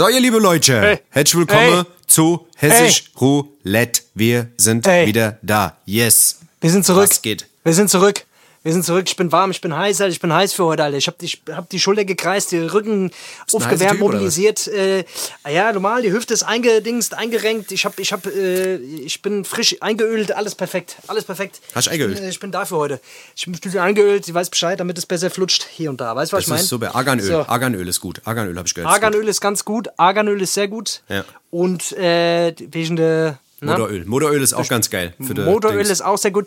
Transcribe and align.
So, 0.00 0.08
ihr 0.08 0.20
liebe 0.20 0.38
Leute, 0.38 0.80
Hey. 0.80 0.98
herzlich 1.10 1.40
willkommen 1.40 1.74
Hey. 1.74 1.84
zu 2.06 2.46
Hessisch 2.56 3.10
Roulette. 3.20 4.00
Wir 4.14 4.48
sind 4.56 4.86
Hey. 4.86 5.06
wieder 5.06 5.36
da. 5.42 5.76
Yes. 5.84 6.38
Wir 6.62 6.70
sind 6.70 6.86
zurück. 6.86 7.10
Was 7.10 7.20
geht? 7.20 7.46
Wir 7.64 7.74
sind 7.74 7.90
zurück. 7.90 8.24
Wir 8.62 8.74
sind 8.74 8.84
zurück. 8.84 9.04
Ich 9.06 9.16
bin 9.16 9.32
warm, 9.32 9.50
ich 9.52 9.62
bin 9.62 9.74
heiß, 9.74 10.02
Alter. 10.02 10.12
Ich 10.12 10.20
bin 10.20 10.34
heiß 10.34 10.52
für 10.52 10.64
heute, 10.66 10.84
Alter. 10.84 10.98
Ich 10.98 11.06
hab 11.06 11.16
die, 11.16 11.28
hab 11.50 11.70
die 11.70 11.80
Schulter 11.80 12.04
gekreist, 12.04 12.52
die 12.52 12.58
Rücken 12.58 13.10
aufgewärmt, 13.52 13.92
Typ, 13.92 14.00
mobilisiert. 14.00 14.68
Äh, 14.68 15.04
ja, 15.50 15.72
normal, 15.72 16.02
die 16.02 16.12
Hüfte 16.12 16.34
ist 16.34 16.42
eingedingst, 16.42 17.14
eingerenkt. 17.14 17.72
Ich 17.72 17.86
hab, 17.86 17.98
ich 17.98 18.12
hab, 18.12 18.26
äh, 18.26 18.76
ich 18.76 19.22
bin 19.22 19.46
frisch 19.46 19.76
eingeölt, 19.80 20.32
alles 20.32 20.54
perfekt. 20.54 20.96
Alles 21.06 21.24
perfekt. 21.24 21.62
Hast 21.74 21.86
du 21.86 21.90
eingeölt? 21.90 22.12
Ich 22.12 22.18
bin, 22.18 22.26
äh, 22.26 22.30
ich 22.30 22.40
bin 22.40 22.52
da 22.52 22.66
für 22.66 22.76
heute. 22.76 23.00
Ich 23.34 23.46
bin 23.46 23.54
ein 23.54 23.60
bisschen 23.60 23.80
eingeölt, 23.80 24.26
sie 24.26 24.34
weiß 24.34 24.50
Bescheid, 24.50 24.78
damit 24.78 24.98
es 24.98 25.06
besser 25.06 25.30
flutscht 25.30 25.66
hier 25.70 25.88
und 25.88 25.98
da. 26.02 26.14
Weißt 26.14 26.30
du, 26.32 26.36
was 26.36 26.40
Das 26.42 26.46
ich 26.46 26.50
meine? 26.50 26.60
ist 26.62 26.68
super. 26.68 26.94
Arganöl. 26.94 27.26
So. 27.26 27.46
Arganöl 27.46 27.88
ist 27.88 28.00
gut. 28.00 28.20
Arganöl 28.26 28.56
habe 28.58 28.68
ich 28.68 28.74
gehört. 28.74 28.90
ist 28.90 28.94
Arganöl 28.94 29.26
ist 29.26 29.40
ganz 29.40 29.64
gut, 29.64 29.88
Arganöl 29.96 30.42
ist 30.42 30.52
sehr 30.52 30.68
gut. 30.68 31.02
Ja. 31.08 31.24
Und 31.50 31.92
äh, 31.92 32.54
wegen 32.58 32.96
der. 32.96 33.38
na? 33.60 33.72
Motoröl. 33.72 34.04
Motoröl 34.04 34.42
ist 34.42 34.52
auch 34.52 34.68
ganz 34.68 34.90
geil. 34.90 35.14
Für 35.18 35.32
Motoröl 35.34 35.80
ist 35.86 36.02
auch 36.02 36.18
sehr 36.18 36.30
gut. 36.30 36.46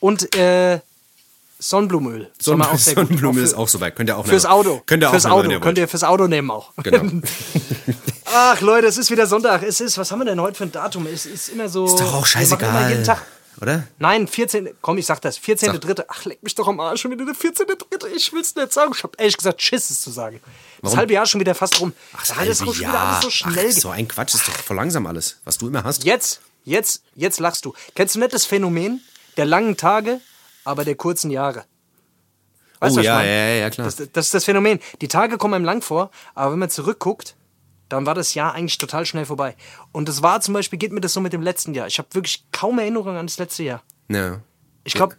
Und 0.00 0.34
äh, 0.34 0.80
Sonnenblumenöl. 1.60 2.30
Soll 2.40 2.56
man 2.56 2.68
auch 2.68 2.78
sehr 2.78 2.94
gut. 2.94 3.06
Sonnenblume 3.06 3.40
Auch 3.40 3.44
ist 3.44 3.54
auch 3.54 3.68
super. 3.68 3.90
Könnt 3.90 4.10
ihr 4.10 4.16
auch 4.16 4.26
Fürs 4.26 4.44
nehmen. 4.44 4.52
Auto. 4.54 4.82
Könnt 4.86 5.02
ihr 5.02 5.08
auch 5.08 5.12
fürs 5.12 5.24
nehmen, 5.24 5.34
Auto. 5.34 5.60
Könnt 5.60 5.78
ihr 5.78 5.88
fürs 5.88 6.04
Auto 6.04 6.26
nehmen 6.26 6.50
auch. 6.50 6.72
Genau. 6.82 7.02
Ach 8.24 8.60
Leute, 8.60 8.86
es 8.86 8.96
ist 8.96 9.10
wieder 9.10 9.26
Sonntag. 9.26 9.62
Es 9.62 9.80
ist, 9.80 9.98
was 9.98 10.10
haben 10.10 10.20
wir 10.20 10.24
denn 10.24 10.40
heute 10.40 10.56
für 10.56 10.64
ein 10.64 10.72
Datum? 10.72 11.06
Es 11.06 11.26
ist 11.26 11.50
immer 11.50 11.68
so. 11.68 11.86
Ist 11.86 12.00
doch 12.00 12.14
auch 12.14 12.26
scheißegal. 12.26 12.90
jeden 12.90 13.04
Tag. 13.04 13.22
Oder? 13.60 13.86
Nein, 13.98 14.26
14. 14.26 14.70
Komm, 14.80 14.96
ich 14.96 15.06
sag 15.06 15.20
das. 15.20 15.38
14.3. 15.38 16.04
Ach, 16.08 16.24
leck 16.24 16.42
mich 16.42 16.54
doch 16.54 16.66
am 16.66 16.80
Arsch. 16.80 17.02
Schon 17.02 17.10
wieder 17.10 17.26
der 17.26 17.34
14.3. 17.34 18.06
Ich 18.16 18.32
will's 18.32 18.54
nicht 18.54 18.72
sagen. 18.72 18.92
Ich 18.96 19.02
hab 19.02 19.20
ehrlich 19.20 19.36
gesagt 19.36 19.60
Schiss, 19.60 19.90
es 19.90 20.00
zu 20.00 20.10
sagen. 20.10 20.40
Das 20.82 20.96
halbe 20.96 21.12
Jahr 21.12 21.26
schon 21.26 21.40
wieder 21.40 21.54
fast 21.54 21.78
rum. 21.80 21.92
Ach, 22.14 22.20
das 22.20 22.36
halbe 22.36 22.54
schon 22.54 22.74
wieder 22.74 22.98
alles 22.98 23.20
so 23.20 23.28
Jahr. 23.28 23.52
schnell. 23.52 23.70
Ach, 23.70 23.80
so 23.80 23.90
ein 23.90 24.08
Quatsch 24.08 24.34
ist 24.34 24.48
doch 24.48 24.54
voll 24.54 24.76
langsam 24.76 25.06
alles, 25.06 25.40
was 25.44 25.58
du 25.58 25.68
immer 25.68 25.84
hast. 25.84 26.04
Jetzt, 26.04 26.40
jetzt, 26.64 27.02
jetzt 27.14 27.38
lachst 27.38 27.64
du. 27.66 27.74
Kennst 27.94 28.14
du 28.14 28.20
nicht 28.20 28.32
das 28.32 28.46
Phänomen 28.46 29.02
der 29.36 29.44
langen 29.44 29.76
Tage, 29.76 30.20
aber 30.64 30.84
der 30.84 30.94
kurzen 30.94 31.30
Jahre? 31.30 31.64
Weißt 32.80 32.96
Oh, 32.96 33.00
du, 33.00 33.04
ja, 33.04 33.22
ja, 33.22 33.54
ja, 33.56 33.70
klar. 33.70 33.86
Das, 33.86 33.96
das 33.96 34.26
ist 34.26 34.34
das 34.34 34.44
Phänomen. 34.44 34.80
Die 35.00 35.08
Tage 35.08 35.36
kommen 35.36 35.54
einem 35.54 35.64
lang 35.64 35.82
vor, 35.82 36.10
aber 36.34 36.52
wenn 36.52 36.58
man 36.58 36.70
zurückguckt, 36.70 37.36
dann 37.90 38.06
war 38.06 38.14
das 38.14 38.34
Jahr 38.34 38.54
eigentlich 38.54 38.78
total 38.78 39.04
schnell 39.04 39.26
vorbei. 39.26 39.56
Und 39.92 40.08
das 40.08 40.22
war 40.22 40.40
zum 40.40 40.54
Beispiel, 40.54 40.78
geht 40.78 40.92
mir 40.92 41.00
das 41.00 41.12
so 41.12 41.20
mit 41.20 41.32
dem 41.32 41.42
letzten 41.42 41.74
Jahr. 41.74 41.88
Ich 41.88 41.98
habe 41.98 42.08
wirklich 42.12 42.44
kaum 42.52 42.78
Erinnerungen 42.78 43.18
an 43.18 43.26
das 43.26 43.38
letzte 43.38 43.64
Jahr. 43.64 43.82
Ja. 44.08 44.40
Ich 44.84 44.94
glaube, 44.94 45.16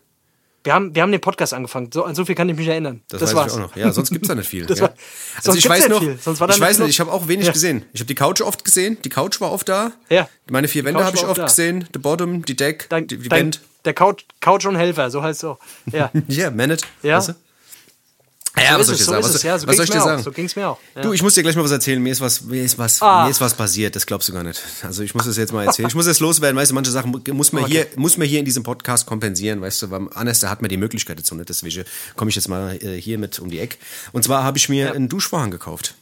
wir 0.64 0.74
haben, 0.74 0.94
wir 0.94 1.02
haben 1.02 1.12
den 1.12 1.22
Podcast 1.22 1.54
angefangen. 1.54 1.90
So, 1.94 2.04
an 2.06 2.14
so 2.16 2.24
viel 2.26 2.36
kann 2.36 2.48
ich 2.50 2.56
mich 2.56 2.68
erinnern. 2.68 3.02
Das, 3.10 3.20
Das, 3.20 3.30
weiß 3.32 3.36
war's. 3.36 3.48
ich 3.54 3.58
auch 3.60 3.62
noch. 3.70 3.76
Ja, 3.76 3.92
sonst 3.92 4.12
gibt's 4.12 4.28
da 4.28 4.36
nicht 4.36 4.48
viel. 4.50 4.66
Das 4.68 4.78
ja. 4.80 4.84
war- 4.84 4.90
also 5.36 5.52
sonst 5.52 5.58
ich 5.60 5.70
weiß 5.70 5.80
nicht 5.82 5.90
noch, 5.90 6.00
viel. 6.00 6.18
Sonst 6.22 6.40
war 6.40 6.48
da 6.48 6.54
ich 6.54 6.60
weiß 6.60 6.80
nicht, 6.80 6.90
ich 6.90 7.00
habe 7.00 7.12
auch 7.12 7.28
wenig 7.28 7.48
Ja. 7.48 7.52
gesehen. 7.54 7.84
Ich 7.94 8.00
habe 8.02 8.08
die 8.08 8.16
Couch 8.16 8.42
oft 8.42 8.64
gesehen, 8.64 8.98
die 9.04 9.10
Couch 9.10 9.42
war 9.42 9.52
oft 9.52 9.68
da. 9.70 9.92
Ja. 10.10 10.28
Meine 10.50 10.68
vier 10.68 10.84
Wände 10.86 11.04
habe 11.04 11.16
ich 11.18 11.26
oft 11.26 11.40
da. 11.40 11.46
gesehen, 11.46 11.88
the 11.94 12.00
bottom, 12.00 12.44
die 12.46 12.56
Deck, 12.56 12.86
Dein, 12.90 13.08
die, 13.08 13.18
die 13.18 13.30
dein, 13.30 13.44
Band. 13.46 13.62
der 13.86 13.94
Couch, 13.94 14.24
Couch 14.40 14.66
und 14.66 14.76
Helfer, 14.76 15.10
so 15.10 15.24
heißt 15.24 15.40
es 15.44 15.50
auch. 15.50 15.60
Ja. 15.92 16.12
Ja, 16.28 16.52
man 16.52 16.72
it. 16.72 16.84
Ja. 17.04 17.18
Weißt 17.18 17.30
du? 17.30 17.34
Ja, 18.58 18.74
so 18.74 18.80
was 18.80 18.86
soll 18.88 18.96
es, 18.96 19.00
ich 19.02 19.06
so 19.06 19.12
sagen? 19.12 19.24
ist 19.24 19.30
Was, 19.30 19.36
es, 19.36 19.44
ja, 19.44 19.58
so 19.60 19.68
was 19.68 19.76
soll 19.78 19.86
ich 19.86 19.90
dir 19.92 19.96
mir 19.98 20.02
auch, 20.04 20.06
sagen? 20.08 20.24
so 20.24 20.32
ging's 20.32 20.56
mir 20.58 20.68
auch. 20.70 20.78
Ja. 20.96 21.02
Du, 21.04 21.14
ich 21.14 21.24
muss 21.24 21.34
dir 21.36 21.42
gleich 21.42 21.56
mal 21.56 21.64
was 21.64 21.72
erzählen. 21.72 22.02
Mir 22.04 22.12
ist 22.12 22.20
was, 22.20 22.42
mir 22.42 22.62
ist 22.64 22.78
was, 22.78 23.02
Ah. 23.02 23.24
mir 23.24 23.32
ist 23.32 23.40
was 23.40 23.54
passiert. 23.54 23.96
Das 23.96 24.06
glaubst 24.06 24.28
du 24.28 24.34
gar 24.34 24.44
nicht. 24.44 24.62
Also 24.84 25.04
ich 25.04 25.16
muss 25.16 25.26
das 25.26 25.38
jetzt 25.38 25.54
mal 25.54 25.66
erzählen. 25.66 25.88
Ich 25.88 25.96
muss 25.96 26.06
es 26.06 26.20
loswerden. 26.20 26.58
Weißt 26.58 26.72
du, 26.72 26.76
manche 26.76 26.92
Sachen 26.92 27.12
mu- 27.12 27.20
muss 27.34 27.54
man 27.54 27.66
hier, 27.66 27.88
muss 27.96 28.18
man 28.18 28.28
hier 28.28 28.40
in 28.40 28.46
diesem 28.46 28.64
Podcast 28.64 29.06
kompensieren. 29.06 29.62
Weißt 29.62 29.82
du, 29.84 29.92
weil 29.92 30.08
anders 30.16 30.40
da 30.40 30.50
hat 30.50 30.62
man 30.62 30.68
die 30.70 30.78
Möglichkeit 30.78 31.18
dazu 31.18 31.34
nicht. 31.36 31.48
Deswegen 31.50 31.86
komme 32.18 32.30
ich 32.30 32.36
jetzt 32.36 32.50
mal 32.50 32.76
äh, 32.84 33.00
hier 33.00 33.18
mit 33.18 33.40
um 33.40 33.50
die 33.50 33.60
Ecke. 33.60 33.78
Und 34.12 34.24
zwar 34.26 34.44
habe 34.44 34.58
ich 34.58 34.68
mir 34.68 34.94
einen 34.94 35.08
Duschvorhang 35.08 35.52
gekauft. 35.52 35.96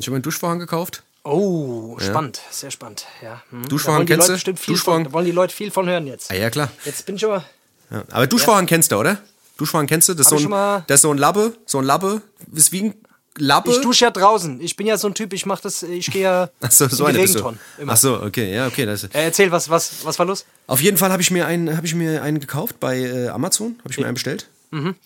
Ich 0.00 0.06
habe 0.06 0.12
mir 0.12 0.16
einen 0.16 0.22
Duschvorhang 0.22 0.58
gekauft. 0.58 1.04
Oh, 1.24 1.96
spannend, 2.00 2.40
sehr 2.50 2.72
spannend. 2.72 3.06
Ja. 3.22 3.42
Hm. 3.50 3.68
Duschvorhang 3.68 4.06
kennst 4.06 4.28
Leute 4.28 4.42
du? 4.42 4.52
Duschvorhang? 4.54 5.04
Von, 5.04 5.12
da 5.12 5.12
wollen 5.12 5.26
die 5.26 5.30
Leute 5.30 5.54
viel 5.54 5.70
von 5.70 5.88
hören 5.88 6.08
jetzt. 6.08 6.32
Ah 6.32 6.34
ja, 6.34 6.50
klar. 6.50 6.68
Jetzt 6.84 7.06
bin 7.06 7.14
ich 7.14 7.24
aber. 7.24 7.44
Ja. 7.92 8.02
Aber 8.10 8.26
Duschvorhang 8.26 8.66
kennst 8.66 8.90
du, 8.90 8.96
oder? 8.96 9.18
Duschvorhang 9.62 9.86
kennst 9.86 10.08
du? 10.08 10.14
Das 10.14 10.26
ist, 10.26 10.32
Hab 10.32 10.38
so 10.40 10.52
ein, 10.52 10.82
das 10.88 10.96
ist 10.96 11.02
so 11.02 11.10
ein 11.12 11.18
Labbe. 11.18 11.54
So 11.66 11.78
ein 11.78 11.84
Labbe. 11.84 12.20
Ist 12.52 12.72
wie 12.72 12.82
ein 12.82 12.94
Labbe. 13.38 13.70
Ich 13.70 13.80
dusche 13.80 14.04
ja 14.04 14.10
draußen. 14.10 14.60
Ich 14.60 14.74
bin 14.76 14.86
ja 14.88 14.98
so 14.98 15.06
ein 15.06 15.14
Typ, 15.14 15.32
ich 15.32 15.46
mache 15.46 15.62
das, 15.62 15.82
ich 15.84 16.10
gehe 16.10 16.22
ja 16.22 16.50
Ach 16.60 16.70
so, 16.70 16.88
so 16.88 17.04
in 17.04 17.10
eine 17.10 17.18
die 17.18 17.22
bist 17.22 17.34
du. 17.36 17.38
Regentonnen. 17.38 17.60
Immer. 17.78 17.92
Ach 17.92 17.96
so, 17.96 18.20
okay. 18.22 18.52
Ja, 18.54 18.66
okay. 18.66 18.84
Das, 18.86 19.04
Äh, 19.04 19.08
erzähl, 19.12 19.52
was, 19.52 19.70
was, 19.70 20.04
was 20.04 20.18
war 20.18 20.26
los? 20.26 20.44
Auf 20.66 20.80
jeden 20.80 20.96
Fall 20.96 21.12
habe 21.12 21.22
ich 21.22 21.30
mir 21.30 21.46
einen, 21.46 21.76
habe 21.76 21.86
ich 21.86 21.94
mir 21.94 22.22
einen 22.22 22.40
gekauft 22.40 22.80
bei 22.80 22.98
äh, 22.98 23.28
Amazon, 23.28 23.76
habe 23.78 23.90
ich 23.90 23.98
mir 23.98 24.06
einen 24.06 24.14
bestellt. 24.14 24.48
Mhm. 24.72 24.96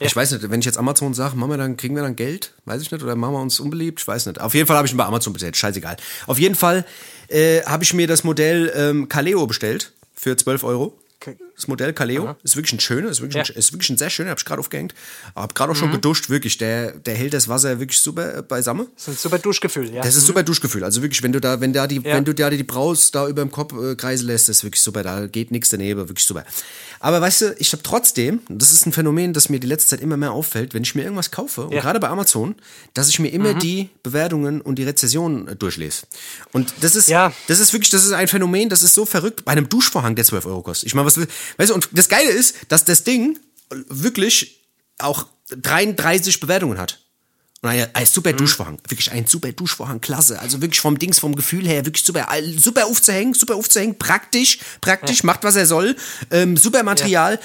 Ich 0.00 0.14
weiß 0.14 0.32
nicht, 0.32 0.50
wenn 0.50 0.60
ich 0.60 0.66
jetzt 0.66 0.78
Amazon 0.78 1.14
sage, 1.14 1.36
machen 1.36 1.50
wir 1.50 1.56
dann, 1.56 1.76
kriegen 1.76 1.94
wir 1.94 2.02
dann 2.02 2.16
Geld? 2.16 2.52
Weiß 2.64 2.82
ich 2.82 2.90
nicht, 2.90 3.02
oder 3.02 3.14
machen 3.16 3.34
wir 3.34 3.40
uns 3.40 3.60
unbeliebt? 3.60 4.00
Ich 4.00 4.06
weiß 4.08 4.26
nicht. 4.26 4.40
Auf 4.40 4.54
jeden 4.54 4.66
Fall 4.66 4.76
habe 4.76 4.86
ich 4.86 4.92
ihn 4.92 4.96
bei 4.96 5.04
Amazon 5.04 5.32
bestellt, 5.32 5.56
scheißegal. 5.56 5.96
Auf 6.26 6.38
jeden 6.38 6.54
Fall 6.56 6.84
äh, 7.28 7.62
habe 7.62 7.84
ich 7.84 7.94
mir 7.94 8.06
das 8.06 8.24
Modell 8.24 8.72
ähm, 8.74 9.08
Kaleo 9.08 9.46
bestellt 9.46 9.92
für 10.14 10.36
12 10.36 10.64
Euro. 10.64 10.98
Okay. 11.20 11.36
Das 11.56 11.68
Modell 11.68 11.92
Kaleo 11.92 12.34
ist 12.42 12.56
wirklich 12.56 12.72
ein 12.72 12.80
schöner, 12.80 13.08
ist 13.10 13.20
wirklich, 13.20 13.36
ein, 13.40 13.44
Ja. 13.46 13.52
Mhm. 13.54 13.58
ist 13.58 13.72
wirklich 13.72 13.90
ein 13.90 13.96
sehr 13.98 14.10
schöner, 14.10 14.30
habe 14.30 14.38
ich 14.40 14.44
gerade 14.44 14.58
aufgehängt. 14.60 14.94
Hab 15.36 15.54
gerade 15.54 15.72
auch 15.72 15.76
schon 15.76 15.92
geduscht, 15.92 16.28
wirklich. 16.28 16.58
Der, 16.58 16.92
der 16.92 17.14
hält 17.14 17.32
das 17.32 17.48
Wasser 17.48 17.78
wirklich 17.80 17.98
super 18.00 18.38
äh, 18.38 18.42
beisammen. 18.42 18.88
Das 18.96 19.08
ist 19.08 19.08
ein 19.08 19.16
super 19.18 19.38
Duschgefühl, 19.38 19.92
ja. 19.92 20.02
Das 20.02 20.16
ist 20.16 20.26
super 20.26 20.42
Duschgefühl. 20.42 20.82
Also 20.84 21.02
wirklich, 21.02 21.22
wenn 21.22 21.32
du 21.32 21.40
da, 21.40 21.60
wenn 21.60 21.72
da 21.72 21.86
die, 21.86 21.96
Ja. 21.96 22.16
wenn 22.16 22.24
du 22.24 22.34
da 22.34 22.50
die 22.50 22.62
Braust 22.64 23.14
da 23.14 23.28
über 23.28 23.42
dem 23.42 23.50
Kopf 23.50 23.72
äh, 23.80 23.94
kreisen 23.94 24.26
lässt, 24.26 24.48
das 24.48 24.58
ist 24.58 24.64
wirklich 24.64 24.82
super. 24.82 25.02
Da 25.02 25.26
geht 25.26 25.50
nichts 25.52 25.68
daneben, 25.68 26.08
wirklich 26.08 26.24
super. 26.26 26.44
Aber 27.00 27.20
weißt 27.20 27.40
du, 27.42 27.54
ich 27.58 27.72
habe 27.72 27.82
trotzdem, 27.82 28.40
und 28.48 28.60
das 28.60 28.72
ist 28.72 28.86
ein 28.86 28.92
Phänomen, 28.92 29.32
das 29.32 29.48
mir 29.48 29.60
die 29.60 29.66
letzte 29.66 29.90
Zeit 29.90 30.00
immer 30.00 30.16
mehr 30.16 30.32
auffällt, 30.32 30.74
wenn 30.74 30.82
ich 30.82 30.94
mir 30.94 31.02
irgendwas 31.02 31.30
kaufe, 31.30 31.66
und 31.66 31.72
Ja. 31.72 31.78
Mhm. 31.78 31.82
gerade 31.82 32.00
bei 32.00 32.08
Amazon, 32.08 32.54
dass 32.94 33.08
ich 33.08 33.18
mir 33.20 33.28
immer 33.28 33.54
die 33.54 33.90
Bewertungen 34.02 34.60
und 34.60 34.76
die 34.76 34.84
Rezensionen 34.84 35.48
äh, 35.48 35.56
durchlese. 35.56 36.06
Und 36.52 36.72
das 36.80 36.96
ist, 36.96 37.08
Ja. 37.08 37.32
das 37.46 37.60
ist 37.60 37.72
wirklich, 37.72 37.90
das 37.90 38.04
ist 38.04 38.12
ein 38.12 38.26
Phänomen, 38.28 38.68
das 38.68 38.82
ist 38.82 38.94
so 38.94 39.06
verrückt 39.06 39.44
bei 39.44 39.52
einem 39.52 39.68
Duschvorhang, 39.68 40.14
der 40.16 40.24
12 40.24 40.46
Euro 40.46 40.62
kostet. 40.62 40.86
Ich 40.86 40.94
meine, 40.94 41.06
was 41.06 41.16
will, 41.16 41.28
weißt 41.56 41.70
du, 41.70 41.74
und 41.74 41.88
das 41.92 42.08
Geile 42.08 42.30
ist, 42.30 42.56
dass 42.68 42.84
das 42.84 43.04
Ding 43.04 43.38
wirklich 43.88 44.60
auch 44.98 45.26
33 45.50 46.40
Bewertungen 46.40 46.78
hat. 46.78 47.00
Und 47.62 47.70
ein, 47.70 47.86
ein 47.94 48.06
super 48.06 48.32
Mhm. 48.32 48.36
Duschvorhang. 48.36 48.78
Wirklich 48.88 49.10
ein 49.10 49.26
super 49.26 49.50
Duschvorhang, 49.52 50.00
klasse. 50.00 50.38
Also 50.38 50.60
wirklich 50.60 50.80
vom 50.80 50.98
Dings, 50.98 51.18
vom 51.18 51.34
Gefühl 51.34 51.66
her, 51.66 51.86
wirklich 51.86 52.04
super, 52.04 52.28
super 52.56 52.86
aufzuhängen, 52.86 53.32
super 53.34 53.56
aufzuhängen, 53.56 53.98
praktisch, 53.98 54.58
praktisch, 54.82 55.22
macht 55.24 55.44
was 55.44 55.56
er 55.56 55.64
soll, 55.66 55.96
ähm, 56.30 56.56
super 56.58 56.82
Material. 56.82 57.40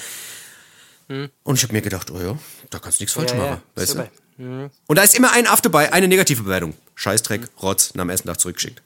Und 1.08 1.56
ich 1.56 1.62
habe 1.64 1.72
mir 1.72 1.82
gedacht, 1.82 2.10
oh 2.10 2.20
ja, 2.20 2.38
da 2.70 2.78
kannst 2.78 3.00
du 3.00 3.02
nichts 3.02 3.14
falsch 3.14 3.32
Mhm. 3.32 3.38
ja, 3.38 3.44
ja, 3.44 3.50
machen. 3.52 3.62
Weißt 3.74 3.88
super. 3.88 4.08
du? 4.38 4.70
Und 4.86 4.96
da 4.96 5.02
ist 5.02 5.14
immer 5.14 5.32
ein 5.32 5.46
Aff 5.46 5.60
dabei, 5.60 5.92
eine 5.92 6.06
negative 6.08 6.42
Bewertung. 6.44 6.74
Scheißdreck, 6.94 7.42
Rotz, 7.62 7.90
und 7.90 8.00
am 8.00 8.08
ersten 8.10 8.28
Tag 8.28 8.38
zurückgeschickt. 8.40 8.80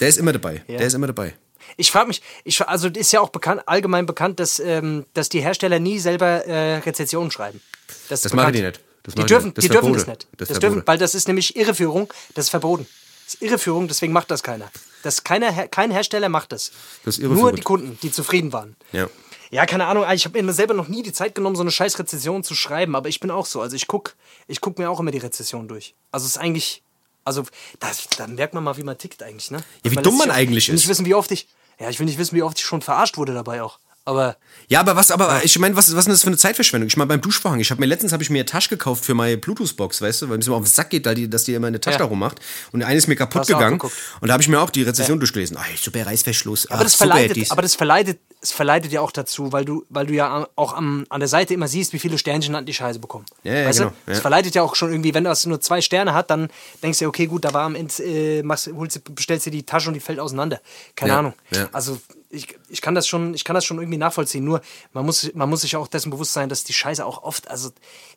Der 0.00 0.08
ist 0.08 0.18
immer 0.18 0.32
dabei. 0.32 0.64
Der 0.68 0.80
ist 0.86 0.94
immer 0.94 1.06
dabei. 1.06 1.34
Ich 1.76 1.90
frage 1.90 2.08
mich, 2.08 2.22
ich, 2.44 2.66
also 2.66 2.88
ist 2.88 3.12
ja 3.12 3.20
auch 3.20 3.30
bekannt, 3.30 3.62
allgemein 3.66 4.06
bekannt, 4.06 4.40
dass, 4.40 4.58
ähm, 4.58 5.06
dass 5.14 5.28
die 5.28 5.40
Hersteller 5.40 5.78
nie 5.78 5.98
selber 5.98 6.44
äh, 6.46 6.78
Rezensionen 6.78 7.30
schreiben. 7.30 7.60
Das, 8.08 8.22
Das 8.22 8.32
machen 8.32 8.52
die 8.52 8.62
nicht. 8.62 8.80
Das 9.02 9.14
die 9.14 9.24
dürfen. 9.24 9.54
Das 9.54 9.62
die 9.62 9.68
dürfen 9.70 9.92
das 9.92 10.06
nicht. 10.06 10.28
Das 10.36 10.48
Das, 10.48 10.58
dürfen, 10.58 10.82
weil 10.84 10.98
das 10.98 11.14
ist 11.14 11.28
nämlich 11.28 11.56
Irreführung, 11.56 12.12
das 12.34 12.46
ist 12.46 12.50
verboten. 12.50 12.86
Das 13.24 13.34
ist 13.34 13.42
Irreführung, 13.42 13.88
deswegen 13.88 14.12
macht 14.12 14.30
das 14.30 14.42
keiner. 14.42 14.70
Das 15.02 15.24
keiner 15.24 15.68
kein 15.68 15.90
Hersteller 15.90 16.28
macht 16.28 16.52
das. 16.52 16.72
Das 17.04 17.18
ist 17.18 17.24
Nur 17.24 17.52
die 17.52 17.62
Kunden, 17.62 17.98
die 18.02 18.10
zufrieden 18.10 18.52
waren. 18.52 18.76
Ja. 18.92 19.08
Ja, 19.50 19.64
keine 19.64 19.86
Ahnung, 19.86 20.04
ich 20.12 20.26
habe 20.26 20.42
mir 20.42 20.52
selber 20.52 20.74
noch 20.74 20.88
nie 20.88 21.02
die 21.02 21.12
Zeit 21.12 21.34
genommen, 21.34 21.56
so 21.56 21.62
eine 21.62 21.70
scheiß 21.70 21.98
Rezession 21.98 22.44
zu 22.44 22.54
schreiben, 22.54 22.94
aber 22.94 23.08
ich 23.08 23.18
bin 23.18 23.30
auch 23.30 23.46
so. 23.46 23.62
Also 23.62 23.76
ich 23.76 23.86
guck, 23.86 24.14
ich 24.46 24.60
guck 24.60 24.78
mir 24.78 24.90
auch 24.90 25.00
immer 25.00 25.10
die 25.10 25.18
Rezession 25.18 25.68
durch. 25.68 25.94
Also 26.10 26.26
es 26.26 26.32
ist 26.32 26.38
eigentlich, 26.38 26.82
also 27.28 27.44
das, 27.78 28.08
da 28.16 28.26
merkt 28.26 28.54
man 28.54 28.64
mal, 28.64 28.76
wie 28.76 28.82
man 28.82 28.98
tickt 28.98 29.22
eigentlich, 29.22 29.50
ne? 29.50 29.58
Ja, 29.84 29.90
wie 29.90 29.94
Man 29.94 30.04
dumm 30.04 30.18
man 30.18 30.30
eigentlich 30.30 30.64
ich 30.64 30.68
will 30.68 30.74
ist. 30.74 30.80
Nicht 30.82 30.88
wissen, 30.88 31.06
wie 31.06 31.14
oft 31.14 31.30
ich, 31.30 31.46
ja, 31.78 31.88
ich 31.88 31.98
will 31.98 32.06
nicht 32.06 32.18
wissen, 32.18 32.34
wie 32.34 32.42
oft 32.42 32.58
ich 32.58 32.64
schon 32.64 32.82
verarscht 32.82 33.16
wurde 33.16 33.34
dabei 33.34 33.62
auch. 33.62 33.78
Aber 34.08 34.36
Ja, 34.68 34.80
aber 34.80 34.96
was, 34.96 35.10
aber 35.10 35.44
ich 35.44 35.58
meine, 35.58 35.76
was, 35.76 35.94
was 35.94 36.06
ist 36.06 36.08
das 36.12 36.20
für 36.22 36.28
eine 36.28 36.36
Zeitverschwendung? 36.38 36.88
Ich 36.88 36.96
meine, 36.96 37.08
beim 37.08 37.20
Duschvorhang, 37.20 37.60
ich 37.60 37.70
habe 37.70 37.80
mir 37.80 37.86
letztens 37.86 38.12
habe 38.12 38.22
ich 38.22 38.30
mir 38.30 38.38
eine 38.38 38.46
Tasche 38.46 38.70
gekauft 38.70 39.04
für 39.04 39.12
meine 39.14 39.36
Bluetooth-Box, 39.36 40.00
weißt 40.00 40.22
du, 40.22 40.28
weil 40.30 40.38
mir 40.38 40.42
so 40.44 40.54
auf 40.54 40.62
den 40.62 40.66
Sack 40.66 40.90
geht, 40.90 41.04
da 41.04 41.12
die, 41.14 41.28
dass 41.28 41.44
die 41.44 41.52
immer 41.54 41.66
eine 41.66 41.78
Tasche 41.80 41.94
Ja. 41.96 41.98
da 41.98 42.04
rummacht. 42.06 42.38
Und 42.72 42.82
eine 42.82 42.96
ist 42.96 43.06
mir 43.06 43.16
kaputt 43.16 43.48
du 43.48 43.52
gegangen. 43.52 43.78
Und 43.80 44.28
da 44.28 44.32
habe 44.32 44.42
ich 44.42 44.48
mir 44.48 44.60
auch 44.60 44.70
die 44.70 44.82
Rezension 44.82 45.18
durchgelesen. 45.20 45.56
Ah, 45.58 45.64
super 45.76 46.06
Reißverschluss. 46.06 46.70
Aber 46.70 46.84
das 46.84 46.94
verleitet, 46.94 47.50
aber 47.50 47.60
das 47.62 47.74
verleitet, 47.74 48.18
es 48.40 48.52
verleitet 48.52 48.92
ja 48.92 49.00
auch 49.02 49.10
dazu, 49.12 49.52
weil 49.52 49.64
du, 49.66 49.84
weil 49.90 50.06
du 50.06 50.14
ja 50.14 50.46
auch 50.56 50.72
am, 50.74 51.04
an 51.10 51.20
der 51.20 51.28
Seite 51.28 51.52
immer 51.54 51.68
siehst, 51.68 51.92
wie 51.92 51.98
viele 51.98 52.16
Sternchen 52.18 52.54
an 52.54 52.64
die 52.64 52.72
Scheiße 52.74 52.98
bekommen. 53.00 53.26
Ja, 53.44 53.52
ja, 53.54 53.66
weißt 53.66 53.78
genau, 53.80 53.90
du? 53.90 54.10
ja. 54.10 54.12
Es 54.16 54.20
verleitet 54.20 54.54
ja 54.54 54.62
auch 54.62 54.74
schon 54.74 54.90
irgendwie, 54.90 55.12
wenn 55.12 55.24
das 55.24 55.44
nur 55.44 55.60
zwei 55.60 55.80
Sterne 55.82 56.14
hat, 56.14 56.30
dann 56.30 56.48
denkst 56.82 57.00
du, 57.00 57.06
okay, 57.08 57.26
gut, 57.26 57.44
da 57.44 57.52
war 57.52 57.64
am 57.64 57.74
Ende, 57.74 57.92
äh, 58.02 58.42
machst, 58.42 58.70
holst, 58.74 58.96
du- 58.96 59.12
bestellst 59.12 59.44
dir 59.46 59.50
die 59.50 59.64
Tasche 59.64 59.88
und 59.88 59.94
die 59.94 60.00
fällt 60.00 60.18
auseinander. 60.20 60.60
Keine 60.96 61.12
Ja, 61.12 61.18
Ahnung. 61.18 61.34
ja. 61.50 61.68
Also 61.72 61.98
ich, 62.30 62.56
ich 62.68 62.80
kann 62.82 62.94
das 62.94 63.06
schon, 63.08 63.34
ich 63.34 63.44
kann 63.44 63.54
das 63.54 63.64
schon 63.64 63.78
irgendwie 63.78 63.98
nachvollziehen. 63.98 64.44
Nur 64.44 64.60
man 64.92 65.04
muss, 65.06 65.30
man 65.34 65.48
muss 65.48 65.62
sich 65.62 65.76
auch 65.76 65.88
dessen 65.88 66.10
bewusst 66.10 66.32
sein, 66.32 66.48
dass 66.48 66.64
die 66.64 66.72
Scheiße 66.74 67.04
auch 67.04 67.22
oft, 67.22 67.48
also 67.50 67.70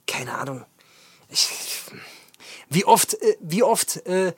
keine 0.07 0.33
Ahnung. 0.35 0.65
Ich, 1.29 1.47
wie 2.69 2.85
oft, 2.85 3.13
äh, 3.21 3.35
wie 3.41 3.63
oft 3.63 4.05
äh, 4.05 4.33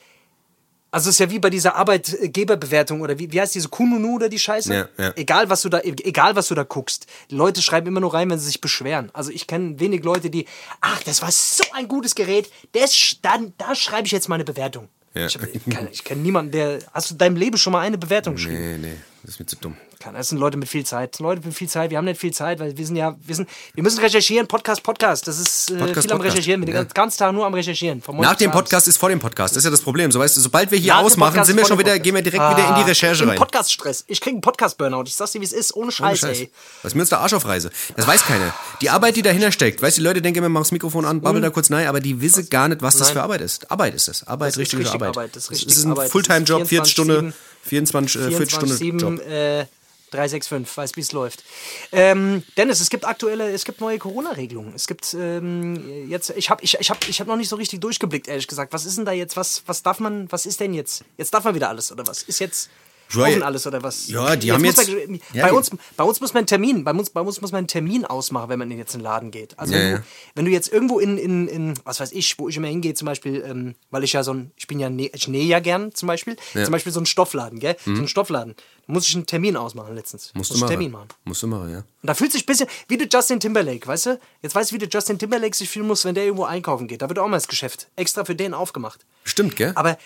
Also 0.91 1.09
es 1.09 1.15
ist 1.15 1.19
ja 1.19 1.31
wie 1.31 1.39
bei 1.39 1.49
dieser 1.49 1.75
Arbeitgeberbewertung 1.75 3.01
oder 3.01 3.17
wie, 3.17 3.31
wie 3.31 3.41
heißt 3.41 3.55
diese 3.55 3.69
Kununu 3.69 4.15
oder 4.17 4.29
die 4.29 4.37
Scheiße? 4.37 4.73
Ja, 4.73 4.89
ja. 4.97 5.11
Egal 5.15 5.49
was 5.49 5.63
du 5.63 5.69
da, 5.69 5.79
egal 5.83 6.35
was 6.35 6.49
du 6.49 6.55
da 6.55 6.61
guckst. 6.63 7.07
Die 7.31 7.35
Leute 7.35 7.63
schreiben 7.63 7.87
immer 7.87 7.99
nur 7.99 8.13
rein, 8.13 8.29
wenn 8.29 8.37
sie 8.37 8.45
sich 8.45 8.61
beschweren. 8.61 9.09
Also 9.13 9.31
ich 9.31 9.47
kenne 9.47 9.79
wenig 9.79 10.03
Leute, 10.03 10.29
die, 10.29 10.45
ach, 10.81 11.01
das 11.03 11.23
war 11.23 11.31
so 11.31 11.63
ein 11.73 11.87
gutes 11.87 12.13
Gerät, 12.13 12.51
das, 12.73 13.17
dann, 13.23 13.53
da 13.57 13.73
schreibe 13.73 14.05
ich 14.05 14.11
jetzt 14.11 14.29
mal 14.29 14.35
eine 14.35 14.43
Bewertung. 14.45 14.87
Ja. 15.15 15.25
Ich, 15.25 15.35
ich 15.35 15.61
kenn- 15.67 15.89
ich 15.91 16.03
kenne 16.03 16.21
niemanden, 16.21 16.51
der. 16.51 16.79
Hast 16.91 17.09
du 17.09 17.15
in 17.15 17.17
deinem 17.19 17.35
Leben 17.37 17.57
schon 17.57 17.73
mal 17.73 17.81
eine 17.81 17.97
Bewertung 17.99 18.35
geschrieben? 18.35 18.81
Nee, 18.81 18.89
nee, 18.89 18.97
das 19.23 19.31
ist 19.35 19.39
mir 19.39 19.45
zu 19.45 19.55
dumm. 19.55 19.77
Das 20.13 20.27
sind 20.27 20.37
Leute 20.37 20.57
mit 20.57 20.67
viel 20.67 20.85
Zeit. 20.85 21.17
Leute 21.19 21.41
mit 21.47 21.55
viel 21.55 21.69
Zeit. 21.69 21.89
Wir 21.89 21.97
haben 21.97 22.03
nicht 22.03 22.19
viel 22.19 22.33
Zeit, 22.33 22.59
weil 22.59 22.77
wir 22.77 22.85
sind 22.85 22.97
ja, 22.97 23.15
wir 23.25 23.35
sind, 23.35 23.47
wir 23.73 23.83
müssen 23.83 23.99
recherchieren. 23.99 24.47
Podcast, 24.47 24.83
Podcast. 24.83 25.25
Das 25.29 25.39
ist 25.39 25.71
äh, 25.71 25.77
Podcast, 25.77 26.01
viel 26.01 26.11
am 26.11 26.17
Podcast. 26.17 26.35
Recherchieren. 26.35 26.61
Wir 26.61 26.65
sind 26.67 26.75
Ja. 26.75 26.83
den 26.83 26.93
ganzen 26.93 27.17
Tag 27.19 27.31
nur 27.33 27.45
am 27.45 27.53
Recherchieren. 27.53 28.03
Nach 28.19 28.35
dem. 28.35 28.51
Podcast 28.51 28.89
ist 28.89 28.97
vor 28.97 29.07
dem 29.07 29.19
Podcast. 29.21 29.53
Das 29.55 29.59
ist 29.61 29.63
ja 29.63 29.71
das 29.71 29.79
Problem. 29.81 30.11
So 30.11 30.19
weißt 30.19 30.35
du, 30.35 30.41
sobald 30.41 30.71
wir 30.71 30.77
hier 30.77 30.91
Nach 30.95 31.03
ausmachen, 31.03 31.41
sind 31.45 31.55
wir 31.55 31.65
schon 31.65 31.79
wieder, 31.79 31.97
gehen 31.99 32.15
wir 32.15 32.21
direkt 32.21 32.43
wieder 32.43 32.67
in 32.67 32.75
die 32.75 32.81
Ah, 32.81 32.85
Recherche 32.85 33.25
rein. 33.25 33.37
Podcast-Stress. 33.37 34.03
Ich 34.07 34.19
krieg 34.19 34.33
einen 34.33 34.41
Podcast-Burnout. 34.41 35.03
Ich 35.07 35.15
sag's 35.15 35.31
dir, 35.31 35.39
wie 35.39 35.45
es 35.45 35.53
ist. 35.53 35.73
Ohne 35.73 35.83
Ohne 35.83 35.91
Scheiß, 35.93 36.19
Scheiß. 36.19 36.39
ey. 36.39 36.51
Was 36.81 36.91
ist 36.91 36.95
mir 36.95 37.01
uns 37.03 37.09
der 37.09 37.19
Arsch 37.21 37.33
auf 37.33 37.45
Reise? 37.45 37.71
Das 37.95 38.05
weiß 38.05 38.23
keiner. 38.25 38.53
Die 38.81 38.89
Arbeit, 38.89 39.15
die 39.15 39.21
dahinter 39.21 39.53
steckt. 39.53 39.81
Weißt 39.81 39.95
du, 39.97 40.01
die 40.01 40.05
Leute 40.07 40.21
denken 40.21 40.39
immer, 40.39 40.49
mach 40.49 40.61
das 40.61 40.73
Mikrofon 40.73 41.05
an, 41.05 41.21
babbel 41.21 41.41
da 41.41 41.49
kurz 41.49 41.69
nein, 41.69 41.87
aber 41.87 42.01
die 42.01 42.19
wissen 42.19 42.49
gar 42.49 42.67
nicht, 42.67 42.81
was 42.81 42.97
das 42.97 43.07
Nein. 43.07 43.13
für 43.17 43.23
Arbeit 43.23 43.39
ist. 43.39 43.71
Arbeit 43.71 43.95
ist 43.95 44.09
das. 44.09 44.27
Arbeit, 44.27 44.49
ist 44.49 44.57
richtige 44.57 44.81
richtig 44.81 44.95
Arbeit. 44.95 45.09
Arbeit, 45.15 45.35
das 45.37 45.45
ist 45.45 45.51
richtig 45.51 45.69
es 45.71 45.77
ist 45.77 45.85
ein. 45.85 45.95
Das 45.95 46.11
Fulltime-Job, 46.11 46.67
40 46.67 46.91
Stunden, 46.91 47.33
24, 47.63 48.21
äh, 48.21 48.31
40 48.31 48.56
Stunden 48.56 48.75
24-7, 48.75 49.00
Job. 49.00 49.27
äh, 49.27 49.65
365, 50.12 50.77
weiß, 50.77 50.95
wie 50.95 51.01
es 51.01 51.12
läuft. 51.12 51.44
Ähm, 51.92 52.44
Dennis, 52.56 52.80
es 52.81 52.89
gibt 52.89 53.06
aktuelle, 53.06 53.51
es 53.51 53.65
gibt 53.65 53.81
neue 53.81 53.98
Corona-Regelungen. 53.98 54.74
Es 54.75 54.88
gibt 54.88 55.15
ähm, 55.19 56.07
jetzt, 56.07 56.31
ich 56.36 56.50
habe 56.50 56.63
ich, 56.63 56.77
ich 56.80 56.89
hab, 56.89 57.07
ich 57.07 57.19
hab 57.19 57.27
noch 57.27 57.36
nicht 57.36 57.50
so 57.50 57.56
richtig 57.56 57.80
durchgeblickt, 57.81 58.27
ehrlich 58.27 58.48
gesagt. 58.48 58.74
Was 58.74 58.86
ist 58.86 58.98
denn 58.98 59.06
da 59.06 59.12
jetzt, 59.12 59.36
was, 59.36 59.63
was 59.65 59.81
darf 59.81 60.00
man, 60.00 60.31
was 60.31 60.45
ist 60.45 60.60
denn 60.60 60.74
jetzt? 60.74 61.04
Jetzt 61.18 61.33
darf 61.33 61.44
man 61.44 61.56
wieder 61.56 61.69
alles, 61.69 61.92
oder 61.92 62.06
was? 62.06 62.24
Ist 62.24 62.39
jetzt 62.39 62.69
Ja, 63.15 63.24
offen 63.27 63.44
alles, 63.44 63.65
oder 63.68 63.83
was? 63.83 64.07
Ja, 64.07 64.36
die 64.36 64.51
haben 64.51 64.62
muss 64.63 64.77
jetzt- 64.77 65.07
Man, 65.10 65.19
ja, 65.33 65.45
bei, 65.48 65.54
uns, 65.54 65.71
bei 65.98 66.04
uns 66.04 66.19
muss 66.21 66.33
man 66.33 66.39
einen 66.42 66.48
Termin, 66.48 66.83
bei 66.83 66.92
uns, 66.92 67.10
bei 67.10 67.21
uns 67.21 67.42
muss 67.42 67.51
man 67.51 67.60
einen 67.60 67.68
Termin 67.68 68.06
ausmachen, 68.06 68.50
wenn 68.50 68.60
man 68.60 68.69
in 68.71 68.77
jetzt 68.77 68.94
in 68.94 69.00
den 69.00 69.04
Laden 69.06 69.31
geht. 69.31 69.57
Also 69.60 69.74
Ja, 69.74 69.80
wenn. 69.80 69.95
Du, 69.98 70.04
wenn 70.36 70.45
du 70.45 70.51
jetzt 70.51 70.71
irgendwo 70.71 71.00
in, 71.00 71.18
in, 71.18 71.48
in, 71.48 71.74
was 71.83 72.00
weiß 72.00 72.12
ich, 72.12 72.38
wo 72.39 72.50
ich 72.50 72.57
immer 72.57 72.68
hingehe, 72.68 72.94
zum 72.94 73.06
Beispiel, 73.06 73.44
ähm, 73.48 73.75
weil 73.92 74.04
ich 74.04 74.13
ja 74.13 74.24
so 74.24 74.33
ein, 74.33 74.51
ich 74.56 74.68
bin 74.68 74.80
ja, 74.80 74.88
nä- 74.88 75.12
ich 75.13 75.27
nähe 75.27 75.45
ja 75.45 75.60
gern 75.60 75.94
zum 75.94 76.07
Beispiel. 76.07 76.36
Mhm. 76.54 76.63
zum 76.65 76.71
Beispiel 76.71 76.92
so 76.92 77.00
ein 77.00 77.06
Stoffladen, 77.06 77.60
gell? 77.60 77.75
So 77.86 77.92
ein 77.92 78.07
Stoffladen. 78.07 78.56
Da 78.88 78.94
muss 78.94 79.07
ich 79.07 79.16
einen 79.16 79.25
Termin 79.25 79.56
ausmachen 79.56 79.95
letztens. 79.95 80.31
Musst 80.33 80.50
du 80.50 80.56
muss 80.56 80.62
machen. 80.62 80.71
einen 80.71 80.80
Termin 80.80 80.92
machen. 80.92 81.07
Musst 81.24 81.42
du 81.44 81.48
machen, 81.48 81.71
ja. 81.71 81.77
Und 81.77 81.86
da 82.01 82.13
fühlt 82.13 82.31
sich 82.33 82.44
ein 82.44 82.45
bisschen 82.48 82.68
wie 82.89 82.98
der 82.98 83.07
Justin 83.12 83.39
Timberlake, 83.39 83.88
weißt 83.88 84.06
du? 84.07 84.19
Jetzt 84.42 84.56
weißt 84.56 84.71
du, 84.71 84.75
wie 84.75 84.80
der 84.80 84.89
Justin 84.89 85.18
Timberlake 85.18 85.56
sich 85.56 85.69
fühlen 85.69 85.88
muss, 85.88 86.04
wenn 86.04 86.16
der 86.16 86.25
irgendwo 86.25 86.44
einkaufen 86.44 86.88
geht. 86.88 87.01
Da 87.01 87.07
wird 87.07 87.18
auch 87.19 87.27
mal 87.27 87.38
das 87.38 87.48
Geschäft 87.48 87.88
extra 87.95 88.25
für 88.25 88.36
den 88.36 88.54
aufgemacht. 88.54 89.06
Stimmt, 89.24 89.56
gell? 89.56 89.71
Aber 89.75 89.98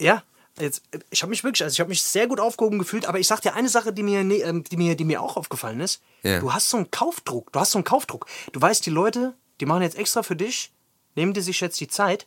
ja, 0.00 0.22
jetzt, 0.58 0.82
ich 1.10 1.22
habe 1.22 1.30
mich 1.30 1.44
wirklich, 1.44 1.62
also 1.62 1.74
ich 1.74 1.80
habe 1.80 1.88
mich 1.88 2.02
sehr 2.02 2.26
gut 2.26 2.40
aufgehoben 2.40 2.78
gefühlt, 2.78 3.06
aber 3.06 3.18
ich 3.18 3.26
sag 3.26 3.40
dir 3.40 3.54
eine 3.54 3.68
Sache, 3.68 3.92
die 3.92 4.02
mir, 4.02 4.20
ähm, 4.20 4.64
die 4.64 4.76
mir, 4.76 4.96
die 4.96 5.04
mir 5.04 5.22
auch 5.22 5.36
aufgefallen 5.36 5.80
ist. 5.80 6.02
Ja. 6.22 6.40
Du 6.40 6.52
hast 6.52 6.70
so 6.70 6.76
einen 6.76 6.90
Kaufdruck, 6.90 7.52
du 7.52 7.60
hast 7.60 7.72
so 7.72 7.78
einen 7.78 7.84
Kaufdruck. 7.84 8.26
Du 8.52 8.60
weißt, 8.60 8.84
die 8.86 8.90
Leute, 8.90 9.34
die 9.60 9.66
machen 9.66 9.82
jetzt 9.82 9.98
extra 9.98 10.22
für 10.22 10.36
dich, 10.36 10.72
nehmen 11.14 11.32
dir 11.32 11.42
sich 11.42 11.60
jetzt 11.60 11.80
die 11.80 11.88
Zeit 11.88 12.26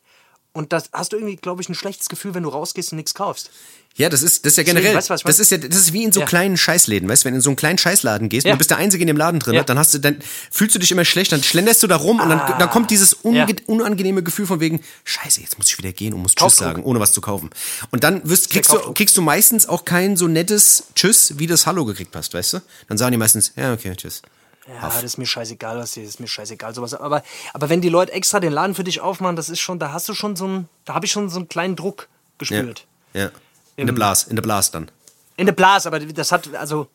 und 0.57 0.73
das 0.73 0.89
hast 0.93 1.13
du 1.13 1.17
irgendwie, 1.17 1.35
glaube 1.37 1.61
ich, 1.61 1.69
ein 1.69 1.75
schlechtes 1.75 2.09
Gefühl, 2.09 2.33
wenn 2.33 2.43
du 2.43 2.49
rausgehst 2.49 2.91
und 2.91 2.97
nichts 2.97 3.13
kaufst. 3.13 3.49
Ja, 3.95 4.09
das 4.09 4.21
ist, 4.21 4.45
das 4.45 4.51
ist 4.53 4.57
ja 4.57 4.63
Deswegen, 4.63 4.77
generell, 4.77 4.95
weißt 4.97 5.09
du, 5.09 5.13
was 5.15 5.23
mein? 5.23 5.29
das 5.31 5.39
ist 5.39 5.49
ja, 5.49 5.57
das 5.57 5.75
ist 5.79 5.91
wie 5.93 6.03
in 6.03 6.11
so 6.11 6.19
Ja. 6.19 6.25
kleinen 6.27 6.55
Scheißläden, 6.55 7.09
weißt 7.09 7.23
du, 7.23 7.25
wenn 7.25 7.33
du 7.33 7.37
in 7.37 7.41
so 7.41 7.49
einen 7.49 7.55
kleinen 7.55 7.77
Scheißladen 7.79 8.29
gehst 8.29 8.45
Ja. 8.45 8.51
und 8.51 8.57
du 8.57 8.59
bist 8.59 8.69
der 8.69 8.77
Einzige 8.77 9.01
in 9.01 9.07
dem 9.07 9.17
Laden 9.17 9.39
drin, 9.39 9.55
Ja. 9.55 9.63
dann 9.63 9.79
hast 9.79 9.93
du, 9.93 9.97
dann 9.99 10.19
fühlst 10.51 10.75
du 10.75 10.79
dich 10.79 10.91
immer 10.91 11.03
schlecht, 11.03 11.31
dann 11.31 11.41
schlenderst 11.41 11.81
du 11.81 11.87
da 11.87 11.95
rum 11.95 12.19
und 12.19 12.29
dann, 12.29 12.59
dann 12.59 12.69
kommt 12.69 12.91
dieses 12.91 13.13
unangenehme 13.13 14.21
Gefühl 14.21 14.45
von 14.45 14.59
wegen, 14.59 14.81
Scheiße, 15.03 15.41
jetzt 15.41 15.57
muss 15.57 15.69
ich 15.69 15.77
wieder 15.79 15.93
gehen 15.93 16.13
und 16.13 16.21
muss 16.21 16.33
Tschüss 16.33 16.41
Kaufdruck. 16.41 16.67
sagen, 16.67 16.83
ohne 16.83 16.99
was 16.99 17.11
zu 17.11 17.21
kaufen. 17.21 17.49
Und 17.89 18.03
dann 18.03 18.21
wirst, 18.29 18.51
kriegst, 18.51 18.71
du, 18.71 18.93
kriegst 18.93 19.17
du 19.17 19.21
meistens 19.23 19.67
auch 19.67 19.83
kein 19.83 20.15
so 20.15 20.27
nettes 20.27 20.83
Tschüss, 20.93 21.39
wie 21.39 21.47
das 21.47 21.65
Hallo 21.65 21.83
gekriegt 21.85 22.15
hast, 22.15 22.35
weißt 22.35 22.53
du? 22.53 22.61
Dann 22.89 22.99
sagen 22.99 23.13
die 23.13 23.17
meistens, 23.17 23.51
ja, 23.55 23.73
okay, 23.73 23.93
tschüss. 23.95 24.21
Ja, 24.67 24.81
das 24.81 25.03
ist 25.03 25.17
mir 25.17 25.25
scheißegal, 25.25 25.77
was 25.77 25.93
hier 25.93 26.03
ist 26.03 26.19
mir 26.19 26.27
scheißegal, 26.27 26.73
sowas. 26.75 26.93
Aber, 26.93 27.23
aber 27.53 27.69
wenn 27.69 27.79
die 27.81 27.89
Leute 27.89 28.11
extra 28.11 28.39
den 28.39 28.51
Laden 28.51 28.75
für 28.75 28.83
dich 28.83 28.99
aufmachen, 28.99 29.35
das 29.37 29.49
ist 29.49 29.59
schon, 29.59 29.79
da 29.79 29.93
hast 29.93 30.09
du 30.09 30.13
schon 30.13 30.35
so 30.35 30.45
einen, 30.45 30.69
da 30.85 30.93
habe 30.93 31.05
ich 31.05 31.11
schon 31.11 31.29
so 31.29 31.37
einen 31.39 31.47
kleinen 31.47 31.75
Druck 31.75 32.07
Ja. 32.09 32.37
gespürt. 32.39 32.85
ja. 33.13 33.29
In 33.77 33.85
der 33.85 33.93
Blas, 33.93 34.23
in 34.23 34.35
der 34.35 34.43
Blas 34.43 34.71
dann. 34.71 34.89
In 35.35 35.45
der 35.45 35.53
Blase, 35.53 35.87
aber 35.87 35.99
das 35.99 36.31
hat, 36.31 36.53
also, 36.55 36.87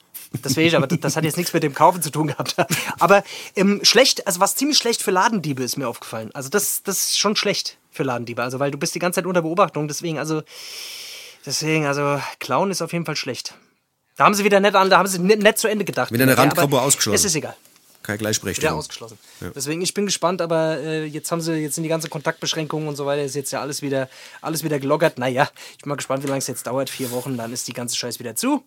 das 0.42 0.56
will 0.56 0.66
ich, 0.66 0.74
aber 0.76 0.88
das, 0.88 0.98
das 0.98 1.16
hat 1.16 1.22
jetzt 1.22 1.36
nichts 1.36 1.52
mit 1.52 1.62
dem 1.62 1.74
Kaufen 1.74 2.02
zu 2.02 2.10
tun 2.10 2.26
gehabt. 2.26 2.56
Aber 2.98 3.22
ähm, 3.54 3.78
schlecht, 3.84 4.26
also 4.26 4.40
was 4.40 4.56
ziemlich 4.56 4.78
schlecht 4.78 5.00
für 5.00 5.12
Ladendiebe 5.12 5.62
ist 5.62 5.76
mir 5.76 5.86
aufgefallen. 5.88 6.30
Also 6.34 6.48
das, 6.48 6.82
das 6.82 7.02
ist 7.02 7.18
schon 7.20 7.36
schlecht 7.36 7.78
für 7.92 8.02
Ladendiebe, 8.02 8.42
also 8.42 8.58
weil 8.58 8.72
du 8.72 8.78
bist 8.78 8.94
die 8.96 8.98
ganze 8.98 9.18
Zeit 9.20 9.26
unter 9.26 9.42
Beobachtung, 9.42 9.86
deswegen, 9.86 10.18
also, 10.18 10.42
deswegen, 11.46 11.86
also, 11.86 12.20
Clown 12.40 12.70
ist 12.72 12.82
auf 12.82 12.92
jeden 12.92 13.06
Fall 13.06 13.16
schlecht. 13.16 13.54
Da 14.16 14.24
haben 14.24 14.34
sie 14.34 14.44
wieder 14.44 14.60
nett 14.60 14.74
an, 14.74 14.90
da 14.90 14.98
haben 14.98 15.08
sie 15.08 15.18
nett, 15.18 15.42
nett 15.42 15.58
zu 15.58 15.68
Ende 15.68 15.84
gedacht. 15.84 16.12
Wieder 16.12 16.24
eine 16.24 16.32
Ja, 16.32 16.38
Randgruppe 16.38 16.76
aber 16.76 16.82
ausgeschlossen. 16.82 17.16
Es 17.16 17.24
ist 17.24 17.34
egal. 17.34 17.56
Keine 18.02 18.18
Gleichberechtigung. 18.18 18.74
ausgeschlossen. 18.78 19.16
Deswegen, 19.54 19.80
ich 19.80 19.94
bin 19.94 20.06
gespannt, 20.06 20.42
aber 20.42 20.78
äh, 20.78 21.04
jetzt 21.04 21.30
haben 21.30 21.40
sie, 21.40 21.52
jetzt 21.54 21.76
sind 21.76 21.84
die 21.84 21.88
ganzen 21.88 22.10
Kontaktbeschränkungen 22.10 22.88
und 22.88 22.96
so 22.96 23.06
weiter, 23.06 23.22
ist 23.22 23.36
jetzt 23.36 23.52
ja 23.52 23.60
alles 23.60 23.80
wieder, 23.80 24.08
alles 24.40 24.64
wieder 24.64 24.80
gelockert. 24.80 25.18
Naja, 25.18 25.48
ich 25.76 25.78
bin 25.82 25.88
mal 25.88 25.94
gespannt, 25.94 26.24
wie 26.24 26.26
lange 26.26 26.38
es 26.38 26.48
jetzt 26.48 26.66
dauert. 26.66 26.90
Vier 26.90 27.12
Wochen, 27.12 27.36
dann 27.36 27.52
ist 27.52 27.68
die 27.68 27.72
ganze 27.72 27.94
Scheiß 27.96 28.18
wieder 28.18 28.34
zu. 28.34 28.64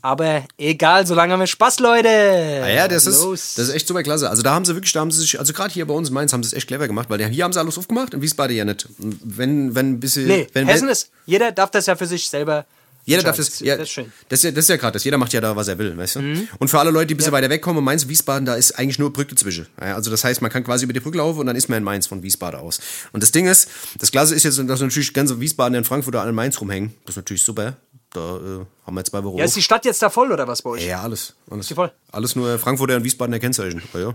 Aber 0.00 0.44
egal, 0.56 1.06
solange 1.06 1.34
haben 1.34 1.40
wir 1.40 1.46
Spaß, 1.46 1.80
Leute. 1.80 2.08
Ah 2.08 2.68
ja, 2.68 2.88
das 2.88 3.06
ist, 3.06 3.20
das 3.58 3.68
ist 3.68 3.74
echt 3.74 3.86
super 3.86 4.02
klasse. 4.02 4.30
Also 4.30 4.42
da 4.42 4.54
haben 4.54 4.64
sie 4.64 4.74
wirklich, 4.74 4.92
da 4.92 5.00
haben 5.00 5.10
sie 5.10 5.20
sich, 5.20 5.38
also 5.38 5.52
gerade 5.52 5.74
hier 5.74 5.86
bei 5.86 5.92
uns 5.92 6.08
in 6.08 6.14
Mainz 6.14 6.32
haben 6.32 6.42
sie 6.42 6.48
es 6.48 6.52
echt 6.54 6.68
clever 6.68 6.86
gemacht, 6.86 7.10
weil 7.10 7.22
hier 7.28 7.44
haben 7.44 7.52
sie 7.52 7.58
alles 7.60 7.76
aufgemacht, 7.76 8.14
in 8.14 8.22
Wiesbaden 8.22 8.56
ja 8.56 8.64
nicht. 8.64 8.88
Wenn, 8.98 9.74
wenn 9.74 9.90
ein 9.92 10.00
bisschen, 10.00 10.28
Nee, 10.28 10.46
wenn, 10.54 10.66
Hessen 10.66 10.88
ist, 10.88 11.10
jeder 11.26 11.52
darf 11.52 11.70
das 11.72 11.86
ja 11.86 11.96
für 11.96 12.06
sich 12.06 12.30
selber. 12.30 12.64
Jeder 13.08 13.22
darf 13.22 13.36
das, 13.36 13.60
ja, 13.60 13.76
das 13.76 13.88
ist 13.88 13.92
schön. 13.92 14.12
Das 14.28 14.40
ist 14.40 14.44
ja, 14.44 14.50
das 14.50 14.64
ist 14.64 14.68
ja 14.68 14.76
gerade 14.76 14.92
das. 14.92 15.04
Jeder 15.04 15.16
macht 15.16 15.32
ja 15.32 15.40
da, 15.40 15.56
was 15.56 15.66
er 15.68 15.78
will, 15.78 15.96
weißt 15.96 16.16
du? 16.16 16.48
Und 16.58 16.68
für 16.68 16.78
alle 16.78 16.90
Leute, 16.90 17.06
die 17.06 17.14
ein 17.14 17.16
bisschen 17.16 17.32
weiter 17.32 17.48
wegkommen, 17.48 17.82
Mainz, 17.82 18.06
Wiesbaden, 18.06 18.44
da 18.44 18.54
ist 18.54 18.78
eigentlich 18.78 18.98
nur 18.98 19.12
Brücke 19.12 19.34
dazwischen. 19.34 19.66
Ja, 19.80 19.94
also 19.94 20.10
das 20.10 20.24
heißt, 20.24 20.42
man 20.42 20.50
kann 20.50 20.62
quasi 20.62 20.84
über 20.84 20.92
die 20.92 21.00
Brücke 21.00 21.16
laufen 21.16 21.40
und 21.40 21.46
dann 21.46 21.56
ist 21.56 21.68
man 21.68 21.78
in 21.78 21.84
Mainz 21.84 22.06
von 22.06 22.22
Wiesbaden 22.22 22.60
aus. 22.60 22.80
Und 23.12 23.22
das 23.22 23.32
Ding 23.32 23.46
ist, 23.46 23.70
das 23.98 24.10
Klasse 24.10 24.34
ist 24.34 24.42
jetzt, 24.42 24.58
dass 24.58 24.80
natürlich 24.80 25.14
ganze 25.14 25.40
Wiesbaden 25.40 25.74
in 25.74 25.84
Frankfurt 25.84 26.14
oder 26.14 26.24
an 26.24 26.34
Mainz 26.34 26.60
rumhängen. 26.60 26.94
Das 27.06 27.14
ist 27.14 27.16
natürlich 27.16 27.42
super. 27.42 27.76
Da 28.10 28.20
äh, 28.20 28.66
haben 28.86 28.94
wir 28.94 29.00
jetzt 29.00 29.10
zwei 29.10 29.24
Wochen. 29.24 29.38
Ja, 29.38 29.44
ist 29.44 29.56
die 29.56 29.62
Stadt 29.62 29.84
jetzt 29.84 30.02
da 30.02 30.10
voll 30.10 30.30
oder 30.30 30.46
was 30.46 30.62
bei 30.62 30.70
euch? 30.70 30.86
ja, 30.86 31.02
alles. 31.02 31.34
Alles, 31.50 31.68
die 31.68 31.74
voll? 31.74 31.92
alles 32.12 32.36
nur 32.36 32.58
Frankfurter 32.58 32.96
und 32.96 33.04
Wiesbadener 33.04 33.38
Kennzeichen. 33.38 33.82
Ja, 33.94 34.00
ja. 34.00 34.14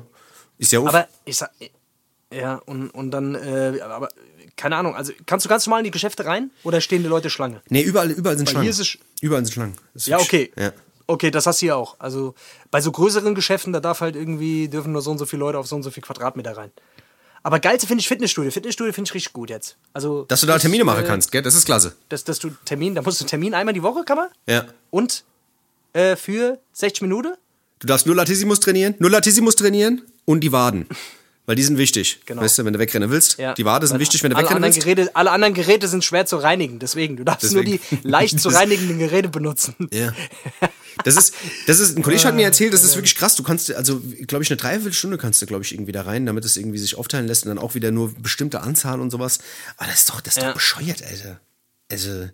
Ist 0.58 0.72
ja 0.72 0.80
auf. 0.80 0.88
Aber 0.88 1.08
ich 1.26 1.38
sag, 1.38 1.52
ja, 2.32 2.56
und, 2.66 2.90
und 2.90 3.12
dann, 3.12 3.36
äh, 3.36 3.80
aber 3.82 4.10
keine 4.56 4.76
Ahnung, 4.76 4.96
also 4.96 5.14
kannst 5.26 5.46
du 5.46 5.50
ganz 5.50 5.66
normal 5.66 5.80
in 5.82 5.86
die 5.86 5.92
Geschäfte 5.92 6.26
rein 6.26 6.52
oder 6.64 6.80
stehen 6.82 7.02
die 7.04 7.10
Leute 7.10 7.30
Schlange? 7.30 7.62
Nee, 7.70 7.82
überall, 7.82 8.12
überall 8.12 8.38
sind 8.38 8.48
Weil 8.48 8.52
Schlangen. 8.52 8.64
hier 8.64 8.72
ist 8.72 8.80
es- 8.80 8.98
überall 9.22 9.44
sind 9.46 9.54
Schlangen. 9.54 9.76
Das 9.94 10.04
ist 10.04 10.08
Ja, 10.08 10.20
okay. 10.20 10.52
Ja. 10.58 10.72
Okay, 11.06 11.32
das 11.32 11.46
hast 11.48 11.62
du 11.62 11.66
hier 11.66 11.76
auch. 11.78 11.96
Also 12.00 12.34
bei 12.72 12.80
so 12.80 12.92
größeren 12.92 13.36
Geschäften, 13.36 13.74
da 13.74 13.80
darf 13.82 14.00
halt 14.02 14.16
irgendwie, 14.16 14.70
dürfen 14.70 14.94
nur 14.94 15.02
so 15.02 15.12
und 15.12 15.18
so 15.18 15.26
viele 15.26 15.42
Leute 15.42 15.58
auf 15.58 15.68
so 15.68 15.76
und 15.76 15.84
so 15.84 15.92
viel 15.92 16.02
Quadratmeter 16.04 16.56
rein. 16.56 16.72
Aber 17.46 17.60
geilste 17.60 17.88
finde 17.88 18.00
ich 18.00 18.08
Fitnessstudio. 18.08 18.52
Fitnessstudio 18.52 18.94
finde 18.94 19.10
ich 19.10 19.14
richtig 19.16 19.34
gut 19.34 19.50
jetzt. 19.50 19.76
Also, 19.92 20.24
Dass 20.30 20.40
du 20.40 20.48
da 20.48 20.58
Termine 20.58 20.86
machen 20.86 21.04
äh, 21.04 21.08
kannst, 21.08 21.30
gell? 21.34 21.42
Das 21.42 21.56
ist 21.56 21.66
klasse. 21.66 21.94
Dass, 22.08 22.24
dass 22.24 22.40
du 22.40 22.52
Termin, 22.64 22.96
da 22.96 23.02
musst 23.02 23.20
du 23.20 23.26
Termin 23.26 23.54
einmal 23.54 23.74
die 23.74 23.84
Woche, 23.84 24.06
kann 24.06 24.16
man? 24.16 24.30
Ja. 24.48 24.66
Und 24.92 25.26
äh, 25.92 26.16
für 26.16 26.60
60 26.72 27.02
Minuten? 27.02 27.34
Du 27.80 27.88
darfst 27.88 28.06
nur 28.06 28.16
Latissimus 28.16 28.62
trainieren, 28.62 28.96
nur 29.00 29.10
Latissimus 29.10 29.58
trainieren 29.58 30.04
und 30.24 30.40
die 30.40 30.54
Waden. 30.54 30.88
Weil 31.46 31.56
die 31.58 31.64
sind 31.64 31.78
wichtig. 31.78 32.22
Genau. 32.26 32.42
Weißt 32.42 32.58
du, 32.58 32.64
wenn 32.64 32.72
du 32.72 32.80
wegrennen 32.80 33.10
willst. 33.10 33.38
Ja. 33.38 33.54
Die 33.54 33.66
Waden 33.66 33.86
sind 33.86 33.96
Weil 33.96 34.02
wichtig, 34.02 34.24
wenn 34.24 34.32
du 34.32 34.38
wegrennen 34.38 34.64
willst. 34.64 34.80
Geräte, 34.80 35.14
alle 35.14 35.32
anderen 35.32 35.54
Geräte 35.54 35.90
sind 35.90 36.04
schwer 36.06 36.26
zu 36.26 36.38
reinigen, 36.38 36.80
deswegen. 36.80 37.18
Du 37.18 37.26
darfst 37.26 37.52
nur 37.52 37.66
die 37.66 37.80
Deswegen. 37.80 38.08
leicht 38.10 38.40
zu 38.40 38.48
reinigenden 38.48 38.98
Geräte 39.00 39.28
benutzen. 39.28 39.76
Ja. 39.92 40.14
Das 41.04 41.18
ist, 41.18 41.34
das 41.68 41.80
ist, 41.80 41.98
ein 41.98 42.04
Kollege 42.04 42.24
hat 42.24 42.36
mir 42.36 42.44
erzählt, 42.46 42.74
das 42.74 42.84
ist 42.86 42.96
wirklich 42.96 43.16
krass. 43.16 43.36
Du 43.36 43.44
kannst, 43.44 43.74
also, 43.74 44.02
glaube 44.28 44.44
ich, 44.44 44.52
eine 44.52 44.58
Dreiviertelstunde 44.58 45.18
kannst 45.18 45.42
du, 45.42 45.46
glaube 45.46 45.64
ich, 45.66 45.74
irgendwie 45.74 45.92
da 45.92 46.04
rein, 46.04 46.26
damit 46.26 46.46
es 46.46 46.56
irgendwie 46.56 46.78
sich 46.78 46.98
aufteilen 46.98 47.28
lässt 47.28 47.44
und 47.44 47.50
dann 47.50 47.58
auch 47.58 47.76
wieder 47.76 47.92
nur 47.92 48.14
bestimmte 48.14 48.62
Anzahl 48.62 49.02
und 49.02 49.10
sowas. 49.12 49.40
Aber 49.76 49.90
das 49.90 50.00
ist 50.02 50.10
doch, 50.10 50.22
das 50.22 50.38
ist 50.38 50.44
Ja. 50.44 50.48
doch 50.50 50.54
bescheuert, 50.56 51.04
Alter. 51.04 51.42
Also, 51.92 52.30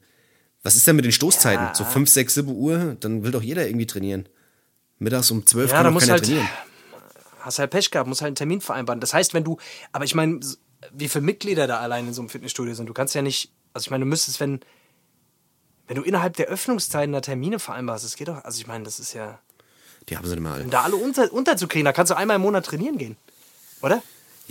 was 0.61 0.75
ist 0.75 0.85
denn 0.85 0.95
mit 0.97 1.05
den 1.05 1.13
Stoßzeiten? 1.13 1.65
Ja. 1.67 1.73
So 1.75 1.83
5, 1.85 2.07
6, 2.09 2.33
7 2.35 2.49
Uhr, 2.49 2.95
dann 2.99 3.23
will 3.23 3.31
doch 3.31 3.41
jeder 3.41 3.65
irgendwie 3.65 3.87
trainieren. 3.87 4.27
Mittags 4.99 5.31
um 5.31 5.45
12 5.45 5.71
Ja, 5.71 5.81
kann 5.81 5.93
doch 5.93 5.99
keiner 5.99 6.11
halt, 6.11 6.25
trainieren. 6.25 6.47
Hast 7.39 7.59
halt 7.59 7.71
Pech 7.71 7.91
gehabt, 7.91 8.07
musst 8.07 8.21
halt 8.21 8.29
einen 8.29 8.35
Termin 8.35 8.61
vereinbaren. 8.61 8.99
Das 8.99 9.13
heißt, 9.13 9.33
wenn 9.33 9.43
du, 9.43 9.57
aber 9.91 10.05
ich 10.05 10.15
meine, 10.15 10.39
wie 10.91 11.09
viele 11.09 11.23
Mitglieder 11.25 11.67
da 11.67 11.79
allein 11.79 12.07
in 12.07 12.13
so 12.13 12.21
einem 12.21 12.29
Fitnessstudio 12.29 12.73
sind, 12.73 12.87
du 12.87 12.93
kannst 12.93 13.15
ja 13.15 13.21
nicht, 13.21 13.51
also 13.73 13.85
ich 13.85 13.91
meine, 13.91 14.05
du 14.05 14.09
müsstest, 14.09 14.39
wenn, 14.39 14.59
wenn 15.87 15.95
du 15.95 16.03
innerhalb 16.03 16.35
der 16.37 16.47
Öffnungszeiten 16.47 17.11
da 17.13 17.21
Termine 17.21 17.59
vereinbarst, 17.59 18.05
das 18.05 18.15
geht 18.15 18.27
doch, 18.27 18.43
also 18.43 18.59
ich 18.59 18.67
meine, 18.67 18.83
das 18.83 18.99
ist 18.99 19.13
ja, 19.13 19.39
Die 20.09 20.17
haben 20.17 20.25
sie 20.25 20.35
nicht 20.35 20.43
mal. 20.43 20.61
um 20.61 20.69
da 20.69 20.81
alle 20.83 20.95
unter, 20.95 21.31
unterzukriegen, 21.31 21.85
da 21.85 21.93
kannst 21.93 22.11
du 22.11 22.15
einmal 22.15 22.35
im 22.35 22.41
Monat 22.41 22.65
trainieren 22.65 22.97
gehen. 22.97 23.17
Oder? 23.81 24.01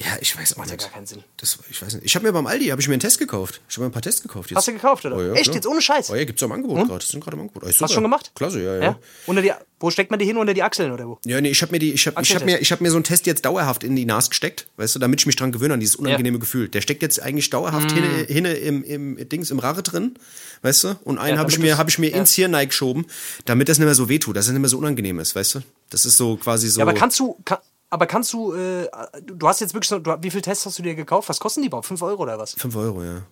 Ja, 0.01 0.07
ich 0.21 0.37
weiß 0.39 0.53
auch 0.53 0.59
Macht 0.59 0.69
ja 0.69 0.77
nicht. 0.77 0.85
gar 0.85 0.93
keinen 0.93 1.07
Sinn. 1.09 1.25
Das, 1.39 1.59
ich 1.69 1.83
weiß 1.83 1.95
nicht. 1.95 2.07
Ich 2.07 2.15
habe 2.15 2.25
mir 2.25 2.33
beim 2.33 2.47
Aldi 2.47 2.67
habe 2.69 2.81
ich 2.81 2.87
mir 2.87 2.95
einen 2.95 3.01
Test 3.01 3.19
gekauft. 3.19 3.61
Ich 3.69 3.75
habe 3.77 3.83
mir 3.85 3.89
ein 3.89 3.93
paar 3.93 4.01
Tests 4.01 4.23
gekauft. 4.23 4.49
Jetzt. 4.49 4.59
Hast 4.59 4.69
du 4.69 4.73
gekauft, 4.73 5.05
oder? 5.05 5.17
Oh, 5.17 5.21
ja, 5.21 5.33
Echt, 5.33 5.45
klar. 5.45 5.57
jetzt 5.57 5.67
ohne 5.67 5.83
Scheiß? 5.83 6.11
Oh 6.11 6.15
ja, 6.15 6.23
gibt's 6.25 6.41
auch 6.41 6.47
im 6.47 6.53
Angebot 6.53 6.79
Und? 6.79 6.87
gerade. 6.87 7.01
Das 7.01 7.09
sind 7.09 7.19
gerade 7.19 7.35
im 7.37 7.41
Angebot. 7.41 7.65
Oh, 7.65 7.67
Hast 7.67 7.81
du 7.81 7.89
schon 7.89 8.05
gemacht? 8.05 8.31
Klasse, 8.37 8.63
ja, 8.63 8.77
ja. 8.77 8.83
Ja? 8.83 8.99
Unter 9.27 9.43
die, 9.43 9.51
wo 9.81 9.91
steckt 9.91 10.13
man 10.13 10.21
die 10.21 10.25
hin? 10.25 10.37
Unter 10.37 10.55
die 10.55 10.63
Achseln 10.63 10.93
oder 10.93 11.09
wo? 11.09 11.19
Ja, 11.25 11.41
nee, 11.41 11.51
ich 11.51 11.61
habe 11.63 11.73
mir 11.73 11.81
die, 11.81 11.93
ich 11.95 12.07
habe 12.07 12.23
ich 12.23 12.33
hab 12.33 12.45
mir, 12.45 12.61
ich 12.61 12.71
habe 12.71 12.81
mir 12.85 12.91
so 12.91 12.97
einen 12.97 13.03
Test 13.03 13.27
jetzt 13.27 13.45
dauerhaft 13.45 13.83
in 13.83 13.97
die 13.97 14.05
Nase 14.05 14.29
gesteckt, 14.29 14.69
weißt 14.77 14.95
du, 14.95 14.99
damit 15.01 15.19
ich 15.21 15.27
mich 15.27 15.35
dran 15.35 15.51
gewöhne 15.51 15.75
an 15.75 15.81
dieses 15.81 15.97
unangenehme 15.97 16.39
Gefühl. 16.39 16.69
Der 16.69 16.81
steckt 16.81 17.03
jetzt 17.03 17.21
eigentlich 17.21 17.51
dauerhaft 17.51 17.91
hinne, 17.91 18.25
hinne 18.29 18.53
im, 18.55 18.85
im 18.85 19.29
Dings 19.29 19.51
im 19.51 19.59
Rare 19.59 19.83
drin, 19.83 20.15
weißt 20.63 20.85
du? 20.85 20.97
Und 21.03 21.19
einen 21.19 21.35
Ja, 21.35 21.39
habe 21.41 21.51
ich 21.51 21.59
mir, 21.59 21.77
habe 21.77 21.91
ich 21.91 21.99
mir 21.99 22.11
ja. 22.11 22.19
ins 22.19 22.35
Hirn 22.35 22.53
geschoben, 22.69 23.07
damit 23.47 23.69
das 23.69 23.79
nicht 23.79 23.87
mehr 23.87 23.97
so 23.97 24.09
wehtut, 24.09 24.37
dass 24.37 24.47
es 24.47 24.53
nicht 24.53 24.61
mehr 24.61 24.71
so 24.71 24.79
unangenehm 24.79 25.19
ist, 25.19 25.35
weißt 25.35 25.57
du? 25.57 25.61
Das 25.91 26.05
ist 26.05 26.17
so 26.17 26.37
quasi 26.37 26.69
so. 26.69 26.79
Ja, 26.79 26.87
aber 26.87 26.95
kannst 26.95 27.19
du, 27.19 27.37
kann, 27.45 27.59
aber 27.91 28.07
kannst 28.07 28.33
du, 28.33 28.53
äh, 28.55 28.89
du 29.25 29.47
hast 29.49 29.61
jetzt 29.61 29.75
wirklich 29.75 29.89
so, 29.89 29.99
du, 29.99 30.17
wie 30.23 30.31
viele 30.31 30.43
Tests 30.43 30.67
hast 30.67 30.79
du 30.79 30.83
dir 30.83 30.95
gekauft? 30.95 31.29
Was 31.29 31.41
kosten 31.41 31.63
die 31.63 31.69
überhaupt? 31.69 31.87
5 31.87 32.03
Euro 32.03 32.23
oder 32.23 32.39
was? 32.39 32.55
5 32.55 32.75
Euro, 32.77 33.03
ja. 33.03 33.23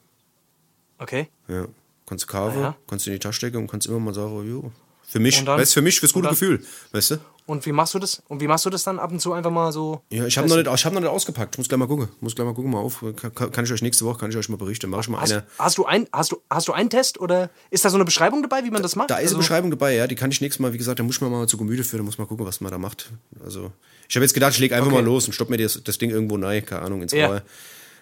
Okay. 0.99 1.29
Ja. 1.49 1.67
Kannst 2.07 2.25
du 2.25 2.29
kaufen, 2.29 2.61
ja. 2.61 2.77
kannst 2.89 3.07
du 3.07 3.11
in 3.11 3.15
die 3.17 3.19
Tasche 3.21 3.37
stecken 3.39 3.57
und 3.59 3.67
kannst 3.71 3.87
immer 3.87 3.99
mal 3.99 4.15
sagen, 4.15 4.49
jo. 4.49 4.71
Für 5.09 5.21
mich, 5.21 5.45
dann- 5.45 5.59
weißt 5.61 5.75
für 5.75 5.83
mich, 5.83 6.01
fürs 6.01 6.13
gute 6.13 6.25
dann- 6.25 6.33
Gefühl, 6.33 6.65
weißt 6.93 7.13
du? 7.13 7.17
Und 7.47 7.65
wie 7.65 7.71
machst 7.71 7.95
du 7.95 8.01
das? 8.01 8.23
Und 8.27 8.41
wie 8.41 8.49
machst 8.49 8.65
du 8.67 8.71
das 8.71 8.83
dann 8.83 8.99
ab 8.99 9.13
und 9.13 9.21
zu 9.21 9.33
einfach 9.33 9.53
mal 9.53 9.71
so? 9.71 10.03
Ja, 10.11 10.27
ich 10.27 10.37
habe 10.37 10.49
noch, 10.49 10.57
nicht- 10.57 10.67
ich 10.69 10.85
hab 10.85 10.93
noch 10.93 11.01
nicht 11.01 11.09
ausgepackt. 11.09 11.55
Ich 11.55 11.59
muss 11.59 11.69
gleich 11.69 11.79
mal 11.79 11.87
gucken. 11.87 12.09
Muss 12.21 12.35
gleich 12.35 12.45
mal 12.45 12.55
gucken, 12.55 12.73
mal 12.73 12.81
auf. 12.81 13.05
Kann, 13.15 13.53
kann 13.53 13.65
ich 13.65 13.73
euch 13.73 13.83
nächste 13.83 14.05
Woche, 14.05 14.19
kann 14.19 14.31
ich 14.31 14.37
euch 14.37 14.49
mal 14.49 14.57
berichten. 14.57 14.91
Mach 14.91 14.99
ich 15.01 15.09
mal 15.09 15.21
Hast, 15.21 15.31
eine. 15.33 15.45
hast, 15.59 15.79
du 15.79 15.85
ein, 15.85 16.09
hast, 16.13 16.33
du, 16.33 16.41
hast 16.51 16.67
du 16.67 16.73
einen 16.73 16.91
Test 16.91 17.21
oder 17.21 17.51
ist 17.71 17.85
da 17.85 17.91
so 17.91 17.97
eine 17.99 18.05
Beschreibung 18.05 18.43
dabei, 18.43 18.65
wie 18.65 18.71
man 18.73 18.83
das 18.83 18.97
macht? 18.97 19.11
Da 19.11 19.15
ist 19.17 19.19
eine 19.21 19.27
Also- 19.29 19.37
Beschreibung 19.39 19.71
dabei, 19.71 19.95
ja. 19.95 20.09
Die 20.09 20.17
kann 20.17 20.33
ich 20.33 20.41
nächstes 20.41 20.59
Mal, 20.61 20.73
wie 20.73 20.79
gesagt, 20.79 20.99
da 20.99 21.05
muss 21.05 21.17
ich 21.17 21.21
mir 21.21 21.29
mal 21.31 21.47
zu 21.47 21.57
Gemüte 21.57 21.85
führen, 21.85 22.01
da 22.01 22.05
muss 22.05 22.19
mal 22.19 22.27
gucken, 22.27 22.45
was 22.47 22.61
man 22.61 22.73
da 22.73 22.79
macht. 22.79 23.13
Also, 23.45 23.71
ich 24.09 24.17
habe 24.17 24.25
jetzt 24.25 24.35
gedacht, 24.35 24.53
ich 24.53 24.59
leg 24.59 24.73
einfach 24.73 24.87
Okay. 24.87 24.97
mal 24.97 25.05
los 25.05 25.27
und 25.27 25.33
stopp 25.33 25.51
mir 25.51 25.57
das, 25.57 25.83
das 25.83 25.99
Ding 25.99 26.11
irgendwo 26.11 26.37
rein, 26.37 26.65
keine 26.65 26.83
Ahnung, 26.83 27.03
ins 27.03 27.13
Ja. 27.13 27.43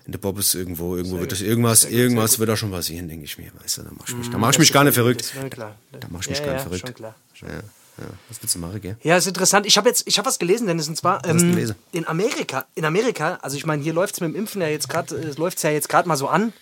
In 0.07 0.13
der 0.13 0.19
Bobbes 0.19 0.55
irgendwo, 0.55 0.97
irgendwo 0.97 1.19
wird 1.19 1.33
das 1.33 1.41
irgendwas, 1.41 1.87
irgendwas 1.87 2.39
wird 2.39 2.51
da 2.51 2.59
schon 2.59 2.71
passieren, 2.71 3.09
denke 3.09 3.25
ich 3.25 3.39
mir, 3.39 3.51
weißt 3.63 3.79
du, 3.79 3.83
da 3.85 3.91
mach 3.97 4.07
ich 4.07 4.15
mich, 4.15 4.29
da 4.29 4.37
mach 4.37 4.51
ich 4.51 4.59
mich 4.59 4.71
gar 4.71 4.85
nicht 4.85 4.95
verrückt. 4.95 5.33
Klar. 5.51 5.77
Da 5.93 6.09
mach 6.11 6.21
ich 6.21 6.29
mich 6.29 6.41
ja, 6.41 6.45
gar 6.45 6.55
ja, 6.55 6.59
nicht 6.59 6.63
verrückt. 6.65 6.87
Schon 6.89 6.95
klar. 6.95 7.15
Ja, 7.41 7.49
ja. 7.49 8.05
Was 8.29 8.43
willst 8.43 8.55
du 8.55 8.59
machen, 8.59 8.83
gell? 8.83 8.99
Ja, 9.03 9.17
ist 9.17 9.27
interessant. 9.27 9.65
Ich 9.65 9.79
habe 9.79 9.89
jetzt, 9.89 10.07
ich 10.07 10.19
habe 10.19 10.27
was 10.27 10.39
gelesen, 10.39 10.67
Dennis, 10.67 10.89
und 10.89 10.97
zwar 10.97 11.25
ähm, 11.27 11.75
in 11.93 12.07
Amerika. 12.07 12.67
In 12.75 12.85
Amerika, 12.85 13.39
also 13.41 13.57
ich 13.57 13.65
meine, 13.65 13.83
hier 13.83 13.95
läuft 13.95 14.15
es 14.15 14.21
mit 14.21 14.29
dem 14.31 14.37
Impfen 14.37 14.61
ja 14.61 14.69
jetzt 14.69 14.91
gerade, 14.91 15.17
äh, 15.17 15.33
läuft 15.39 15.63
ja 15.63 15.71
jetzt 15.71 15.89
gerade 15.89 16.07
mal 16.07 16.17
so 16.17 16.29
an. 16.29 16.53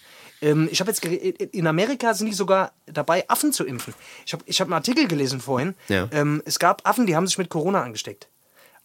Ähm, 0.40 0.68
ich 0.70 0.78
habe 0.80 0.90
jetzt 0.90 1.04
in 1.04 1.66
Amerika 1.66 2.14
sind 2.14 2.26
die 2.26 2.32
sogar 2.34 2.72
dabei, 2.86 3.28
Affen 3.28 3.52
zu 3.52 3.64
impfen. 3.64 3.94
Ich 4.26 4.32
habe, 4.34 4.44
ich 4.46 4.60
habe 4.60 4.68
einen 4.68 4.74
Artikel 4.74 5.08
gelesen 5.08 5.40
vorhin. 5.40 5.74
Ja. 5.88 6.08
Ähm, 6.12 6.42
es 6.44 6.58
gab 6.58 6.86
Affen, 6.86 7.06
die 7.06 7.16
haben 7.16 7.26
sich 7.26 7.38
mit 7.38 7.48
Corona 7.48 7.82
angesteckt. 7.82 8.28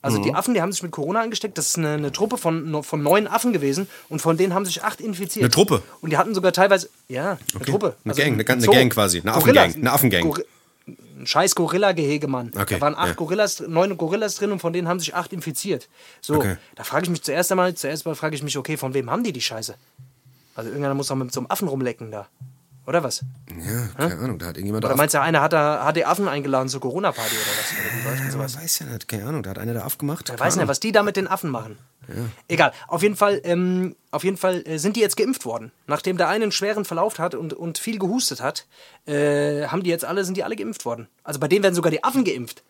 Also 0.01 0.20
Mhm. 0.20 0.24
die 0.24 0.34
Affen, 0.36 0.54
die 0.54 0.62
haben 0.62 0.72
sich 0.72 0.84
mit 0.84 0.92
Corona 0.92 1.22
angesteckt. 1.22 1.58
Das 1.58 1.68
ist 1.68 1.77
eine, 1.77 1.94
eine 1.94 2.12
Truppe 2.12 2.38
von, 2.38 2.84
von 2.84 3.01
neun 3.01 3.27
Affen 3.27 3.51
gewesen 3.51 3.88
und 4.10 4.22
von 4.22 4.38
denen 4.38 4.54
haben 4.54 4.66
sich 4.66 4.84
acht 4.84 5.01
infiziert. 5.01 5.44
Eine 5.46 5.51
Truppe? 5.51 5.82
Und 6.01 6.12
die 6.12 6.18
hatten 6.18 6.36
sogar 6.36 6.54
teilweise, 6.54 6.89
ja, 7.08 7.32
eine 7.32 7.39
Okay. 7.56 7.72
Truppe. 7.72 7.96
Eine 8.06 8.12
Also 8.13 8.22
Gang, 8.22 8.34
eine 8.34 8.44
ein 8.44 8.46
ganze 8.46 8.66
Zoo. 8.68 8.72
Gang 8.74 8.94
quasi, 8.94 9.22
eine. 9.22 9.34
Affengang, 9.34 9.74
eine 9.75 9.92
Affengang. 9.92 10.36
Ein 11.20 11.25
scheiß 11.25 11.56
Gorilla-Gehege, 11.56 12.27
Mann. 12.27 12.51
Okay, 12.56 12.75
Da 12.75 12.82
waren 12.82 12.96
acht 12.96 13.08
ja. 13.08 13.13
Gorillas, 13.16 13.60
neun 13.68 13.98
Gorillas 13.98 14.36
drin 14.36 14.51
und 14.51 14.60
von 14.60 14.72
denen 14.72 14.88
haben 14.88 15.00
sich 15.00 15.16
acht 15.16 15.34
infiziert. 15.34 15.89
So, 16.22 16.36
Okay. 16.36 16.58
da 16.75 16.84
frage 16.84 17.06
ich 17.06 17.10
mich 17.10 17.24
zuerst 17.24 17.51
einmal, 17.51 17.74
zuerst 17.74 18.06
mal 18.06 18.13
frage 18.16 18.36
ich 18.36 18.44
mich, 18.44 18.56
okay, 18.58 18.77
von 18.77 18.94
wem 18.94 19.10
haben 19.10 19.24
die 19.24 19.34
die 19.34 19.42
Scheiße? 19.42 19.74
Also 20.54 20.70
irgendeiner 20.70 20.94
muss 20.94 21.08
doch 21.08 21.16
mit 21.16 21.34
so 21.34 21.39
einem 21.39 21.48
Affen 21.50 21.68
rumlecken 21.68 22.12
da. 22.12 22.27
Oder 22.88 23.03
was? 23.03 23.24
Ja, 23.50 23.88
keine 24.08 24.17
Ahnung, 24.22 24.39
da 24.39 24.46
hat 24.48 24.56
irgendjemand 24.56 24.86
Oder 24.86 24.96
meinst 24.96 25.13
du, 25.13 25.20
einer 25.22 25.41
hat, 25.41 25.51
da, 25.51 25.84
hat 25.84 25.98
die 25.98 26.06
Affen 26.06 26.27
eingeladen 26.29 26.70
zur 26.70 26.79
Corona-Party 26.79 27.36
oder 27.36 27.46
was? 27.46 28.08
Oder 28.08 28.15
denn 28.24 28.32
sowas? 28.32 28.56
Weiß 28.58 28.79
ja 28.79 28.86
nicht, 28.86 29.08
keine 29.10 29.25
Ahnung, 29.25 29.44
da 29.44 29.50
hat 29.50 29.60
einer 29.60 29.74
da 29.74 29.84
aufgemacht. 29.84 30.29
Ich 30.34 30.39
weiß 30.39 30.56
nicht, 30.56 30.70
was 30.70 30.79
die 30.79 30.94
da 30.94 31.03
mit 31.03 31.17
den 31.17 31.27
Affen 31.27 31.50
machen. 31.50 31.77
Egal. 32.48 32.72
Auf 32.88 33.03
jeden 33.03 33.17
Fall, 33.17 33.41
ähm, 33.44 33.98
auf 34.12 34.24
jeden 34.24 34.38
Fall 34.38 34.63
äh, 34.65 34.77
sind 34.77 34.96
die 34.96 35.01
jetzt 35.01 35.17
geimpft 35.17 35.44
worden. 35.44 35.74
Nachdem 35.88 36.15
der 36.15 36.29
eine 36.29 36.44
einen 36.44 36.53
schweren 36.53 36.86
Verlauf 36.86 37.20
hat 37.20 37.36
und, 37.36 37.51
und 37.53 37.77
viel 37.77 38.00
gehustet 38.00 38.39
hat, 38.41 38.65
äh, 39.06 39.67
haben 39.67 39.84
die 39.84 39.89
jetzt 39.89 40.06
alle, 40.06 40.24
sind 40.24 40.38
die 40.38 40.46
alle 40.46 40.56
geimpft 40.56 40.86
worden. 40.86 41.10
Also 41.25 41.41
bei 41.41 41.50
denen 41.50 41.63
werden 41.63 41.75
sogar 41.75 41.91
die 41.91 42.06
Affen 42.06 42.24
geimpft. 42.24 42.63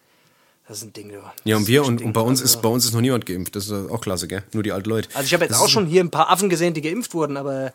Das 0.67 0.77
ist 0.79 0.83
ein 0.83 0.93
Ding, 0.93 1.09
du. 1.09 1.21
Ja, 1.43 1.55
und 1.57 1.67
wir 1.67 1.85
und, 1.85 2.01
und 2.01 2.13
bei 2.13 2.21
uns 2.21 2.41
Also- 2.41 2.55
ist 2.55 2.61
bei 2.63 2.69
uns 2.69 2.85
ist 2.85 2.93
noch 2.93 3.01
niemand 3.01 3.27
geimpft. 3.27 3.55
Das 3.55 3.65
ist 3.67 3.71
auch 3.71 4.01
klasse, 4.01 4.27
gell? 4.27 4.41
Nur 4.53 4.63
die 4.63 4.71
alten 4.71 4.89
Leute. 4.89 5.09
Also 5.13 5.27
ich 5.27 5.33
habe 5.35 5.43
jetzt 5.43 5.51
Das 5.53 5.61
auch 5.61 5.69
schon 5.69 5.85
hier 5.85 6.03
ein 6.03 6.09
paar 6.09 6.31
Affen 6.31 6.49
gesehen, 6.49 6.73
die 6.73 6.81
geimpft 6.81 7.13
wurden, 7.13 7.37
aber 7.37 7.71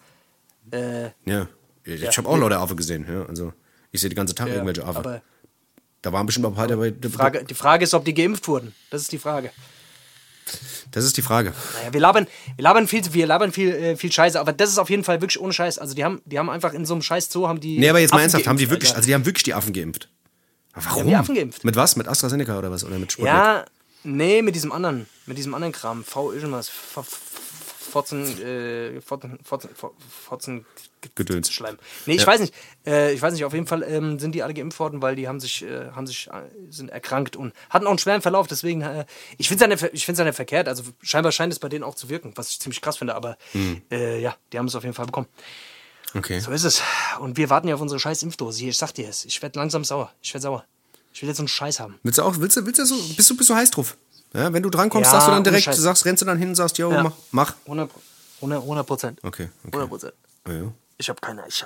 äh, 0.73 1.11
Ja. 1.25 1.47
Ich 1.85 2.17
habe 2.19 2.29
auch 2.29 2.37
lauter 2.39 2.61
Affen 2.61 2.77
gesehen, 2.77 3.07
ja. 3.09 3.25
Also 3.27 3.53
ich 3.91 4.01
sehe 4.01 4.11
den 4.11 4.17
ganzen 4.17 4.35
Tag 4.37 4.49
irgendwelche 4.49 4.85
Affen. 4.85 4.99
aber 4.99 5.23
Da 6.03 6.13
waren 6.13 6.27
bestimmt 6.27 6.47
auch 6.47 6.51
ein 6.51 6.55
paar 6.57 6.69
dabei. 6.69 6.91
die 6.91 7.09
Frage, 7.09 7.45
die 7.45 7.55
Frage 7.55 7.85
ist, 7.85 7.95
ob 7.95 8.05
die 8.05 8.15
geimpft 8.15 8.47
wurden. 8.49 8.75
Das 8.91 9.03
ist 9.03 9.13
die 9.13 9.19
Frage. 9.19 9.51
Das 10.91 11.05
ist 11.05 11.17
die 11.17 11.23
Frage. 11.23 11.53
Naja, 11.79 11.93
wir 11.93 12.01
labern, 12.01 12.27
wir 12.57 12.63
labern 12.63 12.87
viel, 12.89 13.03
wir 13.15 13.27
labern 13.27 13.53
viel, 13.53 13.71
äh, 13.71 13.97
viel 13.97 14.13
Scheiße, 14.13 14.39
aber 14.39 14.53
das 14.53 14.71
ist 14.71 14.79
auf 14.79 14.91
jeden 14.91 15.05
Fall 15.05 15.21
wirklich 15.21 15.41
ohne 15.41 15.53
Scheiß. 15.53 15.79
Also 15.79 15.95
die 15.95 16.05
haben, 16.05 16.21
die 16.27 16.39
haben 16.39 16.51
einfach 16.51 16.73
in 16.75 16.85
so 16.85 16.95
einem 16.95 17.03
Scheiß 17.03 17.31
Zoo 17.31 17.47
haben 17.49 17.61
die. 17.61 17.79
Nee, 17.79 17.89
aber 17.89 18.01
jetzt 18.01 18.11
mal 18.11 18.17
Affen 18.17 18.23
ernsthaft, 18.25 18.47
haben 18.49 18.59
die 18.59 18.69
wirklich, 18.69 18.91
Alter. 18.91 18.97
also 18.99 19.07
die 19.07 19.15
haben 19.15 19.25
wirklich 19.25 19.45
die 19.45 19.55
Affen 19.55 19.73
geimpft. 19.73 20.09
Aber 20.75 20.85
warum? 20.87 21.07
die 21.07 21.15
Affen 21.17 21.35
geimpft. 21.35 21.65
Mit 21.65 21.77
was? 21.77 21.97
Mit 21.97 22.09
AstraZeneca 22.09 22.59
oder 22.59 22.71
was? 22.71 22.85
Oder 22.85 22.99
mit 22.99 23.13
Sputnik? 23.13 23.33
Ja, 23.33 23.65
nee, 24.05 24.43
mit 24.43 24.55
diesem 24.55 24.73
anderen, 24.73 25.07
mit 25.27 25.39
diesem 25.39 25.55
anderen 25.55 25.73
Kram. 25.73 26.05
V 26.05 26.33
irgendwas. 26.33 26.69
F- 26.69 26.97
F- 26.99 27.21
Fotzen, 27.93 28.25
äh, 28.43 29.01
Fotzen, 29.01 29.39
Fotzen, 29.45 29.71
Fotzen, 30.27 30.67
Gedöns. 31.15 31.51
Schleim. 31.53 31.79
Nee, 32.07 32.15
ich 32.15 32.23
Ja. 32.23 32.27
weiß 32.27 32.41
nicht. 32.41 32.55
Äh, 32.87 33.13
ich 33.13 33.21
weiß 33.21 33.35
nicht, 33.35 33.45
auf 33.45 33.53
jeden 33.53 33.67
Fall 33.67 33.83
ähm, 33.83 34.19
sind 34.19 34.35
die 34.35 34.43
alle 34.43 34.55
geimpft 34.55 34.79
worden, 34.81 35.03
weil 35.03 35.15
die 35.17 35.29
haben 35.29 35.41
sich, 35.41 35.63
äh, 35.63 35.91
haben 35.91 36.07
sich, 36.07 36.29
äh, 36.29 36.43
sind 36.71 36.91
erkrankt 36.91 37.37
und 37.37 37.53
hatten 37.71 37.87
auch 37.87 37.91
einen 37.91 37.99
schweren 37.99 38.23
Verlauf. 38.23 38.47
Deswegen, 38.47 38.81
äh, 38.83 39.05
ich 39.37 39.49
finde 39.49 39.65
es 39.67 39.81
ja, 39.81 39.87
nicht- 39.89 39.95
ich 39.95 40.05
find's 40.07 40.19
ja 40.19 40.25
nicht 40.25 40.37
verkehrt. 40.37 40.69
Also 40.69 40.83
scheinbar 41.03 41.33
scheint 41.33 41.53
es 41.53 41.59
bei 41.59 41.69
denen 41.69 41.85
auch 41.85 41.95
zu 41.95 42.09
wirken, 42.09 42.33
was 42.37 42.49
ich 42.51 42.61
ziemlich 42.61 42.81
krass 42.81 42.97
finde. 42.97 43.15
Aber 43.15 43.37
Hm. 43.53 43.83
äh, 43.91 44.21
ja, 44.21 44.35
die 44.53 44.59
haben 44.59 44.67
es 44.67 44.75
auf 44.75 44.83
jeden 44.85 44.95
Fall 44.95 45.07
bekommen. 45.07 45.29
Okay. 46.15 46.41
So 46.41 46.51
ist 46.51 46.65
es. 46.65 46.83
Und 47.21 47.37
wir 47.37 47.51
warten 47.51 47.69
ja 47.69 47.75
auf 47.75 47.81
unsere 47.81 47.99
scheiß 48.01 48.23
Impfdose. 48.23 48.59
Hier, 48.61 48.69
ich 48.71 48.79
sag 48.79 48.93
dir 48.93 49.09
es. 49.09 49.25
Ich 49.25 49.41
werde 49.43 49.59
langsam 49.59 49.85
sauer. 49.85 50.13
Ich 50.23 50.33
werde 50.35 50.43
sauer. 50.43 50.65
Ich 51.15 51.21
will 51.23 51.29
jetzt 51.29 51.37
so 51.39 51.43
einen 51.43 51.49
Scheiß 51.49 51.79
haben. 51.81 51.99
Willst 52.03 52.19
du 52.19 52.23
auch, 52.23 52.39
willst 52.39 52.57
du, 52.57 52.65
willst 52.65 52.79
du 52.79 52.85
so, 52.87 52.97
bist 53.17 53.29
du, 53.29 53.37
bist 53.37 53.51
du 53.51 53.55
heiß 53.55 53.71
drauf? 53.71 53.97
Ja, 54.35 54.53
wenn 54.53 54.63
du 54.63 54.71
drankommst, 54.71 55.07
Ja, 55.09 55.13
sagst 55.13 55.29
du 55.29 55.33
dann 55.33 55.45
direkt, 55.45 55.65
Scheiß. 55.65 55.77
sagst, 55.79 56.05
rennst 56.07 56.23
du 56.23 56.27
dann 56.27 56.39
hin 56.39 56.49
und 56.51 56.55
sagst, 56.55 56.79
jo, 56.79 56.91
Ja. 56.91 57.03
mach, 57.03 57.13
mach. 57.31 57.55
100 57.67 57.91
100 58.41 58.87
Prozent. 58.87 59.19
Okay, 59.23 59.49
okay. 59.65 59.73
100 59.73 59.89
Prozent. 59.89 60.13
Ja. 60.49 60.73
Ich 60.99 61.09
habe 61.09 61.21
keine. 61.21 61.45
Ich, 61.49 61.65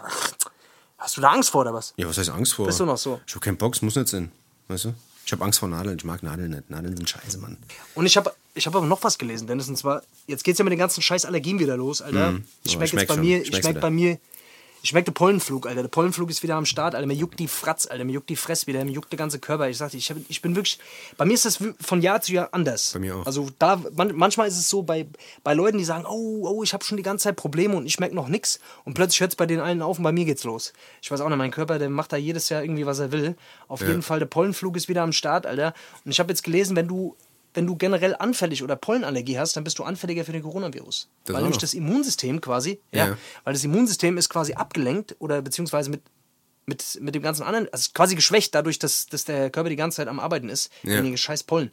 hast 0.99 1.17
du 1.17 1.21
da 1.21 1.31
Angst 1.31 1.51
vor 1.51 1.63
oder 1.63 1.75
was? 1.75 1.95
ja, 1.97 2.09
was 2.09 2.19
heißt 2.19 2.31
Angst 2.31 2.55
vor? 2.55 2.67
Bist 2.67 2.81
du 2.81 2.85
noch 2.85 2.99
so? 2.99 3.21
Ich 3.27 3.35
hab 3.35 3.43
keinen 3.43 3.57
Bock, 3.57 3.75
es 3.75 3.83
muss 3.83 3.95
nicht 3.97 4.09
sein. 4.09 4.31
Weißt 4.69 4.87
du? 4.87 4.95
Ich 5.25 5.33
habe 5.33 5.45
Angst 5.45 5.59
vor 5.59 5.69
Nadeln, 5.69 5.97
ich 5.99 6.05
mag 6.05 6.23
Nadeln 6.23 6.51
nicht. 6.51 6.71
Nadeln 6.71 6.97
sind 6.97 7.09
scheiße, 7.11 7.39
Mann. 7.39 7.57
Und 7.95 8.07
ich 8.07 8.17
habe 8.17 8.33
ich 8.55 8.67
hab 8.67 8.75
aber 8.77 8.87
noch 8.87 9.03
was 9.03 9.19
gelesen, 9.19 9.47
Dennis. 9.49 9.69
Und 9.69 9.77
zwar, 9.77 10.03
jetzt 10.27 10.45
geht's 10.45 10.59
ja 10.59 10.65
mit 10.65 10.71
den 10.71 10.79
ganzen 10.79 11.03
scheiß 11.03 11.25
Allergien 11.25 11.59
wieder 11.59 11.77
los, 11.77 12.01
Alter. 12.01 12.35
Ich 12.63 12.73
Ja, 12.73 12.79
merke 12.79 12.95
merk 12.97 13.03
jetzt 13.03 13.09
bei 13.09 13.15
schon. 13.15 13.25
mir, 13.25 13.43
Ich 13.43 13.57
wieder. 13.57 13.73
bei 13.81 13.91
mir, 13.91 14.19
ich 14.87 14.93
merke 14.93 15.11
den 15.11 15.15
Pollenflug, 15.15 15.67
Alter. 15.67 15.83
Der 15.83 15.89
Pollenflug 15.89 16.31
ist 16.31 16.45
wieder 16.45 16.55
am 16.55 16.65
Start, 16.65 16.95
Alter. 16.95 17.09
Mir 17.09 17.15
juckt 17.15 17.41
die 17.41 17.49
Fratz, 17.49 17.89
Alter. 17.89 18.05
Mir 18.05 18.13
juckt 18.13 18.31
die 18.31 18.37
Fress 18.37 18.69
wieder, 18.69 18.85
mir 18.85 18.93
juckt 18.93 19.11
der 19.11 19.19
ganze 19.19 19.41
Körper. 19.41 19.69
Ich 19.69 19.79
sagte, 19.79 19.97
ich, 19.97 20.09
hab, 20.11 20.17
ich 20.29 20.41
bin 20.41 20.55
wirklich, 20.55 20.79
bei 21.17 21.25
mir 21.25 21.35
ist 21.35 21.45
das 21.45 21.59
von 21.81 22.01
Jahr 22.03 22.21
zu 22.21 22.33
Jahr 22.33 22.51
anders. 22.53 22.93
Bei 22.93 23.01
mir 23.01 23.17
auch. 23.17 23.27
Also 23.27 23.51
da, 23.59 23.83
man, 23.97 24.15
manchmal 24.15 24.47
ist 24.47 24.57
es 24.57 24.71
so 24.71 24.85
bei, 24.85 25.09
bei 25.43 25.55
Leuten, 25.55 25.79
die 25.79 25.85
sagen, 25.85 26.05
oh, 26.07 26.47
oh, 26.49 26.63
ich 26.63 26.73
habe 26.73 26.85
schon 26.85 26.97
die 26.97 27.03
ganze 27.03 27.25
Zeit 27.25 27.35
Probleme 27.35 27.75
und 27.75 27.85
ich 27.85 27.99
merke 27.99 28.15
noch 28.15 28.29
nichts. 28.29 28.61
Und 28.85 28.95
plötzlich 28.95 29.21
hört 29.21 29.33
es 29.33 29.37
bei 29.37 29.47
den 29.47 29.59
allen 29.59 29.83
auf 29.83 29.99
und 29.99 30.05
bei 30.05 30.13
mir 30.13 30.25
geht's 30.25 30.45
los. 30.45 30.73
Ich 31.03 31.11
weiß 31.11 31.21
auch 31.21 31.29
nicht, 31.29 31.39
mein 31.39 31.51
Körper, 31.51 31.81
der 31.81 31.91
macht 31.91 32.13
da 32.13 32.17
jedes 32.17 32.49
Jahr 32.49 32.63
irgendwie, 32.63 32.87
was 32.87 33.01
er 33.01 33.11
will. 33.11 33.35
Auf 33.67 33.81
jeden 33.81 34.03
Fall, 34.03 34.21
der 34.21 34.27
Pollenflug 34.27 34.77
ist 34.77 34.89
wieder 34.89 35.03
am 35.03 35.13
Start, 35.13 35.47
Alter. 35.47 35.75
Und 36.05 36.13
ich 36.13 36.21
habe 36.21 36.31
jetzt 36.31 36.45
gelesen, 36.45 36.77
wenn 36.77 36.87
du 36.87 37.17
wenn 37.57 37.67
du 37.67 37.75
generell 37.77 38.15
anfällig 38.17 38.63
oder 38.63 38.77
Pollenallergie 38.77 39.39
hast, 39.39 39.57
dann 39.57 39.65
bist 39.65 39.79
du 39.79 39.83
anfälliger 39.85 40.25
für 40.25 40.33
den 40.33 40.43
Coronavirus. 40.43 41.09
Das 41.25 41.35
weil 41.35 41.43
nämlich 41.43 41.59
das 41.61 41.75
Immunsystem 41.75 42.41
quasi, 42.41 42.81
ja, 42.93 43.09
Ja. 43.09 43.19
weil 43.45 43.55
das 43.55 43.65
Immunsystem 43.65 44.17
ist 44.19 44.29
quasi 44.29 44.53
abgelenkt 44.55 45.17
oder 45.19 45.43
beziehungsweise 45.43 45.91
mit, 45.91 46.03
mit, 46.67 46.99
mit 47.01 47.15
dem 47.15 47.23
ganzen 47.23 47.43
anderen, 47.43 47.69
also 47.73 47.91
quasi 47.95 48.15
geschwächt 48.15 48.55
dadurch, 48.55 48.79
dass, 48.79 49.07
dass 49.07 49.25
der 49.25 49.51
Körper 49.51 49.71
die 49.71 49.77
ganze 49.77 49.97
Zeit 49.97 50.09
am 50.09 50.21
Arbeiten 50.21 50.49
ist, 50.49 50.71
Ja. 50.83 50.97
wegen 50.99 51.05
den 51.05 51.17
scheiß 51.17 51.43
Pollen. 51.45 51.71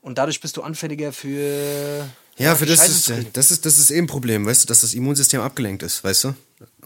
Und 0.00 0.16
dadurch 0.18 0.40
bist 0.40 0.56
du 0.56 0.62
anfälliger 0.62 1.12
für. 1.12 2.08
Ja, 2.36 2.54
für 2.54 2.66
das 2.66 2.88
ist, 2.88 3.12
das 3.32 3.50
ist, 3.50 3.66
das 3.66 3.78
ist 3.78 3.90
eben 3.90 4.04
ein 4.04 4.06
Problem, 4.06 4.46
weißt 4.46 4.62
du, 4.62 4.66
dass 4.68 4.82
das 4.82 4.94
Immunsystem 4.94 5.40
abgelenkt 5.40 5.82
ist, 5.82 6.04
weißt 6.04 6.24
du? 6.24 6.34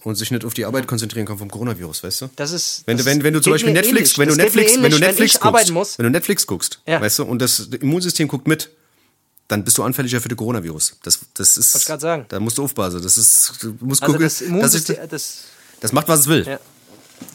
Und 0.02 0.16
sich 0.16 0.30
nicht 0.30 0.44
auf 0.44 0.54
die 0.54 0.64
Arbeit 0.64 0.86
konzentrieren 0.86 1.26
kann 1.26 1.38
vom 1.38 1.50
Coronavirus, 1.50 2.02
weißt 2.02 2.20
du? 2.22 2.30
Das 2.36 2.52
ist. 2.52 2.82
Wenn 2.86 2.96
du, 2.98 3.04
das 3.04 3.12
wenn, 3.12 3.22
wenn 3.24 3.32
du 3.34 3.40
zum 3.40 3.52
Beispiel 3.52 3.72
Netflix, 3.72 4.16
ähnlich. 4.16 4.18
wenn 4.18 4.28
du 4.28 4.34
Das 4.36 4.44
geht 4.46 4.54
mir 4.54 4.60
Netflix, 4.62 4.74
wenn 4.82 4.90
du 4.90 4.96
ähnlich, 4.96 5.00
Netflix 5.08 5.32
guckst, 5.34 5.46
arbeiten 5.46 5.72
muss. 5.72 5.98
wenn 5.98 6.04
du 6.04 6.10
Netflix 6.10 6.46
guckst, 6.46 6.80
Ja. 6.86 7.00
weißt 7.00 7.20
du, 7.20 7.24
und 7.24 7.38
das 7.40 7.60
Immunsystem 7.60 8.28
guckt 8.28 8.46
mit, 8.48 8.70
dann 9.48 9.64
bist 9.64 9.78
du 9.78 9.82
anfälliger 9.82 10.20
für 10.20 10.28
den 10.28 10.36
Coronavirus. 10.36 10.96
Das, 11.02 11.20
das 11.34 11.56
ist, 11.56 11.74
Wollte 11.74 11.86
grad 11.86 12.00
sagen. 12.00 12.26
da 12.28 12.40
musst 12.40 12.58
du 12.58 12.64
aufpassen. 12.64 13.02
Das 13.02 13.16
ist, 13.18 13.52
du 13.62 13.76
musst 13.80 14.02
Also 14.02 14.12
gucken, 14.14 14.26
das 14.26 14.38
das, 14.38 14.48
Immunsystem, 14.48 14.96
das, 15.08 15.44
das 15.80 15.92
macht, 15.92 16.08
was 16.08 16.20
es 16.20 16.26
will. 16.26 16.44
ja. 16.46 16.58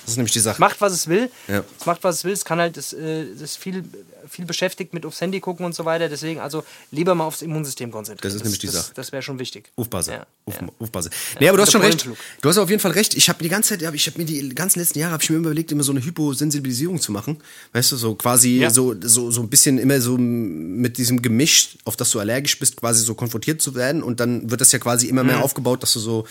Das 0.07 0.13
ist 0.13 0.17
nämlich 0.19 0.31
die 0.31 0.39
Sache. 0.39 0.61
macht, 0.61 0.79
was 0.79 0.93
es 0.93 1.07
will. 1.09 1.29
Ja. 1.49 1.65
Es 1.77 1.85
macht, 1.85 2.01
was 2.05 2.15
es 2.19 2.23
will. 2.23 2.31
Es 2.31 2.45
kann 2.45 2.59
halt 2.59 2.77
das, 2.77 2.93
äh, 2.93 3.25
das 3.37 3.57
viel, 3.57 3.83
viel 4.29 4.45
beschäftigt 4.45 4.93
mit 4.93 5.05
aufs 5.05 5.19
Handy 5.19 5.41
gucken 5.41 5.65
und 5.65 5.75
so 5.75 5.83
weiter. 5.83 6.07
Deswegen 6.07 6.39
also 6.39 6.63
lieber 6.91 7.13
mal 7.13 7.25
aufs 7.25 7.41
Immunsystem 7.41 7.91
konzentrieren. 7.91 8.21
Das 8.31 8.33
ist 8.35 8.43
nämlich 8.43 8.59
die 8.59 8.67
das, 8.67 8.75
Sache. 8.75 8.91
Das 8.95 9.11
wäre 9.11 9.21
schon 9.21 9.37
wichtig. 9.37 9.69
Aufpasse. 9.75 10.11
Ja, 10.13 10.25
Auf, 10.45 10.61
ja. 10.61 10.67
Aufpasse. 10.79 11.09
Nee, 11.41 11.49
aber 11.49 11.57
du 11.57 11.63
hast 11.63 11.73
schon 11.73 11.81
recht. 11.81 12.07
Du 12.41 12.47
hast 12.49 12.57
auf 12.57 12.69
jeden 12.69 12.79
Fall 12.81 12.91
recht. 12.91 13.15
Ich 13.15 13.27
habe 13.27 13.43
die 13.43 13.49
ganze 13.49 13.77
Zeit, 13.77 13.93
ich 13.93 14.07
habe 14.07 14.17
mir 14.17 14.23
die 14.23 14.47
ganzen 14.55 14.79
letzten 14.79 14.97
Jahre, 14.99 15.11
habe 15.11 15.23
ich 15.23 15.29
mir 15.29 15.35
immer 15.35 15.47
überlegt, 15.47 15.73
immer 15.73 15.83
so 15.83 15.91
eine 15.91 16.01
Hyposensibilisierung 16.01 17.01
zu 17.01 17.11
machen. 17.11 17.41
Weißt 17.73 17.91
du, 17.91 17.97
so 17.97 18.15
quasi 18.15 18.59
Ja. 18.59 18.69
so, 18.69 18.95
so, 19.01 19.29
so 19.29 19.41
ein 19.41 19.49
bisschen 19.49 19.77
immer 19.77 19.99
so 19.99 20.17
mit 20.17 20.97
diesem 20.97 21.21
Gemisch, 21.21 21.77
auf 21.83 21.97
das 21.97 22.11
du 22.11 22.19
allergisch 22.21 22.57
bist, 22.59 22.77
quasi 22.77 23.03
so 23.03 23.13
konfrontiert 23.13 23.61
zu 23.61 23.75
werden. 23.75 24.01
Und 24.03 24.21
dann 24.21 24.49
wird 24.49 24.61
das 24.61 24.71
ja 24.71 24.79
quasi 24.79 25.07
immer 25.07 25.23
Mhm. 25.23 25.27
mehr 25.31 25.43
aufgebaut, 25.43 25.83
dass 25.83 25.91
du 25.91 25.99
so, 25.99 26.25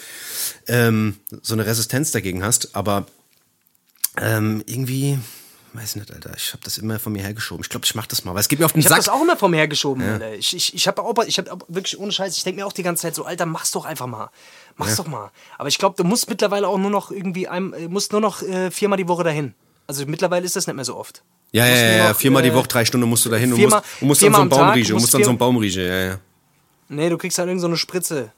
ähm, 0.67 1.17
so 1.43 1.53
eine 1.53 1.67
Resistenz 1.67 2.11
dagegen 2.11 2.43
hast. 2.43 2.75
Aber 2.75 3.07
ähm, 4.21 4.63
irgendwie, 4.67 5.19
weiß 5.73 5.97
nicht, 5.97 6.11
Alter, 6.13 6.33
ich 6.37 6.53
habe 6.53 6.63
das 6.65 6.79
immer 6.79 6.99
von 6.99 7.13
mir 7.13 7.23
hergeschoben. 7.23 7.63
Ich 7.63 7.69
glaube, 7.69 7.85
ich 7.85 7.95
mache 7.95 8.09
das 8.09 8.25
mal, 8.25 8.33
weil 8.35 8.41
es 8.41 8.49
geht 8.49 8.59
mir 8.59 8.65
auf 8.67 8.73
den 8.73 8.81
Ich 8.81 8.87
habe 8.87 8.95
Sack. 8.97 9.05
das 9.05 9.09
auch 9.09 9.23
immer 9.23 9.37
vor 9.37 9.49
mir 9.49 9.59
hergeschoben. 9.59 10.03
Alter. 10.03 10.35
Ich, 10.35 10.55
ich, 10.57 10.75
ich 10.75 10.87
habe 10.89 11.03
auch, 11.03 11.15
ich 11.27 11.39
habe 11.39 11.57
wirklich 11.69 11.99
ohne 11.99 12.13
Scheiß, 12.13 12.37
ich 12.37 12.45
denke 12.45 12.61
mir 12.61 12.67
auch 12.67 12.73
die 12.73 12.83
ganze 12.83 13.03
Zeit 13.03 13.15
so, 13.15 13.25
Alter, 13.25 13.47
mach's 13.47 13.71
doch 13.73 13.85
einfach 13.85 14.07
mal. 14.07 14.31
Mach's 14.77 14.97
doch 14.97 15.07
mal. 15.07 15.31
Aber 15.59 15.69
ich 15.69 15.79
glaube, 15.79 15.97
du 15.97 16.05
musst 16.05 16.29
mittlerweile 16.29 16.69
auch 16.69 16.79
nur 16.79 16.91
noch 16.91 17.11
irgendwie, 17.11 17.49
einem, 17.49 17.73
äh, 17.75 17.89
musst 17.89 18.13
nur 18.13 18.21
noch 18.21 18.43
äh, 18.43 18.71
viermal 18.71 18.97
die 18.99 19.09
Woche 19.09 19.25
dahin. 19.25 19.55
Also 19.87 20.05
mittlerweile 20.07 20.45
ist 20.45 20.57
das 20.57 20.67
nicht 20.67 20.77
mehr 20.77 20.85
so 20.85 20.97
oft. 20.97 21.23
ja, 21.53 21.65
ja, 21.67 21.75
ja, 21.77 21.97
ja, 21.97 22.15
viermal 22.15 22.43
die 22.43 22.49
äh, 22.49 22.55
Woche, 22.55 22.67
drei 22.69 22.85
Stunden 22.85 23.09
musst 23.09 23.25
du 23.25 23.29
da 23.31 23.37
hin 23.37 23.53
und 23.53 23.59
viermal- 23.59 23.81
musst, 23.81 24.03
und 24.03 24.09
musst 24.09 24.23
dann 24.23 24.33
so 24.33 24.39
viermal 24.39 24.41
einen 24.41 24.51
Baum 24.51 24.69
riechen. 24.71 24.93
musst 24.95 25.03
musst 25.05 25.15
dann 25.15 25.25
so 25.25 25.29
einen 25.31 25.39
Baum 25.39 25.57
riechen, 25.59 25.83
ja, 25.87 26.05
ja. 26.07 26.19
Nee, 26.89 27.09
du 27.09 27.19
kriegst 27.19 27.39
halt 27.39 27.49
irgend 27.49 27.61
so 27.61 27.67
eine 27.69 27.77
Spritze. 27.77 28.33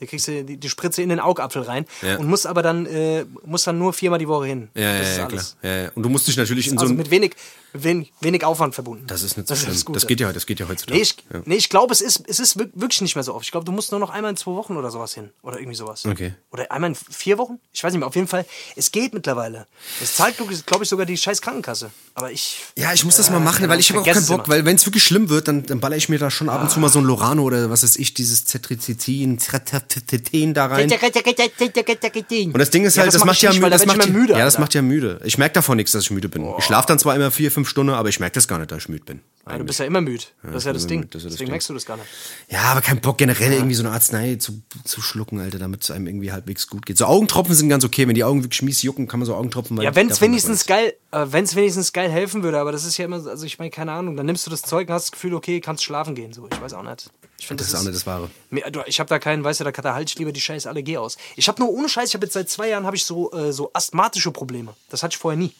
Hier 0.00 0.08
kriegst 0.08 0.26
du 0.28 0.42
die, 0.42 0.56
die 0.56 0.68
Spritze 0.70 1.02
in 1.02 1.10
den 1.10 1.20
Augapfel 1.20 1.60
rein 1.62 1.84
Ja. 2.00 2.16
und 2.16 2.26
musst 2.26 2.46
aber 2.46 2.62
dann, 2.62 2.86
äh, 2.86 3.26
musst 3.44 3.66
dann 3.66 3.78
nur 3.78 3.92
viermal 3.92 4.18
die 4.18 4.26
Woche 4.28 4.46
hin. 4.46 4.68
Ja, 4.74 4.82
ja, 4.94 4.98
das 4.98 5.10
ist 5.10 5.18
ja, 5.18 5.26
klar. 5.26 5.44
Ja, 5.62 5.76
ja. 5.82 5.90
Und 5.94 6.02
du 6.02 6.08
musst 6.08 6.26
dich 6.26 6.38
natürlich 6.38 6.68
in 6.68 6.78
so 6.78 6.84
Also 6.84 6.94
mit 6.94 7.10
wenig, 7.10 7.36
wenig, 7.72 8.12
wenig 8.20 8.44
Aufwand 8.44 8.74
verbunden. 8.74 9.06
Das 9.06 9.22
ist 9.22 9.36
nicht 9.36 9.48
so 9.48 9.54
das 9.54 9.62
schlimm. 9.62 9.94
das 9.94 10.02
ja. 10.02 10.08
geht 10.08 10.20
ja, 10.20 10.32
das 10.32 10.46
geht 10.46 10.60
ja 10.60 10.68
heutzutage. 10.68 10.96
Nee, 10.96 11.02
ich, 11.02 11.16
ja. 11.32 11.42
nee, 11.44 11.54
ich 11.56 11.68
glaube, 11.68 11.92
es 11.92 12.00
ist, 12.00 12.22
es 12.26 12.40
ist 12.40 12.58
wirk- 12.58 12.70
wirklich 12.74 13.00
nicht 13.00 13.14
mehr 13.14 13.24
so 13.24 13.34
oft. 13.34 13.44
Ich 13.44 13.50
glaube, 13.50 13.64
du 13.64 13.72
musst 13.72 13.90
nur 13.90 14.00
noch 14.00 14.10
einmal 14.10 14.30
in 14.30 14.36
zwei 14.36 14.52
Wochen 14.52 14.76
oder 14.76 14.90
sowas 14.90 15.14
hin. 15.14 15.30
Oder 15.42 15.58
irgendwie 15.58 15.76
sowas. 15.76 16.04
Okay. 16.06 16.34
Oder 16.50 16.70
einmal 16.70 16.90
in 16.90 16.96
vier 16.96 17.38
Wochen? 17.38 17.58
Ich 17.72 17.82
weiß 17.82 17.92
nicht 17.92 18.00
mehr. 18.00 18.08
Auf 18.08 18.16
jeden 18.16 18.28
Fall, 18.28 18.44
es 18.76 18.90
geht 18.92 19.14
mittlerweile. 19.14 19.66
Es 20.02 20.16
zahlt, 20.16 20.36
glaube 20.36 20.52
ich, 20.84 20.88
sogar 20.88 21.06
die 21.06 21.16
scheiß 21.16 21.40
Krankenkasse. 21.42 21.90
Aber 22.14 22.30
ich. 22.30 22.58
Ja, 22.76 22.92
ich 22.92 23.04
muss 23.04 23.16
das 23.16 23.30
mal 23.30 23.40
machen, 23.40 23.68
weil 23.68 23.80
ich 23.80 23.90
habe 23.90 24.00
auch 24.00 24.04
keinen 24.04 24.26
Bock, 24.26 24.46
immer. 24.46 24.48
weil 24.48 24.64
wenn 24.64 24.76
es 24.76 24.86
wirklich 24.86 25.04
schlimm 25.04 25.28
wird, 25.28 25.48
dann, 25.48 25.64
dann 25.64 25.80
baller 25.80 25.96
ich 25.96 26.08
mir 26.08 26.18
da 26.18 26.30
schon 26.30 26.48
ab 26.48 26.62
und 26.62 26.70
zu 26.70 26.80
mal 26.80 26.88
so 26.88 26.98
ein 26.98 27.04
Lorano 27.04 27.42
oder 27.42 27.70
was 27.70 27.82
weiß 27.82 27.96
ich, 27.96 28.14
dieses 28.14 28.44
Cetrizidin, 28.44 29.38
Cetrizidin 29.38 30.54
da 30.54 30.66
rein. 30.66 30.90
Und 30.90 32.58
das 32.58 32.70
Ding 32.70 32.84
ist 32.84 32.98
halt, 32.98 33.06
das 33.08 33.14
das, 33.14 33.20
mach 33.20 33.26
macht 33.26 33.42
ja, 33.42 33.50
das 33.50 34.08
müde, 34.08 34.32
ja, 34.32 34.44
das 34.44 34.58
macht 34.58 34.74
ja 34.74 34.82
müde. 34.82 35.20
Ich 35.24 35.38
merke 35.38 35.54
davon 35.54 35.76
nichts, 35.76 35.92
dass 35.92 36.04
ich 36.04 36.10
müde 36.10 36.28
bin. 36.28 36.46
Ich 36.58 36.64
schlafe 36.64 36.88
dann 36.88 36.98
zwar 36.98 37.14
immer 37.14 37.30
vier, 37.30 37.50
fünf 37.50 37.59
Stunden, 37.64 37.92
aber 37.92 38.08
ich 38.08 38.20
merke 38.20 38.34
das 38.34 38.48
gar 38.48 38.58
nicht, 38.58 38.70
dass 38.70 38.78
ich 38.84 38.88
müde 38.88 39.04
bin. 39.04 39.20
Ja, 39.48 39.58
du 39.58 39.64
bist 39.64 39.80
ja 39.80 39.86
immer 39.86 40.00
müde. 40.00 40.22
Das 40.44 40.56
ist 40.56 40.64
ja 40.66 40.72
das 40.72 40.86
Ding. 40.86 41.08
das 41.10 41.22
das 41.24 41.32
Deswegen 41.32 41.50
merkst 41.50 41.68
du 41.70 41.74
das 41.74 41.84
gar 41.86 41.96
nicht. 41.96 42.06
Ja, 42.50 42.62
aber 42.64 42.82
kein 42.82 43.00
Bock 43.00 43.18
generell 43.18 43.52
irgendwie 43.54 43.74
so 43.74 43.82
eine 43.82 43.90
Arznei 43.92 44.36
zu, 44.36 44.62
zu 44.84 45.00
schlucken, 45.02 45.40
Alter, 45.40 45.58
damit 45.58 45.82
es 45.82 45.90
einem 45.90 46.06
irgendwie 46.06 46.30
halbwegs 46.30 46.68
gut 46.68 46.86
geht. 46.86 46.98
So 46.98 47.06
Augentropfen 47.06 47.54
sind 47.54 47.68
ganz 47.68 47.82
okay, 47.84 48.06
wenn 48.06 48.14
die 48.14 48.22
Augen 48.22 48.44
wirklich 48.44 48.62
mies 48.62 48.82
jucken, 48.82 49.08
kann 49.08 49.18
man 49.18 49.26
so 49.26 49.34
Augentropfen 49.34 49.76
mal. 49.76 49.82
Ja, 49.82 49.94
wenn 49.96 50.08
es 50.10 50.20
wenigstens 50.20 50.66
geil, 50.66 50.92
äh, 51.10 51.26
wenn 51.30 51.44
es 51.44 51.56
wenigstens 51.56 51.92
geil 51.92 52.10
helfen 52.10 52.42
würde, 52.42 52.60
aber 52.60 52.70
das 52.70 52.84
ist 52.84 52.96
ja 52.98 53.06
immer, 53.06 53.18
so- 53.20 53.30
also 53.30 53.44
ich 53.46 53.58
meine, 53.58 53.70
keine 53.70 53.92
Ahnung, 53.92 54.16
dann 54.16 54.26
nimmst 54.26 54.46
du 54.46 54.50
das 54.50 54.62
Zeug 54.62 54.88
und 54.88 54.94
hast 54.94 55.06
das 55.06 55.12
Gefühl, 55.12 55.34
okay, 55.34 55.60
kannst 55.60 55.82
schlafen 55.84 56.14
gehen, 56.14 56.32
so, 56.32 56.46
ich 56.52 56.60
weiß 56.60 56.74
auch 56.74 56.82
nicht. 56.84 57.10
Ich 57.38 57.46
finde, 57.48 57.62
Das 57.64 57.72
ist 57.72 57.78
auch 57.78 57.82
nicht 57.82 57.94
das 57.94 58.06
Wahre. 58.06 58.30
Mir- 58.50 58.70
du, 58.70 58.82
Ich 58.86 59.00
habe 59.00 59.08
da 59.08 59.18
keinen, 59.18 59.42
weißt 59.42 59.60
du, 59.60 59.64
da, 59.64 59.70
da 59.72 59.94
halte 59.94 60.10
ich 60.12 60.18
lieber 60.18 60.30
die 60.32 60.40
scheiß 60.42 60.66
Allergie 60.66 60.98
aus. 60.98 61.16
Ich 61.36 61.48
habe 61.48 61.60
nur 61.60 61.70
ohne 61.72 61.88
Scheiß, 61.88 62.10
ich 62.10 62.14
habe 62.14 62.26
jetzt 62.26 62.34
seit 62.34 62.50
zwei 62.50 62.68
Jahren 62.68 62.84
habe 62.84 62.94
ich 62.96 63.04
so, 63.04 63.32
äh, 63.32 63.52
so 63.52 63.70
asthmatische 63.72 64.30
Probleme. 64.30 64.74
Das 64.90 65.02
hatte 65.02 65.14
ich 65.14 65.18
vorher 65.18 65.38
nie. 65.38 65.52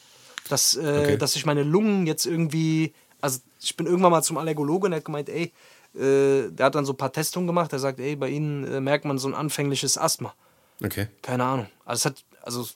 Dass, 0.51 0.77
äh, 0.77 0.81
Okay. 0.81 1.17
dass 1.17 1.37
ich 1.37 1.47
meine 1.47 1.63
Lungen 1.63 2.07
jetzt 2.07 2.27
irgendwie, 2.27 2.93
also 3.21 3.39
ich 3.61 3.77
bin 3.77 3.87
irgendwann 3.87 4.11
mal 4.11 4.23
zum 4.23 4.37
Allergologe 4.39 4.87
und 4.87 4.93
er 4.93 4.97
hat 4.97 5.05
gemeint, 5.05 5.29
ey, 5.29 5.53
äh, 5.95 6.51
der 6.51 6.67
hat 6.67 6.75
dann 6.75 6.85
so 6.85 6.93
ein 6.93 6.97
paar 6.97 7.13
Testungen 7.13 7.47
gemacht, 7.47 7.73
der 7.73 7.79
sagt, 7.79 7.99
ey, 8.01 8.17
bei 8.17 8.29
Ihnen 8.29 8.65
äh, 8.65 8.81
merkt 8.81 9.05
man 9.05 9.19
so 9.19 9.29
ein 9.29 9.35
anfängliches 9.35 9.97
Asthma. 9.97 10.35
Okay. 10.85 11.07
Keine 11.23 11.45
Ahnung. 11.45 11.67
Also 11.85 12.01
es 12.01 12.05
hat, 12.07 12.25
also 12.43 12.67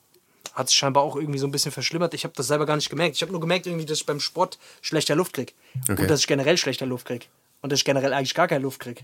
hat 0.53 0.69
sich 0.69 0.77
scheinbar 0.77 1.03
auch 1.03 1.17
irgendwie 1.17 1.39
so 1.39 1.47
ein 1.47 1.51
bisschen 1.51 1.73
verschlimmert. 1.73 2.15
Ich 2.15 2.23
habe 2.25 2.35
das 2.37 2.47
selber 2.47 2.65
gar 2.67 2.77
nicht 2.77 2.91
gemerkt. 2.91 3.17
Ich 3.17 3.23
habe 3.23 3.33
nur 3.33 3.41
gemerkt, 3.41 3.67
irgendwie, 3.67 3.87
dass 3.87 3.99
ich 3.99 4.07
beim 4.07 4.21
Sport 4.21 4.59
schlechter 4.83 5.17
Luft 5.17 5.33
krieg. 5.33 5.55
Okay. 5.89 6.03
Und 6.03 6.11
dass 6.11 6.21
ich 6.21 6.27
generell 6.29 6.57
schlechter 6.59 6.87
Luft 6.87 7.07
krieg. 7.07 7.29
Und 7.61 7.73
dass 7.73 7.81
ich 7.81 7.85
generell 7.85 8.13
eigentlich 8.13 8.35
gar 8.35 8.47
keine 8.47 8.63
Luft 8.63 8.79
krieg. 8.81 9.03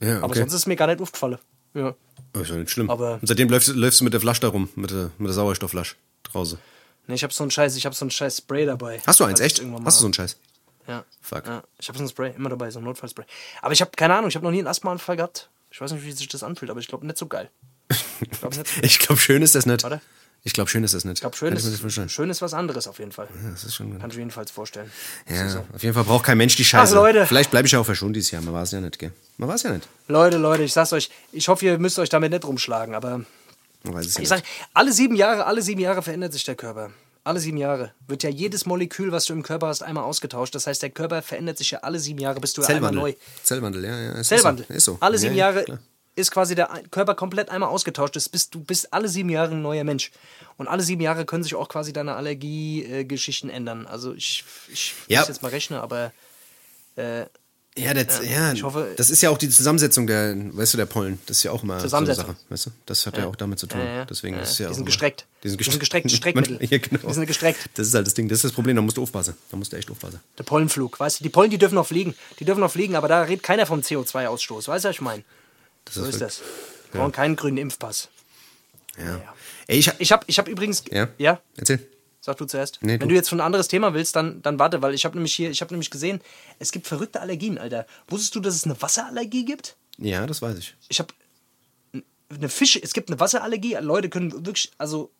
Ja, 0.00 0.18
Aber 0.18 0.26
okay. 0.30 0.38
sonst 0.40 0.54
ist 0.54 0.66
mir 0.66 0.76
gar 0.76 0.86
nicht 0.86 1.00
aufgefallen. 1.02 1.38
Ja. 1.74 1.94
Oh, 2.34 2.40
ist 2.40 2.48
ja 2.50 2.56
nicht 2.56 2.70
schlimm. 2.70 2.88
Aber- 2.88 3.14
und 3.20 3.26
seitdem 3.26 3.48
läufst, 3.50 3.68
läufst 3.74 4.00
du 4.00 4.04
mit 4.04 4.12
der 4.14 4.20
Flasche 4.20 4.40
da 4.42 4.48
rum, 4.48 4.68
mit 4.76 4.90
der, 4.90 5.10
mit 5.18 5.26
der 5.28 5.34
Sauerstoffflasche 5.34 5.96
draußen. 6.22 6.58
Nee, 7.06 7.14
ich 7.14 7.22
habe 7.22 7.32
so 7.32 7.44
einen 7.44 7.50
Scheiß, 7.50 7.76
ich 7.76 7.86
habe 7.86 7.94
so 7.94 8.04
einen 8.04 8.10
Scheiß 8.10 8.38
Spray 8.38 8.66
dabei. 8.66 9.00
Hast 9.06 9.20
du 9.20 9.24
eins, 9.24 9.40
echt? 9.40 9.58
irgendwann 9.58 9.82
mal 9.82 9.88
Hast 9.88 9.98
du 9.98 10.02
so 10.02 10.06
einen 10.06 10.14
Scheiß? 10.14 10.36
Ja. 10.88 11.04
Fuck. 11.20 11.46
Ja, 11.46 11.62
ich 11.78 11.88
habe 11.88 11.98
so 11.98 12.04
ein 12.04 12.08
Spray 12.08 12.32
immer 12.36 12.48
dabei, 12.48 12.70
so 12.70 12.78
ein 12.78 12.84
Notfallspray. 12.84 13.24
Aber 13.62 13.72
ich 13.72 13.80
habe 13.80 13.90
keine 13.96 14.14
Ahnung, 14.14 14.28
ich 14.28 14.36
habe 14.36 14.44
noch 14.44 14.52
nie 14.52 14.58
einen 14.58 14.68
Asthmaanfall 14.68 15.16
gehabt. 15.16 15.48
Ich 15.70 15.80
weiß 15.80 15.92
nicht, 15.92 16.04
wie 16.04 16.12
sich 16.12 16.28
das 16.28 16.42
anfühlt, 16.42 16.70
aber 16.70 16.80
ich 16.80 16.88
glaube 16.88 17.06
nicht 17.06 17.18
so 17.18 17.26
geil. 17.26 17.50
Ich 18.20 18.30
glaube 18.30 18.54
so. 18.54 18.62
Ich 18.82 18.98
glaube, 18.98 19.20
schön 19.20 19.42
ist 19.42 19.54
das 19.54 19.66
nicht. 19.66 19.82
Warte. 19.82 20.00
Ich 20.46 20.52
glaube, 20.52 20.70
schön 20.70 20.84
ist 20.84 20.94
das 20.94 21.04
nicht. 21.04 21.14
Ich 21.14 21.20
glaube, 21.22 21.36
schön, 21.36 21.52
ist, 21.52 22.12
schön 22.12 22.30
ist 22.30 22.40
was 22.40 22.54
anderes 22.54 22.86
auf 22.86 23.00
jeden 23.00 23.10
Fall. 23.10 23.26
Ja, 23.42 23.50
das 23.50 23.64
ist 23.64 23.74
schon 23.74 23.98
Kann 23.98 24.10
ich 24.10 24.16
mir 24.16 24.22
jedenfalls 24.22 24.52
vorstellen. 24.52 24.92
Ja, 25.28 25.64
auf 25.74 25.82
jeden 25.82 25.92
Fall 25.92 26.04
braucht 26.04 26.24
kein 26.24 26.38
Mensch 26.38 26.54
die 26.54 26.64
Scheiße. 26.64 26.92
Ach, 26.92 27.02
Leute. 27.02 27.26
Vielleicht 27.26 27.50
bleibe 27.50 27.66
ich 27.66 27.72
ja 27.72 27.80
auch 27.80 27.84
verschont 27.84 28.14
dieses 28.14 28.30
Jahr. 28.30 28.42
Man 28.42 28.54
war 28.54 28.62
es 28.62 28.70
ja 28.70 28.80
nicht, 28.80 28.96
gell? 29.00 29.10
Man 29.38 29.48
war 29.48 29.56
es 29.56 29.64
ja 29.64 29.72
nicht. 29.72 29.88
Leute, 30.06 30.36
Leute, 30.36 30.62
ich 30.62 30.72
sag's 30.72 30.92
euch, 30.92 31.10
ich 31.32 31.48
hoffe, 31.48 31.64
ihr 31.66 31.78
müsst 31.78 31.98
euch 31.98 32.10
damit 32.10 32.30
nicht 32.30 32.44
rumschlagen, 32.44 32.94
aber 32.94 33.24
Ja 33.94 34.00
ich 34.00 34.18
nicht. 34.18 34.28
sag, 34.28 34.42
alle 34.74 34.92
sieben 34.92 35.16
Jahre, 35.16 35.46
alle 35.46 35.62
sieben 35.62 35.80
Jahre 35.80 36.02
verändert 36.02 36.32
sich 36.32 36.44
der 36.44 36.54
Körper. 36.56 36.90
Alle 37.24 37.40
sieben 37.40 37.56
Jahre 37.56 37.92
wird 38.06 38.22
ja 38.22 38.30
jedes 38.30 38.66
Molekül, 38.66 39.10
was 39.10 39.24
du 39.24 39.32
im 39.32 39.42
Körper 39.42 39.66
hast, 39.66 39.82
einmal 39.82 40.04
ausgetauscht. 40.04 40.54
Das 40.54 40.66
heißt, 40.68 40.80
der 40.82 40.90
Körper 40.90 41.22
verändert 41.22 41.58
sich 41.58 41.72
ja 41.72 41.80
alle 41.80 41.98
sieben 41.98 42.20
Jahre, 42.20 42.38
bis 42.40 42.52
du 42.52 42.62
ja 42.62 42.68
einmal 42.68 42.92
neu. 42.92 43.14
Zellwandel, 43.42 43.84
ja, 43.84 43.98
ja. 44.00 44.12
Ist 44.12 44.28
Zellwandel. 44.28 44.64
So. 44.68 44.74
Ist 44.74 44.84
so. 44.84 44.96
Alle 45.00 45.16
Ja, 45.16 45.20
sieben 45.20 45.34
ja, 45.34 45.50
Jahre 45.50 45.64
klar. 45.64 45.78
ist 46.14 46.30
quasi 46.30 46.54
der 46.54 46.68
Körper 46.92 47.16
komplett 47.16 47.48
einmal 47.50 47.68
ausgetauscht. 47.70 48.14
Das 48.14 48.28
bist, 48.28 48.54
du 48.54 48.60
bist 48.60 48.92
alle 48.92 49.08
sieben 49.08 49.28
Jahre 49.28 49.50
ein 49.52 49.62
neuer 49.62 49.82
Mensch. 49.82 50.12
Und 50.56 50.68
alle 50.68 50.82
sieben 50.84 51.02
Jahre 51.02 51.24
können 51.24 51.42
sich 51.42 51.56
auch 51.56 51.68
quasi 51.68 51.92
deine 51.92 52.14
Allergie-Geschichten 52.14 53.48
ändern. 53.50 53.86
Also 53.88 54.14
ich, 54.14 54.44
ich 54.72 54.94
Ja. 55.08 55.20
muss 55.20 55.28
jetzt 55.28 55.42
mal 55.42 55.48
rechnen, 55.48 55.80
aber 55.80 56.12
äh, 56.94 57.26
Ja, 57.78 57.92
das, 57.92 58.22
ja, 58.24 58.52
ich 58.54 58.62
hoffe- 58.62 58.94
das 58.96 59.10
ist 59.10 59.20
ja 59.20 59.28
auch 59.28 59.36
die 59.36 59.50
Zusammensetzung 59.50 60.06
der, 60.06 60.34
weißt 60.56 60.72
du, 60.72 60.78
der 60.78 60.86
Pollen. 60.86 61.18
Das 61.26 61.36
ist 61.36 61.42
ja 61.42 61.50
auch 61.52 61.62
mal 61.62 61.78
Zusammensetzung. 61.78 62.24
so 62.24 62.28
eine 62.30 62.36
Sache, 62.38 62.44
weißt 62.48 62.66
du? 62.66 62.70
Das 62.86 63.06
hat 63.06 63.18
ja, 63.18 63.26
auch 63.26 63.36
damit 63.36 63.58
zu 63.58 63.66
tun. 63.66 63.80
Ja, 63.80 63.86
ja. 63.96 64.04
Deswegen 64.06 64.36
Ja, 64.36 64.42
ist 64.42 64.58
ja 64.58 64.68
die 64.68 64.72
sind 64.74 64.80
immer- 64.80 64.86
gestreckt. 64.86 65.26
Die 65.42 65.48
sind 65.50 65.58
gestreckt. 65.58 66.10
Streckmittel. 66.10 66.58
ja, 66.70 66.78
genau. 66.78 67.06
Die 67.06 67.12
sind 67.14 67.26
gestreckt. 67.26 67.60
Das 67.74 67.88
ist 67.88 67.94
halt 67.94 68.06
das 68.06 68.14
Ding. 68.14 68.28
Das 68.28 68.36
ist 68.36 68.44
das 68.44 68.52
Problem. 68.52 68.76
Da 68.76 68.82
musst 68.82 68.96
du 68.96 69.02
aufpassen. 69.02 69.34
Da 69.50 69.56
musst 69.58 69.72
du 69.72 69.76
echt 69.76 69.90
aufpassen. 69.90 70.20
Der 70.38 70.44
Pollenflug, 70.44 70.98
weißt 70.98 71.20
du, 71.20 71.24
die 71.24 71.28
Pollen, 71.28 71.50
die 71.50 71.58
dürfen 71.58 71.74
noch 71.74 71.86
fliegen. 71.86 72.14
Die 72.40 72.46
dürfen 72.46 72.60
noch 72.60 72.72
fliegen, 72.72 72.94
aber 72.96 73.08
da 73.08 73.20
redet 73.22 73.42
keiner 73.42 73.66
vom 73.66 73.80
CO2-Ausstoß. 73.80 74.68
Weißt 74.68 74.84
du, 74.86 74.88
was 74.88 74.94
ich 74.96 75.00
meine? 75.02 75.22
So 75.90 76.04
ist 76.06 76.20
das. 76.20 76.40
Wir 76.92 77.00
brauchen 77.00 77.12
keinen 77.12 77.36
grünen 77.36 77.58
Impfpass. 77.58 78.08
Ja. 78.98 79.20
Ey, 79.66 79.78
ich, 79.78 79.92
Ich 79.98 80.12
habe 80.12 80.24
ich 80.26 80.38
hab 80.38 80.48
übrigens. 80.48 80.82
ja? 80.90 81.08
Ja? 81.18 81.40
Erzähl. 81.58 81.86
Sag 82.26 82.38
du 82.38 82.44
zuerst. 82.44 82.80
Nee, 82.82 82.98
Wenn 82.98 83.08
du. 83.08 83.14
jetzt 83.14 83.28
von 83.28 83.38
ein 83.40 83.46
anderes 83.46 83.68
Thema 83.68 83.94
willst, 83.94 84.16
dann, 84.16 84.42
dann 84.42 84.58
warte, 84.58 84.82
weil 84.82 84.94
ich 84.94 85.04
habe 85.04 85.14
nämlich 85.14 85.32
hier, 85.32 85.48
ich 85.48 85.60
habe 85.60 85.72
nämlich 85.72 85.92
gesehen, 85.92 86.20
es 86.58 86.72
gibt 86.72 86.88
verrückte 86.88 87.20
Allergien, 87.20 87.56
Alter. 87.56 87.86
Wusstest 88.08 88.34
du, 88.34 88.40
dass 88.40 88.56
es 88.56 88.64
eine 88.64 88.82
Wasserallergie 88.82 89.44
gibt? 89.44 89.76
Ja, 89.98 90.26
das 90.26 90.42
weiß 90.42 90.58
ich. 90.58 90.74
Ich 90.88 90.98
habe 90.98 91.14
eine 92.28 92.48
Fische, 92.48 92.82
es 92.82 92.94
gibt 92.94 93.10
eine 93.10 93.20
Wasserallergie. 93.20 93.74
Leute 93.80 94.08
können 94.08 94.32
wirklich, 94.44 94.72
also, 94.76 95.12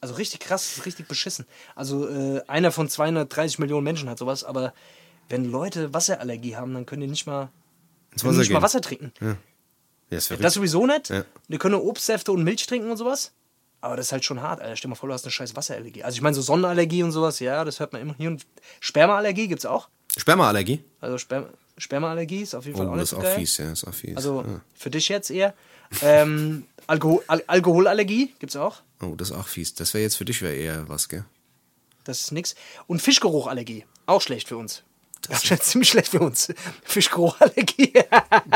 also 0.00 0.14
richtig 0.14 0.40
krass, 0.40 0.86
richtig 0.86 1.08
beschissen. 1.08 1.44
Also 1.74 2.08
äh, 2.08 2.40
einer 2.46 2.72
von 2.72 2.88
230 2.88 3.58
Millionen 3.58 3.84
Menschen 3.84 4.08
hat 4.08 4.18
sowas, 4.18 4.44
aber 4.44 4.72
wenn 5.28 5.44
Leute 5.44 5.92
Wasserallergie 5.92 6.56
haben, 6.56 6.72
dann 6.72 6.86
können 6.86 7.02
die 7.02 7.06
nicht 7.08 7.26
mal, 7.26 7.50
Ins 8.12 8.22
die 8.22 8.28
nicht 8.28 8.44
gehen. 8.44 8.54
mal 8.54 8.62
Wasser 8.62 8.80
trinken. 8.80 9.12
Ja, 9.20 9.36
ist 10.16 10.28
verrückt. 10.28 10.42
Das 10.42 10.54
sowieso 10.54 10.86
nicht. 10.86 11.10
Ja. 11.10 11.26
Die 11.48 11.58
können 11.58 11.74
Obstsäfte 11.74 12.32
und 12.32 12.44
Milch 12.44 12.66
trinken 12.66 12.90
und 12.90 12.96
sowas. 12.96 13.32
Aber 13.84 13.96
das 13.96 14.06
ist 14.06 14.12
halt 14.12 14.24
schon 14.24 14.40
hart, 14.40 14.62
Alter. 14.62 14.76
Stell 14.76 14.88
dir 14.88 14.94
mal 14.94 14.94
vor, 14.96 15.08
du 15.10 15.12
hast 15.12 15.24
eine 15.24 15.30
scheiß 15.30 15.54
Wasserallergie. 15.56 16.02
Also 16.04 16.16
ich 16.16 16.22
meine, 16.22 16.34
so 16.34 16.40
Sonnenallergie 16.40 17.02
und 17.02 17.12
sowas, 17.12 17.38
ja, 17.38 17.64
das 17.66 17.80
hört 17.80 17.92
man 17.92 18.00
immer 18.00 18.14
hier. 18.16 18.30
Und 18.30 18.46
Spermaallergie 18.80 19.46
gibt's 19.46 19.66
auch. 19.66 19.88
Spermaallergie? 20.16 20.82
Also 21.02 21.18
Sperm 21.18 21.46
Spermaallergie 21.76 22.42
ist 22.42 22.54
auf 22.54 22.64
jeden 22.64 22.78
Fall 22.78 22.86
Oh, 22.86 22.90
auch 22.90 22.94
nicht 22.94 23.02
das 23.02 23.12
ist 23.12 23.18
auch 23.18 23.22
geil. 23.22 23.34
fies, 23.38 23.58
ja, 23.58 23.72
ist 23.72 23.84
auch 23.86 23.92
fies. 23.92 24.16
Also 24.16 24.42
ja. 24.46 24.60
für 24.74 24.88
dich 24.90 25.08
jetzt 25.10 25.30
eher. 25.30 25.52
Ähm, 26.00 26.64
Alkohol, 26.86 27.22
Al 27.26 27.44
Alkoholallergie 27.46 28.32
gibt's 28.38 28.56
auch. 28.56 28.80
Oh, 29.02 29.14
das 29.16 29.30
ist 29.30 29.36
auch 29.36 29.48
fies. 29.48 29.74
Das 29.74 29.92
wäre 29.92 30.02
jetzt 30.04 30.16
für 30.16 30.24
dich 30.24 30.40
wär 30.40 30.56
eher 30.56 30.88
was, 30.88 31.10
gell? 31.10 31.24
Das 32.04 32.20
ist 32.22 32.32
nix. 32.32 32.54
Und 32.86 33.02
Fischgeruchallergie. 33.02 33.84
Auch 34.06 34.22
schlecht 34.22 34.48
für 34.48 34.56
uns. 34.56 34.82
Das 35.28 35.44
ist 35.44 35.62
ziemlich 35.64 35.90
schlecht 35.90 36.08
für 36.08 36.20
uns. 36.20 36.52
Fischgeruchallergie. 36.84 37.92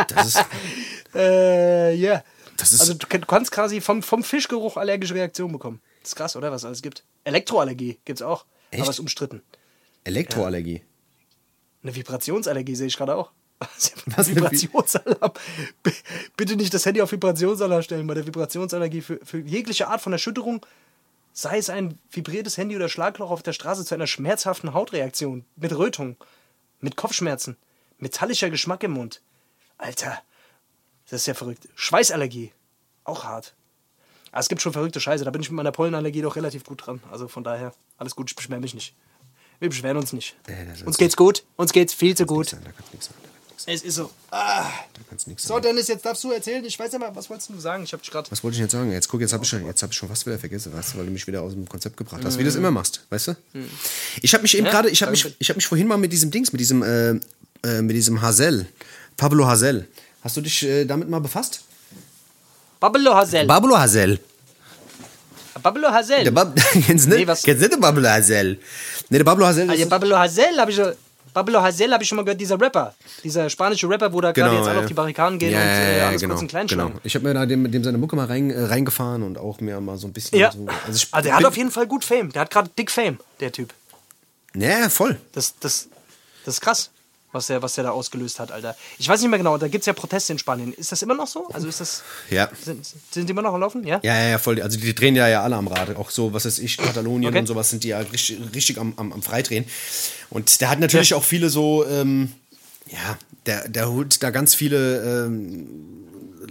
Das 0.09 0.27
ist, 0.27 0.45
äh, 1.15 1.95
ja. 1.95 2.23
Das 2.59 2.73
ist- 2.73 2.81
also 2.81 2.93
du 2.95 3.07
kann- 3.07 3.23
du 3.23 3.27
kannst 3.27 3.51
quasi 3.51 3.81
vom, 3.81 4.03
vom 4.03 4.23
Fischgeruch 4.23 4.77
allergische 4.77 5.15
Reaktionen 5.15 5.53
bekommen. 5.53 5.81
Das 6.03 6.11
ist 6.11 6.17
krass, 6.17 6.37
oder? 6.37 6.51
Was 6.53 6.63
es 6.63 6.67
alles 6.67 6.83
gibt. 6.83 7.05
Elektroallergie 7.25 7.99
gibt's 8.05 8.21
auch. 8.23 8.45
Echt? 8.71 8.83
Aber 8.83 8.91
ist 8.91 9.01
umstritten. 9.01 9.43
Elektroallergie. 10.05 10.83
Eine 11.83 11.95
Vibrationsallergie 11.95 12.75
sehe 12.75 12.87
ich 12.89 12.97
gerade 12.97 13.15
auch. 13.17 13.31
Was, 14.07 14.29
Vibrationsalarm. 14.29 15.33
Bitte 16.37 16.57
nicht 16.57 16.73
das 16.75 16.87
Handy 16.87 17.01
auf 17.03 17.11
Vibrationsalarm 17.13 17.83
stellen. 17.83 18.07
Bei 18.07 18.15
der 18.15 18.27
Vibrationsallergie 18.27 19.01
für, 19.01 19.19
für 19.25 19.39
jegliche 19.41 19.89
Art 19.89 20.01
von 20.01 20.13
Erschütterung, 20.13 20.65
sei 21.33 21.59
es 21.59 21.69
ein 21.71 21.99
vibriertes 22.11 22.57
Handy 22.57 22.77
oder 22.77 22.89
Schlagloch 22.89 23.31
auf 23.31 23.43
der 23.43 23.53
Straße 23.53 23.85
zu 23.85 23.95
einer 23.95 24.07
schmerzhaften 24.07 24.75
Hautreaktion, 24.75 25.45
mit 25.57 25.77
Rötung, 25.77 26.17
mit 26.81 26.97
Kopfschmerzen, 26.97 27.57
metallischer 27.99 28.51
Geschmack 28.51 28.83
im 28.85 28.93
Mund. 28.93 29.23
Alter, 29.77 30.21
das 31.11 31.23
ist 31.23 31.27
ja 31.27 31.35
verrückt. 31.35 31.69
Schweißallergie, 31.75 32.53
auch 33.05 33.25
hart. 33.25 33.55
Aber 34.31 34.41
es 34.41 34.49
gibt 34.49 34.61
schon 34.61 34.73
verrückte 34.73 35.01
Scheiße. 35.01 35.25
Da 35.25 35.31
bin 35.31 35.41
ich 35.41 35.49
mit 35.51 35.57
meiner 35.57 35.73
Pollenallergie 35.73 36.21
doch 36.23 36.37
relativ 36.37 36.65
gut 36.65 36.87
dran. 36.87 37.01
Also 37.11 37.29
von 37.29 37.45
daher, 37.45 37.73
alles 37.97 38.15
gut, 38.15 38.31
ich 38.31 38.37
beschwere 38.37 38.61
mich 38.61 38.75
nicht. 38.75 38.95
Wir 39.61 39.71
beschweren 39.71 39.97
uns 39.97 40.13
nicht. 40.13 40.37
Ist 40.47 40.83
uns 40.87 40.97
so. 40.97 40.99
geht's 40.99 41.17
gut. 41.17 41.43
Uns 41.57 41.73
geht's 41.73 41.93
viel 41.95 42.15
zu 42.17 42.27
gut. 42.27 42.53
Da 42.53 42.59
kannst 42.77 42.93
nichts 42.93 43.07
sagen. 43.07 43.19
Da 43.67 43.73
Es 43.73 43.83
ist 43.83 43.95
so. 43.97 44.11
Ah. 44.31 44.71
da 44.95 45.01
kannst 45.09 45.27
nichts 45.27 45.43
So, 45.45 45.55
sagen. 45.55 45.63
Dennis, 45.65 45.89
jetzt 45.89 46.05
darfst 46.05 46.23
du 46.23 46.31
erzählen. 46.31 46.65
Ich 46.65 46.79
weiß 46.79 46.93
ja 46.93 46.99
mal, 47.01 47.17
was 47.17 47.29
wolltest 47.29 47.49
du 47.51 47.59
sagen? 47.59 47.83
Ich 47.83 47.93
hab 47.93 48.01
dich 48.03 48.11
gerade. 48.11 48.31
Was 48.31 48.45
wollte 48.45 48.55
ich 48.57 48.61
jetzt 48.61 48.71
sagen? 48.73 48.93
Jetzt 48.93 49.09
guck, 49.09 49.21
jetzt 49.21 49.33
habe 49.33 49.43
ich, 49.43 49.49
schon- 49.51 49.67
jetzt 49.67 49.83
hab 49.83 49.91
ich 49.91 49.97
schon 49.97 50.09
fast 50.09 50.27
wieder 50.27 50.39
vergessen, 50.39 50.73
weißt 50.73 50.95
du, 50.95 50.99
weil 50.99 51.07
du 51.07 51.11
mich 51.11 51.27
wieder 51.27 51.43
aus 51.43 51.55
dem 51.55 51.69
Konzept 51.69 51.97
gebracht 51.97 52.23
hast, 52.25 52.35
wie 52.39 52.43
du 52.43 52.49
das 52.49 52.55
immer 52.55 52.71
machst, 52.71 53.05
weißt 53.11 53.29
du? 53.29 53.35
Ich 54.23 54.33
habe 54.35 54.43
mich 54.43 54.57
eben 54.57 54.67
Ja, 54.67 54.71
gerade, 54.73 54.91
ich 54.91 55.03
habe 55.03 55.11
mich, 55.11 55.35
ich 55.39 55.49
habe 55.49 55.57
mich 55.57 55.67
vorhin 55.67 55.89
mal 55.89 55.97
mit 55.99 56.13
diesem 56.13 56.31
Dings, 56.31 56.53
mit 56.53 56.61
diesem, 56.61 56.83
äh, 56.85 57.19
äh, 57.65 57.83
mit 57.83 57.97
diesem 57.97 58.23
Hazel, 58.23 58.69
Pablo 59.17 59.47
Hazel. 59.49 59.89
Hast 60.29 60.37
du 60.37 60.43
dich 60.43 60.63
äh, 60.63 60.85
damit 60.85 61.09
mal 61.09 61.21
befasst? 61.23 61.63
Babelo 62.81 63.15
Hazel. 63.15 63.47
Pablo 63.47 63.79
Hazel. 63.79 64.21
Babelo 65.63 65.89
Hazel. 65.91 66.23
Der 66.23 66.31
Bab 66.33 66.55
kennst 66.87 67.07
du 67.07 67.11
nicht? 67.13 67.21
Nee, 67.21 67.27
was- 67.27 67.43
Kennst 67.43 67.63
du 67.63 67.65
nicht 67.65 67.73
den 67.77 67.81
Pablo 67.81 68.07
Hazel? 68.07 68.59
Nee, 69.09 69.17
der 69.17 69.25
Pablo 69.25 69.47
Hazel 69.47 69.71
Ah, 69.71 69.73
ist, 69.73 69.81
ja, 69.81 69.87
Babelo 69.87 70.19
Hazel 70.19 70.61
habe 70.61 70.71
ich 70.71 70.77
schon. 70.77 70.93
Pablo 71.33 71.63
habe 71.63 72.03
ich 72.03 72.09
schon 72.09 72.17
mal 72.17 72.25
gehört, 72.27 72.39
dieser 72.43 72.61
Rapper, 72.61 72.95
dieser 73.25 73.49
spanische 73.49 73.89
Rapper, 73.89 74.13
wo 74.13 74.21
da 74.21 74.33
gerade 74.33 74.51
Genau, 74.51 74.61
jetzt 74.61 74.69
alle 74.69 74.77
ja. 74.77 74.83
auf 74.83 74.89
die 74.89 74.93
Barrikaden 74.95 75.39
gehen 75.39 75.53
Ja, 75.53 75.61
und 75.61 75.67
ja, 75.67 75.73
äh, 75.73 75.99
ja, 75.99 76.09
alles 76.09 76.21
genau, 76.21 76.35
kurz 76.35 76.43
und 76.43 76.49
klein 76.49 76.67
genau. 76.67 76.91
Ich 77.05 77.15
habe 77.15 77.27
mir 77.27 77.33
da 77.33 77.47
dem, 77.47 77.71
dem 77.73 77.83
seine 77.85 77.97
Mucke 77.97 78.17
mal 78.17 78.27
rein, 78.27 78.51
äh, 78.51 78.65
reingefahren 78.65 79.23
und 79.23 79.39
auch 79.39 79.61
mir 79.61 79.81
mal 79.81 79.97
so 79.97 80.09
ein 80.09 80.13
bisschen 80.13 80.39
Ja, 80.39 80.53
so. 80.53 80.67
Also 80.87 80.97
ich 80.97 81.09
also 81.11 81.27
der 81.27 81.37
hat 81.39 81.45
auf 81.47 81.57
jeden 81.57 81.71
Fall 81.71 81.87
gut 81.87 82.05
Fame. 82.05 82.33
Der 82.33 82.43
hat 82.43 82.51
gerade 82.51 82.69
dick 82.79 82.91
Fame, 82.91 83.19
der 83.41 83.51
Typ. 83.51 83.73
Ja, 84.55 84.91
voll. 84.91 85.17
Das, 85.33 85.55
das, 85.59 85.89
das 86.45 86.55
ist 86.57 86.61
krass, 86.61 86.91
was 87.39 87.47
der, 87.47 87.63
was 87.63 87.75
der 87.75 87.85
da 87.85 87.91
ausgelöst 87.91 88.39
hat, 88.41 88.53
Alter. 88.53 88.77
Ich 88.99 89.09
weiß 89.09 89.21
nicht 89.21 89.31
mehr 89.31 89.39
genau, 89.39 89.57
da 89.57 89.69
gibt 89.69 89.83
es 89.83 89.87
ja 89.87 89.93
Proteste 89.93 90.33
in 90.33 90.39
Spanien. 90.39 90.73
Ist 90.73 90.93
das 90.93 91.03
immer 91.03 91.15
noch 91.15 91.27
so? 91.27 91.49
Also 91.53 91.69
ist 91.69 91.81
das. 91.81 92.03
Ja. 92.31 92.51
Sind, 92.63 92.85
sind 93.11 93.27
die 93.27 93.31
immer 93.31 93.43
noch 93.43 93.55
am 93.55 93.61
Laufen? 93.61 93.87
Ja? 93.87 94.01
Ja, 94.03 94.15
ja, 94.15 94.29
ja, 94.31 94.39
voll. 94.39 94.61
Also 94.61 94.79
die 94.79 94.95
drehen 94.95 95.17
ja, 95.17 95.29
ja 95.29 95.43
alle 95.43 95.57
am 95.57 95.69
Rad. 95.69 95.97
Auch 95.97 96.11
so, 96.11 96.33
was 96.33 96.45
weiß 96.45 96.59
ich, 96.59 96.77
Katalonien 96.77 97.29
Okay. 97.29 97.39
und 97.41 97.47
sowas 97.47 97.71
sind 97.71 97.85
die 97.85 97.89
ja 97.89 97.99
richtig, 97.99 98.39
richtig 98.55 98.79
am, 98.79 98.93
am, 98.97 99.13
am 99.13 99.23
Freidrehen. 99.23 99.65
Und 100.31 100.61
der 100.61 100.71
hat 100.71 100.81
natürlich 100.81 101.15
auch 101.15 101.25
viele 101.25 101.49
so, 101.49 101.87
ähm, 101.87 102.33
ja, 102.91 103.19
der, 103.47 103.69
der 103.69 103.91
holt 103.91 104.23
da 104.23 104.31
ganz 104.31 104.55
viele 104.55 105.27
ähm, 105.27 105.67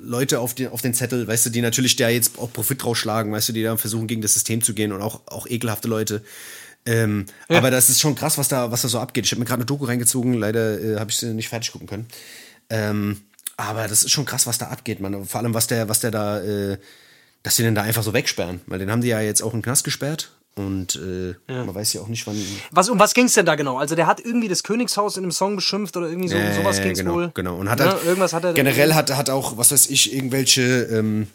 Leute 0.01 0.39
auf 0.39 0.55
den, 0.55 0.69
auf 0.69 0.81
den 0.81 0.93
Zettel, 0.93 1.27
weißt 1.27 1.47
du, 1.47 1.49
die 1.49 1.61
natürlich 1.61 1.95
da 1.95 2.09
jetzt 2.09 2.39
auch 2.39 2.51
Profit 2.51 2.83
rausschlagen, 2.85 3.31
weißt 3.31 3.49
du, 3.49 3.53
die 3.53 3.63
da 3.63 3.77
versuchen, 3.77 4.07
gegen 4.07 4.21
das 4.21 4.33
System 4.33 4.61
zu 4.61 4.73
gehen 4.73 4.91
und 4.91 5.01
auch, 5.01 5.21
auch 5.25 5.47
ekelhafte 5.47 5.87
Leute. 5.87 6.23
Ähm, 6.87 7.25
Aber 7.49 7.69
das 7.69 7.89
ist 7.89 7.99
schon 7.99 8.15
krass, 8.15 8.37
was 8.37 8.47
da, 8.47 8.71
was 8.71 8.81
da 8.81 8.87
so 8.87 8.99
abgeht. 8.99 9.25
Ich 9.25 9.31
habe 9.31 9.39
mir 9.39 9.45
gerade 9.45 9.59
eine 9.59 9.65
Doku 9.65 9.85
reingezogen, 9.85 10.33
leider 10.33 10.79
äh, 10.81 10.97
habe 10.99 11.11
ich 11.11 11.17
sie 11.17 11.33
nicht 11.33 11.49
fertig 11.49 11.71
gucken 11.73 11.87
können. 11.87 12.07
Ähm, 12.69 13.21
aber 13.57 13.87
das 13.87 14.03
ist 14.03 14.11
schon 14.11 14.25
krass, 14.25 14.47
was 14.47 14.57
da 14.57 14.67
abgeht, 14.67 14.99
man. 14.99 15.25
Vor 15.25 15.41
allem, 15.41 15.53
was 15.53 15.67
der, 15.67 15.89
was 15.89 15.99
der 15.99 16.11
da, 16.11 16.41
äh, 16.41 16.77
dass 17.43 17.55
sie 17.57 17.63
den 17.63 17.75
da 17.75 17.81
einfach 17.81 18.03
so 18.03 18.13
wegsperren. 18.13 18.61
Weil 18.67 18.79
den 18.79 18.89
haben 18.89 19.01
die 19.01 19.09
ja 19.09 19.19
jetzt 19.19 19.41
auch 19.41 19.53
im 19.53 19.61
Knast 19.61 19.83
gesperrt. 19.83 20.31
Und 20.55 20.95
äh, 20.95 21.35
man 21.47 21.75
weiß 21.75 21.93
ja 21.93 22.01
auch 22.01 22.07
nicht, 22.07 22.25
wann. 22.25 22.35
Was, 22.71 22.89
um 22.89 22.97
was 22.97 23.13
ging 23.13 23.25
es 23.25 23.33
denn 23.33 23.45
da 23.45 23.53
genau? 23.53 23.77
Also 23.77 23.93
der 23.93 24.07
hat 24.07 24.19
irgendwie 24.19 24.47
das 24.47 24.63
Königshaus 24.63 25.15
in 25.15 25.23
einem 25.23 25.31
Song 25.31 25.55
beschimpft 25.55 25.95
oder 25.97 26.07
irgendwie 26.07 26.29
so, 26.29 26.35
Äh, 26.35 26.55
sowas 26.55 26.81
ging 26.81 26.93
es 26.93 26.97
genau, 26.99 27.13
wohl. 27.13 27.31
Genau. 27.35 27.57
Und 27.57 27.69
hat 27.69 27.79
Ja, 27.79 27.91
halt, 27.91 28.05
irgendwas 28.05 28.33
hat 28.33 28.43
er 28.43 28.53
generell 28.53 28.95
hat, 28.95 29.15
hat 29.15 29.29
auch, 29.29 29.57
was 29.57 29.71
weiß 29.71 29.89
ich, 29.91 30.13
irgendwelche 30.15 30.83
ähm, 30.83 31.27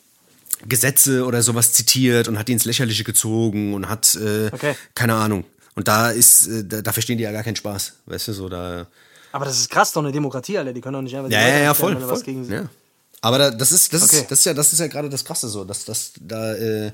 Gesetze 0.69 1.25
oder 1.25 1.43
sowas 1.43 1.73
zitiert 1.73 2.29
und 2.29 2.39
hat 2.39 2.49
die 2.49 2.53
ins 2.53 2.65
Lächerliche 2.65 3.05
gezogen 3.05 3.75
und 3.75 3.89
hat, 3.89 4.15
äh, 4.15 4.51
Okay. 4.53 4.75
keine 4.95 5.15
Ahnung. 5.15 5.45
Und 5.75 5.89
da 5.89 6.11
ist, 6.11 6.47
äh, 6.49 6.65
da, 6.65 6.83
da 6.83 6.93
verstehen 6.93 7.19
die 7.19 7.25
ja 7.25 7.33
gar 7.33 7.43
keinen 7.43 7.57
Spaß. 7.57 7.95
Weißt 8.07 8.29
du, 8.29 8.33
so 8.33 8.49
da. 8.49 8.87
Aber 9.33 9.45
das 9.47 9.59
ist 9.59 9.71
krass, 9.71 9.93
doch 9.93 10.03
eine 10.03 10.13
Demokratie, 10.13 10.59
Alter. 10.59 10.73
Die 10.73 10.81
können 10.81 10.95
doch 10.95 11.03
nicht 11.03 11.17
einfach 11.17 11.31
Ja, 11.31 11.41
ja, 11.49 11.59
ja, 11.59 11.75
voll. 11.75 11.99
voll. 11.99 12.47
Ja. 12.51 12.69
Aber 13.23 13.39
da, 13.39 13.51
das 13.51 13.73
ist, 13.73 13.93
das 13.93 14.03
Okay. 14.03 14.17
ist, 14.19 14.31
das 14.31 14.39
ist 14.41 14.45
ja, 14.45 14.55
das 14.55 14.73
ist 14.73 14.79
ja 14.81 14.87
gerade 14.89 15.09
das 15.09 15.25
Krasse 15.25 15.49
so, 15.49 15.65
dass, 15.65 15.85
dass 15.85 16.13
da, 16.21 16.55
äh, 16.55 16.93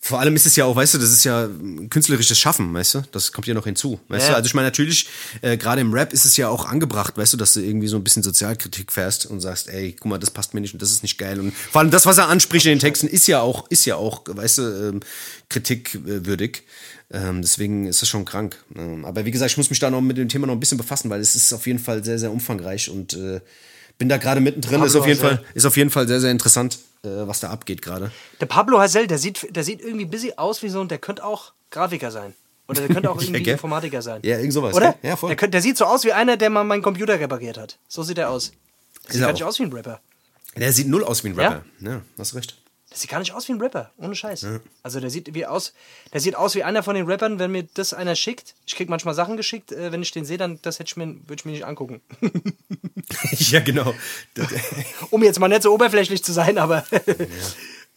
vor 0.00 0.20
allem 0.20 0.36
ist 0.36 0.46
es 0.46 0.54
ja 0.56 0.64
auch, 0.64 0.76
weißt 0.76 0.94
du, 0.94 0.98
das 0.98 1.10
ist 1.10 1.24
ja 1.24 1.48
künstlerisches 1.90 2.38
Schaffen, 2.38 2.72
weißt 2.72 2.94
du? 2.94 3.02
Das 3.12 3.32
kommt 3.32 3.46
ja 3.48 3.54
noch 3.54 3.64
hinzu, 3.64 3.98
weißt 4.08 4.26
Ja. 4.26 4.30
du? 4.30 4.36
Also 4.36 4.46
ich 4.46 4.54
meine, 4.54 4.68
natürlich, 4.68 5.08
äh, 5.42 5.56
gerade 5.56 5.80
im 5.80 5.92
Rap 5.92 6.12
ist 6.12 6.24
es 6.24 6.36
ja 6.36 6.48
auch 6.48 6.64
angebracht, 6.66 7.16
weißt 7.18 7.32
du, 7.32 7.36
dass 7.36 7.52
du 7.54 7.60
irgendwie 7.60 7.88
so 7.88 7.96
ein 7.96 8.04
bisschen 8.04 8.22
Sozialkritik 8.22 8.92
fährst 8.92 9.26
und 9.26 9.40
sagst, 9.40 9.68
ey, 9.68 9.96
guck 9.98 10.08
mal, 10.10 10.18
das 10.18 10.30
passt 10.30 10.54
mir 10.54 10.60
nicht 10.60 10.72
und 10.72 10.80
das 10.80 10.92
ist 10.92 11.02
nicht 11.02 11.18
geil. 11.18 11.40
Und 11.40 11.52
vor 11.54 11.80
allem 11.80 11.90
das, 11.90 12.06
was 12.06 12.16
er 12.18 12.28
anspricht 12.28 12.66
in 12.66 12.72
den 12.72 12.78
Texten, 12.78 13.08
ist 13.08 13.26
ja 13.26 13.40
auch, 13.40 13.68
ist 13.70 13.84
ja 13.86 13.96
auch, 13.96 14.22
weißt 14.26 14.58
du, 14.58 14.62
ähm, 14.62 15.00
kritikwürdig. 15.48 16.62
Ähm, 17.10 17.42
deswegen 17.42 17.86
ist 17.86 18.02
das 18.02 18.08
schon 18.08 18.24
krank. 18.24 18.56
Ähm, 18.76 19.04
aber 19.04 19.24
wie 19.24 19.30
gesagt, 19.30 19.50
ich 19.50 19.56
muss 19.56 19.70
mich 19.70 19.78
da 19.78 19.90
noch 19.90 20.00
mit 20.00 20.16
dem 20.18 20.28
Thema 20.28 20.46
noch 20.46 20.54
ein 20.54 20.60
bisschen 20.60 20.78
befassen, 20.78 21.10
weil 21.10 21.20
es 21.20 21.34
ist 21.34 21.52
auf 21.52 21.66
jeden 21.66 21.78
Fall 21.78 22.04
sehr, 22.04 22.18
sehr 22.18 22.30
umfangreich 22.30 22.90
und 22.90 23.14
äh, 23.14 23.40
bin 23.96 24.08
da 24.08 24.16
gerade 24.18 24.40
mittendrin. 24.40 24.82
Ist 24.82 24.94
auf 24.94 25.06
jeden. 25.06 25.18
Fall, 25.20 25.42
ist 25.54 25.64
auf 25.64 25.76
jeden 25.76 25.90
Fall 25.90 26.06
sehr, 26.06 26.20
sehr 26.20 26.30
interessant, 26.30 26.78
äh, 27.04 27.08
was 27.26 27.40
da 27.40 27.50
abgeht 27.50 27.82
gerade. 27.82 28.10
Der 28.40 28.46
Pablo 28.46 28.78
Hasél, 28.80 29.06
der 29.06 29.18
sieht, 29.18 29.54
der 29.54 29.64
sieht 29.64 29.80
irgendwie 29.80 30.04
busy 30.06 30.32
aus 30.36 30.62
wie 30.62 30.68
so 30.68 30.80
ein, 30.80 30.88
der 30.88 30.98
könnte 30.98 31.24
auch 31.24 31.52
Grafiker 31.70 32.10
sein. 32.10 32.34
Oder 32.66 32.82
der 32.82 32.94
könnte 32.94 33.10
auch 33.10 33.18
irgendwie 33.22 33.42
gell? 33.42 33.54
Informatiker 33.54 34.02
sein. 34.02 34.20
Ja, 34.24 34.36
irgend 34.38 34.52
sowas, 34.52 34.74
Oder? 34.74 34.94
Ja, 35.02 35.16
voll. 35.16 35.28
Der, 35.30 35.36
könnte, 35.36 35.52
der 35.52 35.62
sieht 35.62 35.76
so 35.78 35.84
aus 35.86 36.04
wie 36.04 36.12
einer, 36.12 36.36
der 36.36 36.50
mal 36.50 36.64
meinen 36.64 36.82
Computer 36.82 37.18
repariert 37.18 37.56
hat. 37.58 37.78
So 37.88 38.02
sieht 38.02 38.18
er 38.18 38.30
aus. 38.30 38.52
Sieht 39.06 39.16
er 39.16 39.20
gar 39.20 39.28
auch. 39.28 39.32
nicht 39.32 39.44
aus 39.44 39.58
wie 39.58 39.62
ein 39.64 39.72
Rapper. 39.72 40.00
Der 40.56 40.72
sieht 40.72 40.88
null 40.88 41.04
aus 41.04 41.24
wie 41.24 41.28
ein 41.28 41.36
Ja? 41.36 41.48
Rapper. 41.48 41.64
Ja, 41.80 42.02
hast 42.18 42.34
recht. 42.34 42.58
Der 42.90 42.96
sieht 42.96 43.10
gar 43.10 43.18
nicht 43.18 43.34
aus 43.34 43.48
wie 43.48 43.52
ein 43.52 43.60
Rapper, 43.60 43.90
ohne 43.98 44.14
Scheiß. 44.14 44.46
Also 44.82 45.00
der 45.00 45.10
sieht 45.10 45.34
wie 45.34 45.44
aus, 45.44 45.74
der 46.12 46.20
sieht 46.20 46.36
aus 46.36 46.54
wie 46.54 46.64
einer 46.64 46.82
von 46.82 46.94
den 46.94 47.04
Rappern, 47.06 47.38
wenn 47.38 47.52
mir 47.52 47.64
das 47.74 47.92
einer 47.92 48.14
schickt. 48.14 48.54
Ich 48.66 48.76
krieg 48.76 48.88
manchmal 48.88 49.14
Sachen 49.14 49.36
geschickt, 49.36 49.72
äh, 49.72 49.92
wenn 49.92 50.00
ich 50.00 50.10
den 50.10 50.24
sehe, 50.24 50.38
dann 50.38 50.58
das 50.62 50.78
hätte 50.78 50.88
ich 50.88 50.96
mir, 50.96 51.06
würde 51.06 51.34
ich 51.36 51.44
mir 51.44 51.52
nicht 51.52 51.66
angucken. 51.66 52.00
ja, 53.32 53.60
genau. 53.60 53.94
um 55.10 55.22
jetzt 55.22 55.38
mal 55.38 55.48
nicht 55.48 55.62
so 55.62 55.72
oberflächlich 55.72 56.24
zu 56.24 56.32
sein, 56.32 56.56
aber 56.56 56.84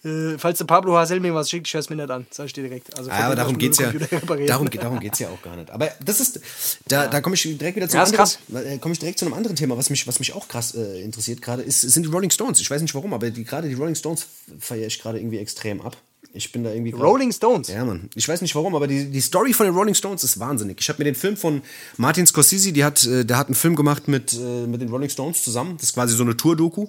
äh, 0.04 0.38
falls 0.38 0.58
der 0.58 0.66
Pablo 0.66 0.98
Hasél 0.98 1.20
mir 1.20 1.34
was 1.36 1.50
schickt, 1.50 1.74
es 1.74 1.90
mir 1.90 1.96
nicht 1.96 2.10
an, 2.10 2.26
sag 2.32 2.48
ich 2.48 2.54
dir 2.54 2.64
direkt. 2.64 2.98
Also 2.98 3.10
Ja, 3.10 3.18
aber 3.26 3.36
darum 3.36 3.58
geht's 3.58 3.80
nur 3.80 3.94
ja. 3.94 4.48
Darum, 4.48 4.70
darum 4.70 5.00
geht's 5.00 5.20
ja 5.20 5.30
auch 5.30 5.42
gar 5.42 5.56
nicht. 5.56 5.70
Aber 5.70 5.90
das 6.04 6.20
ist, 6.20 6.40
da, 6.88 7.08
da 7.08 7.22
komme 7.22 7.36
ich 7.36 7.44
direkt 7.44 7.76
wieder 7.76 7.88
zu 7.88 7.98
Ja, 7.98 8.04
einem 8.04 8.66
äh, 8.66 8.78
komme 8.80 8.94
ich 8.94 9.00
direkt 9.00 9.20
zu 9.20 9.26
einem 9.26 9.34
anderen 9.36 9.56
Thema, 9.56 9.78
was 9.78 9.90
mich, 9.90 10.08
was 10.08 10.20
mich 10.20 10.34
auch 10.34 10.48
krass 10.48 10.74
äh, 10.76 11.02
interessiert 11.04 11.42
gerade, 11.42 11.62
ist, 11.62 11.82
sind 11.82 12.04
die 12.06 12.10
Rolling 12.10 12.32
Stones. 12.32 12.60
Ich 12.60 12.70
weiß 12.72 12.82
nicht 12.82 12.96
warum, 12.96 13.14
aber 13.14 13.30
die, 13.30 13.44
gerade 13.44 13.68
die 13.68 13.76
Rolling 13.76 13.96
Stones 13.96 14.28
feiere 14.60 14.88
ich 14.88 15.00
gerade 15.00 15.20
irgendwie 15.20 15.38
extrem 15.38 15.82
ab. 15.82 15.96
Ich 16.34 16.52
bin 16.54 16.64
da 16.64 16.72
irgendwie. 16.72 16.92
grad- 16.92 17.02
Rolling 17.02 17.32
Stones? 17.34 17.68
Ja, 17.68 17.84
Mann. 17.84 18.10
Ich 18.16 18.28
weiß 18.28 18.42
nicht 18.42 18.56
warum, 18.56 18.74
aber 18.74 18.88
die, 18.88 19.12
die 19.12 19.20
Story 19.22 19.52
von 19.54 19.66
den 19.66 19.76
Rolling 19.76 19.96
Stones 19.96 20.24
ist 20.24 20.40
wahnsinnig. 20.40 20.78
Ich 20.80 20.88
habe 20.88 21.00
mir 21.00 21.04
den 21.06 21.16
Film 21.16 21.36
von 21.36 21.62
Martin 21.98 22.26
Scorsese, 22.26 22.72
die 22.72 22.86
hat, 22.86 23.06
äh, 23.06 23.26
der 23.26 23.38
hat 23.38 23.48
einen 23.48 23.56
Film 23.56 23.76
gemacht 23.76 24.08
mit, 24.08 24.32
mit 24.34 24.80
den 24.82 24.88
Rolling 24.90 25.10
Stones 25.10 25.44
zusammen. 25.44 25.76
Das 25.78 25.88
ist 25.90 25.94
quasi 25.94 26.16
so 26.16 26.24
eine 26.24 26.38
Tour-Doku. 26.38 26.88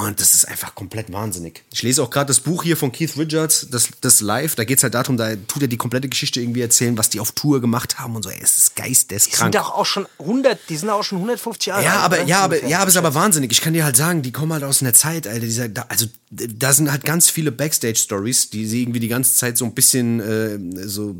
Und 0.00 0.20
das 0.20 0.34
ist 0.34 0.46
einfach 0.46 0.74
komplett 0.74 1.12
wahnsinnig. 1.12 1.62
Ich 1.72 1.82
lese 1.82 2.02
auch 2.02 2.10
gerade 2.10 2.26
das 2.26 2.40
Buch 2.40 2.62
hier 2.62 2.76
von 2.76 2.92
Keith 2.92 3.16
Richards, 3.16 3.66
das, 3.70 3.88
das 4.00 4.20
Live. 4.20 4.54
Da 4.54 4.64
geht 4.64 4.78
es 4.78 4.82
halt 4.84 4.94
darum, 4.94 5.16
da 5.16 5.34
tut 5.36 5.62
er 5.62 5.68
die 5.68 5.76
komplette 5.76 6.08
Geschichte 6.08 6.40
irgendwie 6.40 6.60
erzählen, 6.62 6.96
was 6.96 7.10
die 7.10 7.20
auf 7.20 7.32
Tour 7.32 7.60
gemacht 7.60 7.98
haben 7.98 8.16
und 8.16 8.22
so. 8.22 8.30
Ey, 8.30 8.40
es 8.42 8.56
ist 8.58 8.78
Die 8.78 8.82
geisteskrank. 8.82 9.52
sind 9.52 9.54
doch 9.62 9.72
auch 9.74 9.86
schon 9.86 10.06
100, 10.18 10.58
die 10.68 10.76
sind 10.76 10.88
auch 10.90 11.02
schon 11.04 11.18
150 11.18 11.66
Jahre 11.66 11.84
Ja, 11.84 11.94
alt, 11.96 12.04
aber 12.04 12.22
ja, 12.24 12.40
aber 12.40 12.64
ja, 12.66 12.78
aber 12.78 12.88
es 12.88 12.94
ist 12.94 12.98
aber 12.98 13.14
wahnsinnig. 13.14 13.52
Ich 13.52 13.60
kann 13.60 13.72
dir 13.72 13.84
halt 13.84 13.96
sagen, 13.96 14.22
die 14.22 14.32
kommen 14.32 14.52
halt 14.52 14.64
aus 14.64 14.82
einer 14.82 14.94
Zeit, 14.94 15.26
Alter, 15.26 15.40
dieser, 15.40 15.68
da, 15.68 15.86
also 15.88 16.06
da 16.30 16.72
sind 16.72 16.90
halt 16.90 17.04
ganz 17.04 17.28
viele 17.30 17.52
Backstage-Stories, 17.52 18.50
die 18.50 18.66
sie 18.66 18.82
irgendwie 18.82 19.00
die 19.00 19.08
ganze 19.08 19.34
Zeit 19.34 19.58
so 19.58 19.64
ein 19.64 19.74
bisschen 19.74 20.20
äh, 20.20 20.86
so, 20.88 21.14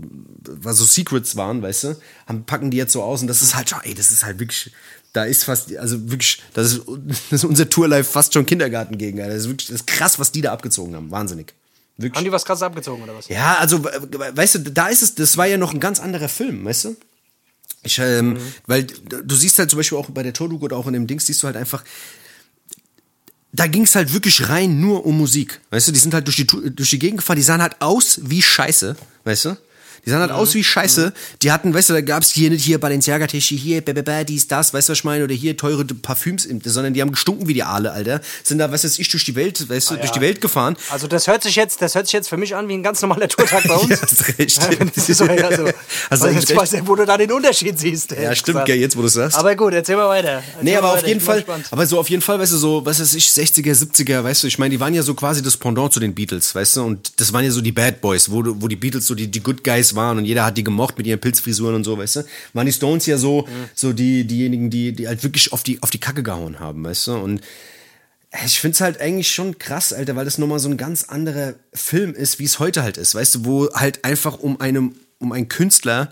was 0.44 0.78
so 0.78 0.84
Secrets 0.84 1.36
waren, 1.36 1.62
weißt 1.62 1.84
du, 1.84 1.96
haben, 2.26 2.44
packen 2.44 2.70
die 2.70 2.76
jetzt 2.76 2.92
so 2.92 3.02
aus 3.02 3.20
und 3.22 3.26
das 3.28 3.42
ist 3.42 3.54
halt 3.54 3.68
schon, 3.70 3.80
ey, 3.82 3.94
das 3.94 4.10
ist 4.10 4.24
halt 4.24 4.38
wirklich, 4.38 4.72
da 5.12 5.24
ist 5.24 5.44
fast, 5.44 5.76
also 5.76 6.10
wirklich, 6.10 6.42
das 6.54 6.72
ist, 6.72 6.82
das 7.08 7.20
ist 7.30 7.44
unser 7.44 7.68
Tourlife 7.68 8.04
fast 8.10 8.32
schon 8.32 8.46
Kindergarten 8.46 8.96
gegen. 8.98 9.18
Das 9.18 9.28
ist 9.34 9.48
wirklich, 9.48 9.68
das 9.68 9.76
ist 9.80 9.86
krass, 9.86 10.18
was 10.18 10.32
die 10.32 10.40
da 10.40 10.52
abgezogen 10.52 10.94
haben, 10.94 11.10
wahnsinnig. 11.10 11.52
Wirklich. 11.98 12.16
Haben 12.16 12.24
die 12.24 12.32
was 12.32 12.44
krasses 12.44 12.62
abgezogen 12.62 13.02
oder 13.02 13.14
was? 13.14 13.28
Ja, 13.28 13.56
also, 13.58 13.84
we- 13.84 14.32
weißt 14.34 14.54
du, 14.54 14.58
da 14.70 14.88
ist 14.88 15.02
es, 15.02 15.14
das 15.14 15.36
war 15.36 15.46
ja 15.46 15.58
noch 15.58 15.74
ein 15.74 15.80
ganz 15.80 16.00
anderer 16.00 16.28
Film, 16.28 16.64
weißt 16.64 16.86
du? 16.86 16.96
Ich, 17.84 17.98
ähm, 17.98 18.38
weil 18.66 18.84
du 18.84 19.34
siehst 19.34 19.58
halt 19.58 19.68
zum 19.68 19.78
Beispiel 19.78 19.98
auch 19.98 20.08
bei 20.10 20.22
der 20.22 20.32
Tordoku 20.32 20.64
oder 20.64 20.76
auch 20.76 20.86
in 20.86 20.92
dem 20.94 21.06
Dings, 21.06 21.26
siehst 21.26 21.42
du 21.42 21.46
halt 21.46 21.56
einfach, 21.56 21.84
da 23.52 23.66
ging 23.66 23.82
es 23.82 23.94
halt 23.94 24.12
wirklich 24.14 24.48
rein 24.48 24.80
nur 24.80 25.04
um 25.04 25.18
Musik. 25.18 25.60
Weißt 25.70 25.88
du, 25.88 25.92
die 25.92 25.98
sind 25.98 26.14
halt 26.14 26.26
durch 26.26 26.36
die, 26.36 26.46
durch 26.46 26.90
die 26.90 26.98
Gegend 26.98 27.18
gefahren, 27.18 27.36
die 27.36 27.42
sahen 27.42 27.60
halt 27.60 27.76
aus 27.80 28.20
wie 28.22 28.40
Scheiße, 28.40 28.96
weißt 29.24 29.44
du? 29.46 29.56
Die 30.04 30.10
sahen 30.10 30.20
halt 30.20 30.32
aus 30.32 30.54
wie 30.54 30.64
Scheiße. 30.64 31.12
Die 31.42 31.52
hatten, 31.52 31.72
weißt 31.72 31.90
du, 31.90 31.92
da 31.92 32.00
gab's 32.00 32.30
hier 32.30 32.50
nicht 32.50 32.64
hier 32.64 32.80
Balenciaga 32.80 33.26
Tischi, 33.28 33.56
hier 33.56 33.80
bäh, 33.82 34.24
dies, 34.24 34.48
das, 34.48 34.74
weißt 34.74 34.88
du, 34.88 34.92
was 34.92 34.98
ich 34.98 35.04
meine? 35.04 35.22
Oder 35.24 35.34
hier 35.34 35.56
teure 35.56 35.84
Parfüms, 35.84 36.48
sondern 36.64 36.92
die 36.94 37.00
haben 37.00 37.12
gestunken 37.12 37.46
wie 37.46 37.54
die 37.54 37.62
Aale, 37.62 37.92
Alter. 37.92 38.20
Sind 38.42 38.58
da, 38.58 38.72
was 38.72 38.82
weiß 38.84 38.98
ich, 38.98 39.08
durch 39.08 39.24
die 39.24 39.36
Welt, 39.36 39.68
weißt 39.68 39.90
du, 39.90 39.96
durch 39.96 40.10
die 40.10 40.20
Welt 40.20 40.40
gefahren. 40.40 40.76
Also 40.90 41.06
das 41.06 41.28
hört 41.28 41.42
sich 41.44 41.54
jetzt, 41.54 41.80
das 41.82 41.94
hört 41.94 42.06
sich 42.06 42.14
jetzt 42.14 42.28
für 42.28 42.36
mich 42.36 42.56
an 42.56 42.68
wie 42.68 42.74
ein 42.74 42.82
ganz 42.82 43.00
normaler 43.00 43.28
Tourtag 43.28 43.62
bei 43.68 43.74
uns. 43.76 43.90
Ja, 43.90 43.98
hast 44.02 44.38
recht. 44.38 44.60
Das 44.96 45.08
ist 45.08 45.18
so, 45.18 45.24
ja, 45.26 45.48
Also 46.10 46.24
eigentlich 46.26 46.40
jetzt 46.48 46.50
recht. 46.50 46.72
weiß 46.72 46.82
wo 46.86 46.96
du 46.96 47.04
da 47.06 47.16
den 47.16 47.30
Unterschied 47.30 47.78
siehst. 47.78 48.10
Ja, 48.12 48.34
stimmt, 48.34 48.64
gell, 48.64 48.78
jetzt 48.78 48.96
wo 48.96 49.02
du 49.02 49.08
sagst. 49.08 49.36
Aber 49.38 49.54
gut, 49.54 49.72
erzähl 49.72 49.96
mal 49.96 50.08
weiter. 50.08 50.42
Erzähl 50.48 50.64
Nee, 50.64 50.76
aber 50.76 50.88
auf 50.90 50.96
weiter, 50.96 51.06
jeden 51.08 51.20
ich 51.20 51.24
bin 51.26 51.32
Fall, 51.32 51.42
gespannt. 51.42 51.66
aber 51.70 51.86
so 51.86 52.00
auf 52.00 52.10
jeden 52.10 52.22
Fall, 52.22 52.40
weißt 52.40 52.52
du, 52.52 52.56
so, 52.56 52.84
was 52.84 53.00
weiß 53.00 53.14
ich, 53.14 53.26
60er, 53.28 53.72
70er, 53.72 54.24
weißt 54.24 54.42
du, 54.42 54.46
ich 54.48 54.58
meine, 54.58 54.70
die 54.70 54.80
waren 54.80 54.94
ja 54.94 55.02
so 55.02 55.14
quasi 55.14 55.42
das 55.42 55.56
Pendant 55.56 55.92
zu 55.92 56.00
den 56.00 56.14
Beatles, 56.14 56.54
weißt 56.54 56.76
du, 56.76 56.82
und 56.82 57.20
das 57.20 57.32
waren 57.32 57.44
ja 57.44 57.50
so 57.52 57.60
die 57.60 57.72
Bad 57.72 58.00
Boys, 58.00 58.30
wo, 58.30 58.42
wo 58.44 58.66
die 58.68 58.76
Beatles 58.76 59.06
so 59.06 59.14
die, 59.14 59.28
die 59.28 59.40
Good 59.40 59.62
Guys 59.62 59.91
waren 59.94 60.18
und 60.18 60.24
jeder 60.24 60.44
hat 60.44 60.56
die 60.56 60.64
gemocht 60.64 60.98
mit 60.98 61.06
ihren 61.06 61.20
Pilzfrisuren 61.20 61.74
und 61.74 61.84
so, 61.84 61.98
weißt 61.98 62.16
du, 62.16 62.24
waren 62.52 62.66
die 62.66 62.72
Stones 62.72 63.06
ja 63.06 63.18
so, 63.18 63.46
so 63.74 63.92
die, 63.92 64.26
diejenigen, 64.26 64.70
die, 64.70 64.92
die 64.92 65.08
halt 65.08 65.22
wirklich 65.22 65.52
auf 65.52 65.62
die, 65.62 65.82
auf 65.82 65.90
die 65.90 66.00
Kacke 66.00 66.22
gehauen 66.22 66.60
haben, 66.60 66.84
weißt 66.84 67.08
du, 67.08 67.14
und 67.14 67.40
ich 68.44 68.60
find's 68.60 68.80
halt 68.80 69.00
eigentlich 69.00 69.30
schon 69.30 69.58
krass, 69.58 69.92
Alter, 69.92 70.16
weil 70.16 70.24
das 70.24 70.38
nochmal 70.38 70.58
so 70.58 70.68
ein 70.68 70.78
ganz 70.78 71.04
anderer 71.04 71.54
Film 71.74 72.14
ist, 72.14 72.38
wie 72.38 72.44
es 72.44 72.58
heute 72.58 72.82
halt 72.82 72.96
ist, 72.96 73.14
weißt 73.14 73.34
du, 73.36 73.44
wo 73.44 73.68
halt 73.74 74.04
einfach 74.04 74.38
um 74.38 74.60
einem, 74.60 74.94
um 75.18 75.32
einen 75.32 75.48
Künstler 75.48 76.10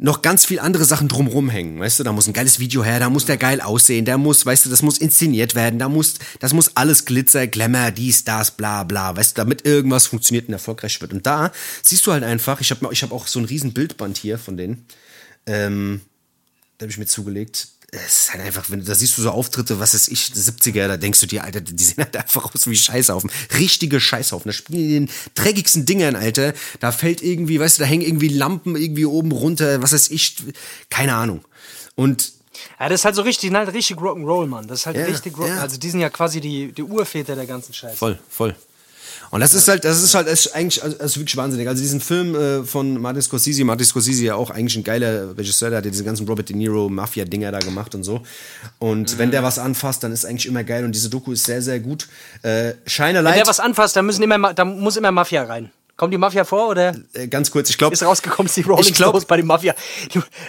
noch 0.00 0.22
ganz 0.22 0.46
viel 0.46 0.60
andere 0.60 0.84
Sachen 0.84 1.08
drumrum 1.08 1.50
hängen, 1.50 1.80
weißt 1.80 1.98
du, 1.98 2.04
da 2.04 2.12
muss 2.12 2.28
ein 2.28 2.32
geiles 2.32 2.60
Video 2.60 2.84
her, 2.84 3.00
da 3.00 3.10
muss 3.10 3.24
der 3.24 3.36
geil 3.36 3.60
aussehen, 3.60 4.04
da 4.04 4.16
muss, 4.16 4.46
weißt 4.46 4.66
du, 4.66 4.70
das 4.70 4.80
muss 4.80 4.98
inszeniert 4.98 5.56
werden, 5.56 5.80
da 5.80 5.88
muss, 5.88 6.14
das 6.38 6.52
muss 6.52 6.76
alles 6.76 7.04
Glitzer, 7.04 7.48
Glamour, 7.48 7.90
dies, 7.90 8.22
das, 8.22 8.52
bla, 8.52 8.84
bla, 8.84 9.16
weißt 9.16 9.36
du, 9.36 9.40
damit 9.40 9.66
irgendwas 9.66 10.06
funktioniert 10.06 10.46
und 10.46 10.52
erfolgreich 10.54 11.00
wird. 11.00 11.12
Und 11.12 11.26
da 11.26 11.50
siehst 11.82 12.06
du 12.06 12.12
halt 12.12 12.22
einfach, 12.22 12.60
ich 12.60 12.70
habe 12.70 12.88
ich 12.92 13.02
hab 13.02 13.10
auch 13.10 13.26
so 13.26 13.40
ein 13.40 13.44
riesen 13.44 13.72
Bildband 13.72 14.16
hier 14.16 14.38
von 14.38 14.56
denen, 14.56 14.86
ähm, 15.46 16.00
da 16.78 16.84
habe 16.84 16.92
ich 16.92 16.98
mir 16.98 17.06
zugelegt. 17.06 17.66
Es 17.90 18.18
ist 18.18 18.32
halt 18.34 18.44
einfach, 18.44 18.68
wenn 18.70 18.84
da 18.84 18.94
siehst 18.94 19.16
du 19.16 19.22
so 19.22 19.30
Auftritte, 19.30 19.80
was 19.80 19.94
ist 19.94 20.08
ich, 20.08 20.24
70er, 20.34 20.88
da 20.88 20.96
denkst 20.98 21.20
du 21.20 21.26
dir, 21.26 21.42
Alter, 21.44 21.62
die 21.62 21.82
sehen 21.82 21.96
halt 21.98 22.14
einfach 22.16 22.54
aus 22.54 22.66
wie 22.66 22.76
Scheißhaufen. 22.76 23.30
Richtige 23.58 23.98
Scheißhaufen. 23.98 24.50
Da 24.50 24.52
spielen 24.52 24.78
die 24.78 24.88
den 24.92 25.10
dreckigsten 25.34 25.86
Dingern, 25.86 26.14
Alter. 26.14 26.52
Da 26.80 26.92
fällt 26.92 27.22
irgendwie, 27.22 27.58
weißt 27.58 27.78
du, 27.78 27.82
da 27.82 27.88
hängen 27.88 28.02
irgendwie 28.02 28.28
Lampen 28.28 28.76
irgendwie 28.76 29.06
oben 29.06 29.32
runter, 29.32 29.82
was 29.82 29.92
ist 29.92 30.10
ich, 30.10 30.36
keine 30.90 31.14
Ahnung. 31.14 31.42
Und 31.94 32.32
Ja, 32.78 32.88
das 32.90 33.00
ist 33.00 33.04
halt 33.06 33.14
so 33.14 33.22
richtig, 33.22 33.52
halt 33.52 33.72
richtig 33.72 33.96
Rock'n'Roll, 33.96 34.46
Mann. 34.46 34.66
Das 34.68 34.80
ist 34.80 34.86
halt 34.86 34.96
Ja, 34.96 35.04
richtig 35.06 35.38
Rock. 35.38 35.48
ja. 35.48 35.58
Also 35.60 35.78
die 35.78 35.88
sind 35.88 36.00
ja 36.00 36.10
quasi 36.10 36.40
die, 36.42 36.72
die 36.72 36.82
Urväter 36.82 37.36
der 37.36 37.46
ganzen 37.46 37.72
Scheiße. 37.72 37.96
Voll, 37.96 38.18
voll. 38.28 38.54
Und 39.30 39.40
das 39.40 39.54
ist 39.54 39.68
halt, 39.68 39.84
das 39.84 40.02
ist 40.02 40.14
halt 40.14 40.26
das 40.26 40.46
ist 40.46 40.54
eigentlich, 40.54 40.82
also, 40.82 40.96
das 40.96 41.12
ist 41.12 41.18
wirklich 41.18 41.36
wahnsinnig. 41.36 41.68
Also 41.68 41.82
diesen 41.82 42.00
Film 42.00 42.34
äh, 42.34 42.64
von 42.64 43.00
Martin 43.00 43.22
Scorsese, 43.22 43.64
Martin 43.64 43.86
Scorsese 43.86 44.24
ja 44.24 44.34
auch 44.34 44.50
eigentlich 44.50 44.76
ein 44.76 44.84
geiler 44.84 45.36
Regisseur, 45.36 45.70
der 45.70 45.78
hat 45.78 45.84
ja 45.84 45.90
diese 45.90 46.04
ganzen 46.04 46.26
Robert 46.26 46.48
De 46.48 46.56
Niro 46.56 46.88
Mafia-Dinger 46.88 47.52
da 47.52 47.58
gemacht 47.58 47.94
und 47.94 48.04
so. 48.04 48.22
Und 48.78 49.18
wenn 49.18 49.30
der 49.30 49.42
was 49.42 49.58
anfasst, 49.58 50.02
dann 50.02 50.12
ist 50.12 50.24
eigentlich 50.24 50.46
immer 50.46 50.64
geil 50.64 50.84
und 50.84 50.94
diese 50.94 51.10
Doku 51.10 51.32
ist 51.32 51.44
sehr, 51.44 51.62
sehr 51.62 51.80
gut. 51.80 52.08
Äh, 52.42 52.72
Shine 52.86 53.24
Wenn 53.24 53.34
der 53.34 53.46
was 53.46 53.60
anfasst, 53.60 53.96
da, 53.96 54.02
müssen 54.02 54.22
immer, 54.22 54.54
da 54.54 54.64
muss 54.64 54.96
immer 54.96 55.12
Mafia 55.12 55.44
rein. 55.44 55.70
Kommt 55.98 56.12
die 56.14 56.18
Mafia 56.18 56.44
vor 56.44 56.68
oder 56.68 56.94
äh, 57.12 57.26
ganz 57.26 57.50
kurz, 57.50 57.70
ich 57.70 57.76
glaube, 57.76 57.92
ist 57.92 58.04
rausgekommen, 58.04 58.46
ist 58.46 58.56
die 58.56 58.62
Rolling 58.62 58.92
glaub- 58.94 59.08
Stones 59.10 59.24
bei 59.24 59.36
den 59.36 59.46
Mafia? 59.46 59.74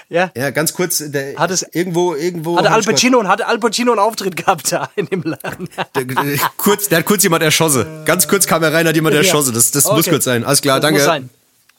Ja. 0.08 0.30
ja, 0.38 0.52
ganz 0.52 0.74
kurz, 0.74 1.00
der, 1.08 1.36
Hat 1.38 1.50
es- 1.50 1.66
irgendwo, 1.74 2.14
irgendwo. 2.14 2.56
Hatte 2.58 2.70
Al 2.72 2.84
Pacino 2.84 3.18
und 3.20 3.28
hatte 3.28 3.48
Al 3.48 3.58
Pacino 3.58 3.92
einen 3.92 4.00
Auftritt 4.00 4.36
gehabt 4.36 4.72
da 4.72 4.90
in 4.96 5.08
dem 5.08 5.24
Laden. 5.24 5.68
Der, 5.96 6.06
der, 6.06 6.40
kurz, 6.56 6.88
der 6.88 7.00
hat 7.00 7.06
kurz 7.06 7.24
jemand 7.24 7.42
erschossen. 7.42 7.86
Ganz 8.06 8.28
kurz 8.28 8.46
kam 8.46 8.62
er 8.62 8.72
rein, 8.72 8.88
hat 8.88 8.94
jemand 8.96 9.16
erschossen. 9.16 9.56
Das, 9.56 9.72
das 9.72 9.86
muss 9.86 10.02
Okay. 10.02 10.12
kurz 10.12 10.26
sein. 10.26 10.44
Alles 10.44 10.62
klar, 10.62 10.80
Das 10.80 10.92
danke. 11.06 11.30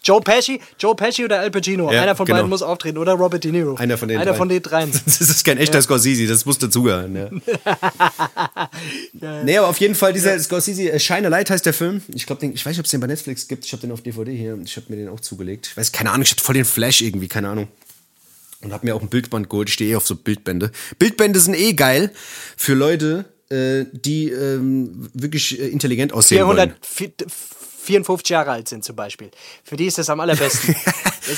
Joe 0.03 0.21
Pesci, 0.21 0.61
Joe 0.79 0.95
Pesci 0.95 1.25
oder 1.25 1.41
Al 1.41 1.51
Pacino. 1.51 1.93
Ja, 1.93 2.03
Einer 2.03 2.17
von 2.17 2.27
genau. 2.27 2.39
beiden 2.39 2.51
muss 2.51 2.63
auftreten. 2.63 2.99
Oder 2.99 3.13
Robert 3.13 3.45
De 3.45 3.53
Niro. 3.53 3.75
Einer 3.75 3.99
von 3.99 4.09
den 4.09 4.19
Einer 4.19 4.31
drei. 4.33 4.37
von 4.39 4.49
den 4.49 4.63
dreien. 4.63 4.91
Das 5.05 5.21
ist 5.21 5.45
kein 5.45 5.59
echter 5.59 5.81
Scorsese, 5.83 6.27
das 6.27 6.47
muss 6.47 6.59
dazugehören. 6.59 7.41
Ja. 9.21 9.43
nee, 9.45 9.59
aber 9.59 9.69
auf 9.69 9.79
jeden 9.79 9.95
Fall, 9.95 10.13
dieser 10.13 10.39
Scorsese, 10.39 10.91
äh, 10.91 10.99
Shine 10.99 11.27
a 11.27 11.31
Light 11.31 11.51
heißt 11.51 11.67
der 11.67 11.75
Film. 11.75 12.03
Ich 12.15 12.27
glaube, 12.27 12.47
ich 12.47 12.65
weiß 12.65 12.71
nicht, 12.73 12.79
ob 12.79 12.85
es 12.87 12.91
den 12.91 13.01
bei 13.01 13.07
Netflix 13.07 13.49
gibt. 13.49 13.65
Ich 13.65 13.73
habe 13.73 13.81
den 13.83 13.93
auf 13.93 14.01
DVD 14.03 14.35
hier 14.35 14.59
ich 14.65 14.77
habe 14.77 14.87
mir 14.89 14.97
den 14.97 15.09
auch 15.09 15.21
zugelegt. 15.21 15.69
Ich 15.69 15.77
weiß, 15.77 15.93
keine 15.93 16.11
Ahnung, 16.11 16.23
ich 16.23 16.31
hatte 16.31 16.43
voll 16.43 16.55
den 16.55 16.65
Flash 16.65 17.03
irgendwie, 17.03 17.29
keine 17.29 17.49
Ahnung. 17.49 17.69
Und 18.63 18.73
habe 18.73 18.87
mir 18.87 18.95
auch 18.95 19.03
ein 19.03 19.09
Bildband 19.09 19.49
geholt. 19.49 19.69
Ich 19.69 19.75
stehe 19.75 19.93
eh 19.93 19.97
auf 19.97 20.07
so 20.07 20.15
Bildbände. 20.17 20.71
Bildbände 20.99 21.41
sind 21.41 21.55
eh 21.55 21.73
geil 21.73 22.13
für 22.57 22.75
Leute, 22.75 23.25
äh, 23.51 23.85
die 23.93 24.31
ähm, 24.31 25.09
wirklich 25.15 25.59
äh, 25.59 25.69
intelligent 25.69 26.13
aussehen 26.13 26.47
wollen. 26.47 26.75
454 27.91 28.29
Jahre 28.31 28.51
alt 28.53 28.69
sind 28.69 28.85
zum 28.85 28.97
Beispiel. 28.97 29.31
Für 29.65 29.77
die 29.77 29.87
ist 29.87 29.99
das 29.99 30.09
am 30.11 30.21
allerbesten. 30.21 30.75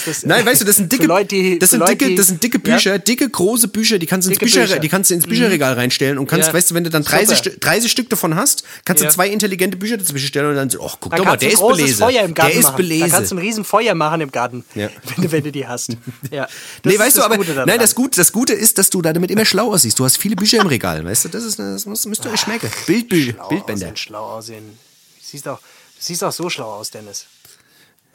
Das 0.06 0.24
Nein, 0.24 0.46
weißt 0.46 0.60
du, 0.60 0.64
das 0.64 0.76
sind 0.76 0.90
dicke, 0.92 1.06
Leute, 1.06 1.26
die, 1.34 1.58
das 1.58 1.70
sind 1.70 1.80
Leute, 1.80 1.96
dicke, 1.96 2.14
das 2.14 2.28
sind 2.28 2.42
dicke 2.42 2.58
Ja? 2.64 2.76
Bücher, 2.76 2.98
dicke 3.00 3.28
große 3.28 3.66
Bücher, 3.68 3.98
die 3.98 4.06
kannst 4.06 4.26
du 4.26 4.30
ins 4.30 4.38
Bücher, 4.38 4.60
Bücher. 4.62 4.78
die 4.78 4.88
kannst 4.88 5.10
du 5.10 5.14
ins 5.14 5.26
Bücherregal 5.26 5.74
reinstellen 5.74 6.18
und 6.18 6.28
kannst, 6.28 6.46
Ja. 6.48 6.54
weißt 6.54 6.70
du, 6.70 6.74
wenn 6.76 6.84
du 6.84 6.88
dann 6.88 7.02
30, 7.02 7.36
Super. 7.38 7.50
Stü- 7.50 7.60
30 7.60 7.90
Stück 7.92 8.08
davon 8.08 8.34
hast, 8.36 8.62
kannst 8.84 9.02
Ja. 9.02 9.08
du 9.08 9.14
zwei 9.14 9.28
intelligente 9.28 9.76
Bücher 9.76 9.98
dazwischen 9.98 10.28
stellen 10.28 10.50
und 10.50 10.54
dann 10.54 10.70
so, 10.70 10.78
ach, 10.82 10.96
guck 11.00 11.10
Dann 11.10 11.18
doch 11.18 11.24
mal, 11.26 11.36
der 11.36 11.48
ist 11.50 11.56
großes 11.58 11.76
belese. 11.78 11.98
Feuer 11.98 12.22
im 12.22 12.32
Garten 12.32 12.52
der 12.52 12.60
ist 12.60 12.64
machen. 12.66 12.76
belese. 12.76 13.04
Da 13.04 13.16
kannst 13.16 13.32
du 13.32 13.34
ein 13.34 13.38
riesen 13.38 13.64
Feuer 13.64 13.94
machen 13.94 14.20
im 14.20 14.30
Garten, 14.30 14.64
Ja. 14.76 14.88
wenn, 15.16 15.24
du, 15.24 15.32
wenn 15.32 15.44
du 15.44 15.52
die 15.52 15.66
hast. 15.66 15.90
Ja. 16.30 16.46
Das 16.82 16.92
nee, 16.92 16.98
weißt 16.98 17.18
du, 17.18 17.22
aber 17.22 17.36
nein, 17.66 17.80
das 17.80 17.94
Gute, 17.96 18.16
das 18.18 18.32
Gute 18.32 18.52
ist, 18.54 18.78
dass 18.78 18.88
du 18.88 19.02
damit 19.02 19.30
immer 19.32 19.44
schlau 19.44 19.72
aussiehst. 19.74 19.98
Du 19.98 20.04
hast 20.04 20.16
viele 20.16 20.36
Bücher 20.36 20.60
im 20.60 20.68
Regal, 20.68 21.04
weißt 21.04 21.24
du? 21.24 21.28
Das 21.28 21.42
ist, 21.44 21.58
das 21.58 21.84
müsst 21.86 22.24
ihr 22.24 22.30
euch 22.32 22.40
schmecken. 22.40 22.70
Bildbücher, 22.86 23.32
schlau 23.32 23.48
Bildbänder. 23.48 23.86
Aussehen, 23.86 23.96
schlau 23.96 24.24
aussehen. 24.36 24.78
Siehst 25.20 25.48
auch, 25.48 25.58
siehst 26.04 26.24
auch 26.24 26.32
so 26.32 26.50
schlau 26.50 26.72
aus, 26.72 26.90
Dennis. 26.90 27.26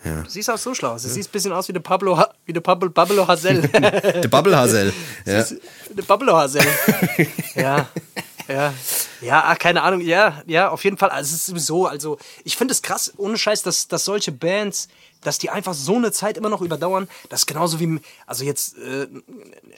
Ja. 0.03 0.21
Du 0.21 0.29
siehst 0.29 0.49
auch 0.49 0.57
so 0.57 0.73
schlau 0.73 0.93
aus. 0.93 1.03
Du 1.03 1.09
siehst 1.09 1.29
ein 1.29 1.31
bisschen 1.31 1.53
aus 1.53 1.67
wie 1.67 1.73
der 1.73 1.79
Pablo, 1.79 2.23
wie 2.45 2.53
der 2.53 2.61
Pablo, 2.61 2.89
Pablo 2.89 3.27
Hazel. 3.27 3.61
Der 3.67 4.27
Bubblehazel. 4.27 4.93
Ja. 5.25 5.45
Der 5.89 6.03
Pablo 6.03 6.35
Hazel. 6.37 6.65
ja. 7.55 7.87
Ja, 8.47 8.73
ja, 9.19 9.43
ach, 9.45 9.59
keine 9.59 9.83
Ahnung, 9.83 9.99
ja, 9.99 10.41
ja, 10.45 10.69
auf 10.69 10.83
jeden 10.85 10.97
Fall. 10.97 11.09
Also 11.09 11.27
es 11.27 11.41
ist 11.41 11.45
sowieso, 11.47 11.85
also 11.85 12.17
ich 12.45 12.55
finde 12.55 12.71
es 12.71 12.81
krass, 12.81 13.13
ohne 13.17 13.37
Scheiß, 13.37 13.61
dass, 13.61 13.89
dass 13.89 14.05
solche 14.05 14.31
Bands, 14.31 14.87
dass 15.21 15.37
die 15.37 15.49
einfach 15.49 15.73
so 15.73 15.95
eine 15.95 16.13
Zeit 16.13 16.37
immer 16.37 16.47
noch 16.47 16.61
überdauern. 16.61 17.09
Das 17.27 17.41
ist 17.41 17.45
genauso 17.45 17.79
wie, 17.81 17.99
also 18.25 18.45
jetzt 18.45 18.77
äh, 18.77 19.07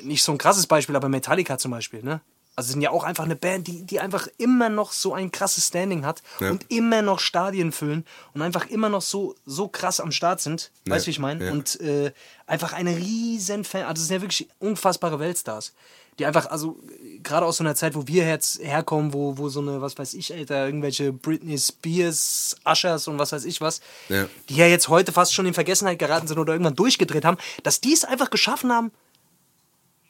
nicht 0.01 0.21
so 0.21 0.31
ein 0.31 0.37
krasses 0.37 0.67
Beispiel, 0.67 0.95
aber 0.95 1.09
Metallica 1.09 1.57
zum 1.57 1.71
Beispiel, 1.71 2.03
ne? 2.03 2.21
Also 2.55 2.73
sind 2.73 2.81
ja 2.81 2.89
auch 2.91 3.05
einfach 3.05 3.23
eine 3.23 3.37
Band, 3.37 3.67
die, 3.67 3.83
die 3.83 4.01
einfach 4.01 4.27
immer 4.37 4.67
noch 4.67 4.91
so 4.91 5.13
ein 5.13 5.31
krasses 5.31 5.67
Standing 5.67 6.05
hat 6.05 6.21
Ja. 6.41 6.51
und 6.51 6.65
immer 6.69 7.01
noch 7.01 7.19
Stadien 7.19 7.71
füllen 7.71 8.05
und 8.33 8.41
einfach 8.41 8.67
immer 8.69 8.89
noch 8.89 9.01
so, 9.01 9.35
so 9.45 9.69
krass 9.69 10.01
am 10.01 10.11
Start 10.11 10.41
sind. 10.41 10.69
Weißt 10.85 11.05
du, 11.05 11.07
wie 11.07 11.11
ich 11.11 11.19
meine? 11.19 11.45
ja. 11.45 11.51
Und 11.53 11.79
äh, 11.79 12.11
einfach 12.47 12.73
eine 12.73 12.97
riesen 12.97 13.63
Fan, 13.63 13.83
also 13.83 14.01
es 14.01 14.07
sind 14.09 14.15
ja 14.17 14.21
wirklich 14.21 14.49
unfassbare 14.59 15.19
Weltstars. 15.19 15.73
Die 16.17 16.25
einfach, 16.25 16.47
also 16.47 16.77
gerade 17.23 17.45
aus 17.45 17.55
so 17.57 17.63
einer 17.63 17.75
Zeit, 17.75 17.95
wo 17.95 18.05
wir 18.05 18.27
jetzt 18.27 18.59
herkommen, 18.61 19.13
wo, 19.13 19.37
wo 19.37 19.47
so 19.47 19.61
eine, 19.61 19.79
was 19.79 19.97
weiß 19.97 20.13
ich, 20.15 20.33
Alter, 20.33 20.65
irgendwelche 20.65 21.13
Britney 21.13 21.57
Spears, 21.57 22.57
Ushers 22.65 23.07
und 23.07 23.17
was 23.19 23.31
weiß 23.31 23.45
ich 23.45 23.61
was, 23.61 23.79
Ja. 24.09 24.27
die 24.49 24.55
ja 24.57 24.65
jetzt 24.67 24.89
heute 24.89 25.13
fast 25.13 25.33
schon 25.33 25.45
in 25.45 25.53
Vergessenheit 25.53 25.97
geraten 25.97 26.27
sind 26.27 26.37
oder 26.37 26.51
irgendwann 26.53 26.75
durchgedreht 26.75 27.23
haben, 27.23 27.37
dass 27.63 27.79
die 27.79 27.93
es 27.93 28.03
einfach 28.03 28.29
geschaffen 28.29 28.69
haben, 28.73 28.91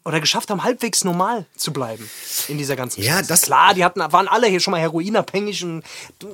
oder 0.05 0.19
geschafft 0.21 0.49
haben, 0.49 0.63
halbwegs 0.63 1.03
normal 1.03 1.45
zu 1.55 1.71
bleiben 1.73 2.09
in 2.47 2.57
dieser 2.57 2.75
ganzen 2.75 3.01
Ja, 3.01 3.17
Scheiße. 3.17 3.27
das- 3.29 3.41
Klar, 3.43 3.73
die 3.73 3.83
hatten, 3.83 3.99
waren 3.99 4.27
alle 4.27 4.47
hier 4.47 4.59
schon 4.59 4.71
mal 4.71 4.79
heroinabhängig 4.79 5.63
und, 5.63 5.83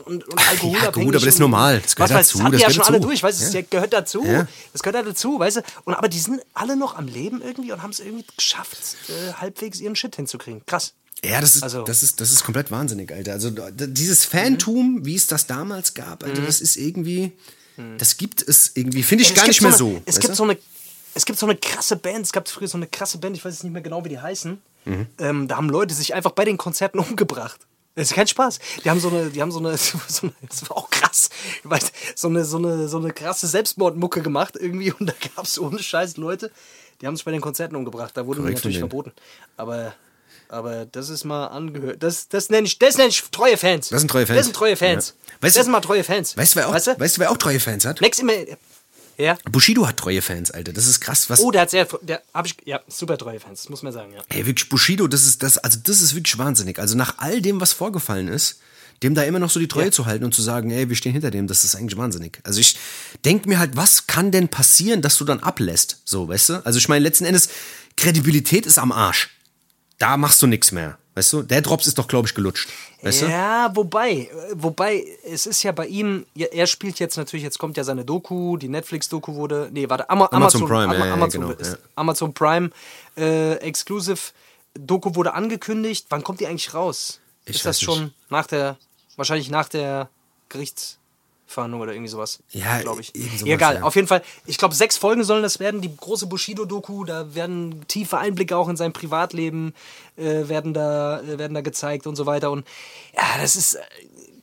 und, 0.06 0.24
und 0.28 0.38
alkoholabhängig. 0.50 0.84
ja, 0.84 0.92
gut, 0.92 1.04
aber 1.04 1.12
das 1.14 1.24
ist 1.26 1.36
und- 1.36 1.40
normal. 1.42 1.80
Das 1.82 1.96
gehört 1.96 2.12
was 2.12 2.18
weiß, 2.20 2.28
dazu, 2.28 2.38
Das 2.38 2.44
hatten 2.46 2.52
das 2.54 2.60
die 2.60 2.62
ja 2.64 2.68
gehört 2.70 2.76
schon 2.86 2.86
alle 2.94 3.00
dazu. 3.00 3.08
durch, 3.10 3.24
weißt 3.24 3.40
du, 3.42 3.46
Ja. 3.58 3.62
das 3.62 3.70
gehört 3.70 3.94
dazu. 3.94 4.24
Ja. 4.26 4.48
Das 4.74 4.84
gehört 4.84 4.96
halt 4.98 5.08
dazu, 5.08 5.40
weißt 5.40 5.58
du. 5.58 5.62
Und, 5.86 5.94
aber 5.96 6.08
die 6.08 6.20
sind 6.20 6.42
alle 6.54 6.76
noch 6.78 6.96
am 6.96 7.08
Leben 7.08 7.42
irgendwie 7.42 7.72
und 7.72 7.82
haben 7.82 7.90
es 7.92 8.00
irgendwie 8.00 8.26
geschafft, 8.38 8.78
äh, 9.10 9.34
halbwegs 9.34 9.80
ihren 9.80 9.96
Shit 9.96 10.16
hinzukriegen. 10.16 10.62
Krass. 10.66 10.94
Ja, 11.24 11.42
das 11.42 11.56
ist, 11.56 11.64
Also- 11.64 11.82
Mhm. 11.82 11.86
das, 11.86 12.04
ist, 12.04 12.22
das 12.22 12.32
ist 12.32 12.44
komplett 12.44 12.70
wahnsinnig, 12.72 13.12
Alter. 13.12 13.32
Also 13.34 13.50
d- 13.50 13.88
dieses 13.88 14.26
Phantom, 14.26 15.06
wie 15.06 15.16
es 15.16 15.28
das 15.28 15.48
damals 15.48 15.94
gab, 15.96 16.24
Alter, 16.24 16.42
das 16.44 16.62
ist 16.62 16.76
irgendwie, 16.78 17.32
das 17.98 18.18
gibt 18.18 18.48
es 18.48 18.72
irgendwie, 18.76 19.02
finde 19.04 19.24
ich 19.24 19.30
Es 19.32 19.36
gar 19.36 19.46
gibt 19.46 19.54
nicht 19.54 19.62
mehr 19.62 19.70
eine, 19.72 19.78
so. 19.78 20.02
Es 20.06 20.16
weißt 20.16 20.22
gibt 20.22 20.32
du? 20.34 20.36
so 20.38 20.44
eine, 20.44 20.58
es 21.16 21.26
gibt 21.26 21.40
so 21.40 21.46
eine 21.48 21.56
krasse 21.56 21.96
Band. 21.96 22.26
Es 22.26 22.32
gab 22.32 22.48
früher 22.48 22.68
so 22.68 22.78
eine 22.78 22.88
krasse 22.88 23.18
Band. 23.18 23.36
Ich 23.36 23.44
weiß 23.44 23.54
jetzt 23.54 23.64
nicht 23.64 23.74
mehr 23.74 23.82
genau, 23.82 24.04
wie 24.06 24.10
die 24.10 24.20
heißen. 24.20 24.62
Mhm. 24.84 25.08
Ähm, 25.18 25.48
da 25.48 25.58
haben 25.58 25.70
Leute 25.70 25.96
sich 25.96 26.14
einfach 26.14 26.32
bei 26.32 26.46
den 26.46 26.58
Konzerten 26.58 27.00
umgebracht. 27.00 27.62
Das 27.96 28.10
ist 28.10 28.14
kein 28.14 28.28
Spaß. 28.28 28.60
Die 28.84 28.90
haben 28.90 29.00
so 29.00 29.08
eine, 29.08 29.30
die 29.30 29.42
haben 29.42 29.52
so 29.52 29.60
eine, 29.60 29.76
so 29.78 29.98
eine 30.24 30.34
das 30.48 30.70
war 30.70 30.78
auch 30.78 30.90
krass, 30.90 31.30
weißt, 31.64 31.94
so 32.16 32.28
eine, 32.28 32.44
so 32.44 32.58
eine, 32.58 32.90
so 32.90 32.98
eine 32.98 33.14
krasse 33.14 33.48
Selbstmordmucke 33.48 34.22
gemacht 34.22 34.58
irgendwie 34.60 34.92
und 34.92 35.06
da 35.08 35.14
gab 35.36 35.46
es 35.46 35.58
ohne 35.58 35.80
Scheiß 35.80 36.18
Leute, 36.18 36.52
die 37.00 37.08
haben 37.08 37.16
sich 37.16 37.26
bei 37.26 37.32
den 37.32 37.42
Konzerten 37.42 37.76
umgebracht. 37.76 38.16
Da 38.16 38.26
wurden 38.26 38.40
die 38.40 38.44
Korrekt 38.44 38.60
von 38.60 38.70
natürlich 38.70 38.80
verboten. 38.80 39.14
Aber, 39.56 39.94
aber 40.50 40.86
das 40.86 41.08
ist 41.10 41.24
mal 41.24 41.48
angehört. 41.48 42.04
Das, 42.04 42.28
das 42.28 42.50
nenne 42.50 42.68
ich, 42.68 42.78
das 42.78 42.98
nenne 42.98 43.10
ich 43.10 43.24
treue 43.32 43.56
Fans. 43.56 43.90
Das 43.90 44.02
sind 44.02 44.10
treue 44.10 44.26
Fans. 44.26 44.38
Das 44.38 44.46
sind 44.46 44.56
treue 44.56 44.76
Fans. 44.76 45.16
Ja. 45.18 45.34
Weißt 45.42 45.56
das 45.56 45.64
sind 45.64 45.72
mal 45.72 45.82
treue 45.82 46.04
Fans. 46.04 46.36
Weißt 46.36 46.54
du, 46.54 46.60
wer 46.60 46.70
auch, 46.70 46.74
Weißt 46.74 46.88
du? 46.88 47.00
weißt 47.00 47.18
du, 47.18 47.22
wer 47.22 47.32
auch 47.32 47.38
treue 47.38 47.60
Fans 47.62 47.86
hat? 47.86 48.02
Next 48.02 48.20
immer. 48.20 48.34
Ja. 49.18 49.38
Bushido 49.50 49.88
hat 49.88 49.98
treue 49.98 50.22
Fans, 50.22 50.52
Alter. 50.52 50.74
Das 50.74 50.88
ist 50.88 51.00
krass, 51.00 51.30
was. 51.30 51.40
Oh, 51.40 51.52
der 51.52 51.62
hat 51.62 51.70
sehr, 51.70 51.88
der 52.02 52.22
habe 52.34 52.48
ich, 52.48 52.56
ja, 52.66 52.82
super 52.88 53.18
treue 53.18 53.40
Fans, 53.40 53.62
das 53.62 53.70
muss 53.70 53.82
man 53.84 53.94
sagen, 53.94 54.12
ja. 54.14 54.22
Ey, 54.30 54.46
wirklich, 54.46 54.70
Bushido, 54.70 55.08
das 55.08 55.26
ist, 55.26 55.42
das, 55.44 55.58
also 55.58 55.80
das 55.84 56.02
ist 56.02 56.16
wirklich 56.16 56.38
wahnsinnig. 56.38 56.80
Also 56.80 56.98
nach 56.98 57.16
all 57.18 57.42
dem, 57.42 57.62
was 57.62 57.72
vorgefallen 57.74 58.28
ist, 58.28 58.60
dem 59.04 59.14
da 59.16 59.24
immer 59.24 59.40
noch 59.40 59.50
so 59.50 59.60
die 59.60 59.68
Treue 59.68 59.86
Ja. 59.86 59.92
zu 59.92 60.06
halten 60.06 60.24
und 60.26 60.34
zu 60.34 60.42
sagen, 60.42 60.72
ey, 60.72 60.88
wir 60.90 60.96
stehen 60.96 61.12
hinter 61.12 61.32
dem, 61.32 61.48
das 61.48 61.64
ist 61.64 61.76
eigentlich 61.76 61.98
wahnsinnig. 61.98 62.40
Also 62.44 62.60
ich 62.60 62.78
denke 63.26 63.50
mir 63.50 63.60
halt, 63.60 63.76
was 63.76 64.08
kann 64.08 64.32
denn 64.32 64.48
passieren, 64.48 65.02
dass 65.02 65.18
du 65.18 65.26
dann 65.26 65.40
ablässt? 65.42 66.02
So, 66.06 66.28
weißt 66.28 66.50
du? 66.50 66.66
Also 66.66 66.80
ich 66.80 66.88
meine, 66.88 67.04
letzten 67.04 67.26
Endes, 67.26 67.50
Kredibilität 67.98 68.66
ist 68.66 68.78
am 68.78 68.92
Arsch. 68.92 69.30
Da 69.98 70.18
machst 70.18 70.42
du 70.42 70.48
nichts 70.48 70.72
mehr. 70.72 70.98
Weißt 71.16 71.32
du? 71.32 71.42
Der 71.44 71.62
Drops 71.62 71.88
ist 71.88 71.98
doch, 71.98 72.10
glaube 72.10 72.28
ich, 72.28 72.36
gelutscht. 72.36 72.70
Weißt 73.02 73.22
du? 73.22 73.28
Ja, 73.28 73.74
wobei, 73.74 74.12
äh, 74.12 74.30
wobei, 74.54 75.06
es 75.24 75.46
ist 75.46 75.64
ja 75.64 75.72
bei 75.72 75.88
ihm, 75.88 76.26
ja, 76.36 76.48
er 76.48 76.68
spielt 76.68 77.00
jetzt 77.00 77.16
natürlich, 77.16 77.44
jetzt 77.44 77.58
kommt 77.58 77.78
ja 77.78 77.86
seine 77.86 78.04
Doku, 78.04 78.58
die 78.58 78.68
Netflix-Doku 78.68 79.34
wurde, 79.36 79.70
nee, 79.72 79.90
warte, 79.90 80.10
Ama 80.10 80.26
Amazon 80.32 80.64
Amazon, 80.64 80.68
Prime, 80.68 80.84
Ama 80.84 80.98
ja, 80.98 81.06
ja, 81.06 81.14
Amazon, 81.14 81.42
genau, 81.42 81.54
ist, 81.54 81.72
ja. 81.72 81.78
Amazon 81.96 82.34
Prime 82.34 82.70
äh, 83.18 83.54
Exclusive 83.56 84.20
Doku 84.74 85.16
wurde 85.16 85.34
angekündigt. 85.34 86.08
Wann 86.10 86.22
kommt 86.24 86.42
die 86.42 86.48
eigentlich 86.48 86.74
raus? 86.74 87.22
Ich 87.46 87.56
ist 87.56 87.66
das 87.66 87.80
schon 87.80 88.06
nicht. 88.06 88.16
nach 88.30 88.48
der, 88.48 88.78
wahrscheinlich 89.16 89.50
nach 89.50 89.70
der 89.70 90.10
Gerichtsverhandlung 91.46 91.82
oder 91.82 91.94
irgendwie 91.94 92.10
sowas? 92.10 92.40
Ja, 92.52 92.80
glaube 92.82 93.02
ich. 93.02 93.14
sowas, 93.14 93.44
Egal, 93.44 93.76
ja. 93.76 93.82
auf 93.84 93.96
jeden 93.96 94.08
Fall, 94.08 94.22
ich 94.46 94.58
glaube, 94.58 94.76
sechs 94.76 94.98
Folgen 94.98 95.24
sollen 95.24 95.44
das 95.44 95.60
werden, 95.60 95.82
die 95.82 95.96
große 95.96 96.28
Bushido-Doku, 96.28 97.06
da 97.06 97.34
werden 97.36 97.86
tiefe 97.88 98.18
Einblicke 98.18 98.58
auch 98.58 98.70
in 98.70 98.76
sein 98.76 98.94
Privatleben, 98.94 99.74
äh, 100.18 100.48
werden, 100.48 100.74
da, 100.74 101.22
äh, 101.22 101.38
werden 101.40 101.54
da 101.54 101.62
gezeigt 101.62 102.08
und 102.08 102.16
so 102.16 102.26
weiter. 102.26 102.52
Und 102.52 102.66
ja, 103.16 103.24
das 103.40 103.56
ist, 103.56 103.76
äh, 103.76 103.82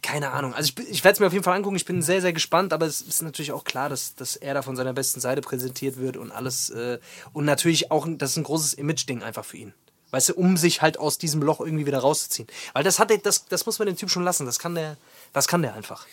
keine 0.03 0.31
Ahnung. 0.33 0.55
Also 0.55 0.73
ich, 0.77 0.89
ich 0.89 1.05
werde 1.05 1.15
es 1.15 1.21
mir 1.21 1.27
auf 1.27 1.33
jeden 1.33 1.45
Fall 1.45 1.57
angucken, 1.57 1.77
ich 1.77 1.85
bin 1.85 2.03
sehr, 2.03 2.21
sehr 2.21 2.33
gespannt, 2.33 2.73
aber 2.73 2.87
es 2.87 3.01
ist 3.01 3.23
natürlich 3.23 3.53
auch 3.53 3.65
klar, 3.65 3.89
dass, 3.89 4.15
dass 4.15 4.37
er 4.37 4.55
da 4.55 4.63
von 4.63 4.77
seiner 4.77 4.93
besten 4.93 5.21
Seite 5.21 5.41
präsentiert 5.41 5.99
wird 5.99 6.17
und 6.17 6.31
alles. 6.31 6.71
Äh, 6.71 6.99
und 7.33 7.45
natürlich 7.45 7.91
auch, 7.91 8.07
das 8.09 8.33
ist 8.33 8.37
ein 8.39 8.45
großes 8.45 8.75
Image-Ding 8.75 9.23
einfach 9.23 9.45
für 9.45 9.59
ihn. 9.59 9.75
Weißt 10.13 10.29
du, 10.29 10.35
um 10.35 10.57
sich 10.57 10.81
halt 10.83 10.99
aus 10.99 11.19
diesem 11.19 11.43
Loch 11.43 11.61
irgendwie 11.61 11.87
wieder 11.87 11.99
rauszuziehen. 11.99 12.47
Weil 12.75 12.85
das 12.85 13.01
hat 13.01 13.11
er, 13.11 13.19
das, 13.19 13.47
das 13.49 13.67
muss 13.67 13.81
man 13.81 13.87
dem 13.87 13.97
Typ 13.97 14.11
schon 14.11 14.23
lassen. 14.23 14.47
Das 14.47 14.61
kann 14.61 14.77
der, 14.77 14.97
das 15.33 15.49
kann 15.49 15.63
der 15.63 15.75
einfach. 15.75 16.07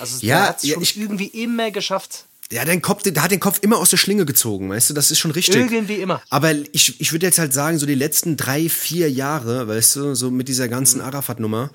Also 0.00 0.18
Ja, 0.26 0.38
der 0.38 0.48
hat 0.48 0.56
es 0.56 0.62
ja, 0.64 0.74
schon 0.74 0.82
ich- 0.82 0.98
irgendwie 0.98 1.26
immer 1.28 1.70
geschafft, 1.70 2.24
der 2.50 2.60
hat 2.62 2.68
den 2.68 2.82
Kopf, 2.82 3.02
der 3.02 3.22
hat 3.22 3.30
den 3.30 3.40
Kopf 3.40 3.60
immer 3.62 3.78
aus 3.78 3.88
der 3.88 3.96
Schlinge 3.96 4.26
gezogen, 4.26 4.68
weißt 4.68 4.90
du, 4.90 4.94
das 4.94 5.10
ist 5.10 5.18
schon 5.20 5.30
richtig. 5.30 5.54
Irgendwie 5.56 5.94
immer. 5.94 6.20
Aber 6.28 6.52
ich, 6.72 7.00
ich 7.00 7.10
würde 7.12 7.24
jetzt 7.24 7.38
halt 7.38 7.54
sagen, 7.54 7.78
so 7.78 7.86
die 7.86 7.94
letzten 7.94 8.36
drei, 8.36 8.68
vier 8.68 9.10
Jahre, 9.10 9.68
weißt 9.68 9.96
du, 9.96 10.14
so 10.14 10.30
mit 10.30 10.48
dieser 10.48 10.68
ganzen 10.68 10.98
Mhm. 11.00 11.06
Arafat-Nummer, 11.06 11.70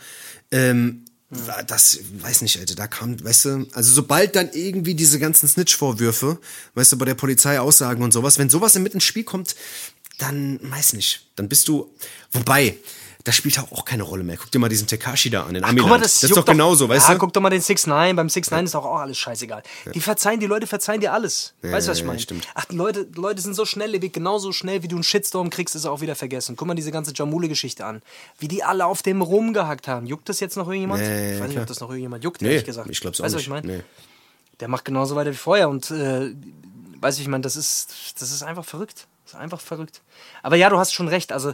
ähm, 0.51 1.03
war 1.29 1.61
das, 1.63 1.99
weiß 2.21 2.41
nicht, 2.41 2.57
Alter, 2.59 2.75
da 2.75 2.87
kam, 2.87 3.21
weißt 3.21 3.45
du, 3.45 3.67
also 3.73 3.91
sobald 3.91 4.35
dann 4.35 4.49
irgendwie 4.53 4.93
diese 4.93 5.17
ganzen 5.19 5.47
Snitch-Vorwürfe, 5.49 6.37
weißt 6.75 6.91
du, 6.93 6.97
bei 6.97 7.05
der 7.05 7.15
Polizei 7.15 7.59
Aussagen 7.59 8.01
und 8.03 8.13
sowas, 8.13 8.37
wenn 8.37 8.49
sowas 8.49 8.75
mit 8.75 8.93
ins 8.93 9.03
Spiel 9.03 9.23
kommt, 9.23 9.55
dann, 10.17 10.59
weiß 10.61 10.93
nicht, 10.93 11.27
dann 11.35 11.47
bist 11.47 11.67
du, 11.67 11.93
wobei, 12.31 12.77
das 13.27 13.35
spielt 13.35 13.59
auch 13.59 13.83
keine 13.83 14.03
Rolle 14.03 14.23
mehr. 14.23 14.37
Guck 14.37 14.51
dir 14.51 14.59
mal 14.59 14.69
diesen 14.69 14.87
Tekashi 14.87 15.29
da 15.29 15.43
an, 15.43 15.53
den 15.53 15.65
Amiland. 15.65 15.81
Guck 15.81 15.89
mal, 15.89 16.01
das, 16.01 16.21
das 16.21 16.29
ist 16.29 16.37
doch 16.37 16.45
genauso, 16.45 16.87
weißt 16.87 17.09
ja, 17.09 17.13
du? 17.15 17.19
guck 17.19 17.33
doch 17.33 17.41
mal 17.41 17.49
den 17.49 17.59
6 17.59 17.85
9 17.85 18.15
Beim 18.15 18.29
6 18.29 18.51
9 18.51 18.65
ist 18.65 18.75
auch, 18.75 18.85
auch 18.85 18.99
alles 18.99 19.17
scheißegal. 19.17 19.63
Die 19.93 19.99
verzeihen, 19.99 20.39
die 20.39 20.45
Leute 20.45 20.65
verzeihen 20.65 21.01
dir 21.01 21.11
alles. 21.11 21.53
weißt 21.61 21.87
du, 21.87 21.91
was 21.91 21.97
ich 21.97 22.03
ja, 22.03 22.07
meine? 22.07 22.19
stimmt. 22.19 22.47
Ach, 22.55 22.65
Leute, 22.69 23.05
Leute 23.15 23.41
sind 23.41 23.53
so 23.53 23.65
schnelllebig, 23.65 24.13
genauso 24.13 24.53
schnell, 24.53 24.81
wie 24.81 24.87
du 24.87 24.95
einen 24.95 25.03
Shitstorm 25.03 25.49
kriegst, 25.49 25.75
ist 25.75 25.83
er 25.83 25.91
auch 25.91 25.99
wieder 25.99 26.15
vergessen. 26.15 26.55
Guck 26.55 26.69
mal 26.69 26.73
diese 26.73 26.91
ganze 26.91 27.11
Jamule-Geschichte 27.13 27.85
an. 27.85 28.01
Wie 28.39 28.47
die 28.47 28.63
alle 28.63 28.85
auf 28.85 29.01
dem 29.01 29.21
rumgehackt 29.21 29.89
haben. 29.89 30.07
Juckt 30.07 30.29
das 30.29 30.39
jetzt 30.39 30.55
noch 30.55 30.67
irgendjemand? 30.67 31.01
Nee, 31.01 31.33
ich 31.35 31.41
weiß 31.41 31.49
nicht, 31.49 31.59
ob 31.59 31.67
das 31.67 31.81
noch 31.81 31.89
irgendjemand 31.89 32.23
juckt, 32.23 32.41
Nee, 32.41 32.47
ehrlich 32.47 32.65
gesagt. 32.65 32.89
ich 32.89 33.01
glaub's 33.01 33.19
auch 33.19 33.25
weißt 33.25 33.33
du, 33.33 33.37
was 33.37 33.43
ich 33.43 33.49
meine? 33.49 33.67
Nee. 33.67 33.83
Der 34.61 34.69
macht 34.69 34.85
genauso 34.85 35.17
weiter 35.17 35.31
wie 35.31 35.35
vorher 35.35 35.67
und 35.67 35.91
äh, 35.91 36.33
weiß 37.01 37.15
ich, 37.15 37.23
ich 37.23 37.27
meine, 37.27 37.41
das 37.41 37.57
ist, 37.57 38.15
das 38.21 38.31
ist 38.31 38.41
einfach 38.41 38.63
verrückt. 38.63 39.05
Das 39.27 39.33
ist 39.33 39.39
einfach 39.41 39.59
verrückt. 39.59 40.03
Aber 40.41 40.55
ja, 40.55 40.69
du 40.69 40.77
hast 40.77 40.93
schon 40.93 41.09
recht. 41.09 41.33
Also 41.33 41.53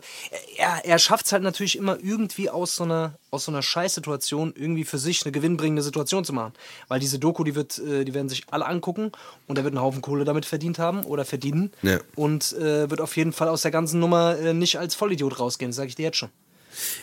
er, 0.58 0.86
er 0.86 1.00
schafft 1.00 1.26
es 1.26 1.32
halt 1.32 1.42
natürlich 1.42 1.76
immer 1.76 1.98
irgendwie 2.00 2.48
aus 2.52 2.76
so 2.76 2.84
einer, 2.84 3.16
aus 3.32 3.46
so 3.46 3.52
einer 3.52 3.64
Scheißsituation 3.64 4.54
irgendwie 4.56 4.84
für 4.84 5.00
sich 5.00 5.24
eine 5.26 5.32
gewinnbringende 5.32 5.82
Situation 5.82 6.24
zu 6.24 6.34
machen. 6.34 6.54
Weil 6.88 7.00
diese 7.00 7.18
Doku, 7.18 7.44
die 7.44 7.56
wird, 7.56 7.80
äh, 7.80 8.06
die 8.06 8.14
werden 8.14 8.30
sich 8.30 8.44
alle 8.52 8.68
angucken 8.68 9.12
und 9.48 9.58
er 9.58 9.64
wird 9.64 9.74
einen 9.74 9.82
Haufen 9.82 10.04
Kohle 10.04 10.24
damit 10.24 10.46
verdient 10.46 10.78
haben 10.78 11.04
oder 11.04 11.26
verdienen. 11.26 11.72
Ja. 11.82 11.98
Und 12.16 12.54
äh, 12.54 12.92
wird 12.92 13.02
auf 13.02 13.18
jeden 13.18 13.34
Fall 13.34 13.48
aus 13.48 13.64
der 13.64 13.72
ganzen 13.72 14.00
Nummer 14.00 14.38
äh, 14.38 14.54
nicht 14.54 14.78
als 14.78 14.94
Vollidiot 14.94 15.40
rausgehen, 15.40 15.74
sage 15.74 15.88
ich 15.88 15.96
dir 15.96 16.04
jetzt 16.04 16.18
schon. 16.18 16.30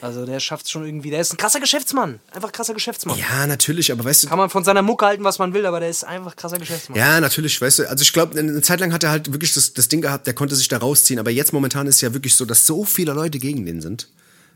Also 0.01 0.27
der 0.27 0.41
schafft 0.41 0.67
es 0.67 0.71
schon 0.71 0.85
irgendwie. 0.85 1.11
Der 1.11 1.21
ist 1.21 1.33
ein 1.33 1.37
krasser 1.37 1.61
Geschäftsmann. 1.61 2.21
Einfach 2.33 2.53
krasser 2.53 2.75
Geschäftsmann. 2.75 3.19
Ja, 3.19 3.47
natürlich, 3.47 3.93
aber 3.93 4.05
weißt 4.05 4.25
du, 4.25 4.29
Kann 4.29 4.39
man 4.39 4.51
von 4.51 4.65
seiner 4.65 4.83
Mucke 4.83 5.07
halten, 5.07 5.25
was 5.25 5.39
man 5.39 5.55
will, 5.55 5.67
aber 5.67 5.81
der 5.81 5.91
ist 5.91 6.05
einfach 6.05 6.37
krasser 6.37 6.59
Geschäftsmann. 6.59 6.99
Ja, 6.99 7.21
natürlich, 7.21 7.61
weißt 7.61 7.81
du, 7.81 7.89
also 7.89 8.03
ich 8.03 8.13
glaube, 8.13 8.39
eine 8.39 8.63
Zeit 8.63 8.81
lang 8.81 8.93
hat 8.93 9.05
er 9.05 9.11
halt 9.11 9.33
wirklich 9.33 9.55
das, 9.55 9.73
das 9.75 9.89
Ding 9.89 10.01
gehabt, 10.01 10.27
der 10.27 10.35
konnte 10.35 10.57
sich 10.57 10.69
da 10.69 10.79
rausziehen, 10.79 11.19
aber 11.19 11.31
jetzt 11.31 11.53
momentan 11.53 11.87
ist 11.87 12.01
ja 12.01 12.13
wirklich 12.15 12.35
so, 12.35 12.45
dass 12.45 12.67
so 12.67 12.85
viele 12.85 13.13
Leute 13.13 13.39
gegen 13.39 13.67
den 13.67 13.81
sind. 13.81 14.09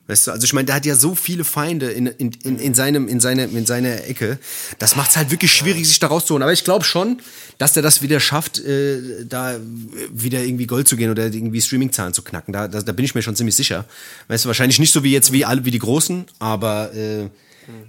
Weißt 0.06 0.26
du, 0.26 0.32
also 0.32 0.44
ich 0.44 0.52
meine, 0.52 0.66
der 0.66 0.74
hat 0.74 0.84
ja 0.84 0.96
so 0.96 1.14
viele 1.14 1.44
Feinde 1.44 1.90
in, 1.90 2.06
in, 2.06 2.32
in, 2.42 2.58
in, 2.58 2.74
seinem, 2.74 3.08
in, 3.08 3.20
seine, 3.20 3.44
in 3.44 3.64
seiner 3.64 4.04
Ecke. 4.06 4.38
Das 4.78 4.96
macht 4.96 5.10
es 5.10 5.16
halt 5.16 5.30
wirklich 5.30 5.50
schwierig, 5.50 5.88
sich 5.88 5.98
da 5.98 6.08
rauszuholen. 6.08 6.42
Aber 6.42 6.52
ich 6.52 6.62
glaube 6.62 6.84
schon, 6.84 7.22
dass 7.56 7.72
der 7.72 7.82
das 7.82 8.02
wieder 8.02 8.20
schafft, 8.20 8.58
äh, 8.58 9.24
da 9.24 9.58
wieder 10.12 10.44
irgendwie 10.44 10.66
Gold 10.66 10.88
zu 10.88 10.96
gehen 10.96 11.10
oder 11.10 11.24
irgendwie 11.24 11.62
Streaming-Zahlen 11.62 12.12
zu 12.12 12.20
knacken. 12.20 12.52
Da, 12.52 12.68
da, 12.68 12.82
da 12.82 12.92
bin 12.92 13.06
ich 13.06 13.14
mir 13.14 13.22
schon 13.22 13.34
ziemlich 13.34 13.56
sicher. 13.56 13.86
Weißt 14.28 14.44
du, 14.44 14.48
wahrscheinlich 14.48 14.78
nicht 14.78 14.92
so 14.92 15.02
wie 15.04 15.12
jetzt 15.12 15.32
wie 15.32 15.46
alle 15.46 15.64
wie 15.64 15.70
die 15.70 15.78
Großen, 15.78 16.26
aber 16.38 16.94
äh, 16.94 17.30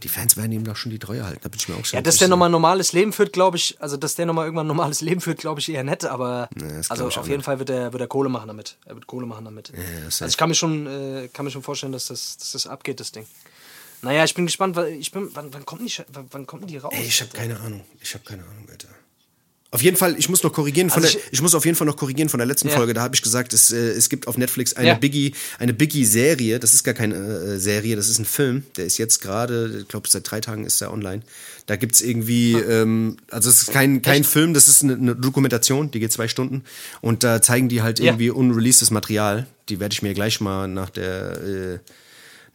die 0.04 0.08
Fans 0.08 0.38
werden 0.38 0.52
ihm 0.52 0.64
doch 0.64 0.76
schon 0.76 0.92
die 0.92 1.00
Treue 1.00 1.26
halten. 1.26 1.40
Da 1.44 1.50
bin 1.50 1.60
ich 1.60 1.68
mir 1.68 1.76
auch 1.76 1.86
schon 1.86 1.98
Ja, 1.98 2.02
dass 2.02 2.18
der 2.18 2.28
nochmal 2.28 2.50
ein 2.50 2.52
normales 2.52 2.94
Leben 2.94 3.14
führt, 3.14 3.34
glaube 3.34 3.58
ich, 3.58 3.76
also 3.80 3.98
dass 3.98 4.16
der 4.16 4.26
nochmal 4.26 4.46
irgendwann 4.46 4.66
ein 4.66 4.70
normales 4.70 5.02
Leben 5.02 5.22
führt, 5.22 5.40
glaube 5.40 5.60
ich 5.60 5.70
eher 5.70 5.84
nett, 5.84 6.06
aber 6.06 6.50
das 6.56 6.92
also 6.92 7.08
auf 7.08 7.28
jeden 7.28 7.44
Fall 7.44 7.60
wird 7.60 7.70
er, 7.70 7.94
wird 7.94 8.02
er 8.02 8.08
Kohle 8.08 8.30
machen 8.30 8.48
damit. 8.48 8.78
Er 8.86 8.96
wird 8.96 9.08
Kohle 9.08 9.26
machen 9.26 9.46
damit. 9.46 9.72
das 10.06 10.22
also 10.22 10.30
ich 10.32 10.38
kann 10.38 10.50
mir 10.50 10.56
schon, 10.56 10.88
äh, 10.88 11.30
kann 11.32 11.46
mir 11.46 11.52
schon 11.52 11.64
vorstellen, 11.64 11.92
dass 11.92 12.08
das, 12.08 12.38
dass 12.38 12.52
das 12.52 12.68
abgeht, 12.68 13.00
das 13.00 13.12
Ding. 13.12 13.26
Naja, 14.02 14.24
ich 14.24 14.36
bin 14.36 14.46
gespannt, 14.46 14.76
weil 14.76 14.94
ich 14.94 15.12
bin, 15.12 15.30
wann, 15.34 15.54
wann, 15.54 15.66
kommt 15.66 15.82
die, 15.82 16.04
wann, 16.10 16.28
wann 16.32 16.46
kommt 16.46 16.70
die 16.70 16.78
raus? 16.78 16.94
Ey, 16.96 17.06
ich 17.06 17.22
habe 17.22 17.32
keine 17.32 17.60
Ahnung. 17.60 17.84
Ich 18.02 18.14
habe 18.14 18.24
keine 18.24 18.44
Ahnung, 18.44 18.68
Alter. 18.70 18.88
Auf 19.76 19.82
jeden 19.82 19.98
Fall, 19.98 20.16
ich 20.18 20.30
muss 20.30 20.42
noch 20.42 20.52
korrigieren 20.54 20.90
von 20.90 21.04
Also 21.04 21.18
der, 21.18 21.26
ich- 21.28 21.34
ich 21.34 21.42
muss 21.42 21.54
auf 21.54 21.66
jeden 21.66 21.78
Fall 21.78 21.86
noch 21.86 21.98
korrigieren 21.98 22.30
von 22.30 22.38
der 22.40 22.48
letzten 22.48 22.70
Ja. 22.70 22.76
Folge. 22.76 22.94
Da 22.94 23.02
habe 23.02 23.14
ich 23.14 23.22
gesagt, 23.22 23.54
es, 23.54 23.72
äh, 23.72 23.78
es 23.78 24.10
gibt 24.10 24.28
auf 24.28 24.38
Netflix 24.38 24.74
eine 24.74 24.88
Ja. 24.88 24.94
Biggie, 24.96 25.34
eine 25.60 25.74
Biggie-Serie. 25.74 26.60
Das 26.60 26.74
ist 26.74 26.84
gar 26.84 26.94
keine 26.94 27.16
äh, 27.16 27.60
Serie, 27.60 27.96
das 27.96 28.10
ist 28.10 28.20
ein 28.20 28.26
Film. 28.26 28.64
Der 28.78 28.86
ist 28.86 28.98
jetzt 28.98 29.22
gerade, 29.22 29.80
ich 29.82 29.88
glaube, 29.88 30.08
seit 30.10 30.30
drei 30.30 30.40
Tagen 30.42 30.66
ist 30.66 30.82
der 30.82 30.92
online. 30.92 31.22
Da 31.68 31.76
gibt's 31.76 32.02
irgendwie, 32.02 32.54
ähm, 32.54 33.18
also 33.30 33.50
es 33.50 33.64
ist 33.64 33.72
kein, 33.72 34.02
kein 34.02 34.24
Film, 34.24 34.54
das 34.54 34.68
ist 34.68 34.84
eine, 34.84 34.94
eine 34.94 35.16
Dokumentation, 35.16 35.92
die 35.92 36.00
geht 36.00 36.12
zwei 36.12 36.28
Stunden. 36.28 36.64
Und 37.02 37.24
da 37.24 37.42
zeigen 37.42 37.70
die 37.70 37.82
halt 37.82 38.00
Ja. 38.00 38.06
irgendwie 38.06 38.30
unreleasedes 38.30 38.92
Material. 38.92 39.46
Die 39.70 39.80
werde 39.80 39.94
ich 39.94 40.02
mir 40.02 40.14
gleich 40.14 40.40
mal 40.42 40.68
nach 40.68 40.90
der 40.90 41.42
äh, 41.42 41.80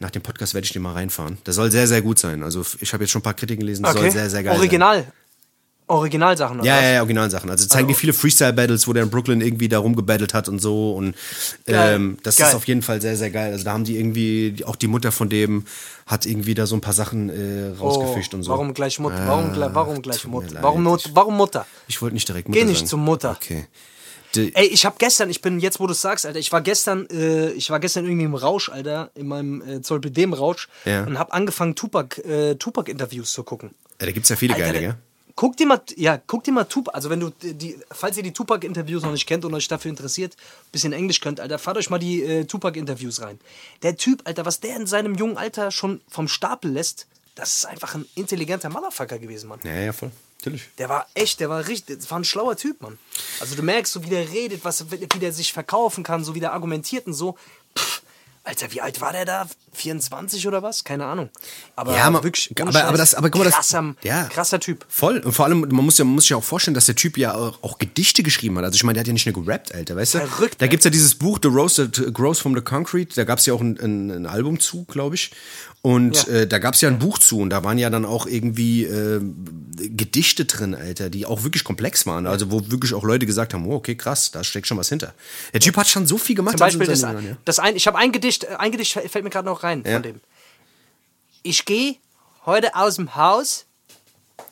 nach 0.03 0.11
dem 0.11 0.23
Podcast 0.23 0.55
werde 0.55 0.65
ich 0.65 0.73
den 0.73 0.81
mal 0.81 0.95
reinfahren. 0.95 1.37
Der 1.45 1.53
soll 1.53 1.71
sehr, 1.71 1.87
sehr 1.87 2.01
gut 2.01 2.19
sein. 2.19 2.43
Also 2.43 2.65
ich 2.81 2.95
habe 2.95 3.05
jetzt 3.05 3.11
schon 3.11 3.21
ein 3.21 3.23
paar 3.23 3.35
Kritiken 3.35 3.61
gelesen, 3.61 3.83
das 3.83 3.93
soll 3.93 4.11
sehr, 4.11 4.31
sehr 4.31 4.43
geil 4.43 4.53
sein. 4.55 4.59
Original. 4.61 5.13
Originalsachen, 5.91 6.61
oder 6.61 6.67
Ja, 6.67 6.81
ja, 6.81 6.91
ja, 6.93 7.01
Originalsachen. 7.01 7.51
Also 7.51 7.67
zeigen 7.67 7.89
die 7.89 7.95
viele 7.95 8.13
Freestyle-Battles, 8.13 8.87
wo 8.89 8.93
der 8.93 9.03
in 9.03 9.11
Brooklyn 9.11 9.41
irgendwie 9.41 9.69
da 9.69 9.79
rumgebattelt 9.79 10.33
hat 10.35 10.49
und 10.49 10.61
so. 10.61 10.93
Und 10.93 11.15
ähm, 11.67 12.17
das 12.23 12.37
Geil. 12.37 12.49
ist 12.49 12.55
auf 12.55 12.65
jeden 12.67 12.83
Fall 12.83 13.01
sehr, 13.03 13.17
sehr 13.17 13.31
geil. 13.31 13.53
Also 13.53 13.65
da 13.65 13.73
haben 13.73 13.85
die 13.85 13.99
irgendwie, 13.99 14.63
auch 14.67 14.77
die 14.77 14.87
Mutter 14.87 15.13
von 15.13 15.29
dem 15.29 15.65
hat 16.07 16.27
irgendwie 16.27 16.55
da 16.55 16.67
so 16.67 16.75
ein 16.77 16.81
paar 16.81 16.93
Sachen 16.95 17.29
äh, 17.29 17.77
rausgefischt 17.79 18.33
oh, 18.35 18.37
und 18.39 18.43
so. 18.45 18.51
Warum 18.53 18.73
gleich 18.75 18.99
Mutter? 18.99 19.23
Warum, 19.27 19.53
gle- 19.53 19.71
warum 19.75 20.01
gleich 20.03 20.25
Mutter? 20.27 20.59
Warum, 20.63 20.85
warum 21.13 21.37
Mutter? 21.37 21.67
Ich 21.89 22.01
wollte 22.03 22.15
nicht 22.15 22.29
direkt 22.29 22.49
Mutter 22.49 22.61
Geh 22.61 22.65
nicht 22.67 22.79
sagen. 22.79 22.89
zum 22.89 23.05
Mutter. 23.05 23.37
Okay. 23.43 23.67
Die, 24.37 24.55
Ey, 24.55 24.67
ich 24.69 24.87
habe 24.87 24.95
gestern, 24.99 25.29
ich 25.29 25.43
bin 25.43 25.59
jetzt, 25.59 25.81
wo 25.81 25.89
du 25.89 25.93
sagst, 25.93 26.25
Alter, 26.25 26.39
ich 26.39 26.53
war 26.53 26.61
gestern, 26.61 27.09
äh, 27.11 27.51
ich 27.51 27.69
war 27.71 27.81
gestern 27.81 28.05
irgendwie 28.05 28.27
im 28.27 28.37
Rausch, 28.37 28.69
Alter, 28.69 29.11
in 29.17 29.27
meinem 29.27 29.61
äh, 29.61 29.83
Zolpidem 29.83 30.33
Rausch 30.35 30.69
Ja. 30.85 31.03
und 31.03 31.19
habe 31.19 31.33
angefangen 31.33 31.75
Tupac, 31.75 32.21
äh, 32.23 32.55
Tupac 32.55 32.89
Interviews 32.89 33.33
zu 33.33 33.43
gucken. 33.43 33.71
ja, 34.01 34.07
da 34.07 34.13
gibt's 34.13 34.29
ja 34.29 34.37
viele 34.37 34.55
Alter, 34.55 34.67
geile, 34.67 34.81
gell? 34.81 34.95
Guck 35.41 35.57
dir 35.57 35.67
mal, 35.67 35.81
ja, 35.97 36.19
guck 36.19 36.45
dir 36.45 36.53
mal 36.53 36.65
Tupac, 36.65 36.95
also 36.95 37.09
wenn 37.09 37.21
du 37.21 37.31
die, 37.41 37.75
falls 37.91 38.15
ihr 38.19 38.23
die 38.23 38.35
Tupac-Interviews 38.35 39.03
noch 39.03 39.13
nicht 39.13 39.27
kennt 39.27 39.43
und 39.47 39.55
euch 39.55 39.69
dafür 39.69 39.89
interessiert, 39.89 40.37
bisschen 40.71 40.93
Englisch 40.93 41.21
könnt, 41.21 41.41
Alter, 41.41 41.59
fahrt 41.59 41.79
euch 41.79 41.89
mal 41.89 41.99
die 41.99 42.23
äh, 42.23 42.45
Tupac-Interviews 42.45 43.23
rein. 43.23 43.41
Der 43.83 43.97
Typ, 43.97 44.21
Alter, 44.27 44.45
was 44.45 44.61
der 44.61 44.77
in 44.77 44.87
seinem 44.87 45.15
jungen 45.15 45.39
Alter 45.39 45.71
schon 45.71 46.03
vom 46.11 46.29
Stapel 46.29 46.71
lässt, 46.71 47.07
das 47.37 47.57
ist 47.57 47.65
einfach 47.65 47.95
ein 47.95 48.05
intelligenter 48.17 48.69
Motherfucker 48.69 49.19
gewesen, 49.19 49.49
Mann. 49.49 49.61
Ja, 49.65 49.77
ja, 49.77 49.93
voll. 49.95 50.11
Natürlich. 50.41 50.69
Der 50.77 50.91
war 50.91 51.07
echt, 51.15 51.41
der 51.41 51.49
war 51.49 51.67
richtig, 51.67 52.01
das 52.01 52.11
war 52.11 52.19
ein 52.19 52.25
schlauer 52.25 52.57
Typ, 52.57 52.83
Mann. 52.83 52.99
Also 53.41 53.57
du 53.57 53.63
merkst, 53.63 53.95
so 53.95 54.05
wie 54.05 54.11
der 54.11 54.31
redet, 54.31 54.63
was, 54.63 54.91
wie 54.91 55.07
der 55.07 55.33
sich 55.33 55.55
verkaufen 55.55 56.05
kann, 56.05 56.23
so 56.23 56.35
wie 56.35 56.41
der 56.41 56.53
argumentiert 56.53 57.07
und 57.07 57.15
so. 57.15 57.39
Pff, 57.79 58.03
Alter, 58.43 58.73
wie 58.73 58.81
alt 58.81 59.01
war 59.03 59.13
der 59.13 59.25
da? 59.27 59.47
24 59.73 60.47
oder 60.49 60.63
was? 60.63 60.83
Keine 60.83 61.05
Ahnung. 61.05 61.29
Aber 61.77 61.95
Ja, 61.95 62.09
man- 62.11 62.25
wirklich, 62.25 62.51
aber- 62.61 62.85
aber 62.85 62.97
das- 62.97 63.15
aber 63.15 63.29
guck 63.31 63.41
mal, 63.41 63.45
das- 63.45 63.55
krasser, 63.55 63.95
ja. 64.03 64.25
krasser 64.25 64.59
Typ. 64.59 64.85
Voll. 64.89 65.19
Und 65.19 65.33
vor 65.33 65.45
allem, 65.45 65.61
man 65.61 65.85
muss, 65.85 65.99
ja, 65.99 66.05
man 66.05 66.15
muss 66.15 66.25
sich 66.25 66.35
auch 66.35 66.43
vorstellen, 66.43 66.75
dass 66.75 66.87
der 66.87 66.97
Typ 66.97 67.19
ja 67.19 67.35
auch, 67.35 67.63
auch 67.63 67.79
Gedichte 67.79 68.23
geschrieben 68.23 68.57
hat. 68.59 68.65
Also 68.65 68.77
ich 68.77 68.83
meine, 68.83 68.95
der 68.95 69.01
hat 69.03 69.07
ja 69.09 69.13
nicht 69.13 69.27
nur 69.27 69.45
gerappt, 69.45 69.75
Alter, 69.75 69.95
weißt 69.95 70.15
du? 70.15 70.19
Verrückt, 70.27 70.61
Da 70.61 70.67
gibt's 70.67 70.85
ja 70.85 70.91
dieses 70.91 71.15
Buch, 71.15 71.39
The 71.43 71.49
Roast 71.49 71.77
That 71.77 72.13
Grows 72.15 72.41
from 72.41 72.55
the 72.55 72.63
Concrete. 72.63 73.15
Da 73.15 73.25
gab's 73.25 73.45
ja 73.47 73.53
auch 73.55 73.61
ein, 73.61 73.79
ein, 73.79 74.11
ein 74.11 74.27
Album 74.27 74.59
zu, 74.59 74.85
glaube 74.87 75.15
ich. 75.17 75.31
Und 75.83 76.27
Ja. 76.27 76.33
äh, 76.41 76.47
da 76.47 76.59
gab's 76.59 76.81
ja 76.83 76.89
ein 76.89 76.99
Buch 76.99 77.19
zu. 77.19 77.39
Und 77.41 77.51
da 77.51 77.63
waren 77.65 77.79
ja 77.79 77.89
dann 77.91 78.05
auch 78.05 78.27
irgendwie 78.27 78.85
äh, 78.85 79.21
Gedichte 79.77 80.45
drin, 80.45 80.75
Alter, 80.75 81.09
die 81.11 81.25
auch 81.27 81.43
wirklich 81.43 81.65
komplex 81.65 82.07
waren. 82.07 82.27
Also 82.27 82.51
wo 82.51 82.71
wirklich 82.71 82.93
auch 82.95 83.05
Leute 83.05 83.25
gesagt 83.27 83.55
haben, 83.55 83.67
oh, 83.67 83.75
okay, 83.77 83.95
krass, 83.95 84.31
da 84.31 84.45
steckt 84.45 84.67
schon 84.67 84.77
was 84.77 84.89
hinter. 84.89 85.15
Der 85.55 85.61
Typ 85.61 85.77
hat 85.77 85.89
schon 85.89 86.07
so 86.07 86.19
viel 86.19 86.37
gemacht. 86.37 86.59
Zum 86.59 86.67
Beispiel 86.67 86.87
das, 86.87 87.05
das 87.45 87.59
ein, 87.59 87.77
ich 87.77 87.87
habe 87.87 87.97
ein 87.97 88.13
Gedicht, 88.13 88.30
äh, 88.39 88.57
ein 88.59 88.73
Gedicht 88.73 88.93
fällt 88.93 89.25
mir 89.25 89.31
gerade 89.31 89.47
noch 89.47 89.63
rein 89.63 89.83
Ja. 89.87 89.95
von 89.95 90.03
dem. 90.03 90.21
Ich 91.43 91.65
gehe 91.65 91.97
heute 92.47 92.75
aus 92.75 92.97
dem 92.97 93.15
Haus. 93.17 93.67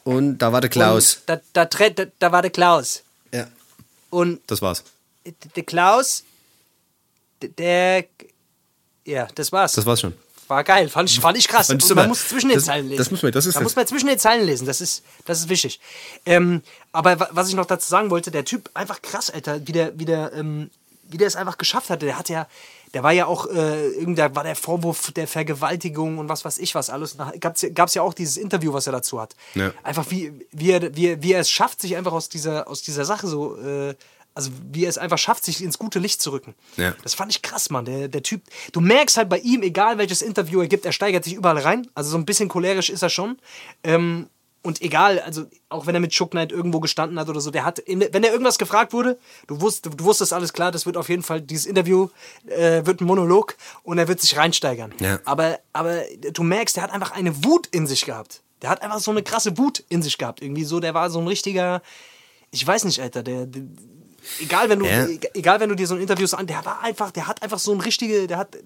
Und 0.04 0.38
da 0.38 0.52
war 0.52 0.60
der 0.60 0.70
Klaus. 0.70 1.22
Da, 1.26 1.40
da, 1.52 1.64
da, 1.64 2.04
da 2.18 2.32
war 2.32 2.42
der 2.42 2.50
Klaus. 2.50 3.02
Ja, 3.32 3.46
Und 4.10 4.40
das 4.46 4.62
war's. 4.62 4.84
der 5.56 5.62
Klaus, 5.64 6.24
der, 7.42 8.04
ja, 9.04 9.28
das 9.34 9.52
war's. 9.52 9.72
Das 9.74 9.86
war's 9.86 10.00
schon. 10.00 10.14
War 10.48 10.64
geil, 10.64 10.88
fand 10.88 11.10
ich, 11.10 11.20
fand 11.20 11.36
ich 11.36 11.46
krass. 11.46 11.66
Fand 11.66 11.84
ich 11.84 11.94
man 11.94 12.08
muss 12.08 12.26
zwischen 12.26 12.48
den 12.48 12.56
Das- 12.56 12.64
Zeilen 12.64 12.86
lesen. 12.88 12.96
das 12.98 13.10
muss 13.10 13.22
man- 13.22 13.32
das 13.32 13.44
ist 13.44 13.54
da 13.54 13.60
das- 13.60 13.64
muss 13.64 13.76
man 13.76 13.86
zwischen 13.86 14.06
den 14.06 14.18
Zeilen 14.18 14.46
lesen, 14.46 14.66
das 14.66 14.80
ist, 14.80 15.02
das 15.26 15.40
ist 15.40 15.48
wichtig. 15.50 15.78
Ähm, 16.24 16.62
aber 16.90 17.20
wa- 17.20 17.28
was 17.32 17.48
ich 17.50 17.54
noch 17.54 17.66
dazu 17.66 17.86
sagen 17.86 18.08
wollte, 18.08 18.30
der 18.30 18.46
Typ, 18.46 18.70
einfach 18.72 19.02
krass, 19.02 19.28
Alter, 19.28 19.66
wie 19.66 19.72
der, 19.72 19.98
wie 19.98 20.06
der, 20.06 20.32
ähm, 20.32 20.70
wie 21.10 21.16
der 21.16 21.26
es 21.26 21.36
einfach 21.36 21.58
geschafft 21.58 21.90
hatte. 21.90 22.06
Der 22.06 22.18
hat 22.18 22.28
ja, 22.28 22.46
der 22.94 23.02
war 23.02 23.12
ja 23.12 23.26
auch, 23.26 23.46
äh, 23.46 23.88
irgendwer 23.88 24.34
war 24.34 24.44
der 24.44 24.56
Vorwurf 24.56 25.12
der 25.12 25.26
Vergewaltigung 25.26 26.18
und 26.18 26.28
was 26.28 26.44
weiß 26.44 26.58
ich 26.58 26.74
was 26.74 26.90
alles. 26.90 27.16
Ja- 27.18 27.32
gab's 27.70 27.94
ja 27.94 28.02
auch 28.02 28.14
dieses 28.14 28.36
Interview, 28.36 28.72
was 28.72 28.86
er 28.86 28.92
dazu 28.92 29.20
hat. 29.20 29.34
Ja. 29.54 29.72
Einfach 29.82 30.06
wie, 30.10 30.32
wie, 30.52 30.70
er, 30.70 30.94
wie, 30.96 31.22
wie 31.22 31.32
er 31.32 31.40
es 31.40 31.50
schafft, 31.50 31.80
sich 31.80 31.96
einfach 31.96 32.12
aus 32.12 32.28
dieser, 32.28 32.68
aus 32.68 32.82
dieser 32.82 33.04
Sache 33.04 33.26
so, 33.26 33.56
äh, 33.58 33.94
also 34.34 34.50
wie 34.70 34.84
er 34.84 34.88
es 34.88 34.98
einfach 34.98 35.18
schafft, 35.18 35.44
sich 35.44 35.62
ins 35.64 35.78
gute 35.78 35.98
Licht 35.98 36.22
zu 36.22 36.30
rücken. 36.30 36.54
Ja. 36.76 36.94
Das 37.02 37.14
fand 37.14 37.32
ich 37.32 37.42
krass, 37.42 37.70
Mann. 37.70 37.84
Der, 37.86 38.06
der 38.06 38.22
Typ, 38.22 38.42
du 38.72 38.80
merkst 38.80 39.16
halt 39.16 39.28
bei 39.28 39.38
ihm, 39.38 39.62
egal 39.62 39.98
welches 39.98 40.22
Interview 40.22 40.60
er 40.60 40.68
gibt, 40.68 40.86
er 40.86 40.92
steigert 40.92 41.24
sich 41.24 41.34
überall 41.34 41.58
rein. 41.58 41.88
Also 41.94 42.10
so 42.10 42.16
ein 42.18 42.24
bisschen 42.24 42.48
cholerisch 42.48 42.88
ist 42.88 43.02
er 43.02 43.10
schon. 43.10 43.38
Ähm, 43.82 44.28
und 44.62 44.82
egal, 44.82 45.20
also 45.20 45.44
auch 45.68 45.86
wenn 45.86 45.94
er 45.94 46.00
mit 46.00 46.10
Chuck 46.10 46.32
Knight 46.32 46.50
irgendwo 46.52 46.80
gestanden 46.80 47.18
hat 47.18 47.28
oder 47.28 47.40
so, 47.40 47.50
der 47.50 47.64
hat, 47.64 47.82
wenn 47.86 48.24
er 48.24 48.32
irgendwas 48.32 48.58
gefragt 48.58 48.92
wurde, 48.92 49.18
du, 49.46 49.60
wusst, 49.60 49.86
du 49.86 50.04
wusstest 50.04 50.32
alles 50.32 50.52
klar, 50.52 50.72
das 50.72 50.84
wird 50.84 50.96
auf 50.96 51.08
jeden 51.08 51.22
Fall, 51.22 51.40
dieses 51.40 51.66
Interview 51.66 52.08
äh, 52.46 52.84
wird 52.84 53.00
ein 53.00 53.04
Monolog 53.04 53.56
und 53.84 53.98
er 53.98 54.08
wird 54.08 54.20
sich 54.20 54.36
reinsteigern. 54.36 54.92
Ja. 55.00 55.20
Aber, 55.24 55.60
aber 55.72 56.02
du 56.32 56.42
merkst, 56.42 56.76
der 56.76 56.82
hat 56.82 56.92
einfach 56.92 57.12
eine 57.12 57.44
Wut 57.44 57.68
in 57.68 57.86
sich 57.86 58.04
gehabt. 58.04 58.42
Der 58.62 58.70
hat 58.70 58.82
einfach 58.82 58.98
so 58.98 59.12
eine 59.12 59.22
krasse 59.22 59.56
Wut 59.56 59.84
in 59.88 60.02
sich 60.02 60.18
gehabt. 60.18 60.42
Irgendwie 60.42 60.64
so, 60.64 60.80
der 60.80 60.92
war 60.92 61.10
so 61.10 61.20
ein 61.20 61.28
richtiger, 61.28 61.80
ich 62.50 62.66
weiß 62.66 62.84
nicht, 62.84 63.00
Alter, 63.00 63.22
der, 63.22 63.46
der 63.46 63.62
egal 64.40 64.68
wenn 64.68 64.80
du, 64.80 64.86
Ja. 64.86 65.06
egal 65.34 65.60
wenn 65.60 65.68
du 65.68 65.76
dir 65.76 65.86
so 65.86 65.94
ein 65.94 66.00
Interview 66.00 66.26
so 66.26 66.36
an, 66.36 66.46
der 66.46 66.64
war 66.64 66.82
einfach, 66.82 67.10
der 67.12 67.26
hat 67.26 67.42
einfach 67.42 67.58
so 67.58 67.72
ein 67.72 67.80
richtige, 67.80 68.26
der 68.26 68.38
hat 68.38 68.56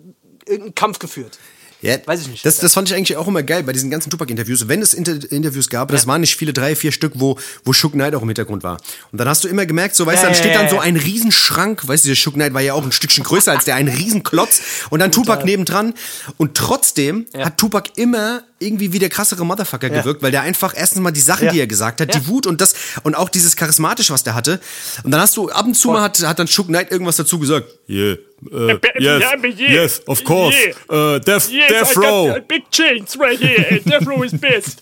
irgendeinen 0.47 0.75
Kampf 0.75 0.99
geführt. 0.99 1.39
Ja, 1.83 1.97
Weiß 2.07 2.23
ich 2.23 2.29
nicht. 2.29 2.47
Das, 2.47 2.59
das 2.59 2.75
fand 2.75 2.89
ich 2.89 2.97
eigentlich 2.97 3.17
auch 3.17 3.27
immer 3.27 3.43
geil 3.43 3.65
bei 3.65 3.73
diesen 3.73 3.91
ganzen 3.91 4.09
Tupac-Interviews. 4.11 4.69
Wenn 4.69 4.81
es 4.81 4.95
Inter 4.95 5.19
Interviews 5.31 5.69
gab, 5.69 5.89
das 5.89 6.07
waren 6.07 6.21
nicht 6.21 6.37
viele, 6.37 6.53
drei, 6.53 6.77
vier 6.77 6.93
Stück, 6.93 7.15
wo, 7.17 7.39
wo 7.65 7.73
Shook 7.73 7.93
Knight 7.93 8.15
auch 8.15 8.23
im 8.23 8.29
Hintergrund 8.29 8.63
war. 8.63 8.79
Und 9.11 9.19
dann 9.19 9.29
hast 9.29 9.43
du 9.43 9.49
immer 9.49 9.67
gemerkt, 9.67 9.97
so, 9.97 10.07
weißt 10.07 10.23
du, 10.23 10.27
Ja, 10.27 10.33
dann 10.33 10.39
steht 10.39 10.55
dann 10.55 10.69
so 10.69 10.79
ein 10.79 10.97
Riesenschrank, 10.97 11.87
weißt 11.87 12.05
du, 12.05 12.09
der 12.09 12.15
Shook 12.15 12.35
Knight 12.35 12.55
war 12.55 12.61
ja 12.61 12.75
auch 12.75 12.85
ein 12.85 12.93
Stückchen 12.93 13.25
größer 13.25 13.51
als 13.51 13.65
der, 13.65 13.75
ein 13.75 13.89
Riesenklotz 13.89 14.63
und 14.91 15.01
dann 15.01 15.11
Tupac 15.11 15.45
nebendran. 15.45 15.95
Und 16.37 16.57
trotzdem 16.57 17.27
hat 17.37 17.59
Tupac 17.59 17.91
immer 17.97 18.45
irgendwie 18.61 18.93
wie 18.93 19.01
der 19.01 19.09
krassere 19.09 19.45
Motherfucker 19.45 19.91
gewirkt, 19.91 20.23
weil 20.23 20.31
der 20.31 20.43
einfach 20.43 20.75
erstens 20.77 21.03
mal 21.03 21.11
die 21.11 21.21
Sachen, 21.21 21.49
die 21.49 21.59
er 21.59 21.67
gesagt 21.67 22.01
hat, 22.01 22.15
die 22.15 22.29
Wut 22.29 22.47
und 22.47 22.61
das, 22.61 22.75
und 23.03 23.17
auch 23.17 23.29
dieses 23.29 23.57
Charismatische, 23.57 24.13
was 24.13 24.23
der 24.23 24.35
hatte. 24.37 24.61
Und 25.03 25.11
dann 25.11 25.21
hast 25.21 25.37
du 25.37 25.51
ab 25.51 25.67
und 25.67 25.75
zu 25.75 25.89
mal 25.89 26.03
hat, 26.03 26.23
hat 26.23 26.39
dann 26.39 26.47
Shook 26.47 26.69
Knight 26.69 26.93
irgendwas 26.93 27.17
dazu 27.17 27.41
gesagt. 27.41 27.67
Yeah, 27.89 28.19
uh, 28.51 28.79
yes, 28.99 29.23
yes, 29.59 30.03
of 30.09 30.25
course. 30.25 30.57
Yeah. 30.57 30.75
Uh, 31.17 31.19
death, 31.19 31.49
Yes, 31.51 31.69
death 31.69 31.97
I 31.97 32.01
row. 32.01 32.41
big 32.49 32.71
chains 32.71 33.19
right 33.19 33.39
here. 33.39 33.81
Death 33.85 34.07
row 34.07 34.23
is 34.25 34.33
best. 34.33 34.81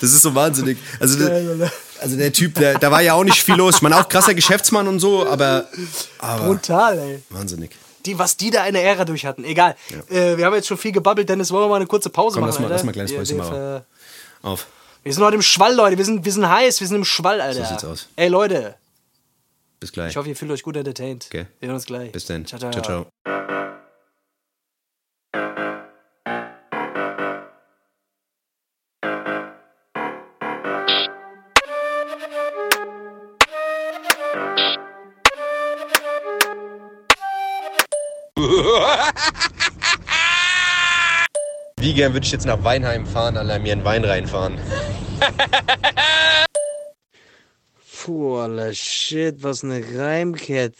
Das 0.00 0.12
ist 0.12 0.22
so 0.22 0.34
wahnsinnig. 0.34 0.78
Also, 1.00 1.18
der, 1.18 1.70
also 2.00 2.16
der 2.16 2.32
Typ, 2.32 2.54
der, 2.54 2.78
da 2.78 2.90
war 2.90 3.00
ja 3.02 3.14
auch 3.14 3.24
nicht 3.24 3.42
viel 3.42 3.54
los. 3.56 3.76
Ich 3.76 3.82
meine, 3.82 3.98
auch 3.98 4.08
krasser 4.08 4.34
Geschäftsmann 4.34 4.86
und 4.88 5.00
so, 5.00 5.26
aber, 5.26 5.66
aber 6.18 6.44
Brutal, 6.46 6.98
ey. 6.98 7.22
wahnsinnig. 7.30 7.70
Die, 8.06 8.18
was 8.18 8.36
die 8.36 8.50
da 8.50 8.62
eine 8.62 8.80
Ära 8.80 9.04
durch 9.04 9.26
hatten. 9.26 9.44
Egal. 9.44 9.76
Äh, 10.08 10.36
wir 10.38 10.46
haben 10.46 10.54
jetzt 10.54 10.68
schon 10.68 10.78
viel 10.78 10.92
gebabbelt, 10.92 11.28
Dennis, 11.28 11.50
wollen 11.50 11.64
wir 11.64 11.68
mal 11.68 11.76
eine 11.76 11.86
kurze 11.86 12.08
Pause 12.08 12.34
Komm, 12.40 12.48
machen? 12.48 12.50
lass 12.50 12.58
mal- 12.60 12.64
Alter? 12.66 12.74
lass 12.74 12.84
mal 12.84 12.90
ein 12.90 12.94
kleines 12.94 13.10
Wir- 13.10 13.18
Päuschen 13.18 13.36
machen. 13.36 13.82
Auf. 14.42 14.66
Wir 15.02 15.12
sind 15.14 15.22
heute 15.22 15.36
im 15.36 15.42
Schwall, 15.42 15.74
Leute. 15.74 15.98
Wir 15.98 16.04
sind, 16.04 16.24
wir 16.24 16.32
sind 16.32 16.48
heiß, 16.48 16.80
wir 16.80 16.86
sind 16.86 16.96
im 16.96 17.04
Schwall, 17.04 17.40
Alter. 17.40 17.64
sieht's 17.66 17.84
aus. 17.84 18.08
Ey, 18.16 18.28
Leute. 18.28 18.74
Bis 19.80 19.92
gleich. 19.92 20.10
Ich 20.10 20.16
hoffe, 20.16 20.28
ihr 20.28 20.36
fühlt 20.36 20.50
euch 20.50 20.62
gut 20.62 20.76
entertained. 20.76 21.26
Okay. 21.26 21.46
Wir 21.58 21.68
sehen 21.68 21.74
uns 21.74 21.86
gleich. 21.86 22.12
Bis 22.12 22.26
dann. 22.26 22.44
Ciao, 22.44 22.60
ciao. 22.60 22.70
ciao. 22.70 22.82
ciao. 22.82 23.06
Wie 41.78 41.94
gern 41.94 42.12
würde 42.12 42.26
ich 42.26 42.32
jetzt 42.32 42.44
nach 42.44 42.62
Weinheim 42.62 43.06
fahren, 43.06 43.38
Alter, 43.38 43.58
mir 43.58 43.72
einen 43.72 43.84
Wein 43.84 44.04
reinfahren. 44.04 44.58
Puh, 48.02 48.38
Alter, 48.38 48.72
shit, 48.72 49.42
was 49.42 49.62
eine 49.62 49.84
Reimkette. 49.94 50.72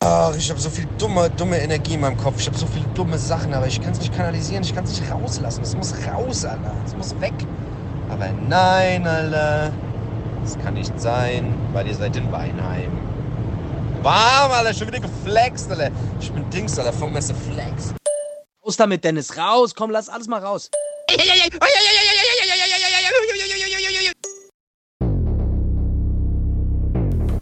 Ach, 0.00 0.36
ich 0.36 0.50
habe 0.50 0.58
so 0.58 0.68
viel 0.68 0.88
dumme, 0.98 1.30
dumme 1.30 1.60
Energie 1.60 1.94
in 1.94 2.00
meinem 2.00 2.16
Kopf. 2.16 2.40
Ich 2.40 2.48
habe 2.48 2.58
so 2.58 2.66
viele 2.66 2.84
dumme 2.86 3.18
Sachen, 3.18 3.54
aber 3.54 3.68
ich 3.68 3.80
kann 3.80 3.92
es 3.92 4.00
nicht 4.00 4.12
kanalisieren. 4.16 4.64
Ich 4.64 4.74
kann 4.74 4.82
es 4.82 4.98
nicht 4.98 5.08
rauslassen. 5.12 5.62
Es 5.62 5.76
muss 5.76 5.94
raus, 6.08 6.44
Alter. 6.44 6.74
Es 6.84 6.96
muss 6.96 7.20
weg. 7.20 7.34
Aber 8.10 8.30
nein, 8.48 9.06
Alter. 9.06 9.72
Das 10.42 10.58
kann 10.58 10.74
nicht 10.74 10.98
sein, 11.00 11.54
weil 11.72 11.86
ihr 11.86 11.94
seid 11.94 12.16
in 12.16 12.32
Weinheim. 12.32 12.90
Warm, 14.02 14.50
Alter. 14.50 14.74
Schon 14.74 14.88
wieder 14.88 14.98
geflext, 14.98 15.70
Alter. 15.70 15.92
Ich 16.20 16.32
bin 16.32 16.50
Dings, 16.50 16.76
Alter. 16.80 16.92
Funkmesse 16.92 17.32
Flex. 17.32 17.94
Raus 18.64 18.76
damit, 18.76 19.04
Dennis, 19.04 19.36
raus. 19.36 19.72
Komm, 19.72 19.92
lass 19.92 20.08
alles 20.08 20.26
mal 20.26 20.40
raus. 20.42 20.68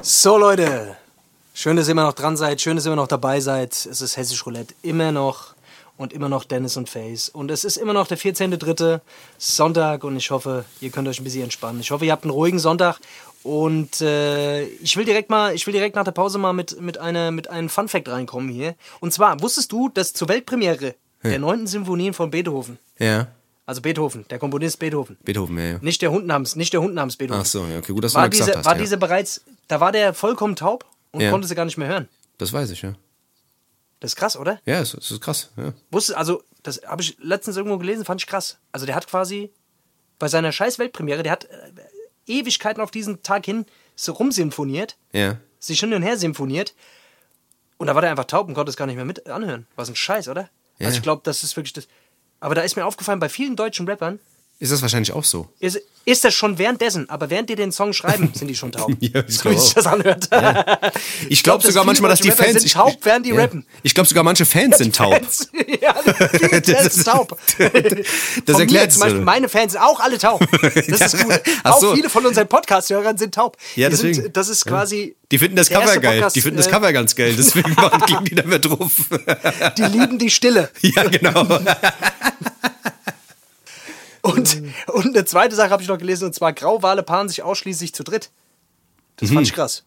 So, 0.06 0.36
Leute. 0.36 0.98
Schön, 1.54 1.78
dass 1.78 1.88
ihr 1.88 1.92
immer 1.92 2.02
noch 2.02 2.12
dran 2.12 2.36
seid. 2.36 2.60
Schön, 2.60 2.76
dass 2.76 2.84
ihr 2.84 2.92
immer 2.92 3.00
noch 3.00 3.08
dabei 3.08 3.40
seid. 3.40 3.72
Es 3.72 4.02
ist 4.02 4.18
Hessisch 4.18 4.44
Roulette. 4.44 4.74
Immer 4.82 5.12
noch. 5.12 5.54
Und 5.96 6.12
immer 6.12 6.28
noch 6.28 6.44
Dennis 6.44 6.76
und 6.76 6.90
Face. 6.90 7.30
Und 7.30 7.50
es 7.50 7.64
ist 7.64 7.78
immer 7.78 7.94
noch 7.94 8.06
der 8.06 8.18
14.3. 8.18 9.00
Sonntag. 9.38 10.04
Und 10.04 10.18
ich 10.18 10.30
hoffe, 10.30 10.66
ihr 10.82 10.90
könnt 10.90 11.08
euch 11.08 11.18
ein 11.20 11.24
bisschen 11.24 11.44
entspannen. 11.44 11.80
Ich 11.80 11.90
hoffe, 11.90 12.04
ihr 12.04 12.12
habt 12.12 12.24
einen 12.24 12.32
ruhigen 12.32 12.58
Sonntag. 12.58 12.98
Und 13.44 14.02
äh, 14.02 14.64
ich 14.64 14.94
will 14.98 15.06
direkt 15.06 15.30
mal, 15.30 15.54
ich 15.54 15.66
will 15.66 15.72
direkt 15.72 15.96
nach 15.96 16.04
der 16.04 16.12
Pause 16.12 16.36
mal 16.36 16.52
mit, 16.52 16.78
mit, 16.82 16.98
einer, 16.98 17.30
mit 17.30 17.48
einem 17.48 17.70
Fun 17.70 17.88
Fact 17.88 18.06
reinkommen 18.10 18.50
hier. 18.50 18.74
Und 19.00 19.14
zwar, 19.14 19.40
wusstest 19.40 19.72
du, 19.72 19.88
dass 19.88 20.12
zur 20.12 20.28
Weltpremiere 20.28 20.96
der 21.22 21.38
9. 21.38 21.66
Sinfonien 21.66 22.12
von 22.12 22.30
Beethoven, 22.30 22.78
Ja. 22.98 23.28
Also 23.66 23.80
Beethoven, 23.80 24.26
der 24.28 24.38
Komponist 24.38 24.78
Beethoven, 24.78 25.16
Beethoven, 25.24 25.56
ja, 25.58 25.64
ja. 25.64 25.78
nicht 25.80 26.02
der 26.02 26.10
Hund 26.10 26.26
namens, 26.26 26.54
nicht 26.56 26.72
der 26.72 26.80
Hund 26.82 26.94
namens 26.94 27.16
Beethoven. 27.16 27.40
Ach 27.40 27.46
so, 27.46 27.64
ja, 27.66 27.78
okay, 27.78 27.92
gut, 27.92 28.04
dass 28.04 28.12
du 28.12 28.18
war 28.18 28.28
gesagt 28.28 28.48
diese, 28.48 28.58
hast. 28.58 28.64
war 28.66 28.74
ja. 28.76 28.80
diese 28.82 28.96
bereits, 28.98 29.44
da 29.68 29.80
war 29.80 29.92
der 29.92 30.12
vollkommen 30.14 30.56
taub 30.56 30.84
und 31.12 31.20
Ja. 31.20 31.30
konnte 31.30 31.48
sie 31.48 31.54
gar 31.54 31.64
nicht 31.64 31.78
mehr 31.78 31.88
hören. 31.88 32.08
Das 32.38 32.52
weiß 32.52 32.70
ich, 32.70 32.82
ja. 32.82 32.94
Das 34.00 34.12
ist 34.12 34.16
krass, 34.16 34.36
oder? 34.36 34.60
Ja, 34.66 34.80
das, 34.80 34.92
das 34.92 35.10
ist 35.10 35.20
krass, 35.20 35.50
ja. 35.56 35.72
Wusste, 35.90 36.16
also, 36.16 36.42
das 36.62 36.82
habe 36.86 37.00
ich 37.02 37.16
letztens 37.20 37.56
irgendwo 37.56 37.78
gelesen, 37.78 38.04
fand 38.04 38.20
ich 38.20 38.26
krass. 38.26 38.58
Also, 38.72 38.84
der 38.86 38.94
hat 38.94 39.06
quasi 39.06 39.50
bei 40.18 40.28
seiner 40.28 40.52
scheiß 40.52 40.78
Weltpremiere, 40.78 41.22
der 41.22 41.32
hat 41.32 41.44
äh, 41.46 41.72
Ewigkeiten 42.26 42.82
auf 42.82 42.90
diesen 42.90 43.22
Tag 43.22 43.46
hin 43.46 43.64
so 43.96 44.12
rumsymphoniert, 44.12 44.96
Ja. 45.12 45.38
sich 45.58 45.80
hin 45.80 45.94
und 45.94 46.02
her 46.02 46.18
symphoniert. 46.18 46.74
Und 47.78 47.86
da 47.86 47.94
war 47.94 48.02
der 48.02 48.10
einfach 48.10 48.24
taub 48.26 48.46
und 48.48 48.54
konnte 48.54 48.70
es 48.70 48.76
gar 48.76 48.86
nicht 48.86 48.96
mehr 48.96 49.04
mit 49.04 49.26
anhören. 49.26 49.66
Was 49.76 49.88
ein 49.88 49.96
Scheiß, 49.96 50.28
oder? 50.28 50.50
Ja. 50.78 50.86
Also, 50.86 50.96
ich 50.98 51.02
glaube, 51.02 51.22
das 51.24 51.42
ist 51.42 51.56
wirklich 51.56 51.72
das. 51.72 51.88
Aber 52.44 52.54
da 52.54 52.60
ist 52.60 52.76
mir 52.76 52.84
aufgefallen, 52.84 53.20
bei 53.20 53.30
vielen 53.30 53.56
deutschen 53.56 53.88
Rappern 53.88 54.18
Ist 54.58 54.70
das 54.70 54.82
wahrscheinlich 54.82 55.12
auch 55.12 55.24
so? 55.24 55.48
ist, 55.60 55.80
ist 56.04 56.22
das 56.22 56.34
schon 56.34 56.58
währenddessen, 56.58 57.08
aber 57.08 57.30
während 57.30 57.48
die 57.48 57.54
den 57.54 57.72
Song 57.72 57.94
schreiben, 57.94 58.30
sind 58.34 58.48
die 58.48 58.54
schon 58.54 58.70
taub. 58.70 58.90
Ja, 59.00 59.24
ich 59.26 59.36
so 59.38 59.42
glaub 59.44 59.54
wie 59.54 59.58
sich 59.58 59.72
das 59.72 59.86
anhört. 59.86 60.28
Ich 61.30 61.42
glaube 61.42 61.62
dass 61.62 61.72
sogar 61.72 61.84
manchmal, 61.86 62.10
dass 62.10 62.20
die 62.20 62.28
Rapper 62.28 62.44
Fans. 62.44 62.60
sind 62.60 62.72
taub, 62.72 62.98
während 63.02 63.24
die 63.24 63.30
ja. 63.30 63.36
rappen. 63.36 63.64
Ich 63.82 63.94
glaube 63.94 64.06
sogar 64.06 64.22
manche 64.24 64.44
Fans 64.44 64.76
sind 64.76 64.94
taub. 64.96 65.14
Fans, 65.14 65.48
ja, 65.80 65.94
Fans 66.02 66.68
ist- 66.68 66.92
sind 66.96 67.06
taub. 67.06 67.38
Das 68.44 68.58
erklärt 68.60 68.92
zum 68.92 69.00
Beispiel, 69.00 69.20
meine 69.22 69.48
Fans 69.48 69.72
sind 69.72 69.80
auch 69.80 70.00
alle 70.00 70.18
taub. 70.18 70.46
Das 70.86 71.14
ist 71.14 71.24
gut. 71.24 71.40
Auch 71.62 71.80
so. 71.80 71.94
viele 71.94 72.10
von 72.10 72.26
unseren 72.26 72.46
Podcast-Hörern 72.46 73.16
sind 73.16 73.34
taub. 73.34 73.56
Ja, 73.74 73.88
Die 73.88 73.92
deswegen. 73.96 74.14
Sind, 74.14 74.36
das 74.36 74.50
ist 74.50 74.66
quasi. 74.66 75.16
Die 75.30 75.38
finden 75.38 75.56
das 75.56 75.70
Cover 75.70 75.98
geil. 75.98 76.16
Podcast, 76.16 76.36
die 76.36 76.42
finden 76.42 76.58
das 76.58 76.66
äh, 76.66 76.70
Cover 76.70 76.92
ganz 76.92 77.16
geil. 77.16 77.34
Deswegen 77.36 77.72
machen, 77.72 78.02
klicken 78.02 78.24
die 78.26 78.34
da 78.34 78.42
mehr 78.44 78.58
drauf. 78.58 78.92
Die 79.78 79.82
lieben 79.84 80.18
die 80.18 80.28
Stille. 80.30 80.70
ja, 80.82 81.04
genau. 81.04 81.58
Und, 84.24 84.62
und 84.88 85.06
eine 85.14 85.24
zweite 85.26 85.54
Sache 85.54 85.70
habe 85.70 85.82
ich 85.82 85.88
noch 85.88 85.98
gelesen, 85.98 86.24
und 86.24 86.34
zwar 86.34 86.52
Grauwale 86.52 87.02
paaren 87.02 87.28
sich 87.28 87.42
ausschließlich 87.42 87.94
zu 87.94 88.02
dritt. 88.04 88.30
Das 89.16 89.30
fand 89.30 89.46
ich 89.46 89.52
krass. 89.52 89.84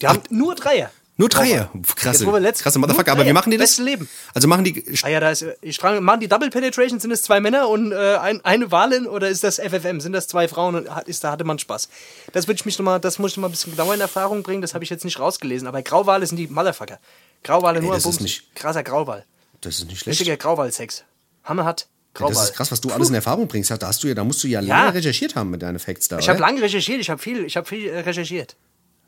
Die 0.00 0.06
haben 0.08 0.22
nur 0.30 0.54
Dreier. 0.54 0.86
Mhm. 0.88 0.92
Nur 1.18 1.28
Dreier. 1.28 1.70
Jetzt, 1.74 1.96
Krasse, 1.96 2.24
letzt- 2.38 2.62
krasse 2.62 2.78
Motherfucker. 2.78 3.12
Aber 3.12 3.26
wie 3.26 3.34
machen 3.34 3.50
die 3.50 3.58
das? 3.58 3.72
Beste 3.72 3.82
Leben. 3.82 4.08
Also 4.32 4.48
machen 4.48 4.64
die. 4.64 4.82
Ah 5.02 5.08
ja, 5.08 5.20
da 5.20 5.30
ist, 5.30 5.44
ich 5.60 5.76
frage, 5.76 6.00
machen 6.00 6.20
die 6.20 6.28
Double 6.28 6.48
Penetration, 6.48 6.98
sind 6.98 7.10
es 7.10 7.20
zwei 7.20 7.40
Männer 7.40 7.68
und 7.68 7.92
äh, 7.92 8.16
ein, 8.16 8.42
eine 8.46 8.70
Walin 8.72 9.06
oder 9.06 9.28
ist 9.28 9.44
das 9.44 9.56
FFM? 9.58 10.00
Sind 10.00 10.14
das 10.14 10.26
zwei 10.28 10.48
Frauen 10.48 10.76
und 10.76 10.94
hat, 10.94 11.06
ist, 11.06 11.22
da 11.22 11.30
hatte 11.30 11.44
man 11.44 11.58
Spaß? 11.58 11.90
Das 12.32 12.46
würde 12.48 12.54
ich 12.56 12.64
mich 12.64 12.78
noch 12.78 12.86
mal, 12.86 12.98
das 12.98 13.18
muss 13.18 13.32
ich 13.32 13.36
noch 13.36 13.42
mal 13.42 13.48
ein 13.48 13.50
bisschen 13.50 13.72
genauer 13.72 13.92
in 13.92 14.00
Erfahrung 14.00 14.42
bringen, 14.42 14.62
das 14.62 14.72
habe 14.72 14.82
ich 14.84 14.88
jetzt 14.88 15.04
nicht 15.04 15.18
rausgelesen, 15.20 15.68
aber 15.68 15.82
Grauwale 15.82 16.26
sind 16.26 16.38
die 16.38 16.46
Motherfucker. 16.46 16.98
Grauwale 17.44 17.82
nur 17.82 17.92
das 17.92 18.06
am 18.06 18.12
ist 18.12 18.22
nicht- 18.22 18.54
Krasser 18.54 18.82
Grauwal. 18.82 19.26
Das 19.60 19.74
ist 19.80 19.84
nicht 19.86 19.98
schlecht. 20.00 20.18
Richtiger 20.20 20.38
Grauwalsex. 20.38 21.04
Hammer 21.44 21.66
hat. 21.66 21.86
Grauwal. 22.14 22.34
Das 22.34 22.44
ist 22.44 22.54
krass, 22.54 22.72
was 22.72 22.80
du 22.80 22.90
alles 22.90 23.08
in 23.08 23.14
Erfahrung 23.14 23.46
bringst. 23.46 23.70
Da, 23.70 23.78
hast 23.82 24.02
du 24.02 24.08
ja, 24.08 24.14
da 24.14 24.24
musst 24.24 24.42
du 24.42 24.48
ja, 24.48 24.60
Ja. 24.60 24.78
lange 24.84 24.94
recherchiert 24.94 25.36
haben 25.36 25.50
mit 25.50 25.62
deinen 25.62 25.78
Facts 25.78 26.08
da. 26.08 26.18
Ich 26.18 26.28
habe 26.28 26.40
lange 26.40 26.60
recherchiert, 26.60 27.00
ich 27.00 27.08
habe 27.10 27.20
viel, 27.20 27.44
ich 27.44 27.56
habe 27.56 27.66
viel 27.66 27.88
äh, 27.88 28.00
recherchiert. 28.00 28.56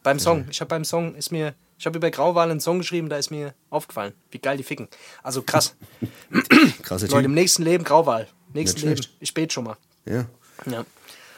Beim 0.02 0.18
Song. 0.18 0.46
Ich 0.50 0.60
habe 0.60 0.68
beim 0.68 0.84
Song 0.84 1.14
ist 1.14 1.30
mir, 1.30 1.54
ich 1.78 1.86
habe 1.86 1.96
über 1.98 2.10
Grauwal 2.10 2.50
einen 2.50 2.60
Song 2.60 2.78
geschrieben, 2.78 3.08
da 3.08 3.16
ist 3.16 3.30
mir 3.30 3.54
aufgefallen, 3.70 4.14
wie 4.30 4.38
geil 4.38 4.56
die 4.56 4.62
ficken. 4.64 4.88
Also 5.22 5.42
krass. 5.42 5.74
Krasse 6.82 7.06
Leute, 7.06 7.26
im 7.26 7.34
nächsten 7.34 7.62
Leben 7.62 7.84
Grauwal. 7.84 8.28
Nächsten 8.52 8.80
Leben. 8.88 9.04
Ich 9.20 9.32
bete 9.34 9.52
schon 9.52 9.64
mal. 9.64 9.76
Ja. 10.04 10.26
Ja. 10.66 10.84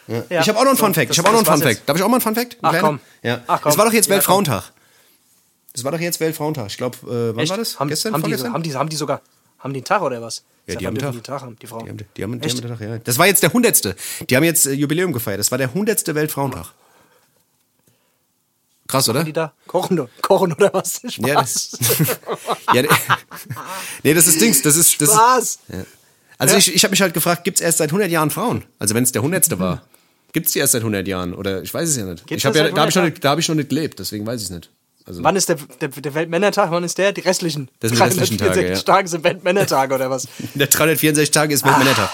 Ja. 0.06 0.22
Ja. 0.28 0.40
Ich 0.42 0.48
habe 0.48 0.58
auch 0.58 0.64
noch 0.64 0.70
einen 0.70 0.76
So, 0.76 0.84
Fun 0.84 0.94
Fact. 0.94 1.10
Ich 1.10 1.18
habe 1.18 1.28
auch 1.28 1.32
noch 1.32 1.38
einen 1.38 1.46
Fun 1.46 1.66
jetzt. 1.68 1.76
Fact. 1.78 1.88
Darf 1.88 1.96
ich 1.96 2.02
auch 2.02 2.08
mal 2.08 2.16
einen 2.16 2.20
Fun 2.20 2.34
Fact? 2.34 2.58
Ach, 2.60 2.78
komm. 2.80 3.00
Ja. 3.22 3.42
Ach, 3.46 3.62
komm. 3.62 3.72
Es 3.72 3.78
war 3.78 3.84
doch 3.86 3.92
jetzt 3.92 4.06
Ja, 4.08 4.14
Weltfrauentag. 4.14 4.72
Es 5.72 5.82
war 5.84 5.92
doch 5.92 6.00
jetzt 6.00 6.20
Weltfrauentag. 6.20 6.66
Ich 6.68 6.76
glaube, 6.76 6.98
äh, 7.06 7.34
wann 7.34 7.38
Echt? 7.42 7.50
war 7.50 7.56
das? 7.58 7.78
Haben, 7.80 7.88
Gestern? 7.88 8.12
haben, 8.14 8.22
die, 8.22 8.36
haben, 8.36 8.62
die, 8.62 8.74
haben 8.74 8.88
die 8.88 8.96
sogar, 8.96 9.22
haben 9.58 9.72
die 9.72 9.78
einen 9.80 9.84
Tag 9.84 10.02
oder 10.02 10.20
was? 10.22 10.44
Ja, 10.66 10.76
die 10.76 10.86
haben 10.86 10.94
die 10.94 11.20
Tag 11.20 11.42
haben, 11.42 11.56
die 11.60 11.66
Frauen. 11.66 11.84
Die 11.84 11.90
haben, 11.90 11.98
die, 11.98 12.22
haben, 12.22 12.40
die 12.40 12.48
haben 12.48 12.60
den 12.60 12.70
Tag, 12.70 12.80
ja. 12.80 12.98
Das 12.98 13.18
war 13.18 13.26
jetzt 13.26 13.42
der 13.42 13.52
hundertste. 13.52 13.94
Die 14.30 14.36
haben 14.36 14.44
jetzt 14.44 14.66
äh, 14.66 14.72
Jubiläum 14.72 15.12
gefeiert. 15.12 15.38
Das 15.38 15.50
war 15.50 15.58
der 15.58 15.74
hundertste 15.74 16.14
Weltfrauentag. 16.14 16.72
Krass, 18.86 19.08
oder? 19.08 19.24
Die 19.24 19.32
da 19.32 19.52
kochen, 19.66 20.06
kochen 20.20 20.52
oder 20.52 20.72
was? 20.72 21.00
Spaß. 21.06 21.78
Ja, 22.74 22.82
das, 22.82 22.90
ja, 23.08 23.18
nee, 24.02 24.14
das 24.14 24.26
ist 24.26 24.40
Dings. 24.40 24.62
Das 24.62 24.76
ist, 24.76 25.00
das 25.00 25.08
ist, 25.08 25.14
Spaß. 25.14 25.58
also 26.38 26.56
ich, 26.56 26.74
ich 26.74 26.84
habe 26.84 26.90
mich 26.92 27.00
halt 27.02 27.14
gefragt, 27.14 27.44
gibt 27.44 27.58
es 27.58 27.62
erst 27.64 27.78
seit 27.78 27.88
100 27.90 28.10
Jahren 28.10 28.30
Frauen? 28.30 28.64
Also 28.78 28.94
wenn 28.94 29.04
es 29.04 29.12
der 29.12 29.22
hundertste 29.22 29.58
war. 29.58 29.82
Gibt 30.32 30.46
es 30.46 30.52
die 30.52 30.58
erst 30.58 30.72
seit 30.72 30.82
100 30.82 31.06
Jahren? 31.06 31.32
Oder 31.34 31.62
ich 31.62 31.72
weiß 31.72 31.88
es 31.88 31.96
ja 31.96 32.04
nicht. 32.04 32.26
Gibt's 32.26 32.42
ich 32.42 32.46
hab 32.46 32.54
ja, 32.56 32.68
da 32.70 32.80
habe 32.80 32.88
ich, 32.90 32.94
noch 32.96 33.02
100 33.02 33.14
nicht- 33.14 33.24
da 33.24 33.30
hab 33.30 33.38
ich 33.38 33.48
noch 33.48 33.54
nicht 33.54 33.68
gelebt, 33.68 33.98
deswegen 33.98 34.26
weiß 34.26 34.40
ich 34.40 34.46
es 34.48 34.50
nicht. 34.50 34.70
Also, 35.07 35.22
Wann 35.22 35.36
ist 35.36 35.48
der, 35.50 35.57
der, 35.80 35.88
der 35.88 36.14
Weltmännertag? 36.14 36.70
Wann 36.70 36.82
ist 36.84 36.96
der? 36.98 37.12
Die 37.12 37.20
restlichen. 37.20 37.68
Das 37.80 37.90
sind 37.90 37.98
die 37.98 38.02
restlichen 38.05 38.38
Tage, 38.38 38.52
364 38.52 38.84
Tage 38.84 39.09
sind 39.09 39.24
Weltmännertage 39.24 39.94
oder 39.94 40.09
was? 40.11 40.26
der 40.55 40.66
364 40.66 41.30
Tage 41.30 41.52
ist 41.55 41.64
Weltmännertag. 41.64 42.09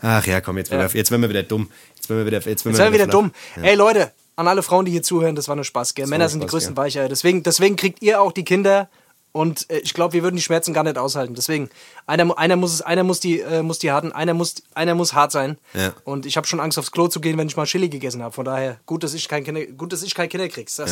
Ach 0.00 0.26
ja, 0.26 0.40
komm, 0.40 0.58
jetzt, 0.58 0.70
werden 0.72 0.92
wir- 0.92 0.98
jetzt 0.98 1.10
werden 1.12 1.22
wir 1.22 1.28
wieder 1.28 1.44
dumm. 1.44 1.70
Jetzt 1.94 2.08
werden 2.10 2.18
wir 2.18 2.26
wieder, 2.26 2.38
jetzt 2.38 2.64
werden 2.64 2.74
Jetzt 2.74 2.78
wir 2.84 2.92
wieder 2.92 3.04
flach. 3.04 3.12
dumm. 3.12 3.32
Ey 3.62 3.76
Leute, 3.76 4.10
an 4.34 4.48
alle 4.48 4.62
Frauen, 4.64 4.84
die 4.84 4.90
hier 4.90 5.02
zuhören, 5.04 5.36
das 5.36 5.46
war 5.46 5.54
nur 5.54 5.64
Spaß, 5.64 5.94
gell? 5.94 6.08
Männer 6.08 6.28
sind 6.28 6.40
die 6.40 6.44
Spaß, 6.46 6.50
größten 6.50 6.74
gell? 6.74 6.84
Weicher. 6.84 7.08
Deswegen, 7.08 7.44
deswegen 7.44 7.76
kriegt 7.76 8.02
ihr 8.02 8.20
auch 8.20 8.32
die 8.32 8.44
Kinder. 8.44 8.88
Und 9.32 9.70
äh, 9.70 9.78
ich 9.78 9.94
glaube, 9.94 10.12
wir 10.12 10.22
würden 10.22 10.36
die 10.36 10.42
Schmerzen 10.42 10.74
gar 10.74 10.84
nicht 10.84 10.98
aushalten. 10.98 11.34
Deswegen, 11.34 11.70
einer, 12.06 12.38
einer, 12.38 12.56
muss, 12.56 12.74
es, 12.74 12.82
einer 12.82 13.02
muss, 13.02 13.18
die, 13.18 13.40
äh, 13.40 13.62
muss 13.62 13.78
die 13.78 13.90
harten, 13.90 14.12
einer 14.12 14.34
muss, 14.34 14.56
einer 14.74 14.94
muss 14.94 15.14
hart 15.14 15.32
sein. 15.32 15.56
Ja. 15.72 15.94
Und 16.04 16.26
ich 16.26 16.36
habe 16.36 16.46
schon 16.46 16.60
Angst, 16.60 16.78
aufs 16.78 16.92
Klo 16.92 17.08
zu 17.08 17.20
gehen, 17.20 17.38
wenn 17.38 17.48
ich 17.48 17.56
mal 17.56 17.64
Chili 17.64 17.88
gegessen 17.88 18.22
habe. 18.22 18.34
Von 18.34 18.44
daher, 18.44 18.78
gut, 18.84 19.02
dass 19.02 19.14
ich 19.14 19.28
kein 19.28 19.42
Kinder, 19.44 19.64
gut, 19.64 19.92
dass 19.92 20.02
ich 20.02 20.14
kein 20.14 20.28
Kinder 20.28 20.48
krieg. 20.48 20.70
Ja. 20.76 20.86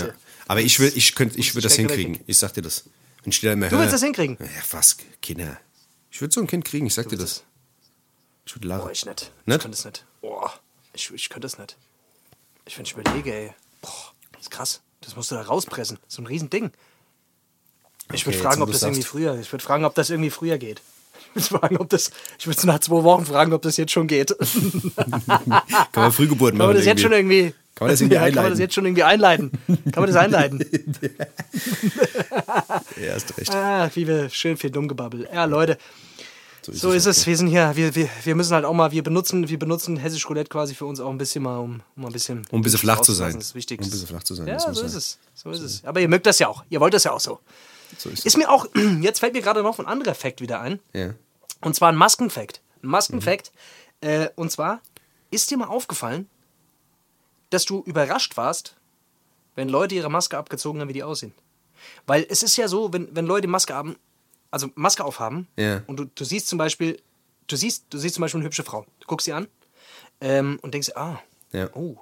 Aber 0.48 0.60
ich 0.60 0.80
will, 0.80 0.90
ich 0.94 1.14
könnte, 1.14 1.38
ich 1.38 1.54
würde 1.54 1.64
das 1.64 1.72
Ich 1.72 1.78
hinkriegen. 1.80 2.18
Ich 2.26 2.38
sag 2.38 2.54
dir 2.54 2.62
das. 2.62 2.84
Ich 3.24 3.40
dir 3.40 3.52
immer 3.52 3.68
Du 3.68 3.78
willst 3.78 3.92
das 3.92 4.02
hinkriegen? 4.02 4.38
Ja, 4.40 4.46
was, 4.70 4.96
Kinder. 5.20 5.58
Ich 6.10 6.20
würde 6.20 6.32
so 6.32 6.40
ein 6.40 6.46
Kind 6.46 6.64
kriegen, 6.64 6.86
ich 6.86 6.94
sag 6.94 7.08
dir 7.10 7.18
das. 7.18 7.44
Ich 8.46 8.56
würde 8.56 8.68
lachen. 8.68 8.84
Boah, 8.84 8.90
ich 8.90 9.04
nicht. 9.04 9.30
Ich 9.42 9.46
Nicht? 9.46 9.60
könnte 9.60 9.76
es 9.76 9.84
nicht. 9.84 10.04
Boah, 10.22 10.52
ich, 10.94 11.12
ich 11.12 11.28
könnte 11.28 11.46
es 11.46 11.58
nicht. 11.58 11.76
Ich, 12.64 12.78
wenn 12.78 12.86
ich 12.86 12.92
überlege, 12.92 13.34
ey. 13.34 13.52
Boah, 13.82 14.12
das 14.32 14.42
ist 14.42 14.50
krass. 14.50 14.80
Das 15.02 15.14
musst 15.16 15.30
du 15.30 15.34
da 15.34 15.42
rauspressen. 15.42 15.98
So 16.08 16.22
ein 16.22 16.26
Riesending. 16.26 16.72
Ich 18.12 18.26
würde 18.26 18.36
Okay, 18.38 18.46
fragen, 18.46 18.62
ob 18.62 18.72
das 18.72 18.82
irgendwie 18.82 19.02
früher. 19.02 19.38
Ich 19.40 19.52
würde 19.52 19.64
fragen, 19.64 19.84
ob 19.84 19.94
das 19.94 20.10
irgendwie 20.10 20.30
früher 20.30 20.58
geht. 20.58 20.80
Ich 21.34 21.50
würde 21.50 21.60
fragen, 21.60 21.76
ob 21.78 21.88
das. 21.90 22.10
Ich 22.38 22.46
würde 22.46 22.66
nach 22.66 22.80
zwei 22.80 23.02
Wochen 23.04 23.24
fragen, 23.26 23.52
ob 23.52 23.62
das 23.62 23.76
jetzt 23.76 23.92
schon 23.92 24.06
geht. 24.08 24.34
Kann 24.96 25.62
man 25.94 26.12
Frühgeburt 26.12 26.54
machen. 26.54 26.58
Kann 26.58 26.66
man 26.68 26.76
das 26.76 26.86
jetzt 26.86 27.02
schon 27.02 27.12
irgendwie. 27.12 27.54
Kann 27.76 27.86
man 27.86 27.90
das 27.90 28.00
irgendwie 28.00 28.14
ja, 28.16 28.20
Kann 28.22 28.28
man 28.34 28.38
einleiten? 28.38 28.50
das 28.50 28.58
jetzt 28.58 28.74
schon 28.74 28.84
irgendwie 28.84 29.02
einleiten? 29.04 29.50
Kann 29.92 30.02
man 30.02 30.06
das 30.06 30.16
einleiten? 30.16 30.64
Ja, 33.00 33.14
hast 33.14 33.36
recht. 33.38 33.54
ah, 33.54 33.90
wie 33.94 34.06
wir 34.06 34.28
schön 34.28 34.56
viel 34.56 34.70
Dummgebabbel. 34.70 35.28
Ja, 35.32 35.44
Leute. 35.44 35.78
So 36.62 36.90
ist 36.92 37.06
es. 37.06 37.26
Wir 37.26 37.36
sind 37.36 37.46
hier. 37.48 37.72
Wir, 37.74 37.94
wir, 37.94 38.08
wir 38.24 38.34
müssen 38.34 38.52
halt 38.52 38.64
auch 38.66 38.74
mal. 38.74 38.92
Wir 38.92 39.02
benutzen, 39.02 39.48
wir 39.48 39.58
benutzen 39.58 39.96
Hessisch 39.96 40.28
Roulette 40.28 40.48
quasi 40.50 40.74
für 40.74 40.84
uns 40.84 41.00
auch 41.00 41.08
ein 41.10 41.16
bisschen 41.18 41.42
mal, 41.42 41.58
um, 41.58 41.80
um 41.96 42.04
ein 42.04 42.12
bisschen. 42.12 42.46
Um 42.50 42.60
ein 42.60 42.62
bisschen 42.62 42.78
flach 42.80 43.00
zu 43.00 43.12
sein. 43.12 43.32
Das 43.34 43.44
ist 43.46 43.54
wichtig. 43.54 43.80
Um 43.80 43.86
ein 43.86 43.90
bisschen 43.90 44.06
flach 44.08 44.22
zu 44.22 44.34
sein, 44.34 44.46
Ja, 44.46 44.58
so 44.58 44.70
ist 44.70 44.78
sein. 44.78 44.86
es. 44.98 45.18
So 45.34 45.50
ist 45.50 45.60
es. 45.60 45.84
Aber 45.84 46.00
ihr 46.00 46.08
mögt 46.08 46.26
das 46.26 46.38
ja 46.38 46.48
auch. 46.48 46.64
Ihr 46.68 46.80
wollt 46.80 46.92
das 46.92 47.04
ja 47.04 47.12
auch 47.12 47.20
so. 47.20 47.40
So 47.98 48.08
ist 48.10 48.24
Ist 48.26 48.36
mir 48.36 48.50
auch. 48.50 48.66
Jetzt 49.00 49.20
fällt 49.20 49.34
mir 49.34 49.42
gerade 49.42 49.62
noch 49.62 49.78
ein 49.78 49.86
anderer 49.86 50.14
Fact 50.14 50.40
wieder 50.40 50.60
ein. 50.60 50.80
Ja. 50.92 51.14
Und 51.60 51.74
zwar 51.74 51.90
ein 51.90 51.96
Maskenfact. 51.96 52.60
Ein 52.82 52.88
Maskenfact. 52.88 53.52
Äh, 54.00 54.28
und 54.36 54.50
zwar, 54.50 54.80
ist 55.30 55.50
dir 55.50 55.58
mal 55.58 55.66
aufgefallen, 55.68 56.28
dass 57.50 57.64
du 57.64 57.82
überrascht 57.84 58.36
warst, 58.36 58.76
wenn 59.56 59.68
Leute 59.68 59.94
ihre 59.94 60.10
Maske 60.10 60.38
abgezogen 60.38 60.80
haben, 60.80 60.88
wie 60.88 60.92
die 60.94 61.02
aussehen? 61.02 61.34
Weil 62.06 62.26
es 62.28 62.42
ist 62.42 62.56
ja 62.56 62.68
so, 62.68 62.92
wenn, 62.92 63.14
wenn 63.14 63.26
Leute 63.26 63.48
Maske 63.48 63.74
haben, 63.74 63.96
also 64.50 64.68
Maske 64.74 65.04
aufhaben, 65.04 65.48
Ja. 65.56 65.82
und 65.86 65.96
du, 65.98 66.04
du 66.04 66.24
siehst 66.24 66.48
zum 66.48 66.58
Beispiel, 66.58 67.00
du 67.46 67.56
siehst, 67.56 67.86
du 67.90 67.98
siehst 67.98 68.14
zum 68.14 68.22
Beispiel 68.22 68.38
eine 68.40 68.46
hübsche 68.46 68.62
Frau. 68.64 68.86
Du 69.00 69.06
guckst 69.06 69.24
sie 69.24 69.32
an 69.32 69.48
ähm, 70.20 70.58
und 70.62 70.72
denkst, 70.74 70.92
ah, 70.94 71.18
Ja. 71.52 71.68
oh, 71.74 71.98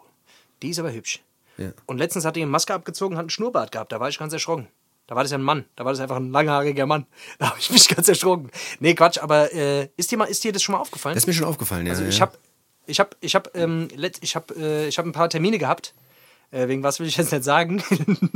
die 0.62 0.70
ist 0.70 0.78
aber 0.78 0.92
hübsch. 0.92 1.20
Ja. 1.56 1.72
Und 1.86 1.98
letztens 1.98 2.24
hat 2.24 2.36
die 2.36 2.42
eine 2.42 2.50
Maske 2.50 2.74
abgezogen, 2.74 3.16
hat 3.16 3.22
einen 3.22 3.30
Schnurrbart 3.30 3.72
gehabt. 3.72 3.90
Da 3.92 3.98
war 4.00 4.08
ich 4.08 4.18
ganz 4.18 4.32
erschrocken. 4.32 4.68
Da 5.08 5.16
war 5.16 5.24
das 5.24 5.32
ja 5.32 5.38
ein 5.38 5.42
Mann. 5.42 5.64
Da 5.74 5.84
war 5.84 5.92
das 5.92 6.00
einfach 6.00 6.16
ein 6.16 6.30
langhaariger 6.30 6.86
Mann. 6.86 7.06
Da 7.38 7.50
habe 7.50 7.58
ich 7.58 7.70
mich 7.70 7.88
ganz 7.88 8.06
erschrocken. 8.08 8.50
Nee, 8.78 8.94
Quatsch, 8.94 9.18
aber 9.18 9.52
äh, 9.52 9.88
ist, 9.96 10.10
dir 10.12 10.18
mal, 10.18 10.26
ist 10.26 10.44
dir 10.44 10.52
das 10.52 10.62
schon 10.62 10.74
mal 10.74 10.80
aufgefallen? 10.80 11.14
Das 11.14 11.24
ist 11.24 11.26
mir 11.26 11.32
schon 11.32 11.46
aufgefallen, 11.46 11.86
ja. 11.86 11.92
also 11.92 12.04
ja. 12.04 12.08
ich 12.10 12.20
habe 12.20 12.38
ich 12.86 13.00
hab, 13.00 13.16
ich 13.20 13.34
hab, 13.34 13.54
ähm, 13.56 13.88
ich 14.20 14.36
hab, 14.36 14.50
äh, 14.56 14.86
ich 14.86 14.98
hab 14.98 15.04
ein 15.04 15.12
paar 15.12 15.28
Termine 15.28 15.58
gehabt. 15.58 15.94
Äh, 16.50 16.68
wegen 16.68 16.82
was 16.82 16.98
will 16.98 17.06
ich 17.06 17.16
jetzt 17.18 17.32
nicht 17.32 17.44
sagen. 17.44 17.82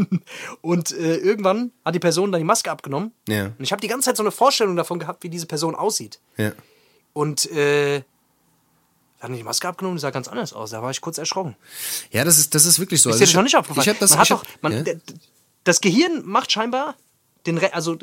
und 0.60 0.92
äh, 0.92 1.16
irgendwann 1.16 1.72
hat 1.84 1.94
die 1.94 1.98
Person 1.98 2.30
dann 2.30 2.40
die 2.40 2.44
Maske 2.44 2.70
abgenommen. 2.70 3.12
Ja. 3.26 3.46
Und 3.46 3.60
ich 3.60 3.72
habe 3.72 3.80
die 3.80 3.88
ganze 3.88 4.06
Zeit 4.06 4.18
so 4.18 4.22
eine 4.22 4.30
Vorstellung 4.30 4.76
davon 4.76 4.98
gehabt, 4.98 5.22
wie 5.24 5.30
diese 5.30 5.46
Person 5.46 5.74
aussieht. 5.74 6.20
Ja. 6.36 6.52
Und 7.14 7.50
äh, 7.50 8.02
dann 9.20 9.32
hat 9.32 9.38
die 9.38 9.42
Maske 9.42 9.66
abgenommen 9.68 9.96
und 9.96 10.00
sah 10.00 10.10
ganz 10.10 10.28
anders 10.28 10.52
aus. 10.52 10.70
Da 10.70 10.82
war 10.82 10.90
ich 10.90 11.00
kurz 11.00 11.16
erschrocken. 11.16 11.56
ja, 12.10 12.24
das 12.24 12.38
ist, 12.38 12.54
das 12.54 12.66
ist 12.66 12.78
wirklich 12.78 13.00
so. 13.00 13.08
Ist 13.08 13.14
Also 13.14 13.20
dir 13.20 13.24
das 13.24 13.30
ich- 13.30 13.36
noch 13.36 13.42
nicht 13.44 13.56
aufgefallen? 13.56 13.82
Ich 13.82 13.88
hab 13.88 13.98
das, 13.98 14.10
man 14.10 14.18
hat 14.18 14.26
ich 14.26 14.30
hab, 14.32 14.42
doch, 14.42 14.62
man, 14.62 14.86
ja. 14.86 14.94
Das 15.64 15.80
Gehirn 15.80 16.22
macht 16.24 16.52
scheinbar 16.52 16.96
den, 17.46 17.58
Re 17.58 17.74
also 17.74 17.98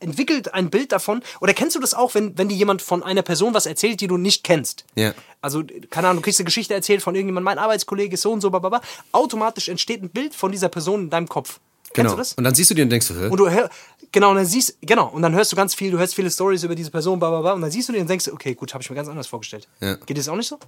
entwickelt 0.00 0.52
ein 0.54 0.70
Bild 0.70 0.92
davon. 0.92 1.22
Oder 1.40 1.54
kennst 1.54 1.76
du 1.76 1.80
das 1.80 1.94
auch, 1.94 2.14
wenn, 2.14 2.36
wenn 2.36 2.48
dir 2.48 2.56
jemand 2.56 2.82
von 2.82 3.02
einer 3.02 3.22
Person 3.22 3.54
was 3.54 3.66
erzählt, 3.66 4.00
die 4.00 4.06
du 4.06 4.16
nicht 4.16 4.44
kennst? 4.44 4.84
Ja. 4.94 5.14
Also, 5.40 5.62
keine 5.90 6.08
Ahnung, 6.08 6.22
du 6.22 6.24
kriegst 6.24 6.40
eine 6.40 6.46
Geschichte 6.46 6.74
erzählt 6.74 7.02
von 7.02 7.14
irgendjemandem, 7.14 7.44
mein 7.44 7.58
Arbeitskollege 7.58 8.14
ist 8.14 8.22
so 8.22 8.32
und 8.32 8.40
so, 8.40 8.50
bababa. 8.50 8.80
Automatisch 9.12 9.68
entsteht 9.68 10.02
ein 10.02 10.10
Bild 10.10 10.34
von 10.34 10.50
dieser 10.50 10.68
Person 10.68 11.02
in 11.02 11.10
deinem 11.10 11.28
Kopf. 11.28 11.60
Genau. 11.92 12.10
Kennst 12.10 12.12
du 12.12 12.16
das? 12.16 12.32
Und 12.34 12.44
dann 12.44 12.54
siehst 12.54 12.70
du 12.70 12.74
die 12.74 12.82
und 12.82 12.90
denkst 12.90 13.10
hä? 13.10 13.28
Und 13.28 13.36
du 13.36 13.50
hör, 13.50 13.68
genau, 14.12 14.30
und 14.30 14.36
dann 14.36 14.46
siehst, 14.46 14.76
genau, 14.82 15.08
und 15.08 15.22
dann 15.22 15.34
hörst 15.34 15.52
du 15.52 15.56
ganz 15.56 15.74
viel, 15.74 15.90
du 15.90 15.98
hörst 15.98 16.14
viele 16.14 16.30
Stories 16.30 16.62
über 16.64 16.74
diese 16.74 16.90
Person, 16.90 17.18
bla, 17.18 17.30
bla, 17.30 17.40
bla, 17.40 17.52
und 17.52 17.60
dann 17.62 17.70
siehst 17.70 17.88
du 17.88 17.92
die 17.92 17.98
und 18.00 18.08
denkst, 18.08 18.28
okay, 18.32 18.54
gut, 18.54 18.72
habe 18.74 18.82
ich 18.82 18.90
mir 18.90 18.96
ganz 18.96 19.08
anders 19.08 19.26
vorgestellt. 19.26 19.68
Ja. 19.80 19.94
Geht 20.06 20.18
das 20.18 20.28
auch 20.28 20.36
nicht 20.36 20.48
so? 20.48 20.58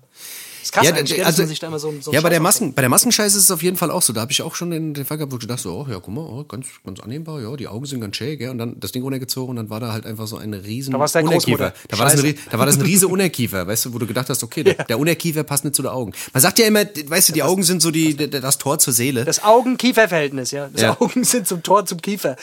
ist 0.62 0.72
krass 0.72 0.86
Ja, 0.86 0.94
eigentlich, 0.94 1.24
also, 1.26 1.42
man 1.42 1.48
sich 1.48 1.58
da 1.58 1.66
immer 1.66 1.78
so, 1.80 1.92
so 2.00 2.12
ja 2.12 2.20
bei, 2.20 2.28
der 2.30 2.38
Masken, 2.40 2.72
bei 2.72 2.82
der 2.82 2.88
Maskenscheiße 2.88 3.36
ist 3.36 3.44
es 3.44 3.50
auf 3.50 3.62
jeden 3.64 3.76
Fall 3.76 3.90
auch 3.90 4.00
so. 4.02 4.12
Da 4.12 4.20
habe 4.20 4.30
ich 4.30 4.42
auch 4.42 4.54
schon 4.54 4.70
den, 4.70 4.94
den 4.94 5.04
Fall 5.04 5.16
gehabt, 5.18 5.32
wo 5.32 5.36
ich 5.38 5.46
dachte, 5.46 5.62
so, 5.62 5.72
oh, 5.74 5.86
ja, 5.90 5.98
guck 5.98 6.14
mal, 6.14 6.20
oh, 6.20 6.44
ganz, 6.44 6.66
ganz 6.84 7.00
annehmbar, 7.00 7.40
ja, 7.40 7.56
die 7.56 7.66
Augen 7.66 7.84
sind 7.86 8.00
ganz 8.00 8.16
schön, 8.16 8.38
gell? 8.38 8.50
Und 8.50 8.58
dann 8.58 8.78
das 8.78 8.92
Ding 8.92 9.02
runtergezogen 9.02 9.50
und 9.50 9.56
dann 9.56 9.70
war 9.70 9.80
da 9.80 9.92
halt 9.92 10.06
einfach 10.06 10.26
so 10.28 10.36
ein 10.36 10.54
riesen 10.54 10.92
Da. 10.92 10.98
Großmutter. 10.98 11.74
Da 11.88 11.98
war, 11.98 12.06
das 12.10 12.22
ein, 12.22 12.34
da 12.50 12.58
war 12.58 12.66
das 12.66 12.76
ein 12.76 12.82
riese 12.92 13.08
Unterkiefer, 13.08 13.66
weißt 13.66 13.86
du, 13.86 13.94
wo 13.94 13.98
du 13.98 14.06
gedacht 14.06 14.28
hast, 14.30 14.44
okay, 14.44 14.62
der, 14.62 14.74
der 14.84 14.98
Unterkiefer 15.00 15.42
passt 15.42 15.64
nicht 15.64 15.74
zu 15.74 15.82
den 15.82 15.90
Augen. 15.90 16.12
Man 16.32 16.40
sagt 16.40 16.60
ja 16.60 16.66
immer, 16.66 16.84
weißt 16.84 17.30
du, 17.30 17.32
die 17.32 17.42
Augen 17.42 17.64
sind 17.64 17.82
so 17.82 17.90
die, 17.90 18.14
d- 18.14 18.28
d- 18.28 18.40
das 18.40 18.58
Tor 18.58 18.78
zur 18.78 18.92
Seele. 18.92 19.24
Das 19.24 19.42
Augen-Kiefer-Verhältnis, 19.42 20.52
ja. 20.52 20.68
Das 20.72 20.82
Ja. 20.82 20.96
Augen 21.00 21.24
sind 21.24 21.48
zum 21.48 21.62
Tor 21.64 21.86
zum 21.86 22.00
Kiefer. 22.00 22.36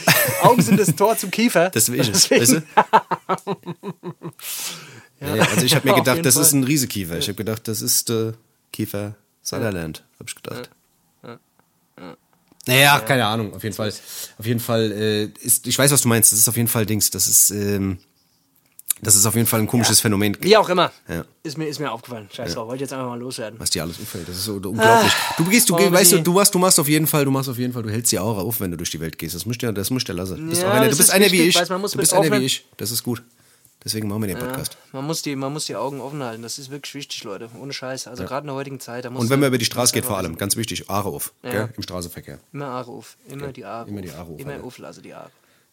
Augen 0.44 0.62
sind 0.62 0.78
das 0.80 0.89
Tor 0.96 1.18
zum 1.18 1.32
Kiefer. 1.32 1.70
Das 1.70 1.92
will 1.92 2.00
ich 2.00 2.10
es, 2.10 2.30
weißt 2.32 2.54
du? 2.54 2.64
ja. 5.22 5.36
ja, 5.36 5.44
also 5.44 5.66
ich 5.66 5.76
habe 5.76 5.88
mir 5.88 5.96
gedacht, 5.96 6.26
das 6.26 6.36
ist 6.36 6.52
Fall. 6.52 6.60
ein 6.60 6.64
Riesekiefer. 6.64 7.18
Ich 7.18 7.28
habe 7.28 7.36
gedacht, 7.36 7.68
das 7.68 7.82
ist 7.82 8.10
äh, 8.10 8.34
Kiefer 8.72 9.16
Sutherland, 9.42 10.04
habe 10.20 10.30
ich 10.30 10.36
gedacht. 10.36 10.70
Naja, 12.70 13.00
keine 13.00 13.26
Ahnung, 13.26 13.54
auf 13.56 13.64
jeden 13.64 13.76
Fall. 13.76 13.92
Auf 14.38 14.46
jeden 14.46 14.60
Fall 14.60 14.92
äh, 14.92 15.26
ist, 15.44 15.66
ich 15.66 15.78
weiß, 15.78 15.92
was 15.92 16.04
du 16.04 16.08
meinst. 16.08 16.32
Das 16.32 16.40
ist 16.40 16.48
auf 16.48 16.56
jeden 16.56 16.68
Fall 16.68 16.86
Dings. 16.86 17.10
Das 17.10 17.28
ist, 17.28 17.50
ähm, 17.50 17.98
das 19.02 19.16
ist 19.16 19.26
auf 19.26 19.36
jeden 19.36 19.48
Fall 19.48 19.60
ein 19.62 19.68
komisches 19.68 20.00
Phänomen, 20.02 20.38
Wie 20.42 20.56
auch 20.58 20.70
immer. 20.70 20.92
Ja. 21.08 21.26
Ist, 21.44 21.58
mir, 21.58 21.68
ist 21.68 21.80
mir 21.80 21.92
aufgefallen. 21.92 22.30
Scheiß 22.34 22.54
drauf, 22.54 22.68
wollte 22.68 22.76
ich 22.76 22.82
jetzt 22.82 22.94
einfach 22.94 23.08
mal 23.08 23.20
loswerden. 23.20 23.60
was 23.60 23.70
dir 23.70 23.84
alles 23.84 24.00
auffällt. 24.00 24.28
Das 24.28 24.36
ist 24.36 24.46
so 24.46 24.56
unglaublich. 24.56 25.12
Du 25.38 25.46
gehst, 25.46 25.70
du 25.70 25.76
gehst, 25.76 25.92
weißt 25.92 26.12
du, 26.14 26.22
du 26.22 26.34
machst, 26.34 26.54
du 26.54 26.60
machst 26.60 26.80
auf 26.80 26.88
jeden 26.88 27.08
Fall, 27.08 27.26
du 27.26 27.32
machst 27.32 27.50
auf 27.50 27.58
jeden 27.58 27.74
Fall, 27.74 27.84
du 27.84 27.90
hältst 27.90 28.12
die 28.12 28.20
Aura 28.20 28.42
auf, 28.42 28.60
wenn 28.60 28.72
du 28.72 28.78
durch 28.78 28.92
die 28.92 29.00
Welt 29.00 29.18
gehst. 29.18 29.36
Das 29.36 29.46
musst 29.46 29.62
du, 29.62 29.72
das 29.74 29.90
musst 29.90 30.08
du 30.10 30.14
lassen. 30.14 30.38
Du 30.38 30.50
bist, 30.50 30.62
Ja, 30.62 30.72
einer, 30.72 30.84
du 30.86 30.90
bist 30.90 31.02
ist 31.02 31.10
einer 31.12 31.32
wie 31.32 31.42
ich. 31.44 31.56
weißt 31.56 31.70
du, 31.70 31.98
bist 31.98 32.14
einer 32.14 32.40
wie 32.40 32.46
ich. 32.46 32.66
Das 32.78 32.92
ist 32.92 33.04
gut. 33.04 33.22
Deswegen 33.82 34.10
machen 34.10 34.22
wir 34.24 34.28
den 34.28 34.38
Podcast. 34.38 34.76
Man 34.92 35.06
muss, 35.06 35.22
die, 35.22 35.38
man 35.38 35.54
muss 35.54 35.66
die 35.66 35.78
Augen 35.78 36.02
offen 36.02 36.22
halten. 36.22 36.42
Das 36.42 36.60
ist 36.60 36.70
wirklich 36.70 36.94
wichtig, 36.96 37.24
Leute. 37.24 37.50
Ohne 37.62 37.72
Scheiß. 37.72 38.08
Also 38.08 38.26
gerade 38.26 38.42
in 38.44 38.48
der 38.48 38.56
heutigen 38.56 38.82
Zeit. 38.82 39.06
Und 39.06 39.30
wenn 39.30 39.40
man 39.40 39.48
über 39.48 39.58
die 39.58 39.64
Straße 39.64 39.94
geht, 39.94 40.04
vor 40.04 40.18
allem, 40.18 40.38
ganz 40.38 40.58
wichtig, 40.58 40.90
Aare 40.90 41.08
auf, 41.10 41.32
im 41.44 41.82
Straßenverkehr. 41.82 42.40
Immer 42.52 42.66
Aare 42.66 42.92
auf. 42.92 43.16
Immer 43.30 43.54
die 43.54 43.64
Aare. 43.64 43.88
immer 43.88 44.02
die 44.02 44.10
auf. 44.10 44.16
Aare 44.18 44.34
auf, 44.34 44.40
Immer 44.40 44.52
Alter. 44.54 44.64
auflassen, 44.66 45.04
die 45.04 45.14
Aare. 45.14 45.30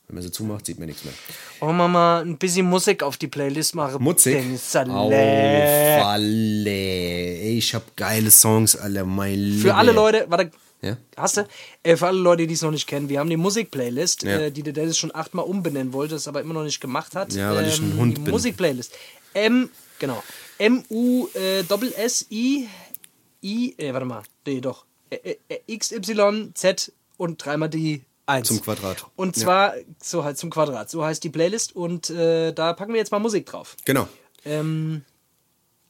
Wenn 0.08 0.14
man 0.14 0.22
sie 0.22 0.30
zumacht, 0.30 0.64
sieht 0.66 0.78
man 0.78 0.86
nichts 0.86 1.02
mehr. 1.04 1.12
Wollen 1.58 1.76
wir 1.78 1.88
mal 1.88 2.20
ein 2.24 2.38
bisschen 2.38 2.66
Musik 2.66 3.02
auf 3.02 3.16
die 3.16 3.26
Playlist 3.26 3.74
machen? 3.74 3.98
Salä. 4.16 4.92
Auf 4.92 6.06
alle. 6.06 7.38
Ich 7.40 7.74
hab 7.74 7.96
geile 7.96 8.30
Songs, 8.30 8.76
alle, 8.76 9.04
mein 9.04 9.58
Für 9.60 9.74
alle 9.74 9.90
Leute, 9.92 10.26
warte, 10.28 10.52
Ja? 10.80 10.96
hast 11.16 11.38
du? 11.38 11.48
Äh, 11.82 11.96
für 11.96 12.06
alle 12.06 12.18
Leute, 12.20 12.46
die 12.46 12.54
es 12.54 12.62
noch 12.62 12.70
nicht 12.70 12.86
kennen, 12.86 13.08
wir 13.08 13.18
haben 13.18 13.30
die 13.30 13.36
Musik-Playlist, 13.36 14.22
Ja. 14.22 14.38
äh, 14.42 14.50
die 14.52 14.62
der 14.62 14.74
Dennis 14.74 14.96
schon 14.96 15.12
achtmal 15.12 15.44
umbenennen 15.44 15.92
wollte, 15.92 16.14
es 16.14 16.28
aber 16.28 16.40
immer 16.40 16.54
noch 16.54 16.62
nicht 16.62 16.80
gemacht 16.80 17.16
hat. 17.16 17.32
Ja, 17.32 17.52
weil 17.54 17.66
ich 17.66 17.80
ein 17.80 17.96
Hund 17.98 18.16
die 18.18 18.22
bin. 18.22 18.30
Musik-Playlist. 18.30 18.92
M, 19.34 19.70
genau. 19.98 20.22
M-U-S-S-I, 21.36 22.68
I, 23.42 23.74
äh, 23.78 23.92
warte 23.92 24.06
mal, 24.06 24.22
nee, 24.46 24.60
doch. 24.60 24.84
Ä- 25.10 25.20
Ä- 25.24 25.36
Ä- 25.50 25.60
X, 25.66 25.92
Y, 25.92 26.50
Z 26.54 26.92
und 27.16 27.44
dreimal 27.44 27.68
die 27.68 28.02
1. 28.26 28.48
Zum 28.48 28.60
Quadrat. 28.60 29.06
Und 29.16 29.36
zwar, 29.36 29.74
so 30.02 30.24
halt 30.24 30.36
zum 30.38 30.50
Quadrat, 30.50 30.90
so 30.90 31.04
heißt 31.04 31.22
die 31.22 31.30
Playlist 31.30 31.74
und 31.76 32.10
äh, 32.10 32.52
da 32.52 32.72
packen 32.72 32.92
wir 32.92 32.98
jetzt 32.98 33.12
mal 33.12 33.18
Musik 33.20 33.46
drauf. 33.46 33.76
Genau. 33.84 34.08
Ähm, 34.44 35.02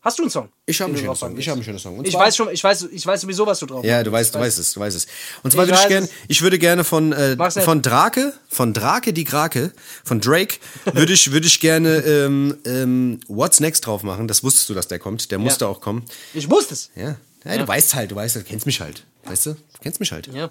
hast 0.03 0.19
du 0.19 0.23
einen 0.23 0.31
Song? 0.31 0.51
Ich 0.67 0.81
habe 0.81 0.91
einen 0.93 0.99
schönen 1.01 1.15
Song. 1.17 1.37
Ich 1.39 1.49
habe 1.49 1.57
einen 1.57 1.65
schönen 1.65 1.79
Song. 1.79 1.99
Und 1.99 2.07
Ich 2.07 2.15
weiß 2.15 2.37
schon, 2.37 2.51
ich 2.51 2.63
weiß, 2.63 2.89
ich 2.93 3.07
weiß 3.07 3.23
sowieso, 3.23 3.47
was 3.47 3.59
du 3.59 3.67
drauf 3.67 3.85
Ja, 3.85 3.95
machst. 3.97 4.07
du 4.07 4.13
weißt, 4.13 4.35
du 4.35 4.39
weißt 4.39 4.59
es, 4.59 4.73
du 4.75 4.81
weißt 4.81 4.97
es. 4.97 5.07
Und 5.43 5.51
zwar 5.53 5.65
Ich 5.65 5.71
würde 5.71 5.81
ich 5.83 5.89
gerne, 5.89 6.09
ich 6.29 6.43
würde 6.43 6.59
gerne 6.59 6.85
von 6.85 7.13
äh, 7.13 7.37
von 7.51 7.81
Drake, 7.83 8.33
von 8.49 8.73
Drake 8.75 9.13
die 9.13 9.25
Krake, 9.25 9.73
von 10.05 10.21
Drake 10.21 10.57
würde 10.93 11.13
ich 11.15 11.33
würde 11.33 11.47
ich 11.47 11.59
gerne 11.61 11.99
ähm, 12.01 12.57
ähm, 12.67 13.21
What's 13.29 13.61
Next 13.61 13.87
drauf 13.87 14.03
machen. 14.03 14.29
Das 14.29 14.45
wusstest 14.45 14.69
du, 14.69 14.75
dass 14.75 14.89
der 14.89 14.99
kommt. 14.99 15.31
Der 15.31 15.39
musste 15.39 15.67
auch 15.69 15.81
kommen. 15.81 16.05
Ich 16.35 16.51
wusste 16.51 16.75
es. 16.75 16.91
Ja. 16.95 17.17
ja, 17.45 17.57
du 17.59 17.67
weißt 17.67 17.95
halt, 17.95 18.11
du 18.11 18.17
weißt, 18.17 18.37
du 18.37 18.43
kennst 18.43 18.67
mich 18.67 18.81
halt, 18.81 19.05
weißt 19.25 19.47
du, 19.47 19.51
du 19.55 19.59
kennst 19.83 20.01
mich 20.01 20.13
halt. 20.13 20.27
Ja. 20.29 20.51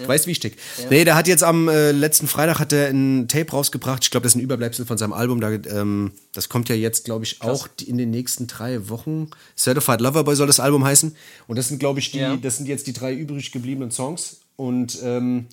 Du 0.00 0.08
weißt, 0.08 0.26
wie 0.26 0.32
ich 0.32 0.40
tick. 0.40 0.56
Nee, 0.90 1.04
der 1.04 1.14
hat 1.16 1.26
jetzt 1.28 1.42
am 1.42 1.68
äh, 1.68 1.92
letzten 1.92 2.26
Freitag 2.28 2.58
hat 2.58 2.72
er 2.72 2.88
ein 2.88 3.28
Tape 3.28 3.50
rausgebracht. 3.52 4.04
Ich 4.04 4.10
glaube, 4.10 4.24
das 4.24 4.32
ist 4.32 4.36
ein 4.36 4.42
Überbleibsel 4.42 4.84
von 4.84 4.98
seinem 4.98 5.12
Album. 5.12 5.40
Da, 5.40 5.50
ähm, 5.50 6.12
das 6.32 6.48
kommt 6.48 6.68
ja 6.68 6.74
jetzt, 6.74 7.04
glaube 7.04 7.24
ich, 7.24 7.40
auch 7.42 7.68
die- 7.68 7.88
in 7.88 7.96
den 7.96 8.10
nächsten 8.10 8.46
drei 8.46 8.88
Wochen. 8.88 9.30
Certified 9.56 10.00
Loverboy 10.00 10.34
soll 10.36 10.46
das 10.46 10.60
Album 10.60 10.84
heißen. 10.84 11.16
Und 11.46 11.56
das 11.56 11.68
sind, 11.68 11.78
glaube 11.78 12.00
ich, 12.00 12.10
die, 12.12 12.18
Ja. 12.18 12.36
das 12.36 12.56
sind 12.56 12.66
jetzt 12.66 12.86
die 12.86 12.92
drei 12.92 13.14
übrig 13.14 13.52
gebliebenen 13.52 13.90
Songs. 13.90 14.40
Und 14.56 14.98
ähm, 15.02 15.46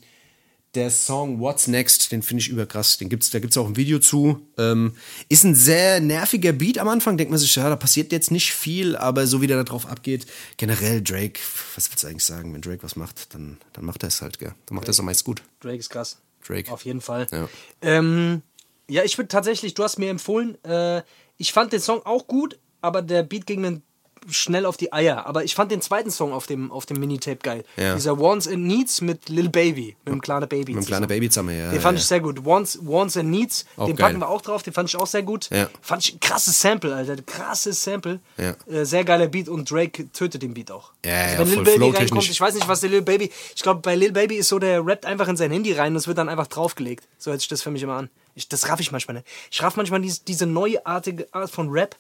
der 0.78 0.92
Song 0.92 1.40
What's 1.40 1.68
Next, 1.68 2.12
den 2.12 2.22
finde 2.22 2.42
ich 2.42 2.50
überkrass. 2.50 2.98
Den 2.98 3.10
gibt's, 3.10 3.32
da 3.32 3.40
gibt 3.40 3.52
es 3.52 3.58
auch 3.58 3.66
ein 3.66 3.76
Video 3.76 3.98
zu. 3.98 4.48
Ähm, 4.60 4.94
ist 5.28 5.44
ein 5.44 5.56
sehr 5.56 6.00
nerviger 6.00 6.54
Beat 6.54 6.78
am 6.78 6.88
Anfang. 6.88 7.18
Denkt 7.18 7.32
man 7.32 7.40
sich, 7.40 7.56
ja, 7.56 7.68
da 7.68 7.76
passiert 7.76 8.12
jetzt 8.12 8.30
nicht 8.30 8.54
viel, 8.54 8.96
aber 8.96 9.26
so 9.26 9.42
wie 9.42 9.48
der 9.48 9.58
da 9.58 9.64
drauf 9.64 9.88
abgeht, 9.88 10.28
generell 10.58 11.02
Drake, 11.02 11.40
was 11.76 11.90
willst 11.90 12.04
du 12.04 12.08
eigentlich 12.08 12.26
sagen? 12.26 12.54
Wenn 12.54 12.62
Drake 12.62 12.84
was 12.84 12.96
macht, 12.96 13.34
dann, 13.34 13.58
dann 13.74 13.86
macht 13.86 14.04
er 14.04 14.10
es 14.10 14.22
halt, 14.22 14.38
gell? 14.38 14.54
Dann 14.68 14.76
macht 14.76 14.88
er 14.88 14.92
es 14.92 15.00
auch 15.00 15.04
meist 15.04 15.24
gut. 15.24 15.42
Drake 15.62 15.80
ist 15.80 15.90
krass. 15.90 16.20
Drake. 16.48 16.72
Auf 16.72 16.86
jeden 16.86 17.02
Fall. 17.02 17.26
Ja. 17.32 17.50
Ähm, 17.82 18.44
ja, 18.88 19.04
ich 19.04 19.18
würde 19.18 19.30
tatsächlich, 19.30 19.74
du 19.74 19.84
hast 19.84 19.98
mir 19.98 20.12
empfohlen, 20.12 20.64
äh, 20.64 21.02
ich 21.38 21.54
fand 21.54 21.74
den 21.74 21.82
Song 21.82 22.06
auch 22.06 22.28
gut, 22.28 22.60
aber 22.82 23.02
der 23.02 23.24
Beat 23.24 23.48
ging 23.48 23.62
mir 23.62 23.82
schnell 24.30 24.66
auf 24.66 24.78
die 24.78 24.94
Eier. 24.94 25.26
Aber 25.26 25.44
ich 25.44 25.56
fand 25.56 25.72
den 25.72 25.82
zweiten 25.82 26.12
Song 26.12 26.34
auf 26.34 26.48
dem, 26.48 26.72
auf 26.72 26.86
dem 26.86 27.00
Minitape 27.00 27.38
geil. 27.38 27.64
Ja. 27.76 27.96
Dieser 27.96 28.20
Wants 28.20 28.48
and 28.48 28.66
Needs 28.66 29.02
mit 29.02 29.30
Lil 29.30 29.50
Baby, 29.50 29.96
mit 30.06 30.14
dem 30.14 30.22
kleinen 30.22 30.48
Baby. 30.48 30.74
Mit 30.74 30.84
dem 30.84 30.88
kleinen 30.88 31.08
Baby 31.08 31.30
zusammen, 31.30 31.58
ja. 31.58 31.72
Den 31.72 31.82
fand 31.82 31.98
ja. 31.98 32.02
ich 32.02 32.08
sehr 32.08 32.20
gut. 32.20 32.46
Wants, 32.46 32.80
Wants 32.82 33.18
and 33.18 33.30
Needs, 33.30 33.66
Auch 33.76 33.88
den 33.88 33.96
geil. 33.96 34.08
packen 34.08 34.20
wir 34.20 34.30
auch 34.30 34.42
drauf, 34.42 34.64
den 34.64 34.74
fand 34.74 34.90
ich 34.90 34.96
auch 34.96 35.08
sehr 35.08 35.24
gut. 35.24 35.50
Ja. 35.50 35.70
Fand 35.82 36.04
ich 36.04 36.14
ein 36.16 36.20
krasses 36.20 36.60
Sample, 36.60 36.94
Alter. 36.94 37.16
Krasses 37.24 37.84
Sample. 37.84 38.20
Äh, 38.38 38.86
sehr 38.86 39.04
geiler 39.04 39.28
Beat 39.28 39.50
und 39.50 39.70
Drake 39.70 40.12
tötet 40.12 40.42
den 40.42 40.54
Beat 40.54 40.72
auch. 40.72 40.92
Ja, 41.06 41.32
ja, 41.32 41.40
wenn 41.40 41.50
Lil 41.50 41.64
Baby 41.64 41.90
reinkommt, 41.90 42.30
ich 42.30 42.42
weiß 42.42 42.56
nicht, 42.56 42.68
was 42.68 42.82
der 42.82 42.90
Lil 42.90 43.02
Baby. 43.02 43.32
Ich 43.56 43.64
glaube, 43.64 43.82
bei 43.82 43.96
Lil 43.96 44.12
Baby 44.12 44.36
ist 44.36 44.50
so, 44.50 44.60
der 44.60 44.86
rappt 44.86 45.06
einfach 45.06 45.28
in 45.28 45.38
sein 45.38 45.52
Handy 45.52 45.74
rein 45.74 45.94
und 45.94 45.98
es 45.98 46.08
wird 46.08 46.18
dann 46.18 46.30
einfach 46.30 46.48
draufgelegt. 46.48 47.08
So 47.18 47.32
hört 47.32 47.40
sich 47.40 47.50
das 47.50 47.62
für 47.62 47.72
mich 47.72 47.84
immer 47.84 47.96
an. 47.96 48.10
Ich, 48.36 48.48
das 48.48 48.70
raff 48.70 48.80
ich 48.80 48.92
manchmal 48.92 49.16
nicht. 49.16 49.28
Ich 49.50 49.64
raff 49.64 49.78
manchmal 49.78 50.00
dies, 50.02 50.24
diese 50.24 50.46
neuartige 50.46 51.28
Art 51.32 51.50
von 51.50 51.70
Rap, 51.70 51.96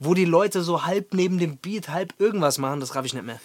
wo 0.00 0.14
die 0.14 0.24
Leute 0.24 0.62
so 0.62 0.84
halb 0.84 1.14
neben 1.14 1.38
dem 1.38 1.58
Beat, 1.58 1.88
halb 1.88 2.14
irgendwas 2.18 2.58
machen, 2.58 2.80
das 2.80 2.94
raff 2.96 3.04
ich 3.04 3.14
nicht 3.14 3.24
mehr. 3.24 3.38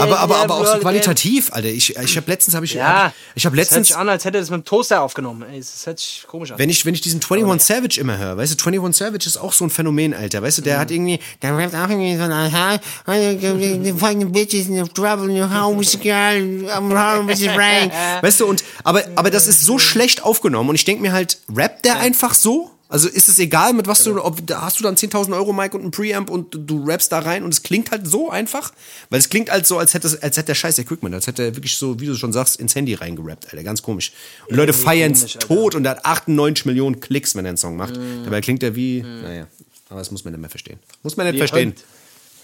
Aber, 0.00 0.20
aber, 0.20 0.36
aber 0.36 0.54
auch 0.54 0.66
so 0.66 0.78
qualitativ, 0.78 1.52
Alter. 1.52 1.66
Ich, 1.66 1.96
ich 1.96 2.16
habe 2.16 2.30
letztens, 2.30 2.54
habe 2.54 2.64
ich, 2.64 2.74
Ja, 2.74 3.12
ich 3.34 3.44
habe 3.44 3.56
Das 3.56 3.70
hört 3.70 3.70
letztens, 3.70 3.88
sich 3.88 3.96
an, 3.96 4.08
als 4.08 4.24
hätte 4.24 4.38
er 4.38 4.40
das 4.40 4.50
mit 4.50 4.60
dem 4.60 4.64
Toaster 4.64 5.02
aufgenommen. 5.02 5.42
Ey, 5.50 5.58
das 5.58 5.84
hört 5.84 5.98
sich 5.98 6.24
komisch 6.28 6.52
an. 6.52 6.58
wenn 6.60 6.70
ich, 6.70 6.86
wenn 6.86 6.94
ich 6.94 7.00
diesen 7.00 7.20
21 7.20 7.66
Savage 7.66 8.00
immer 8.00 8.18
höre, 8.18 8.36
weißt 8.36 8.52
du, 8.52 8.64
21 8.68 8.96
Savage 8.96 9.26
ist 9.26 9.36
auch 9.36 9.52
so 9.52 9.64
ein 9.64 9.70
Phänomen, 9.70 10.14
Alter. 10.14 10.42
Weißt 10.42 10.58
du, 10.58 10.62
der 10.62 10.78
hat 10.78 10.92
irgendwie, 10.92 11.18
der 11.42 11.56
rappt 11.58 11.74
auch 11.74 11.88
irgendwie 11.88 12.16
so, 12.16 12.22
aha, 12.22 12.78
the 13.06 13.94
fucking 13.98 14.30
bitches 14.30 14.68
in 14.68 14.88
trouble 14.94 15.28
in 15.28 15.40
your 15.40 15.50
house, 15.50 15.98
girl, 16.00 16.70
I'm 16.70 16.94
home 16.94 17.26
with 17.26 17.38
the 17.40 17.48
rain. 17.48 17.90
Weißt 18.22 18.38
du, 18.38 18.46
und, 18.46 18.62
aber, 18.84 19.02
aber 19.16 19.30
das 19.30 19.48
ist 19.48 19.62
so 19.62 19.80
schlecht 19.80 20.22
aufgenommen 20.22 20.68
und 20.70 20.76
ich 20.76 20.84
denke 20.84 21.02
mir 21.02 21.12
halt, 21.12 21.38
rappt 21.52 21.84
der 21.84 21.98
einfach 21.98 22.32
so? 22.32 22.70
Also 22.90 23.06
ist 23.08 23.28
es 23.28 23.38
egal, 23.38 23.74
mit 23.74 23.86
was 23.86 24.02
du, 24.02 24.24
ob, 24.24 24.46
da 24.46 24.62
hast 24.62 24.78
du 24.80 24.82
dann 24.82 24.94
10.000 24.96 25.34
Euro 25.36 25.52
Mic 25.52 25.74
und 25.74 25.84
ein 25.84 25.90
Preamp 25.90 26.30
und 26.30 26.56
du 26.58 26.84
rappst 26.86 27.12
da 27.12 27.18
rein 27.18 27.42
und 27.44 27.52
es 27.52 27.62
klingt 27.62 27.90
halt 27.90 28.06
so 28.06 28.30
einfach, 28.30 28.72
weil 29.10 29.18
es 29.18 29.28
klingt 29.28 29.50
halt 29.50 29.66
so, 29.66 29.78
als 29.78 29.92
hätte, 29.92 30.08
als 30.22 30.36
hätte 30.38 30.44
der 30.46 30.54
scheiß 30.54 30.78
Equipment, 30.78 31.14
als 31.14 31.26
hätte 31.26 31.42
er 31.42 31.54
wirklich 31.56 31.76
so, 31.76 32.00
wie 32.00 32.06
du 32.06 32.14
schon 32.14 32.32
sagst, 32.32 32.56
ins 32.56 32.74
Handy 32.74 32.94
reingerappt, 32.94 33.52
Alter, 33.52 33.62
ganz 33.62 33.82
komisch. 33.82 34.12
Und 34.48 34.56
Leute 34.56 34.72
feiern 34.72 35.12
es 35.12 35.26
tot 35.34 35.74
und 35.74 35.84
er 35.84 35.92
hat 35.92 36.06
98 36.06 36.64
Millionen 36.64 36.98
Klicks, 37.00 37.34
wenn 37.34 37.44
er 37.44 37.50
einen 37.50 37.58
Song 37.58 37.76
macht. 37.76 37.94
Dabei 38.24 38.40
klingt 38.40 38.62
er 38.62 38.74
wie, 38.74 39.02
naja, 39.02 39.46
aber 39.90 39.98
das 39.98 40.10
muss 40.10 40.24
man 40.24 40.32
nicht 40.32 40.40
mehr 40.40 40.48
verstehen. 40.50 40.78
Muss 41.02 41.16
man 41.18 41.26
nicht 41.26 41.34
Wie 41.34 41.38
verstehen. 41.38 41.70
Hund. 41.70 41.84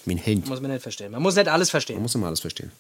Wie 0.05 0.15
ein 0.17 0.27
Hund. 0.27 0.47
Muss 0.47 0.61
man 0.61 0.71
nicht 0.73 0.83
verstehen. 0.83 1.13
Man 1.13 1.23
muss 1.23 1.37
nicht 1.37 1.49
alles 1.49 1.71
verstehen. 1.71 1.97
Man 1.97 2.03
muss 2.03 2.15
immer 2.15 2.27
alles 2.27 2.41
verstehen. 2.41 2.71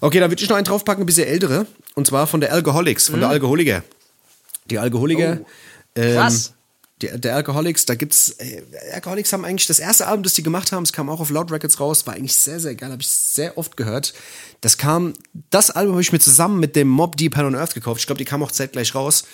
Okay, 0.00 0.18
dann 0.18 0.30
würde 0.32 0.42
ich 0.42 0.48
noch 0.48 0.56
einen 0.56 0.64
draufpacken, 0.64 1.04
ein 1.04 1.06
bisschen 1.06 1.28
ältere. 1.28 1.66
Und 1.94 2.08
zwar 2.08 2.26
von 2.26 2.40
der 2.40 2.52
Alcoholics, 2.52 3.08
von 3.08 3.20
der 3.20 3.28
Alkoholiker. 3.28 3.84
Die 4.68 4.78
Alkoholiker. 4.80 5.38
ähm, 5.94 6.02
Mhm. 6.02 6.10
Oh. 6.10 6.14
Krass. 6.16 6.52
Die, 7.02 7.20
der 7.20 7.36
Alcoholics, 7.36 7.84
da 7.84 7.94
gibt's. 7.94 8.30
Äh, 8.38 8.62
Alcoholics 8.94 9.32
haben 9.32 9.44
eigentlich 9.44 9.66
das 9.66 9.80
erste 9.80 10.06
Album, 10.06 10.22
das 10.22 10.34
die 10.34 10.42
gemacht 10.42 10.72
haben, 10.72 10.84
es 10.84 10.92
kam 10.92 11.10
auch 11.10 11.20
auf 11.20 11.30
Loud 11.30 11.50
Records 11.50 11.80
raus, 11.80 12.06
war 12.06 12.14
eigentlich 12.14 12.36
sehr, 12.36 12.60
sehr 12.60 12.74
geil, 12.74 12.90
habe 12.90 13.02
ich 13.02 13.08
sehr 13.08 13.58
oft 13.58 13.76
gehört. 13.76 14.14
Das 14.60 14.78
kam, 14.78 15.14
das 15.50 15.70
Album 15.70 15.94
habe 15.94 16.02
ich 16.02 16.12
mir 16.12 16.20
zusammen 16.20 16.60
mit 16.60 16.76
dem 16.76 16.88
Mob 16.88 17.16
Deep 17.16 17.36
Hell 17.36 17.46
on 17.46 17.56
Earth 17.56 17.74
gekauft. 17.74 18.00
Ich 18.00 18.06
glaube, 18.06 18.18
die 18.18 18.24
kamen 18.24 18.44
auch 18.44 18.52
zeitgleich 18.52 18.94
raus. 18.94 19.24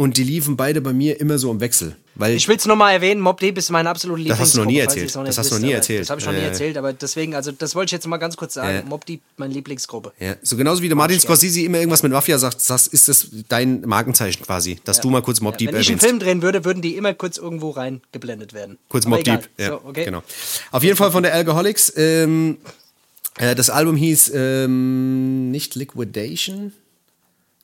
Und 0.00 0.16
die 0.16 0.22
liefen 0.22 0.56
beide 0.56 0.80
bei 0.80 0.92
mir 0.92 1.18
immer 1.20 1.38
so 1.38 1.50
im 1.50 1.58
Wechsel. 1.58 1.96
Weil 2.14 2.36
Ich 2.36 2.46
will 2.46 2.54
es 2.56 2.66
nochmal 2.66 2.92
erwähnen, 2.94 3.20
Mob 3.20 3.40
Deep 3.40 3.58
ist 3.58 3.68
meine 3.70 3.90
absolute 3.90 4.22
Das 4.28 4.38
hast 4.38 4.54
du 4.54 4.58
noch 4.60 4.66
nie 4.66 4.78
erzählt. 4.78 5.12
noch 5.12 5.24
Das 5.24 5.38
hast 5.38 5.50
du 5.50 5.56
noch 5.56 5.62
nie 5.62 5.72
erzählt. 5.72 6.02
Das 6.02 6.10
habe 6.10 6.20
ich 6.20 6.24
noch 6.26 6.32
nie 6.32 6.38
Ja, 6.38 6.44
ja. 6.44 6.48
erzählt, 6.50 6.76
aber 6.76 6.92
deswegen, 6.92 7.34
also 7.34 7.50
das 7.50 7.74
wollte 7.74 7.86
ich 7.88 7.92
jetzt 7.92 8.06
mal 8.06 8.16
ganz 8.18 8.36
kurz 8.36 8.54
sagen. 8.54 8.76
Ja. 8.76 8.82
Mob 8.84 9.04
Deep, 9.06 9.22
meine 9.38 9.52
Lieblingsgruppe. 9.54 10.12
Ja, 10.20 10.36
so 10.40 10.56
genauso 10.56 10.82
wie 10.82 10.88
der 10.88 10.96
Martin 10.96 11.18
Scorsese 11.18 11.62
immer 11.62 11.78
irgendwas 11.78 12.04
mit 12.04 12.12
Mafia 12.12 12.38
sagt, 12.38 12.60
sagst, 12.60 12.86
ist 12.94 13.08
das 13.08 13.26
dein 13.48 13.80
Markenzeichen 13.80 14.40
quasi, 14.44 14.78
dass 14.84 15.00
du 15.00 15.10
mal 15.10 15.20
kurz 15.20 15.40
Mob 15.40 15.58
Deep 15.58 15.72
Wenn 15.72 15.80
ich 15.80 15.88
einen 15.88 15.98
erwähnst. 15.98 16.06
Film 16.06 16.20
drehen 16.20 16.42
würde, 16.42 16.64
würden 16.64 16.80
die 16.80 16.94
immer 16.94 17.12
kurz 17.14 17.36
irgendwo 17.36 17.70
reingeblendet 17.70 18.52
werden. 18.52 18.78
Kurz 18.88 19.04
Aber 19.04 19.16
Mob 19.16 19.26
egal. 19.26 19.38
Deep. 19.38 19.48
Ja, 19.58 19.68
So, 19.70 19.80
okay. 19.84 20.04
genau. 20.04 20.22
Auf 20.70 20.84
jeden 20.84 20.96
Fall 20.96 21.10
von 21.10 21.24
der 21.24 21.34
Alcoholics. 21.34 21.92
Ähm, 21.96 22.58
äh, 23.36 23.56
das 23.56 23.68
Album 23.68 23.96
hieß 23.96 24.30
ähm, 24.32 25.50
nicht 25.50 25.74
Liquidation. 25.74 26.72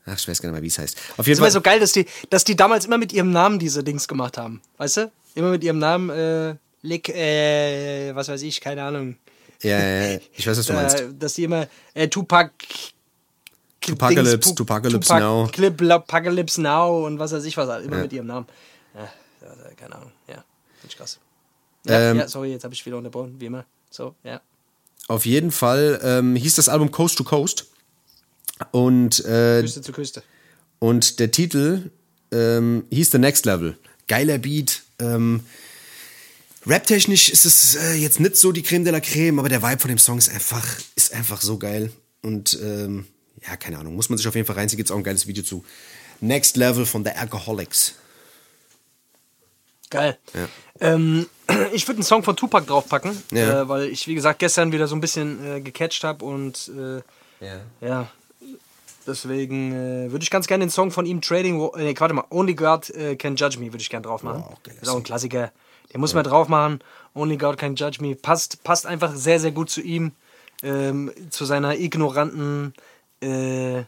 Ach, 0.06 0.18
ich 0.18 0.28
weiß 0.28 0.42
gar 0.42 0.48
nicht 0.50 0.54
mehr, 0.54 0.62
wie 0.62 0.66
es 0.68 0.78
heißt. 0.78 0.98
Auf 1.16 1.26
jeden 1.26 1.40
Fall. 1.40 1.50
so 1.50 1.60
geil, 1.60 1.80
dass 1.80 1.92
die, 1.92 2.06
dass 2.30 2.44
die 2.44 2.56
damals 2.56 2.84
immer 2.84 2.98
mit 2.98 3.12
ihrem 3.12 3.30
Namen 3.30 3.58
diese 3.58 3.82
Dings 3.82 4.06
gemacht 4.06 4.36
haben. 4.36 4.60
Weißt 4.76 4.98
du? 4.98 5.12
Immer 5.34 5.50
mit 5.50 5.64
ihrem 5.64 5.78
Namen, 5.78 6.10
äh, 6.10 6.56
Lick, 6.82 7.08
äh, 7.08 8.14
was 8.14 8.28
weiß 8.28 8.42
ich, 8.42 8.60
keine 8.60 8.82
Ahnung. 8.84 9.16
ja, 9.62 9.78
ja, 9.78 10.12
ja, 10.12 10.18
ich 10.34 10.46
weiß, 10.46 10.58
was 10.58 10.66
du 10.66 10.72
meinst. 10.74 11.04
Dass 11.18 11.34
die 11.34 11.44
immer, 11.44 11.66
äh, 11.94 12.08
Tupac. 12.08 12.50
Tupacalypse, 13.80 14.38
Dings, 14.38 14.54
Tupacalypse 14.54 15.08
Tupac, 15.08 15.20
Now. 15.20 15.48
Clip, 15.52 15.82
Apocalypse 15.90 16.60
Now 16.60 17.06
und 17.06 17.18
was 17.18 17.32
weiß 17.32 17.44
ich 17.44 17.56
was, 17.56 17.84
immer 17.84 17.98
mit 17.98 18.12
ihrem 18.12 18.26
Namen. 18.26 18.46
Ja, 18.94 19.00
ja, 19.42 19.74
keine 19.76 19.96
Ahnung, 19.96 20.12
ja. 20.26 20.36
Finde 20.80 20.88
ich 20.88 20.96
krass. 20.96 21.18
Ja, 21.86 22.10
Ähm, 22.10 22.18
ja, 22.18 22.28
sorry, 22.28 22.50
jetzt 22.52 22.64
habe 22.64 22.72
ich 22.72 22.84
wieder 22.86 22.96
unterbrochen, 22.96 23.36
wie 23.38 23.46
immer. 23.46 23.64
So, 23.90 24.14
ja. 24.24 24.40
Auf 25.08 25.26
jeden 25.26 25.50
Fall 25.50 26.00
ähm, 26.02 26.34
hieß 26.34 26.54
das 26.56 26.68
Album 26.70 26.90
Coast 26.90 27.18
to 27.18 27.24
Coast. 27.24 27.66
Und, 28.72 29.24
äh, 29.24 29.60
Küste 29.62 29.82
zu 29.82 29.92
Küste. 29.92 30.22
und 30.78 31.18
der 31.20 31.30
Titel 31.30 31.90
ähm, 32.30 32.84
hieß 32.90 33.10
The 33.10 33.18
Next 33.18 33.46
Level. 33.46 33.76
Geiler 34.08 34.38
Beat. 34.38 34.82
Ähm, 34.98 35.40
Rap-technisch 36.66 37.28
ist 37.28 37.44
es 37.44 37.74
äh, 37.74 37.94
jetzt 37.94 38.20
nicht 38.20 38.36
so 38.36 38.52
die 38.52 38.62
Creme 38.62 38.84
de 38.84 38.92
la 38.92 39.00
Creme, 39.00 39.38
aber 39.38 39.48
der 39.48 39.62
Vibe 39.62 39.80
von 39.80 39.88
dem 39.88 39.98
Song 39.98 40.18
ist 40.18 40.30
einfach, 40.30 40.64
ist 40.94 41.12
einfach 41.12 41.40
so 41.42 41.58
geil. 41.58 41.92
Und 42.22 42.58
ähm, 42.62 43.06
ja, 43.46 43.56
keine 43.56 43.78
Ahnung, 43.78 43.94
muss 43.96 44.08
man 44.08 44.16
sich 44.16 44.26
auf 44.26 44.34
jeden 44.34 44.46
Fall 44.46 44.56
reinziehen. 44.56 44.78
Gibt 44.78 44.88
es 44.88 44.92
auch 44.92 44.96
ein 44.96 45.02
geiles 45.04 45.26
Video 45.26 45.42
zu. 45.44 45.64
Next 46.20 46.56
Level 46.56 46.86
von 46.86 47.04
The 47.04 47.10
Alcoholics. 47.10 47.94
Geil. 49.90 50.16
Ja. 50.32 50.48
Ähm, 50.80 51.26
ich 51.72 51.86
würde 51.86 51.98
einen 51.98 52.04
Song 52.04 52.22
von 52.22 52.36
Tupac 52.36 52.66
draufpacken, 52.66 53.22
Ja. 53.30 53.62
äh, 53.62 53.68
weil 53.68 53.88
ich, 53.88 54.06
wie 54.08 54.14
gesagt, 54.14 54.38
gestern 54.38 54.72
wieder 54.72 54.88
so 54.88 54.94
ein 54.96 55.00
bisschen 55.00 55.44
äh, 55.56 55.60
gecatcht 55.60 56.02
habe 56.04 56.24
und 56.24 56.70
äh, 56.76 56.96
Ja. 57.44 57.60
ja, 57.80 58.10
deswegen 59.06 59.72
äh, 59.72 60.10
würde 60.12 60.22
ich 60.22 60.30
ganz 60.30 60.46
gerne 60.46 60.64
den 60.64 60.70
Song 60.70 60.90
von 60.90 61.06
ihm 61.06 61.20
Trading, 61.20 61.60
äh, 61.74 61.84
nee, 61.84 61.94
warte 61.98 62.14
mal, 62.14 62.24
Only 62.30 62.54
God 62.54 62.90
äh, 62.90 63.16
Can 63.16 63.36
Judge 63.36 63.58
Me 63.58 63.66
würde 63.66 63.82
ich 63.82 63.90
gerne 63.90 64.06
drauf 64.06 64.22
machen. 64.22 64.42
Auch 64.42 64.62
geiler 64.62 64.82
ist 64.82 64.88
auch 64.88 64.96
ein. 64.96 65.02
Klassiker. 65.02 65.52
Den 65.92 66.00
muss 66.00 66.14
man 66.14 66.24
drauf 66.24 66.48
machen. 66.48 66.80
Only 67.14 67.36
God 67.36 67.56
Can 67.56 67.76
Judge 67.76 67.98
Me. 68.00 68.16
Passt, 68.16 68.62
passt 68.64 68.86
einfach 68.86 69.14
sehr, 69.14 69.38
sehr 69.38 69.52
gut 69.52 69.70
zu 69.70 69.80
ihm, 69.80 70.12
ähm, 70.62 71.12
zu 71.30 71.44
seiner 71.44 71.78
ignoranten, 71.78 72.74
äh, 73.20 73.84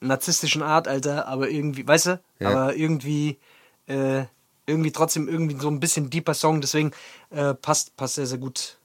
narzisstischen 0.00 0.62
Art, 0.62 0.88
Alter, 0.88 1.26
aber 1.28 1.48
irgendwie, 1.50 1.86
weißt 1.86 2.06
du, 2.06 2.20
Ja. 2.40 2.50
aber 2.50 2.76
irgendwie, 2.76 3.38
äh, 3.86 4.24
irgendwie 4.66 4.92
trotzdem 4.92 5.28
irgendwie 5.28 5.58
so 5.58 5.68
ein 5.68 5.80
bisschen 5.80 6.10
deeper 6.10 6.34
Song, 6.34 6.60
deswegen 6.60 6.90
äh, 7.30 7.54
passt, 7.54 7.96
passt 7.96 8.16
sehr, 8.16 8.26
sehr 8.26 8.38
gut, 8.38 8.78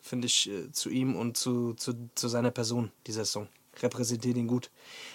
finde 0.00 0.26
ich, 0.26 0.50
äh, 0.50 0.72
zu 0.72 0.90
ihm 0.90 1.14
und 1.16 1.36
zu, 1.36 1.74
zu, 1.74 1.94
zu 2.14 2.28
seiner 2.28 2.50
Person, 2.50 2.90
dieser 3.06 3.24
Song. 3.24 3.48
Repräsentiert 3.82 4.36
ihn 4.36 4.46
gut. 4.46 4.70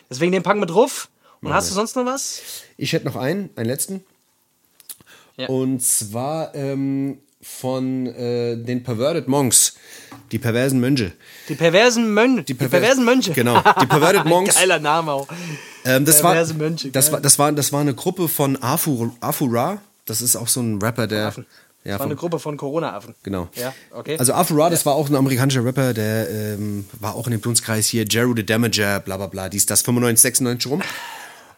Deswegen 0.10 0.32
den 0.32 0.44
packen 0.44 0.60
wir 0.60 0.66
drauf. 0.68 1.10
Und 1.42 1.54
hast 1.54 1.70
du 1.70 1.74
sonst 1.76 1.96
noch 1.96 2.06
was? 2.06 2.42
Ich 2.78 2.94
hätte 2.94 3.06
noch 3.06 3.16
einen, 3.16 3.50
einen 3.56 3.68
letzten. 3.68 4.04
Ja. 5.38 5.48
Und 5.48 5.82
zwar 5.84 6.56
ähm, 6.56 7.20
von 7.42 8.08
äh, 8.08 8.56
den 8.58 8.82
Perverted 8.84 9.28
Monks. 9.28 9.76
Die 10.32 10.40
perversen 10.40 10.80
Mönche. 10.80 11.12
Die 11.50 11.56
perversen 11.56 12.12
Mönche. 12.14 12.44
Die, 12.44 12.54
perver- 12.56 12.70
perversen 12.70 13.06
Mönche. 13.06 13.34
Genau, 13.34 13.62
die 13.82 13.86
Perverted 13.86 14.26
Monks. 14.26 14.56
Geiler 14.56 14.80
Name 14.80 15.12
auch. 15.12 15.28
Ähm, 15.84 16.06
das, 16.06 16.24
war, 16.24 16.34
Mönche, 16.54 16.90
das, 16.90 17.12
war, 17.12 17.22
das, 17.22 17.38
war, 17.38 17.52
das 17.52 17.72
war 17.72 17.82
eine 17.82 17.94
Gruppe 17.94 18.28
von 18.28 18.58
Afu, 18.64 19.12
Afura. 19.20 19.80
Das 20.06 20.22
ist 20.22 20.36
auch 20.36 20.48
so 20.48 20.62
ein 20.62 20.82
Rapper, 20.82 21.06
der. 21.06 21.28
Affen. 21.28 21.46
Ja, 21.86 21.92
Das 21.94 22.00
war 22.00 22.06
eine 22.08 22.16
Gruppe 22.16 22.40
von 22.40 22.58
Corona-Affen. 22.58 23.14
genau. 23.24 23.48
Ja, 23.56 23.74
okay. 23.92 24.18
Also 24.18 24.34
Afura, 24.34 24.70
das 24.70 24.86
war 24.86 24.96
auch 24.96 25.08
ein 25.08 25.16
amerikanischer 25.16 25.64
Rapper, 25.64 25.94
der 25.94 26.30
ähm, 26.30 26.86
war 27.00 27.16
auch 27.16 27.28
in 27.28 27.32
dem 27.32 27.42
Dunstkreis 27.42 27.88
hier, 27.88 28.06
Jeru 28.10 28.34
the 28.36 28.46
Damager, 28.46 29.00
bla 29.00 29.18
bla 29.18 29.28
bla, 29.28 29.50
dies, 29.50 29.66
das 29.68 29.84
95, 29.84 30.22
96 30.22 30.72
rum. 30.72 30.82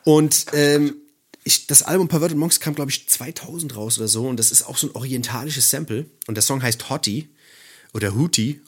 Und 0.03 0.45
ähm, 0.53 0.95
ich, 1.43 1.65
das 1.67 1.83
Album 1.83 2.09
Perverted 2.09 2.37
Monks 2.37 2.59
kam, 2.59 2.75
glaube 2.75 2.91
ich, 2.91 3.07
2000 3.07 3.75
raus 3.77 3.97
oder 3.97 4.09
so. 4.09 4.27
Und 4.27 4.37
das 4.37 4.51
ist 4.51 4.63
auch 4.67 4.75
so 4.77 4.87
ein 4.87 4.95
orientalisches 4.95 5.69
Sample. 5.69 6.05
Und 6.27 6.35
der 6.35 6.41
Song 6.41 6.61
heißt 6.61 6.89
Hottie 6.89 7.29
oder 7.93 8.13
Hootie. 8.15 8.61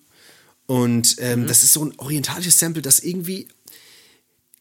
Und 0.65 1.17
ähm, 1.19 1.45
das 1.45 1.63
ist 1.63 1.73
so 1.73 1.83
ein 1.83 1.93
orientalisches 1.97 2.57
Sample, 2.57 2.81
das 2.81 3.01
irgendwie, 3.01 3.49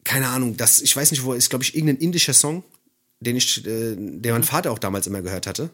keine 0.03 0.27
Ahnung, 0.27 0.57
das, 0.57 0.81
ich 0.81 0.95
weiß 0.95 1.11
nicht, 1.11 1.23
wo 1.23 1.33
ist, 1.33 1.49
glaube 1.49 1.63
ich, 1.63 1.75
irgendein 1.75 1.97
indischer 1.97 2.33
Song, 2.33 2.63
den 3.21 3.35
ich, 3.37 3.65
äh, 3.65 3.95
der 3.97 4.33
mein 4.33 4.43
Vater 4.43 4.71
auch 4.71 4.79
damals 4.79 5.07
immer 5.07 5.21
gehört 5.21 5.47
hatte. 5.47 5.69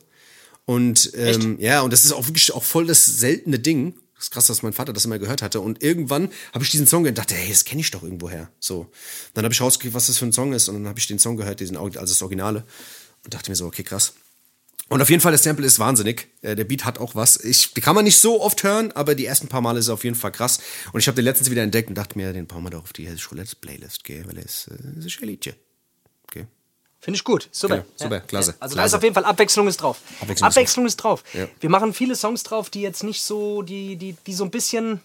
Und 0.65 1.11
ähm, 1.15 1.57
ja, 1.59 1.81
und 1.81 1.93
das 1.93 2.05
ist 2.05 2.11
auch 2.11 2.27
wirklich 2.27 2.51
auch 2.53 2.63
voll 2.63 2.87
das 2.87 3.05
seltene 3.05 3.59
Ding. 3.59 3.95
Das 4.15 4.25
ist 4.25 4.31
krass, 4.31 4.47
dass 4.47 4.63
mein 4.63 4.73
Vater 4.73 4.93
das 4.93 5.05
immer 5.05 5.19
gehört 5.19 5.41
hatte. 5.41 5.61
Und 5.61 5.83
irgendwann 5.83 6.29
habe 6.53 6.63
ich 6.63 6.71
diesen 6.71 6.87
Song 6.87 7.03
gehört 7.03 7.17
und 7.17 7.23
dachte, 7.23 7.35
hey, 7.35 7.49
das 7.49 7.65
kenne 7.65 7.81
ich 7.81 7.91
doch 7.91 8.01
irgendwoher. 8.01 8.49
So. 8.59 8.89
Dann 9.33 9.43
habe 9.43 9.53
ich 9.53 9.61
rausgekriegt, 9.61 9.93
was 9.93 10.07
das 10.07 10.17
für 10.17 10.25
ein 10.25 10.33
Song 10.33 10.53
ist. 10.53 10.69
Und 10.69 10.75
dann 10.75 10.87
habe 10.87 10.99
ich 10.99 11.07
den 11.07 11.19
Song 11.19 11.37
gehört, 11.37 11.59
diesen, 11.59 11.77
also 11.77 11.99
das 11.99 12.21
Originale. 12.21 12.63
Und 13.23 13.33
dachte 13.33 13.51
mir 13.51 13.55
so, 13.55 13.65
okay, 13.65 13.83
krass. 13.83 14.13
Und 14.87 15.01
auf 15.01 15.09
jeden 15.09 15.21
Fall, 15.21 15.31
das 15.31 15.43
Sample 15.43 15.65
ist 15.65 15.79
wahnsinnig. 15.79 16.27
Äh, 16.41 16.55
Der 16.55 16.63
Beat 16.63 16.85
hat 16.85 16.99
auch 16.99 17.15
was. 17.15 17.43
Ich, 17.43 17.73
die 17.73 17.81
kann 17.81 17.95
man 17.95 18.05
nicht 18.05 18.17
so 18.17 18.41
oft 18.41 18.63
hören, 18.63 18.91
aber 18.91 19.15
die 19.15 19.25
ersten 19.25 19.47
paar 19.47 19.61
Male 19.61 19.79
ist 19.79 19.87
er 19.87 19.95
auf 19.95 20.03
jeden 20.03 20.15
Fall 20.15 20.31
krass. 20.31 20.59
Und 20.93 20.99
ich 20.99 21.07
habe 21.07 21.15
den 21.15 21.25
letztens 21.25 21.49
wieder 21.49 21.63
entdeckt 21.63 21.89
und 21.89 21.95
dachte 21.95 22.17
mir, 22.17 22.33
den 22.33 22.45
bauen 22.47 22.63
wir 22.63 22.69
doch 22.69 22.83
auf 22.83 22.93
die 22.93 23.07
Hessisch 23.07 23.31
Roulette 23.31 23.55
Playlist, 23.55 24.03
gell? 24.03 24.25
weil 24.27 24.37
ist, 24.37 24.67
äh, 24.67 25.05
ist 25.05 25.21
ein 25.21 25.27
Liedchen. 25.27 25.55
Finde 27.05 27.17
ich 27.17 27.23
gut. 27.23 27.47
Super. 27.51 27.75
Genau, 27.77 27.87
super, 27.97 28.19
klasse, 28.21 28.55
Also 28.59 28.73
da 28.75 28.81
klasse. 28.81 28.87
ist 28.87 28.93
auf 28.95 29.03
jeden 29.03 29.13
Fall 29.13 29.25
Abwechslung 29.25 29.67
ist 29.67 29.77
drauf. 29.77 29.99
Abwechslung 30.21 30.49
ist 30.49 30.55
Abwechslung 30.57 30.85
ist 30.87 30.95
drauf. 30.97 31.23
Ja. 31.33 31.47
Wir 31.59 31.69
machen 31.69 31.93
viele 31.93 32.15
Songs 32.15 32.41
drauf, 32.41 32.71
die 32.71 32.81
jetzt 32.81 33.03
nicht 33.03 33.21
so, 33.21 33.61
die, 33.61 33.95
die, 33.95 34.13
die 34.25 34.33
so 34.33 34.43
ein 34.43 34.49
bisschen, 34.49 35.01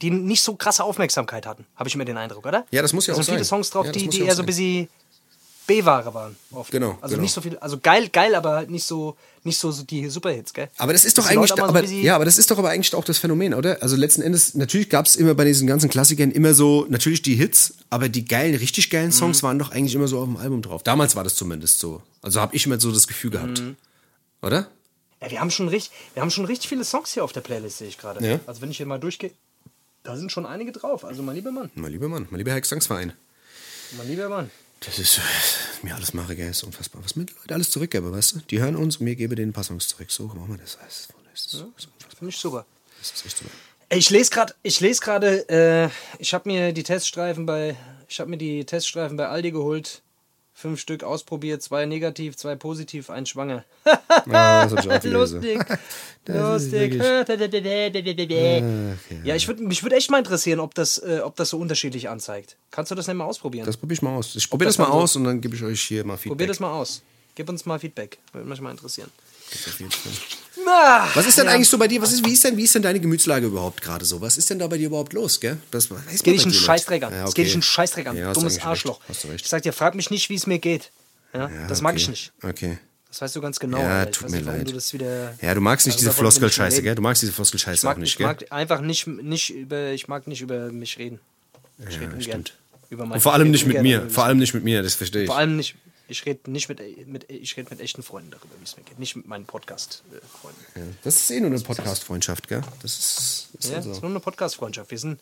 die 0.00 0.10
nicht 0.12 0.42
so 0.44 0.54
krasse 0.54 0.84
Aufmerksamkeit 0.84 1.44
hatten, 1.44 1.66
habe 1.74 1.88
ich 1.88 1.96
mir 1.96 2.04
den 2.04 2.16
Eindruck, 2.16 2.46
oder? 2.46 2.64
Ja, 2.70 2.82
das 2.82 2.92
muss 2.92 3.08
ja 3.08 3.14
da 3.14 3.18
auch 3.20 3.24
sind 3.24 3.32
viele 3.34 3.44
sein. 3.44 3.48
Songs 3.58 3.70
drauf, 3.70 3.86
Ja, 3.86 3.92
das 3.92 4.00
die, 4.00 4.08
die 4.08 4.18
ja 4.20 4.24
eher 4.26 4.30
so 4.36 4.42
ein 4.42 4.44
sein. 4.44 4.46
bisschen 4.46 4.88
B-Ware 5.68 6.12
waren. 6.14 6.34
Oft. 6.50 6.72
Genau, 6.72 6.98
Also 7.00 7.12
genau. 7.14 7.22
nicht 7.22 7.32
so 7.32 7.40
viel, 7.40 7.56
also 7.58 7.78
geil, 7.78 8.08
geil, 8.08 8.34
aber 8.34 8.52
halt 8.56 8.70
nicht 8.70 8.84
so, 8.84 9.16
nicht 9.44 9.58
so, 9.58 9.70
so 9.70 9.84
die 9.84 10.08
Superhits, 10.08 10.52
gell? 10.52 10.68
Aber 10.78 10.92
das 10.92 11.04
ist 11.04 11.16
doch 11.16 11.28
die 11.28 11.36
eigentlich, 11.36 11.50
so 11.50 11.62
aber, 11.62 11.80
bisschen- 11.82 12.02
ja, 12.02 12.16
aber 12.16 12.24
das 12.24 12.38
ist 12.38 12.50
doch 12.50 12.58
aber 12.58 12.70
eigentlich 12.70 12.92
auch 12.94 13.04
das 13.04 13.18
Phänomen, 13.18 13.54
oder? 13.54 13.80
Also 13.82 13.94
letzten 13.94 14.22
Endes, 14.22 14.54
natürlich 14.56 14.88
gab 14.90 15.06
es 15.06 15.14
immer 15.14 15.34
bei 15.34 15.44
diesen 15.44 15.68
ganzen 15.68 15.88
Klassikern 15.88 16.32
immer 16.32 16.54
so, 16.54 16.86
natürlich 16.88 17.22
die 17.22 17.36
Hits, 17.36 17.74
aber 17.90 18.08
die 18.08 18.24
geilen, 18.24 18.56
richtig 18.56 18.90
geilen 18.90 19.08
Mhm. 19.08 19.12
Songs 19.12 19.42
waren 19.44 19.58
doch 19.60 19.70
eigentlich 19.70 19.94
immer 19.94 20.08
so 20.08 20.18
auf 20.18 20.24
dem 20.26 20.36
Album 20.38 20.62
drauf. 20.62 20.82
Damals 20.82 21.14
war 21.14 21.22
das 21.22 21.36
zumindest 21.36 21.78
so. 21.78 22.02
Also 22.22 22.40
habe 22.40 22.56
ich 22.56 22.66
immer 22.66 22.80
so 22.80 22.90
das 22.90 23.06
Gefühl 23.06 23.30
gehabt. 23.30 23.60
Mhm. 23.60 23.76
Oder? 24.42 24.68
Ja, 25.20 25.30
wir 25.30 25.40
haben 25.40 25.50
schon 25.50 25.68
richtig, 25.68 25.92
wir 26.14 26.22
haben 26.22 26.30
schon 26.30 26.44
richtig 26.46 26.68
viele 26.68 26.84
Songs 26.84 27.12
hier 27.12 27.22
auf 27.24 27.32
der 27.32 27.40
Playlist, 27.42 27.78
sehe 27.78 27.88
ich 27.88 27.98
gerade. 27.98 28.24
Ja. 28.26 28.40
Also 28.46 28.60
wenn 28.62 28.70
ich 28.70 28.76
hier 28.78 28.86
mal 28.86 28.98
durchgehe, 28.98 29.32
da 30.02 30.16
sind 30.16 30.32
schon 30.32 30.46
einige 30.46 30.72
drauf. 30.72 31.04
Also 31.04 31.22
mein 31.22 31.34
lieber 31.36 31.50
Mann, 31.52 31.70
Mein 31.74 31.92
lieber 31.92 32.08
Mann, 32.08 32.26
mein 32.30 32.38
lieber 32.38 32.52
Herr 32.52 32.60
Gesangsverein. 32.60 33.12
mein 33.98 34.08
lieber 34.08 34.28
Mann. 34.30 34.50
Das 34.80 34.98
ist, 34.98 35.20
mir 35.82 35.94
alles 35.94 36.14
mache, 36.14 36.36
gell, 36.36 36.50
ist 36.50 36.62
unfassbar. 36.62 37.02
Was 37.04 37.16
mir 37.16 37.24
die 37.24 37.34
Leute 37.34 37.54
alles 37.54 37.70
zurückgebe, 37.70 38.12
weißt 38.12 38.34
du? 38.34 38.38
Die 38.50 38.60
hören 38.60 38.76
uns 38.76 38.98
und 38.98 39.04
mir 39.04 39.16
gebe 39.16 39.34
denen 39.34 39.52
Songs 39.62 39.88
zurück. 39.88 40.10
So 40.10 40.26
machen 40.26 40.50
wir 40.50 40.58
das. 40.58 40.78
Das 40.80 41.08
ist, 41.34 41.54
unfassbar. 41.54 41.94
Finde 42.16 42.30
ich 42.30 42.36
super. 42.36 42.66
Das 42.98 43.10
ist 43.10 43.26
echt 43.26 43.38
super. 43.38 43.50
Ich 43.90 44.10
lese 44.10 44.30
gerade, 44.30 44.54
ich 44.62 44.80
lese 44.80 45.00
gerade, 45.00 45.48
äh, 45.48 45.88
ich 46.18 46.34
habe 46.34 46.48
mir 46.48 46.72
die 46.72 46.82
Teststreifen 46.82 47.46
bei, 47.46 47.74
ich 48.08 48.20
habe 48.20 48.30
mir 48.30 48.36
die 48.36 48.64
Teststreifen 48.64 49.16
bei 49.16 49.28
Aldi 49.28 49.50
geholt. 49.50 50.02
Fünf 50.60 50.80
Stück 50.80 51.04
ausprobiert, 51.04 51.62
zwei 51.62 51.86
negativ, 51.86 52.36
zwei 52.36 52.56
positiv, 52.56 53.10
ein 53.10 53.26
schwanger. 53.26 53.64
Ja, 54.26 54.66
das. 54.66 55.04
Lustig. 55.04 55.60
Lustig. 56.26 56.94
Ja, 59.22 59.36
ich 59.36 59.46
würd, 59.46 59.60
mich 59.60 59.84
würde 59.84 59.94
echt 59.94 60.10
mal 60.10 60.18
interessieren, 60.18 60.58
ob 60.58 60.74
das, 60.74 60.98
äh, 60.98 61.20
ob 61.22 61.36
das 61.36 61.50
so 61.50 61.58
unterschiedlich 61.58 62.08
anzeigt. 62.08 62.56
Kannst 62.72 62.90
du 62.90 62.96
das 62.96 63.06
nicht 63.06 63.14
mal 63.14 63.26
ausprobieren? 63.26 63.66
Das 63.66 63.76
probiere 63.76 63.94
ich 63.94 64.02
mal 64.02 64.16
aus. 64.16 64.34
Ich 64.34 64.50
probiere 64.50 64.66
das, 64.66 64.76
das 64.76 64.88
mal 64.88 64.92
aus 64.92 65.14
und 65.14 65.22
dann 65.22 65.40
gebe 65.40 65.54
ich 65.54 65.62
euch 65.62 65.80
hier 65.80 66.04
mal 66.04 66.16
Feedback. 66.16 66.30
Probier 66.30 66.46
das 66.48 66.58
mal 66.58 66.72
aus. 66.72 67.02
Gib 67.36 67.48
uns 67.48 67.64
mal 67.64 67.78
Feedback. 67.78 68.18
Würde 68.32 68.48
mich 68.48 68.60
mal 68.60 68.72
interessieren. 68.72 69.12
Ah, 70.66 71.08
Was 71.14 71.26
ist 71.26 71.38
denn 71.38 71.48
eigentlich 71.48 71.68
so 71.68 71.78
bei 71.78 71.88
dir? 71.88 72.02
Was 72.02 72.12
ist, 72.12 72.24
wie, 72.26 72.32
ist 72.32 72.44
denn, 72.44 72.56
wie 72.56 72.64
ist 72.64 72.74
denn 72.74 72.82
deine 72.82 73.00
Gemütslage 73.00 73.46
überhaupt 73.46 73.80
gerade 73.80 74.04
so? 74.04 74.20
Was 74.20 74.36
ist 74.36 74.50
denn 74.50 74.58
da 74.58 74.66
bei 74.66 74.76
dir 74.76 74.86
überhaupt 74.88 75.12
los, 75.12 75.40
gell? 75.40 75.56
Das 75.70 75.90
weiß 75.90 76.22
geht 76.22 76.34
dich 76.34 76.42
einen. 76.42 76.52
Scheißdreck 76.52 77.02
an. 77.04 77.12
Ja, 77.12 77.22
okay. 77.24 77.32
geht 77.34 77.46
dich 77.46 77.52
einen 77.54 77.62
Scheißdreck 77.62 78.06
an. 78.06 78.16
Ja, 78.16 78.32
Dummes 78.32 78.60
Arschloch. 78.60 79.00
Du 79.22 79.28
recht. 79.28 79.44
Ich 79.44 79.48
sag 79.50 79.62
dir, 79.62 79.72
frag 79.72 79.94
mich 79.94 80.10
nicht, 80.10 80.28
wie 80.28 80.34
es 80.34 80.46
mir 80.46 80.58
geht. 80.58 80.90
Ja, 81.32 81.48
Ja, 81.48 81.66
das 81.68 81.80
mag 81.80 81.92
okay. 81.92 82.02
ich 82.02 82.08
nicht. 82.08 82.32
Okay. 82.42 82.78
Das 83.08 83.22
weißt 83.22 83.36
du 83.36 83.40
ganz 83.40 83.58
genau. 83.58 83.78
Ja. 83.78 84.04
Ich 84.04 84.10
tut 84.10 84.28
mir 84.30 84.36
nicht, 84.36 84.46
leid. 84.46 84.92
Du 84.92 85.46
Ja, 85.46 85.54
du 85.54 85.60
magst 85.60 85.86
nicht 85.86 85.94
Also 85.94 86.00
diese 86.00 86.10
ich 86.10 86.16
Floskelscheiße, 86.16 86.82
gell? 86.82 86.94
Du 86.94 87.02
magst 87.02 87.22
diese 87.22 87.30
ich 87.30 87.36
Floskelscheiße 87.36 87.86
mag, 87.86 87.96
auch 87.96 88.00
nicht, 88.00 88.10
ich 88.10 88.18
gell? 88.18 88.26
mag 88.26 88.44
einfach 88.50 88.80
nicht, 88.80 89.06
nicht 89.06 89.50
über, 89.50 89.92
ich 89.92 90.08
mag 90.08 90.26
nicht 90.26 90.42
über 90.42 90.70
mich 90.70 90.98
reden. 90.98 91.20
Ich 91.88 91.94
rede 91.96 92.06
ungern. 92.06 92.22
stimmt. 92.22 92.54
Über 92.90 93.04
Und 93.04 93.20
vor 93.20 93.32
allem 93.32 93.46
ich 93.46 93.52
nicht 93.64 93.66
mit 93.66 93.82
mir. 93.82 94.08
Vor 94.10 94.24
allem 94.24 94.38
nicht 94.38 94.54
mit 94.54 94.64
mir, 94.64 94.82
das 94.82 94.94
verstehe 94.94 95.22
ich. 95.22 95.26
Vor 95.28 95.38
allem 95.38 95.56
nicht. 95.56 95.74
Ich 96.10 96.24
rede 96.24 96.50
nicht 96.50 96.68
mit, 96.70 96.80
mit, 97.06 97.30
ich 97.30 97.56
rede 97.56 97.68
mit 97.70 97.80
echten 97.80 98.02
Freunden 98.02 98.30
darüber, 98.30 98.54
wie 98.58 98.64
es 98.64 98.76
mir 98.76 98.82
geht. 98.82 98.98
Nicht 98.98 99.14
mit 99.14 99.26
meinen 99.28 99.44
Podcast-Freunden. 99.44 100.60
Ja. 100.74 100.82
Das 101.04 101.16
ist 101.16 101.30
eh 101.30 101.38
nur 101.40 101.50
eine 101.50 101.60
Podcast-Freundschaft, 101.60 102.48
gell? 102.48 102.62
Das 102.82 102.98
ist, 102.98 103.48
ist 103.58 103.70
Ja, 103.70 103.76
das 103.76 103.86
ist 103.86 104.00
nur 104.02 104.10
eine 104.10 104.20
Podcast-Freundschaft. 104.20 104.90
Wir 104.90 104.98
sind, 104.98 105.20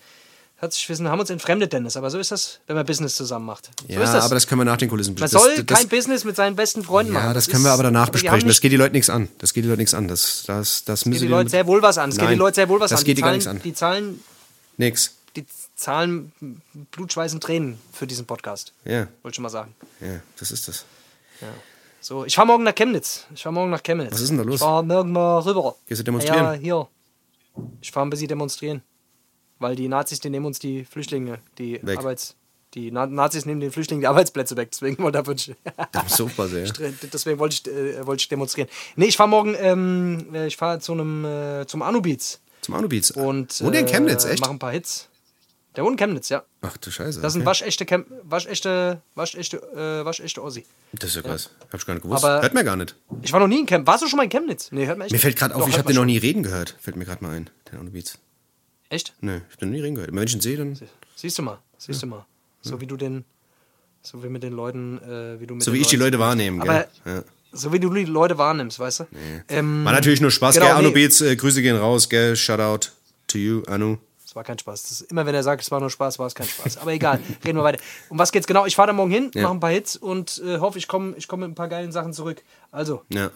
hat 0.58 0.72
sich, 0.72 0.88
wir 0.88 0.94
sind, 0.94 1.08
haben 1.08 1.18
uns 1.18 1.28
entfremdet, 1.30 1.72
Dennis. 1.72 1.96
Aber 1.96 2.08
so 2.10 2.18
ist 2.20 2.30
das, 2.30 2.60
wenn 2.68 2.76
man 2.76 2.86
Business 2.86 3.16
zusammen 3.16 3.46
macht. 3.46 3.70
So 3.88 3.92
Ja, 3.92 3.98
das. 4.00 4.24
aber 4.24 4.36
das 4.36 4.46
können 4.46 4.60
wir 4.60 4.64
nach 4.64 4.76
den 4.76 4.88
Kulissen 4.88 5.14
man 5.14 5.22
das, 5.22 5.32
soll 5.32 5.62
das, 5.64 5.76
kein 5.78 5.88
Business 5.88 6.22
mit 6.24 6.36
seinen 6.36 6.54
besten 6.54 6.84
Freunden 6.84 7.12
machen. 7.12 7.26
Ja, 7.26 7.34
das 7.34 7.48
können 7.48 7.64
wir 7.64 7.72
aber 7.72 7.82
danach 7.82 8.10
besprechen. 8.10 8.46
Das 8.46 8.60
geht 8.60 8.70
die 8.70 8.76
Leute 8.76 8.92
nichts 8.92 9.10
an. 9.10 9.28
Das 9.38 9.52
geht 9.54 9.64
die 9.64 9.68
Leute 9.68 9.80
nichts 9.80 9.92
an. 9.94 10.06
Das, 10.06 10.44
das, 10.46 10.84
das 10.84 11.04
müssen 11.04 11.18
geht 11.20 11.28
die 11.28 11.32
Leute 11.32 11.50
sehr 11.50 11.66
wohl 11.66 11.82
was 11.82 11.98
an. 11.98 12.10
Es 12.10 12.14
geht 12.16 12.22
die 12.22 12.26
Nein, 12.28 12.38
Leute 12.38 12.54
sehr 12.54 12.68
wohl 12.68 12.78
was 12.78 12.90
das 12.90 13.00
an. 13.00 13.04
geht 13.04 13.18
die 13.18 13.22
die 13.22 13.22
gar 13.22 13.32
nichts 13.32 13.48
an. 13.48 13.60
Die 13.60 13.74
zahlen, 13.74 14.22
Nix. 14.76 15.15
Die 15.36 15.46
zahlen 15.74 16.32
Blut, 16.90 17.12
Schweiß 17.12 17.34
und 17.34 17.42
Tränen 17.42 17.78
für 17.92 18.06
diesen 18.06 18.26
Podcast. 18.26 18.72
Ja, 18.84 19.06
Wollte 19.22 19.36
schon 19.36 19.42
mal 19.42 19.50
sagen. 19.50 19.74
ja, 20.00 20.20
das 20.38 20.50
ist 20.50 20.68
das. 20.68 20.84
So, 22.00 22.24
ich 22.24 22.34
fahre 22.34 22.46
morgen 22.46 22.64
nach 22.64 22.74
Chemnitz. 22.74 23.26
Ich 23.34 23.42
fahre 23.42 23.52
morgen 23.52 23.70
nach 23.70 23.82
Chemnitz. 23.82 24.12
Was 24.12 24.20
ist 24.20 24.30
denn 24.30 24.38
da 24.38 24.44
los? 24.44 24.54
Ich 24.54 24.60
fahre 24.60 24.84
morgen 24.84 25.12
mal 25.12 25.40
rüber. 25.40 25.74
Gehst 25.86 26.00
du 26.00 26.04
demonstrieren? 26.04 26.44
Ja, 26.44 26.52
hier. 26.52 26.88
Ich 27.80 27.90
fahre 27.90 28.06
ein 28.06 28.10
bisschen 28.10 28.28
demonstrieren. 28.28 28.82
Weil 29.58 29.74
die 29.74 29.88
Nazis, 29.88 30.20
die 30.20 30.30
nehmen 30.30 30.46
uns 30.46 30.58
die 30.58 30.84
Flüchtlinge, 30.84 31.38
die 31.58 31.80
Weg. 31.82 31.98
Arbeits... 31.98 32.36
Die 32.74 32.90
Na 32.90 33.06
Nazis 33.06 33.46
nehmen 33.46 33.60
den 33.60 33.72
Flüchtlingen 33.72 34.02
die 34.02 34.06
Arbeitsplätze 34.06 34.54
weg. 34.56 34.68
Deswegen 34.70 35.02
wollte 35.02 35.32
ich, 35.32 35.54
super 36.14 36.46
sehr. 36.46 36.70
deswegen 37.10 37.38
wollte 37.38 37.54
ich, 37.54 37.72
äh, 37.74 38.06
wollte 38.06 38.20
ich 38.20 38.28
demonstrieren. 38.28 38.68
Nee, 38.96 39.06
ich 39.06 39.16
fahre 39.16 39.30
morgen, 39.30 39.56
ähm, 39.58 40.26
äh, 40.34 40.46
ich 40.46 40.58
fahre 40.58 40.78
zu 40.80 40.92
einem, 40.92 41.24
äh, 41.24 41.66
zum 41.66 41.80
Anubiz. 41.80 42.38
Zum 42.60 42.74
Anubiz. 42.74 43.12
Und 43.12 43.64
Wo 43.64 43.70
denn 43.70 43.86
in 43.86 43.90
Chemnitz, 43.90 44.26
äh, 44.26 44.32
echt? 44.32 44.42
Mach 44.42 44.50
ein 44.50 44.58
paar 44.58 44.72
Hits. 44.72 45.08
Der 45.76 45.84
wohnt 45.84 45.92
in 45.92 45.98
Chemnitz, 45.98 46.30
ja. 46.30 46.42
Ach 46.62 46.76
du 46.78 46.90
Scheiße. 46.90 47.20
Das 47.20 47.34
sind 47.34 47.42
okay. 47.42 47.50
waschechte, 47.50 47.84
Chem 47.84 48.06
waschechte, 48.22 49.02
waschechte, 49.14 49.56
äh, 49.58 50.04
waschechte 50.06 50.42
Ossi. 50.42 50.64
Das 50.92 51.10
ist 51.10 51.16
ja 51.16 51.22
krass. 51.22 51.50
Hab 51.70 51.78
ich 51.80 51.86
gar 51.86 51.94
nicht 51.94 52.02
gewusst. 52.02 52.24
Aber- 52.24 52.40
Hört 52.42 52.54
mir 52.54 52.64
gar 52.64 52.76
nicht. 52.76 52.94
Ich 53.22 53.32
war 53.32 53.40
noch 53.40 53.46
nie 53.46 53.60
in 53.60 53.66
Chemnitz. 53.66 53.86
Warst 53.86 54.02
du 54.02 54.08
schon 54.08 54.16
mal 54.16 54.22
in 54.24 54.30
Chemnitz? 54.30 54.72
Nee, 54.72 54.86
hört 54.86 54.96
mir 54.98 55.04
echt 55.04 55.12
Mir 55.12 55.18
fällt 55.18 55.36
gerade 55.36 55.54
auf, 55.54 55.60
Doch, 55.62 55.68
ich 55.68 55.76
habe 55.78 55.88
den 55.88 55.96
noch 55.96 56.06
nie 56.06 56.16
reden 56.18 56.42
gehört. 56.42 56.76
Fällt 56.80 56.96
mir 56.96 57.04
gerade 57.04 57.22
mal 57.22 57.34
ein. 57.36 57.50
Den 57.70 57.78
Anubiz. 57.80 58.18
Echt? 58.88 59.14
Nee, 59.20 59.36
ich 59.48 59.52
hab 59.52 59.58
den 59.60 59.68
noch 59.68 59.76
nie 59.76 59.82
reden 59.82 59.94
gehört. 59.96 60.14
Wenn 60.14 60.22
ich 60.22 60.34
ihn 60.34 60.40
sehe, 60.40 60.56
dann. 60.56 60.78
Siehst 61.14 61.38
du 61.38 61.42
mal, 61.42 61.58
siehst 61.76 62.02
du 62.02 62.06
mal. 62.06 62.24
So 62.62 62.80
wie 62.80 62.86
du 62.86 62.96
den, 62.96 63.24
so 64.02 64.22
wie 64.24 64.28
mit 64.28 64.42
den 64.42 64.52
Leuten, 64.54 64.98
äh, 65.02 65.38
wie 65.40 65.46
du 65.46 65.54
mit 65.54 65.62
So 65.62 65.72
wie 65.74 65.78
ich 65.80 65.88
die 65.88 65.96
Leute 65.96 66.18
wahrnehmen, 66.18 66.60
gell? 66.60 66.70
Aber 67.04 67.10
Ja. 67.16 67.22
so 67.52 67.72
wie 67.72 67.80
du 67.80 67.92
die 67.92 68.04
Leute 68.04 68.38
wahrnimmst, 68.38 68.78
weißt 68.78 69.00
du? 69.00 69.04
Ähm, 69.48 69.84
War 69.84 69.92
natürlich 69.92 70.20
nur 70.22 70.30
Spaß, 70.30 70.54
genau, 70.54 70.66
gell? 70.68 70.74
nee. 70.76 70.80
Anubiz, 70.86 71.20
äh, 71.20 71.36
Grüße 71.36 71.60
gehen 71.62 71.76
raus, 71.76 72.08
gell? 72.08 72.34
Shoutout 72.34 72.88
to 73.28 73.38
you, 73.38 73.62
Anu. 73.66 73.98
War 74.36 74.44
kein 74.44 74.58
Spaß. 74.58 74.82
Das 74.82 74.90
ist, 75.00 75.10
immer 75.10 75.24
wenn 75.24 75.34
er 75.34 75.42
sagt, 75.42 75.62
es 75.62 75.70
war 75.70 75.80
nur 75.80 75.88
Spaß, 75.88 76.18
war 76.18 76.26
es 76.26 76.34
kein 76.34 76.46
Spaß. 76.46 76.76
Aber 76.76 76.92
egal, 76.92 77.20
reden 77.44 77.56
wir 77.56 77.64
weiter. 77.64 77.82
Um 78.10 78.18
was 78.18 78.30
geht's 78.30 78.46
genau? 78.46 78.66
Ich 78.66 78.76
fahre 78.76 78.88
da 78.88 78.92
morgen 78.92 79.10
hin, 79.10 79.30
mache 79.34 79.50
ein 79.52 79.60
paar 79.60 79.70
Hits 79.70 79.96
und 79.96 80.42
äh, 80.44 80.58
hoffe, 80.58 80.76
ich 80.78 80.86
komme 80.86 81.14
ich 81.16 81.26
komm 81.26 81.40
mit 81.40 81.48
ein 81.48 81.54
paar 81.54 81.68
geilen 81.68 81.90
Sachen 81.90 82.12
zurück. 82.12 82.42
Also, 82.70 83.02
Ja. 83.08 83.30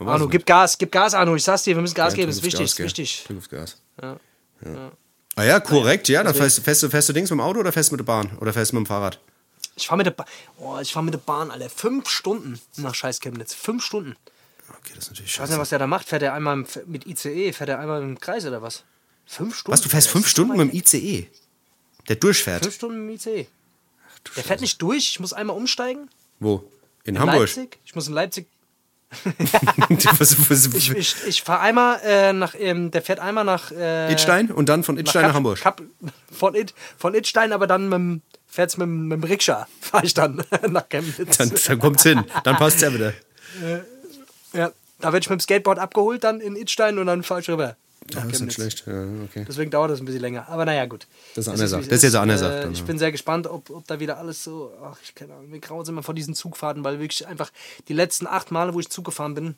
Arno, 0.00 0.26
gib 0.26 0.44
Gas, 0.46 0.76
gib 0.76 0.90
Gas, 0.90 1.14
Arno. 1.14 1.36
Ich 1.36 1.44
sag's 1.44 1.62
dir, 1.62 1.76
wir 1.76 1.82
müssen 1.82 1.94
Gas 1.94 2.14
Ja, 2.14 2.16
geben, 2.16 2.30
ist 2.30 2.42
wichtig, 2.42 2.60
Gas, 2.76 2.78
ist 2.80 2.84
wichtig. 2.84 3.24
Gibst 3.28 3.48
Gas. 3.50 3.80
Ja. 4.02 4.16
Ah 5.36 5.44
ja, 5.44 5.60
korrekt, 5.60 6.08
ja. 6.08 6.22
Dann 6.24 6.34
fährst, 6.34 6.60
fährst, 6.60 6.82
du, 6.82 6.90
fährst 6.90 7.08
du 7.08 7.12
Dings 7.12 7.30
mit 7.30 7.38
dem 7.38 7.40
Auto 7.42 7.60
oder 7.60 7.70
fährst 7.70 7.90
du 7.90 7.94
mit 7.94 8.00
der 8.00 8.04
Bahn? 8.12 8.36
Oder 8.40 8.52
fährst 8.52 8.72
du 8.72 8.76
mit 8.76 8.84
dem 8.84 8.88
Fahrrad? 8.88 9.20
Ich 9.76 9.86
fahre 9.86 9.98
mit 9.98 10.06
der 10.06 10.10
Bahn, 10.10 10.26
oh, 10.58 10.78
ich 10.82 10.92
fahr 10.92 11.02
mit 11.04 11.14
der 11.14 11.18
Bahn, 11.18 11.50
Alter. 11.52 11.70
Fünf 11.70 12.08
Stunden 12.08 12.60
nach 12.76 12.94
Scheiß 12.94 13.20
Chemnitz. 13.20 13.54
Fünf 13.54 13.84
Stunden. 13.84 14.16
Okay, 14.68 14.92
das 14.94 15.04
ist 15.04 15.10
natürlich 15.10 15.30
Ich 15.30 15.38
weiß 15.38 15.44
scheiße. 15.44 15.52
nicht, 15.52 15.60
was 15.60 15.68
der 15.70 15.78
da 15.78 15.86
macht. 15.86 16.08
Fährt 16.08 16.22
er 16.22 16.34
einmal 16.34 16.64
mit 16.86 17.06
ICE? 17.06 17.52
Fährt 17.52 17.70
er 17.70 17.78
einmal 17.78 18.02
im 18.02 18.18
Kreis 18.18 18.44
oder 18.44 18.60
was? 18.62 18.82
Fünf 19.32 19.54
Stunden? 19.56 19.72
Was, 19.72 19.80
du 19.82 19.88
fährst 19.88 20.08
fünf 20.08 20.26
Stunden 20.26 20.56
mit 20.56 20.72
dem 20.72 20.76
ICE? 20.76 21.28
Der 22.08 22.16
durchfährt? 22.16 22.64
Fünf 22.64 22.74
Stunden 22.74 22.96
im 23.08 23.10
ICE. 23.14 23.46
Der 24.36 24.42
fährt 24.44 24.60
nicht 24.60 24.82
durch. 24.82 25.08
Ich 25.10 25.20
muss 25.20 25.32
einmal 25.32 25.56
umsteigen. 25.56 26.10
Wo? 26.40 26.64
In, 27.04 27.14
In 27.14 27.20
Hamburg? 27.20 27.38
Leipzig. 27.40 27.78
Ich 27.84 27.94
muss 27.94 28.08
in 28.08 28.14
Leipzig. 28.14 28.46
was, 30.18 30.50
was, 30.50 30.66
Ich, 30.74 30.90
ich, 30.90 31.16
ich 31.26 31.42
fahre 31.42 31.60
einmal 31.60 32.00
äh, 32.04 32.32
nach. 32.32 32.54
Ähm, 32.58 32.90
der 32.90 33.02
fährt 33.02 33.20
einmal 33.20 33.44
nach. 33.44 33.70
Äh, 33.70 34.12
Itstein 34.12 34.50
und 34.50 34.68
dann 34.68 34.82
von 34.84 34.98
Itstein 34.98 35.22
nach, 35.22 35.28
Kap- 35.28 35.36
Hamburg. 35.36 35.58
Kap, 35.60 35.82
von, 36.32 36.54
It, 36.56 36.74
von 36.98 37.14
Itstein, 37.14 37.52
aber 37.52 37.66
dann 37.68 37.84
mit 37.88 37.92
dem, 37.98 38.22
fährt's 38.48 38.76
mit, 38.78 38.86
dem- 38.86 39.08
mit 39.08 39.20
dem 39.22 39.24
Rikscha. 39.24 39.68
Fahre 39.80 40.06
ich 40.06 40.14
dann 40.14 40.44
nach 40.68 40.88
Chemnitz. 40.88 41.36
Dann, 41.38 41.52
dann 41.66 41.78
kommt's 41.78 42.02
hin. 42.02 42.24
Dann 42.44 42.56
passt's 42.56 42.82
ja 42.82 42.92
wieder. 42.92 43.14
ja, 44.52 44.70
da 44.98 45.12
werde 45.12 45.18
ich 45.18 45.30
mit 45.30 45.38
dem 45.38 45.42
Skateboard 45.42 45.78
abgeholt, 45.78 46.24
dann 46.24 46.40
in 46.40 46.56
Itstein 46.56 46.98
und 46.98 47.06
dann 47.06 47.22
fahre 47.22 47.40
ich 47.40 47.48
rüber. 47.48 47.76
Ja, 48.14 48.24
nach 48.24 48.32
ist 48.32 48.40
nicht 48.40 48.54
schlecht. 48.54 48.84
Ja, 48.86 49.04
okay. 49.24 49.44
Deswegen 49.48 49.70
dauert 49.70 49.90
das 49.90 50.00
ein 50.00 50.04
bisschen 50.04 50.20
länger. 50.20 50.48
Aber 50.48 50.64
naja, 50.64 50.86
gut. 50.86 51.06
Das 51.34 51.46
ist 51.46 51.52
eine 51.52 51.68
Sache. 51.68 51.82
es 51.82 51.88
Das 51.88 51.96
ist 51.98 52.02
jetzt 52.04 52.14
eine 52.16 52.38
Sache 52.38 52.62
Äh, 52.64 52.70
ich 52.72 52.78
ja. 52.80 52.84
bin 52.84 52.98
sehr 52.98 53.12
gespannt, 53.12 53.46
ob, 53.46 53.70
ob 53.70 53.86
da 53.86 54.00
wieder 54.00 54.18
alles 54.18 54.42
so. 54.44 54.72
Ach, 54.84 54.96
ich 55.02 55.14
keine 55.14 55.34
Ahnung. 55.34 55.50
Mir 55.50 55.60
graut 55.60 55.88
immer 55.88 56.02
vor 56.02 56.14
diesen 56.14 56.34
Zugfahrten, 56.34 56.84
weil 56.84 56.98
wirklich 57.00 57.26
einfach 57.26 57.50
die 57.88 57.92
letzten 57.94 58.26
acht 58.26 58.50
Male, 58.50 58.74
wo 58.74 58.80
ich 58.80 58.88
Zug 58.90 59.04
gefahren 59.04 59.34
bin, 59.34 59.54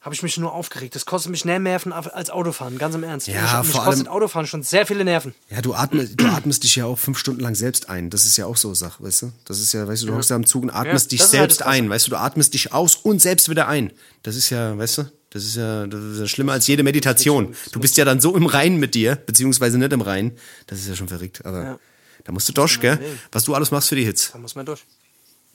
habe 0.00 0.14
ich 0.14 0.22
mich 0.22 0.36
nur 0.38 0.52
aufgeregt. 0.54 0.94
Das 0.94 1.06
kostet 1.06 1.32
mich 1.32 1.44
mehr 1.44 1.58
Nerven 1.58 1.92
als 1.92 2.30
Autofahren, 2.30 2.78
ganz 2.78 2.94
im 2.94 3.02
Ernst. 3.02 3.26
Ja, 3.26 3.58
mich, 3.58 3.66
mich 3.66 3.76
vor 3.76 3.84
kostet 3.84 4.06
allem- 4.06 4.14
Autofahren 4.16 4.46
schon 4.46 4.62
sehr 4.62 4.86
viele 4.86 5.04
Nerven. 5.04 5.34
Ja, 5.50 5.60
du 5.60 5.74
atmest, 5.74 6.12
du 6.20 6.26
atmest 6.26 6.62
dich 6.62 6.76
ja 6.76 6.84
auch 6.84 6.96
fünf 6.96 7.18
Stunden 7.18 7.40
lang 7.40 7.56
selbst 7.56 7.88
ein. 7.88 8.08
Das 8.08 8.24
ist 8.24 8.36
ja 8.36 8.46
auch 8.46 8.56
so 8.56 8.74
Sache, 8.74 9.02
weißt 9.02 9.22
du? 9.22 9.32
Das 9.44 9.58
ist 9.58 9.72
ja, 9.72 9.88
weißt 9.88 10.02
du, 10.02 10.06
du 10.06 10.14
hockst 10.14 10.30
da 10.30 10.36
am 10.36 10.46
Zug 10.46 10.62
und 10.62 10.70
atmest 10.70 11.06
Ja, 11.06 11.10
dich 11.10 11.18
das 11.18 11.26
ist 11.28 11.32
halt 11.32 11.40
selbst 11.40 11.60
das 11.60 11.64
Krasse. 11.66 11.78
ein. 11.82 11.90
Weißt 11.90 12.06
du, 12.06 12.10
du 12.12 12.16
atmest 12.16 12.54
dich 12.54 12.72
aus 12.72 12.94
und 12.94 13.20
selbst 13.20 13.48
wieder 13.48 13.66
ein. 13.66 13.92
Das 14.22 14.36
ist 14.36 14.50
ja, 14.50 14.78
weißt 14.78 14.98
du? 14.98 15.04
Das 15.30 15.44
ist 15.44 15.56
ja, 15.56 15.86
das 15.86 16.02
ist 16.02 16.20
ja 16.20 16.26
schlimmer 16.26 16.52
als 16.52 16.66
jede 16.66 16.82
Meditation. 16.82 17.54
Du 17.72 17.80
bist 17.80 17.96
ja 17.98 18.04
dann 18.04 18.20
so 18.20 18.34
im 18.34 18.46
Rein 18.46 18.76
mit 18.78 18.94
dir, 18.94 19.16
beziehungsweise 19.16 19.76
nicht 19.78 19.92
im 19.92 20.00
Rein. 20.00 20.32
Das 20.66 20.78
ist 20.78 20.88
ja 20.88 20.96
schon 20.96 21.08
verrückt. 21.08 21.44
Aber 21.44 21.62
Ja. 21.62 21.78
da 22.24 22.32
musst 22.32 22.48
du 22.48 22.52
durch, 22.54 22.80
gell? 22.80 22.98
Was 23.32 23.44
du 23.44 23.54
alles 23.54 23.70
machst 23.70 23.90
für 23.90 23.96
die 23.96 24.04
Hits. 24.04 24.30
Da 24.32 24.38
muss 24.38 24.54
man 24.54 24.64
durch. 24.64 24.84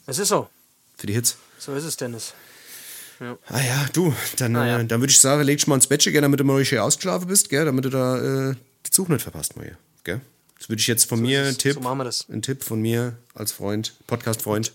Es 0.06 0.20
ist 0.20 0.28
so. 0.30 0.48
Für 0.98 1.08
die 1.08 1.14
Hits. 1.14 1.38
So 1.58 1.74
ist 1.74 1.86
es, 1.86 1.98
Dennis. 1.98 2.34
Ah 3.48 3.62
ja, 3.62 3.86
du, 3.94 4.14
dann, 4.38 4.56
Ah 4.56 4.68
ja. 4.68 4.80
äh, 4.80 4.86
dann 4.86 5.00
würde 5.00 5.12
ich 5.12 5.20
sagen, 5.20 5.42
leg 5.44 5.58
dich 5.58 5.66
mal 5.68 5.76
ins 5.76 5.88
Bettchen, 5.88 6.12
gell, 6.12 6.22
damit 6.22 6.40
du 6.40 6.44
mal 6.44 6.58
richtig 6.58 6.80
ausgeschlafen 6.80 7.28
bist, 7.28 7.48
gell, 7.50 7.64
damit 7.66 7.86
du 7.86 7.90
da 7.90 8.50
äh, 8.52 8.56
die 8.86 8.90
Zug 8.92 9.08
nicht 9.08 9.22
verpasst, 9.22 9.54
hier, 9.54 9.78
gell. 10.04 10.20
Das 10.60 10.68
würde 10.70 10.82
ich 10.82 10.88
jetzt 10.88 11.08
von 11.08 11.22
mir, 11.22 11.42
ein 11.42 11.48
es. 11.48 11.58
Tipp, 11.58 11.74
So 11.76 11.80
machen 11.80 12.00
wir 12.00 12.04
das. 12.04 12.26
ein 12.30 12.42
Tipp 12.42 12.64
von 12.64 12.82
mir 12.82 13.16
als 13.34 13.52
Freund, 13.54 13.94
Podcast-Freund. 14.08 14.74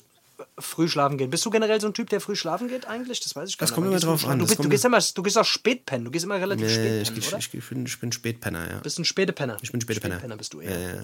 Früh 0.58 0.88
schlafen 0.88 1.18
gehen. 1.18 1.30
Bist 1.30 1.44
du 1.46 1.50
generell 1.50 1.80
so 1.80 1.86
ein 1.88 1.94
Typ, 1.94 2.10
der 2.10 2.20
früh 2.20 2.36
schlafen 2.36 2.68
geht 2.68 2.86
eigentlich? 2.86 3.20
Das 3.20 3.34
weiß 3.34 3.48
ich 3.48 3.58
gar 3.58 3.66
Das 3.66 3.70
nicht. 3.70 3.74
kommt 3.74 3.86
aber 3.88 3.96
immer 3.96 4.04
drauf 4.04 4.22
du, 4.22 4.28
an, 4.28 4.38
Du, 4.38 4.44
das 4.44 4.50
bist, 4.50 4.58
du, 4.58 4.62
kommt- 4.62 4.70
gehst 4.70 4.84
immer, 4.84 4.98
du 5.14 5.22
gehst 5.22 5.38
auch 5.38 5.44
spät 5.44 5.84
pennen. 5.86 6.04
Du 6.04 6.10
gehst 6.10 6.24
immer 6.24 6.36
relativ 6.36 6.66
Nee, 6.66 6.72
spät 6.72 7.02
ich, 7.02 7.08
pennen, 7.08 7.18
ich, 7.18 7.28
oder? 7.28 7.38
ich, 7.38 7.54
ich, 7.54 7.68
bin, 7.68 7.86
ich 7.86 7.98
bin 8.00 8.12
Spätpenner, 8.12 8.70
ja. 8.70 8.78
bist 8.78 8.98
ein 8.98 9.04
Spätepenner. 9.04 9.56
Ich 9.62 9.72
bin 9.72 9.80
Spätepenner. 9.80 10.14
Spätpenner 10.16 10.36
bist 10.36 10.52
du 10.54 10.60
eher. 10.60 10.78
Ja, 10.78 10.88
ja. 10.96 11.02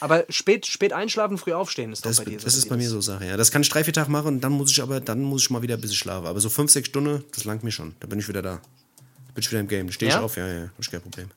Aber 0.00 0.24
spät, 0.28 0.64
spät 0.66 0.92
einschlafen, 0.92 1.38
früh 1.38 1.52
aufstehen 1.52 1.92
ist 1.92 2.04
doch 2.04 2.10
Das, 2.10 2.18
bei 2.18 2.24
dir 2.26 2.38
so. 2.38 2.44
das 2.44 2.54
ist 2.54 2.68
bei 2.68 2.76
mir 2.76 2.88
so 2.88 3.00
Sache, 3.00 3.26
ja. 3.26 3.36
Das 3.36 3.50
kann 3.50 3.62
ich 3.62 3.68
drei, 3.68 3.82
vier 3.82 3.92
Tage 3.92 4.10
machen 4.12 4.28
und 4.28 4.40
dann 4.42 4.52
muss 4.52 4.70
ich 4.70 4.80
aber, 4.80 5.00
dann 5.00 5.22
muss 5.22 5.42
ich 5.42 5.50
mal 5.50 5.62
wieder 5.62 5.74
ein 5.74 5.80
bisschen 5.80 5.96
schlafen. 5.96 6.26
Aber 6.26 6.38
so 6.40 6.48
fünf, 6.48 6.70
sechs 6.70 6.86
Stunden, 6.88 7.24
das 7.34 7.44
langt 7.44 7.64
mir 7.64 7.72
schon. 7.72 7.94
Da 7.98 8.06
bin 8.06 8.18
ich 8.20 8.28
wieder 8.28 8.42
da. 8.42 8.56
Da 8.56 9.32
bin 9.34 9.42
ich 9.42 9.50
wieder 9.50 9.60
im 9.60 9.66
Game. 9.68 9.88
Da 9.88 9.92
stehe 9.92 10.08
ich 10.10 10.14
Ja? 10.14 10.20
auf, 10.22 10.36
ja, 10.36 10.46
ja, 10.46 10.62
hab 10.62 10.70
ich 10.78 10.90
kein 10.90 11.00
Problem. 11.00 11.28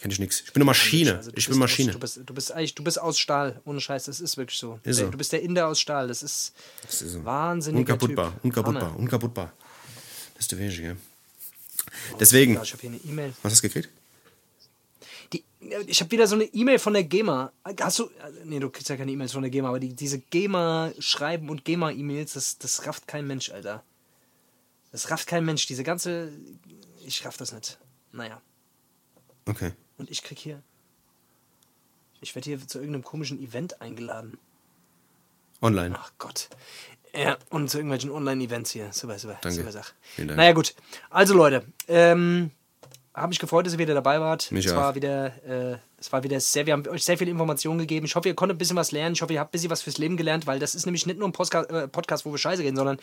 Kenn 0.00 0.10
ich 0.10 0.18
nix. 0.18 0.40
Ich 0.40 0.52
bin 0.52 0.62
eine 0.62 0.64
Maschine. 0.64 1.16
Also, 1.16 1.30
ich 1.34 1.46
bin 1.48 1.58
Maschine. 1.58 1.90
Aus, 1.90 1.94
du, 1.94 2.00
bist, 2.00 2.20
du 2.24 2.34
bist 2.34 2.52
eigentlich, 2.52 2.74
du 2.74 2.82
bist 2.82 3.00
aus 3.00 3.18
Stahl. 3.18 3.60
Ohne 3.66 3.80
Scheiß, 3.80 4.04
das 4.06 4.20
ist 4.20 4.36
wirklich 4.38 4.58
so. 4.58 4.80
Ist 4.82 4.96
so. 4.96 5.08
Du 5.10 5.18
bist 5.18 5.32
der 5.32 5.42
Inder 5.42 5.68
aus 5.68 5.78
Stahl. 5.78 6.08
Das 6.08 6.22
ist, 6.22 6.54
Das 6.82 7.02
ist 7.02 7.12
so. 7.12 7.24
wahnsinnig. 7.24 7.80
Unkaputtbar, 7.80 8.32
typ. 8.32 8.44
unkaputtbar, 8.44 8.82
Hammer. 8.88 8.98
unkaputtbar. 8.98 9.52
Das 10.34 10.44
ist 10.44 10.52
der 10.52 10.58
Wege, 10.58 10.82
ja. 10.82 10.96
Deswegen, 12.18 12.54
Ja, 12.54 12.62
Ich 12.62 12.72
habe 12.72 12.80
hier 12.80 12.90
eine 12.90 12.98
E-Mail. 13.00 13.34
was 13.42 13.52
hast 13.52 13.62
du 13.62 13.68
gekriegt? 13.68 13.90
Die, 15.34 15.44
ich 15.86 16.00
habe 16.00 16.10
wieder 16.10 16.26
so 16.26 16.34
eine 16.34 16.44
E-Mail 16.44 16.78
von 16.78 16.94
der 16.94 17.04
GEMA. 17.04 17.52
Hast 17.80 17.98
du. 17.98 18.10
Nee, 18.44 18.58
du 18.58 18.70
kriegst 18.70 18.88
ja 18.88 18.96
keine 18.96 19.12
E-Mails 19.12 19.32
von 19.32 19.42
der 19.42 19.50
GEMA, 19.50 19.68
aber 19.68 19.80
die, 19.80 19.92
diese 19.94 20.18
GEMA-Schreiben 20.18 21.50
und 21.50 21.64
GEMA-E-Mails, 21.66 22.32
das, 22.32 22.56
das 22.58 22.86
rafft 22.86 23.06
kein 23.06 23.26
Mensch, 23.26 23.50
Alter. 23.50 23.84
Das 24.92 25.10
rafft 25.10 25.26
kein 25.26 25.44
Mensch. 25.44 25.66
Diese 25.66 25.84
ganze. 25.84 26.32
Ich 27.04 27.24
raff 27.24 27.36
das 27.36 27.52
nicht. 27.52 27.78
Naja. 28.12 28.40
Okay. 29.46 29.72
Und 30.00 30.10
ich 30.10 30.22
krieg 30.22 30.38
hier. 30.38 30.62
Ich 32.22 32.34
werde 32.34 32.46
hier 32.46 32.66
zu 32.66 32.78
irgendeinem 32.78 33.04
komischen 33.04 33.38
Event 33.38 33.82
eingeladen. 33.82 34.38
Online. 35.60 35.94
Ach 35.98 36.10
Gott. 36.16 36.48
Ja, 37.14 37.36
und 37.50 37.68
zu 37.68 37.76
irgendwelchen 37.76 38.10
Online-Events 38.10 38.70
hier. 38.70 38.92
Super, 38.92 39.18
super. 39.18 39.38
Danke. 39.42 39.58
Super 39.58 39.72
Sache. 39.72 39.92
Vielen 40.00 40.28
Dank. 40.28 40.38
Naja, 40.38 40.52
gut. 40.52 40.74
Also, 41.10 41.34
Leute, 41.34 41.66
ähm, 41.86 42.50
habe 43.12 43.28
mich 43.28 43.38
gefreut, 43.38 43.66
dass 43.66 43.74
ihr 43.74 43.78
wieder 43.78 43.92
dabei 43.92 44.20
wart. 44.20 44.50
Mich 44.52 44.64
es 44.64 44.74
war 44.74 44.94
wieder, 44.94 45.44
äh, 45.44 45.78
es 46.00 46.12
war 46.12 46.22
wieder 46.22 46.40
sehr, 46.40 46.66
wir 46.66 46.72
haben 46.72 46.86
euch 46.88 47.04
sehr 47.04 47.18
viele 47.18 47.30
Informationen 47.30 47.78
gegeben. 47.78 48.06
Ich 48.06 48.14
hoffe, 48.14 48.28
ihr 48.28 48.34
konntet 48.34 48.56
ein 48.56 48.58
bisschen 48.58 48.76
was 48.76 48.90
lernen. 48.90 49.14
Ich 49.14 49.22
hoffe, 49.22 49.34
ihr 49.34 49.40
habt 49.40 49.50
ein 49.50 49.52
bisschen 49.52 49.70
was 49.70 49.82
fürs 49.82 49.98
Leben 49.98 50.16
gelernt, 50.16 50.46
weil 50.46 50.58
das 50.58 50.74
ist 50.74 50.86
nämlich 50.86 51.06
nicht 51.06 51.18
nur 51.18 51.28
ein 51.28 51.32
Postka 51.32 51.62
äh, 51.64 51.88
Podcast, 51.88 52.24
wo 52.24 52.30
wir 52.30 52.38
scheiße 52.38 52.62
reden, 52.62 52.76
sondern 52.76 52.98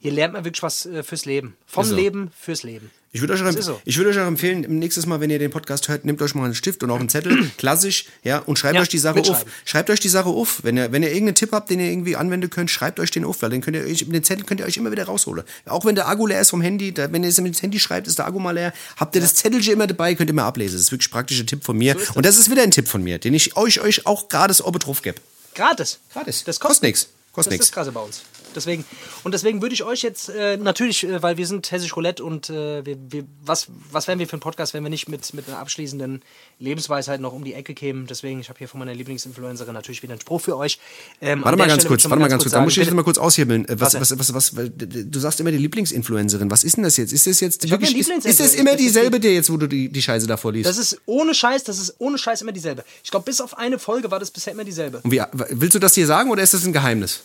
hier 0.00 0.10
lernt 0.10 0.32
man 0.32 0.44
wirklich 0.44 0.62
was 0.62 0.84
äh, 0.86 1.04
fürs 1.04 1.24
Leben. 1.24 1.56
Vom 1.64 1.84
so. 1.84 1.94
Leben 1.94 2.32
fürs 2.36 2.64
Leben. 2.64 2.90
Ich 3.14 3.20
würde 3.20 3.34
euch, 3.34 3.62
so. 3.62 3.78
ich 3.84 3.98
würde 3.98 4.08
euch 4.08 4.18
auch 4.18 4.26
empfehlen, 4.26 4.64
nächstes 4.78 5.04
Mal, 5.04 5.20
wenn 5.20 5.28
ihr 5.28 5.38
den 5.38 5.50
Podcast 5.50 5.86
hört, 5.88 6.06
nehmt 6.06 6.22
euch 6.22 6.34
mal 6.34 6.46
einen 6.46 6.54
Stift 6.54 6.82
und 6.82 6.90
auch 6.90 6.98
einen 6.98 7.10
Zettel, 7.10 7.50
klassisch, 7.58 8.06
ja, 8.24 8.38
und 8.38 8.58
schreibt 8.58 8.76
Ja, 8.76 8.80
euch 8.80 8.88
die 8.88 8.96
Sache 8.96 9.20
auf. 9.20 9.44
Schreibt 9.66 9.90
euch 9.90 10.00
die 10.00 10.08
Sache 10.08 10.30
auf. 10.30 10.64
Wenn 10.64 10.78
ihr, 10.78 10.92
wenn 10.92 11.02
ihr 11.02 11.10
irgendeinen 11.10 11.34
Tipp 11.34 11.52
habt, 11.52 11.68
den 11.68 11.78
ihr 11.78 11.90
irgendwie 11.90 12.16
anwenden 12.16 12.48
könnt, 12.48 12.70
schreibt 12.70 12.98
euch 13.00 13.10
den 13.10 13.26
auf, 13.26 13.42
weil 13.42 13.50
den 13.50 13.60
könnt 13.60 13.76
ihr 13.76 13.84
euch, 13.84 14.08
den 14.08 14.24
Zettel 14.24 14.46
könnt 14.46 14.60
ihr 14.60 14.66
euch 14.66 14.78
immer 14.78 14.90
wieder 14.92 15.04
rausholen. 15.04 15.44
Auch 15.66 15.84
wenn 15.84 15.94
der 15.94 16.08
Akku 16.08 16.26
leer 16.26 16.40
ist 16.40 16.50
vom 16.50 16.62
Handy, 16.62 16.94
da, 16.94 17.12
wenn 17.12 17.22
ihr 17.22 17.28
es 17.28 17.38
mit 17.38 17.54
dem 17.54 17.60
Handy 17.60 17.78
schreibt, 17.78 18.06
ist 18.06 18.18
der 18.18 18.26
Akku 18.26 18.38
mal 18.38 18.52
leer, 18.52 18.72
habt 18.96 19.14
ihr 19.14 19.20
das 19.20 19.34
Zettelchen 19.34 19.74
immer 19.74 19.86
dabei, 19.86 20.14
könnt 20.14 20.30
ihr 20.30 20.34
mal 20.34 20.46
ablesen. 20.46 20.76
Das 20.76 20.80
ist 20.80 20.90
wirklich 20.90 21.10
ein 21.10 21.12
praktischer 21.12 21.44
Tipp 21.44 21.64
von 21.64 21.76
mir. 21.76 21.94
und 22.14 22.24
das 22.24 22.31
ist 22.38 22.50
wieder 22.50 22.62
ein 22.62 22.70
Tipp 22.70 22.88
von 22.88 23.02
mir, 23.02 23.18
den 23.18 23.34
ich 23.34 23.56
euch, 23.56 23.80
euch 23.80 24.06
auch 24.06 24.28
gerade 24.28 24.54
so 24.54 24.64
drauf 24.78 25.02
gebe. 25.02 25.20
Gratis. 25.54 25.98
Gratis. 26.12 26.44
Das 26.44 26.60
Kostet 26.60 26.94
kostet. 26.94 27.08
Kostet 27.32 27.60
das 27.60 27.66
ist 27.66 27.72
krasse 27.72 27.92
bei 27.92 28.00
uns. 28.00 28.22
Deswegen, 28.54 28.84
und 29.24 29.32
deswegen 29.32 29.62
würde 29.62 29.74
ich 29.74 29.84
euch 29.84 30.02
jetzt 30.02 30.28
äh, 30.28 30.56
natürlich, 30.56 31.04
äh, 31.04 31.22
weil 31.22 31.36
wir 31.36 31.46
sind 31.46 31.70
Hessisch 31.70 31.96
Roulette 31.96 32.24
und 32.24 32.50
äh, 32.50 32.84
wir, 32.84 32.96
wir, 33.10 33.24
was, 33.44 33.68
was 33.90 34.08
wären 34.08 34.18
wir 34.18 34.28
für 34.28 34.36
ein 34.36 34.40
Podcast, 34.40 34.74
wenn 34.74 34.82
wir 34.82 34.90
nicht 34.90 35.08
mit, 35.08 35.32
mit 35.34 35.48
einer 35.48 35.58
abschließenden 35.58 36.22
Lebensweisheit 36.58 37.20
noch 37.20 37.32
um 37.32 37.44
die 37.44 37.54
Ecke 37.54 37.74
kämen. 37.74 38.06
Deswegen, 38.06 38.40
ich 38.40 38.48
habe 38.48 38.58
hier 38.58 38.68
von 38.68 38.78
meiner 38.78 38.94
Lieblingsinfluencerin 38.94 39.74
natürlich 39.74 40.02
wieder 40.02 40.12
einen 40.12 40.20
Spruch 40.20 40.40
für 40.40 40.56
euch. 40.56 40.78
Ähm, 41.20 41.44
Warte 41.44 41.56
mal 41.56 41.64
der 41.64 41.68
ganz 41.68 41.82
Stelle 41.82 41.88
kurz, 41.88 42.04
warte 42.04 42.20
mal 42.20 42.28
ganz 42.28 42.42
kurz. 42.42 42.52
Da 42.52 42.60
muss 42.60 42.76
ich 42.76 42.84
jetzt 42.84 42.92
mal 42.92 43.02
kurz 43.02 43.18
aushebeln. 43.18 43.68
Äh, 43.68 43.80
Was, 43.80 43.94
Was 43.94 44.18
was, 44.18 44.34
was, 44.34 44.56
was, 44.56 44.70
du 44.76 45.18
sagst 45.18 45.40
immer 45.40 45.50
die 45.50 45.58
Lieblingsinfluencerin. 45.58 46.50
Was 46.50 46.64
ist 46.64 46.76
denn 46.76 46.84
das 46.84 46.96
jetzt? 46.96 47.12
Ist 47.12 47.26
das 47.26 47.40
jetzt 47.40 47.68
wirklich, 47.68 47.96
ist, 47.96 48.08
ist 48.08 48.08
das 48.08 48.20
Lieblingsinfluencerin. 48.22 48.66
immer 48.66 48.76
dieselbe, 48.76 49.20
die 49.20 49.28
jetzt, 49.28 49.50
wo 49.50 49.56
du 49.56 49.66
die, 49.66 49.88
die 49.88 50.02
Scheiße 50.02 50.26
da 50.26 50.36
vorliest? 50.36 50.68
Das 50.68 50.78
ist 50.78 51.00
ohne 51.06 51.34
Scheiß, 51.34 51.64
das 51.64 51.78
ist 51.78 51.94
ohne 51.98 52.18
Scheiß 52.18 52.42
immer 52.42 52.52
dieselbe. 52.52 52.84
Ich 53.02 53.10
glaube, 53.10 53.24
bis 53.24 53.40
auf 53.40 53.56
eine 53.58 53.78
Folge 53.78 54.10
war 54.10 54.20
das 54.20 54.30
bisher 54.30 54.52
immer 54.52 54.64
dieselbe. 54.64 55.00
Und 55.02 55.10
wie, 55.10 55.22
willst 55.50 55.74
du 55.74 55.78
das 55.78 55.94
dir 55.94 56.06
sagen 56.06 56.30
oder 56.30 56.42
ist 56.42 56.54
das 56.54 56.64
ein 56.64 56.72
Geheimnis? 56.72 57.22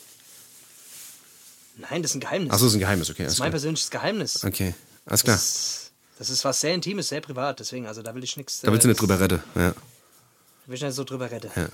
Nein, 1.78 2.02
das 2.02 2.12
ist 2.12 2.16
ein 2.16 2.20
Geheimnis. 2.22 2.52
Achso, 2.54 2.68
ist 2.68 2.74
ein 2.74 2.80
Geheimnis, 2.80 3.10
okay. 3.10 3.24
das 3.24 3.34
ist 3.34 3.40
mein 3.40 3.46
klar. 3.48 3.52
persönliches 3.52 3.90
Geheimnis. 3.92 4.44
Okay, 4.44 4.74
alles 5.06 5.24
klar. 5.24 5.36
Das, 5.36 5.92
das 6.18 6.30
ist 6.30 6.44
was 6.44 6.60
sehr 6.60 6.74
Intimes, 6.74 7.10
sehr 7.10 7.22
privat. 7.22 7.60
Deswegen, 7.60 7.86
also 7.88 8.02
da 8.02 8.16
will 8.16 8.24
ich 8.24 8.36
nichts. 8.38 8.62
Da 8.62 8.72
willst 8.72 8.84
du 8.84 8.88
nicht 8.90 9.00
drüber 9.00 9.20
retten. 9.20 9.42
Ja. 9.56 9.74
will 10.66 10.76
ich 10.76 10.82
nicht 10.82 10.94
so 10.94 11.04
drüber 11.04 11.30
reden. 11.30 11.52
Ja. 11.56 11.68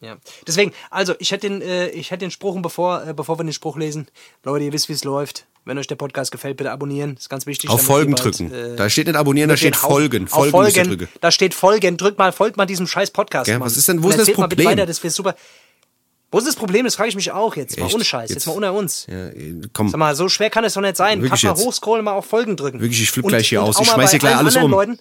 Ja. 0.00 0.16
Deswegen, 0.46 0.72
also 0.90 1.14
ich 1.18 1.30
hätte 1.30 1.48
den, 1.48 1.62
äh, 1.62 1.88
ich 1.88 2.10
hätte 2.10 2.24
den 2.26 2.30
Spruch, 2.30 2.54
und 2.54 2.62
bevor, 2.62 3.06
äh, 3.06 3.14
bevor 3.14 3.38
wir 3.38 3.44
den 3.44 3.52
Spruch 3.54 3.76
lesen, 3.78 4.08
Leute, 4.44 4.64
ihr 4.66 4.72
wisst, 4.72 4.88
wie 4.88 4.92
es 4.92 5.04
läuft. 5.04 5.46
Wenn 5.64 5.78
euch 5.78 5.86
der 5.88 5.96
Podcast 5.96 6.30
gefällt, 6.30 6.58
bitte 6.58 6.70
abonnieren. 6.70 7.14
Das 7.16 7.24
ist 7.24 7.28
ganz 7.28 7.46
wichtig. 7.46 7.70
Auf 7.70 7.82
Folgen 7.82 8.12
bald, 8.14 8.24
drücken. 8.24 8.52
äh, 8.52 8.76
da 8.76 8.88
steht 8.88 9.06
nicht 9.08 9.16
abonnieren, 9.16 9.48
da 9.48 9.56
steht 9.56 9.74
Folgen. 9.74 10.26
Auf 10.26 10.50
Folgen, 10.50 10.54
ihr 10.68 10.72
Folgen. 10.74 10.88
drücken. 10.90 11.08
Da 11.20 11.30
steht 11.32 11.54
Folgen. 11.54 11.96
Drückt 11.96 12.18
mal, 12.18 12.30
folgt 12.30 12.56
mal 12.56 12.66
diesem 12.66 12.86
scheiß 12.86 13.10
Podcast. 13.10 13.50
Mann. 13.50 13.60
was 13.60 13.76
ist 13.76 13.88
denn- 13.88 14.00
wo 14.02 14.08
ist 14.10 14.14
das 14.14 14.20
erzählt 14.20 14.38
mal 14.38 14.46
bitte 14.46 14.62
Problem? 14.62 14.78
Weiter, 14.78 14.86
das 14.86 15.02
wäre 15.02 15.10
super. 15.10 15.34
Wo 16.36 16.40
ist 16.40 16.46
das 16.46 16.54
Problem? 16.56 16.84
Das 16.84 16.96
frage 16.96 17.08
ich 17.08 17.16
mich 17.16 17.32
auch 17.32 17.56
jetzt. 17.56 17.78
Mal 17.78 17.90
ohne 17.94 18.04
Scheiß. 18.04 18.28
Jetzt, 18.28 18.40
Jetzt- 18.40 18.46
mal 18.46 18.52
unter 18.52 18.74
uns. 18.74 19.06
Ja, 19.08 19.30
komm. 19.72 19.88
Sag 19.88 19.96
mal, 19.96 20.14
so 20.14 20.28
schwer 20.28 20.50
kann 20.50 20.64
es 20.64 20.74
doch 20.74 20.82
nicht 20.82 20.94
sein. 20.98 21.22
Wirklich 21.22 21.40
Pack 21.40 21.56
mal 21.56 21.64
hochscrollen, 21.64 22.04
mal 22.04 22.12
auf 22.12 22.26
Folgen 22.26 22.58
drücken. 22.58 22.78
Wirklich, 22.78 23.00
ich 23.00 23.10
flipp 23.10 23.24
Und- 23.24 23.30
gleich 23.30 23.48
hier 23.48 23.62
und 23.62 23.70
aus. 23.70 23.80
Ich 23.80 23.86
mal 23.86 23.94
schmeiß 23.94 24.04
bei 24.04 24.10
hier 24.10 24.18
gleich 24.18 24.36
alles 24.36 24.54
um. 24.56 24.70
Leuten. 24.70 24.98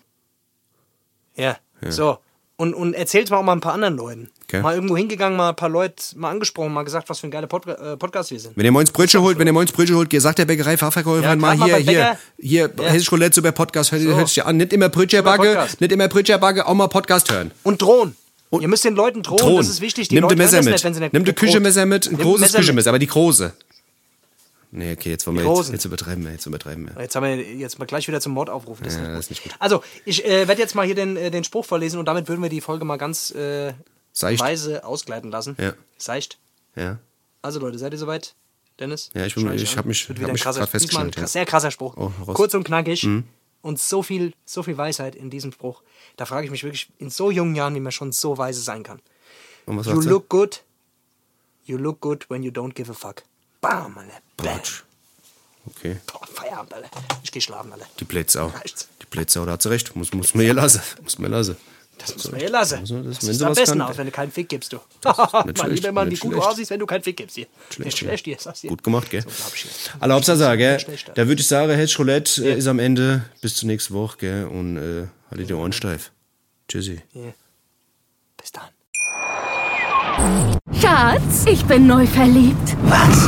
Ja. 1.35 1.57
So. 1.89 2.19
Und, 2.55 2.73
und 2.73 2.93
erzählt 2.93 3.29
mal 3.31 3.35
auch 3.39 3.43
mal 3.43 3.51
ein 3.51 3.59
paar 3.59 3.73
anderen 3.73 3.97
Leuten. 3.97 4.29
Okay. 4.45 4.61
Mal 4.61 4.75
irgendwo 4.75 4.95
hingegangen, 4.95 5.35
mal 5.37 5.49
ein 5.49 5.55
paar 5.57 5.67
Leute 5.67 6.01
mal 6.15 6.29
angesprochen, 6.29 6.71
mal 6.71 6.83
gesagt, 6.83 7.09
was 7.09 7.19
für 7.19 7.27
ein 7.27 7.31
geiler 7.31 7.47
Podca 7.47 7.73
äh, 7.73 7.97
Podcast 7.97 8.31
wir 8.31 8.39
sind. 8.39 8.55
Wenn 8.55 8.63
ihr 8.63 8.71
morgens 8.71 8.91
Brötchen 8.91 9.19
holt, 9.19 9.37
wenn 9.37 9.45
ihr 9.45 9.51
morgens 9.51 9.73
Brötchen 9.73 9.97
holt, 9.97 10.09
sagt 10.21 10.39
der 10.39 10.45
Bäckerei 10.45 10.77
Fachverkäuferin 10.77 11.31
Ja, 11.31 11.35
mal 11.35 11.53
hier, 11.57 11.75
hier, 11.77 12.17
hier, 12.39 12.71
Ja. 12.77 12.83
Hessisch 12.85 13.11
Roulette, 13.11 13.35
super 13.35 13.51
Podcast, 13.51 13.91
hört, 13.91 14.03
So. 14.03 14.15
hört 14.15 14.29
sich 14.29 14.45
an. 14.45 14.55
Nicht 14.55 14.71
immer 14.71 14.87
Brötchen 14.87 15.21
backe, 15.25 15.67
nicht 15.79 15.91
immer 15.91 16.07
Brötchen 16.07 16.39
backe, 16.39 16.65
auch 16.65 16.73
mal 16.75 16.87
Podcast 16.87 17.29
hören. 17.29 17.51
Und 17.63 17.81
drohen. 17.81 18.15
Ihr 18.51 18.67
müsst 18.69 18.85
den 18.85 18.95
Leuten 18.95 19.21
drohen, 19.21 19.37
Thron. 19.37 19.57
das 19.57 19.67
ist 19.67 19.81
wichtig. 19.81 20.07
Die 20.07 20.15
Nimm 20.15 20.23
Leute 20.23 20.35
Messer 20.37 20.61
mit. 20.61 20.71
Nicht, 20.73 20.83
wenn 20.83 20.93
sie 20.93 20.99
nicht 21.01 21.13
Nimm 21.13 21.25
die. 21.25 21.33
Küchenmesser 21.33 21.85
mit, 21.85 22.07
ein 22.07 22.13
Nimm 22.13 22.21
großes 22.21 22.41
Messer 22.41 22.57
mit. 22.57 22.61
Küchenmesser, 22.65 22.89
aber 22.89 22.99
die 22.99 23.07
große. 23.07 23.53
Nee, 24.71 24.91
okay, 24.93 25.09
jetzt 25.11 25.25
wollen 25.25 25.37
wir 25.37 25.45
jetzt, 25.45 25.71
jetzt 25.71 25.85
übertreiben 25.85 26.23
wir, 26.25 26.31
jetzt 26.33 26.45
übertreiben 26.45 26.89
wir. 26.93 27.01
Jetzt 27.01 27.15
haben 27.15 27.23
wir 27.23 27.35
jetzt 27.37 27.79
mal 27.79 27.85
gleich 27.85 28.07
wieder 28.07 28.19
zum 28.19 28.33
Mord 28.33 28.49
aufrufen. 28.49 28.83
Das 28.83 28.93
ist, 28.95 28.99
Ja, 28.99 29.07
nicht 29.07 29.17
das 29.17 29.27
gut. 29.27 29.37
ist 29.37 29.43
nicht 29.43 29.43
gut. 29.43 29.53
Also, 29.59 29.83
ich 30.05 30.25
äh, 30.25 30.47
werde 30.47 30.61
jetzt 30.61 30.75
mal 30.75 30.85
hier 30.85 30.95
den, 30.95 31.15
äh, 31.15 31.31
den 31.31 31.43
Spruch 31.45 31.65
vorlesen 31.65 31.97
und 31.99 32.05
damit 32.05 32.27
würden 32.27 32.41
wir 32.41 32.49
die 32.49 32.59
Folge 32.61 32.83
mal 32.83 32.97
ganz 32.97 33.31
äh, 33.31 33.73
weise 34.19 34.83
ausgleiten 34.83 35.31
lassen. 35.31 35.55
Ja. 35.59 35.73
Seicht. 35.97 36.37
Ja. 36.75 36.99
Also 37.41 37.59
Leute, 37.59 37.77
seid 37.77 37.93
ihr 37.93 37.99
soweit? 37.99 38.33
Dennis? 38.79 39.09
Ja, 39.13 39.25
ich 39.25 39.35
bin- 39.35 39.49
ich 39.53 39.71
an. 39.71 39.77
hab 39.77 39.85
mich- 39.85 40.09
hab 40.09 40.17
mich 40.17 40.41
diesmal 40.43 40.57
ein 40.63 40.67
festgestellt, 40.67 41.15
ja. 41.15 41.27
sehr 41.27 41.45
krasser 41.45 41.71
Spruch. 41.71 41.95
Oh. 41.95 42.11
Kurz 42.33 42.53
und 42.53 42.65
knackig. 42.65 43.07
Und 43.65 43.79
so 43.79 44.03
viel, 44.03 44.33
so 44.45 44.61
viel 44.61 44.77
Weisheit 44.77 45.15
in 45.15 45.31
diesem 45.31 45.51
Spruch. 45.51 45.81
Da 46.17 46.27
frage 46.27 46.45
ich 46.45 46.51
mich 46.51 46.63
wirklich 46.63 46.87
in 46.99 47.09
so 47.09 47.31
jungen 47.31 47.55
Jahren, 47.55 47.73
wie 47.73 47.79
man 47.79 47.91
schon 47.91 48.11
so 48.11 48.37
weise 48.37 48.61
sein 48.61 48.83
kann. 48.83 48.99
You 49.65 50.01
look 50.01 50.29
good. 50.29 50.61
You 51.65 51.77
look 51.79 51.99
good 51.99 52.29
when 52.29 52.43
you 52.43 52.51
don't 52.51 52.75
give 52.75 52.91
a 52.91 52.93
fuck. 52.93 53.23
Bam, 53.61 53.97
Alter. 53.97 54.21
Bam. 54.37 54.45
Quatsch. 54.45 54.83
Okay. 55.65 55.97
Boah, 56.05 56.27
Feierabend, 56.27 56.75
Alter. 56.75 56.91
Ich 57.23 57.31
geh 57.31 57.41
schlafen, 57.41 57.73
Alter. 57.73 57.87
Die 57.99 58.05
Blitzau. 58.05 58.49
Reicht's. 58.49 58.87
Die 59.01 59.07
Blitzau, 59.07 59.47
da 59.47 59.53
hat 59.53 59.63
sie 59.63 59.71
recht. 59.71 59.95
Muss, 59.95 60.13
muss 60.13 60.35
man 60.35 60.43
hier 60.43 60.53
lassen. 60.53 60.83
Muss 61.01 61.17
man 61.17 61.31
lassen. 61.31 61.57
Das 61.97 62.13
muss 62.15 62.31
man 62.31 62.39
hier 62.39 62.49
lassen. 62.49 62.79
Also, 62.79 63.01
das- 63.01 63.19
das 63.19 63.27
wenn 63.27 63.33
sieht 63.33 63.39
sie 63.39 63.45
am 63.45 63.53
besten 63.53 63.79
kann- 63.79 63.89
aus, 63.89 63.97
wenn 63.97 64.05
du 64.05 64.11
keinen 64.11 64.31
Fick 64.31 64.49
gibst, 64.49 64.73
du. 64.73 64.77
mein 65.03 65.55
schlecht, 65.55 65.69
lieber 65.75 65.91
Mann, 65.91 66.07
wie 66.07 66.11
nicht 66.11 66.19
gut 66.21 66.33
du 66.33 66.35
schlecht. 66.37 66.49
aussiehst, 66.51 66.69
wenn 66.71 66.79
du 66.79 66.85
keinen 66.85 67.03
Fick 67.03 67.17
gibst 67.17 67.35
hier. 67.35 67.47
Schlecht, 67.69 67.85
Nicht 67.85 68.01
ja. 68.01 68.07
schlecht 68.07 68.25
hier, 68.25 68.37
sagst 68.39 68.63
du. 68.63 68.67
Gut 68.67 68.83
gemacht, 68.83 69.09
gell? 69.09 69.21
So. 69.21 69.91
Alle 69.99 70.13
Hauptsache, 70.13 70.57
gell? 70.57 70.79
schlecht, 70.79 71.11
Da 71.15 71.27
würde 71.27 71.41
ich 71.41 71.47
sagen, 71.47 71.71
Hedge 71.73 71.95
Roulette 71.97 72.43
äh, 72.45 72.57
ist 72.57 72.67
am 72.67 72.79
Ende. 72.79 73.25
Bis 73.41 73.55
zur 73.55 73.67
nächsten 73.67 73.93
Woche, 73.93 74.17
gell? 74.19 74.45
Und 74.45 74.77
äh, 74.77 75.07
haltet 75.31 75.49
die 75.49 75.53
Ohren 75.53 75.71
steif. 75.73 76.11
Tschüssi. 76.67 77.01
Hier. 77.13 77.33
Bis 78.37 78.51
dann. 78.51 78.69
Schatz, 80.81 81.45
ich 81.47 81.63
bin 81.65 81.87
neu 81.87 82.05
verliebt. 82.07 82.75
Was? 82.83 83.27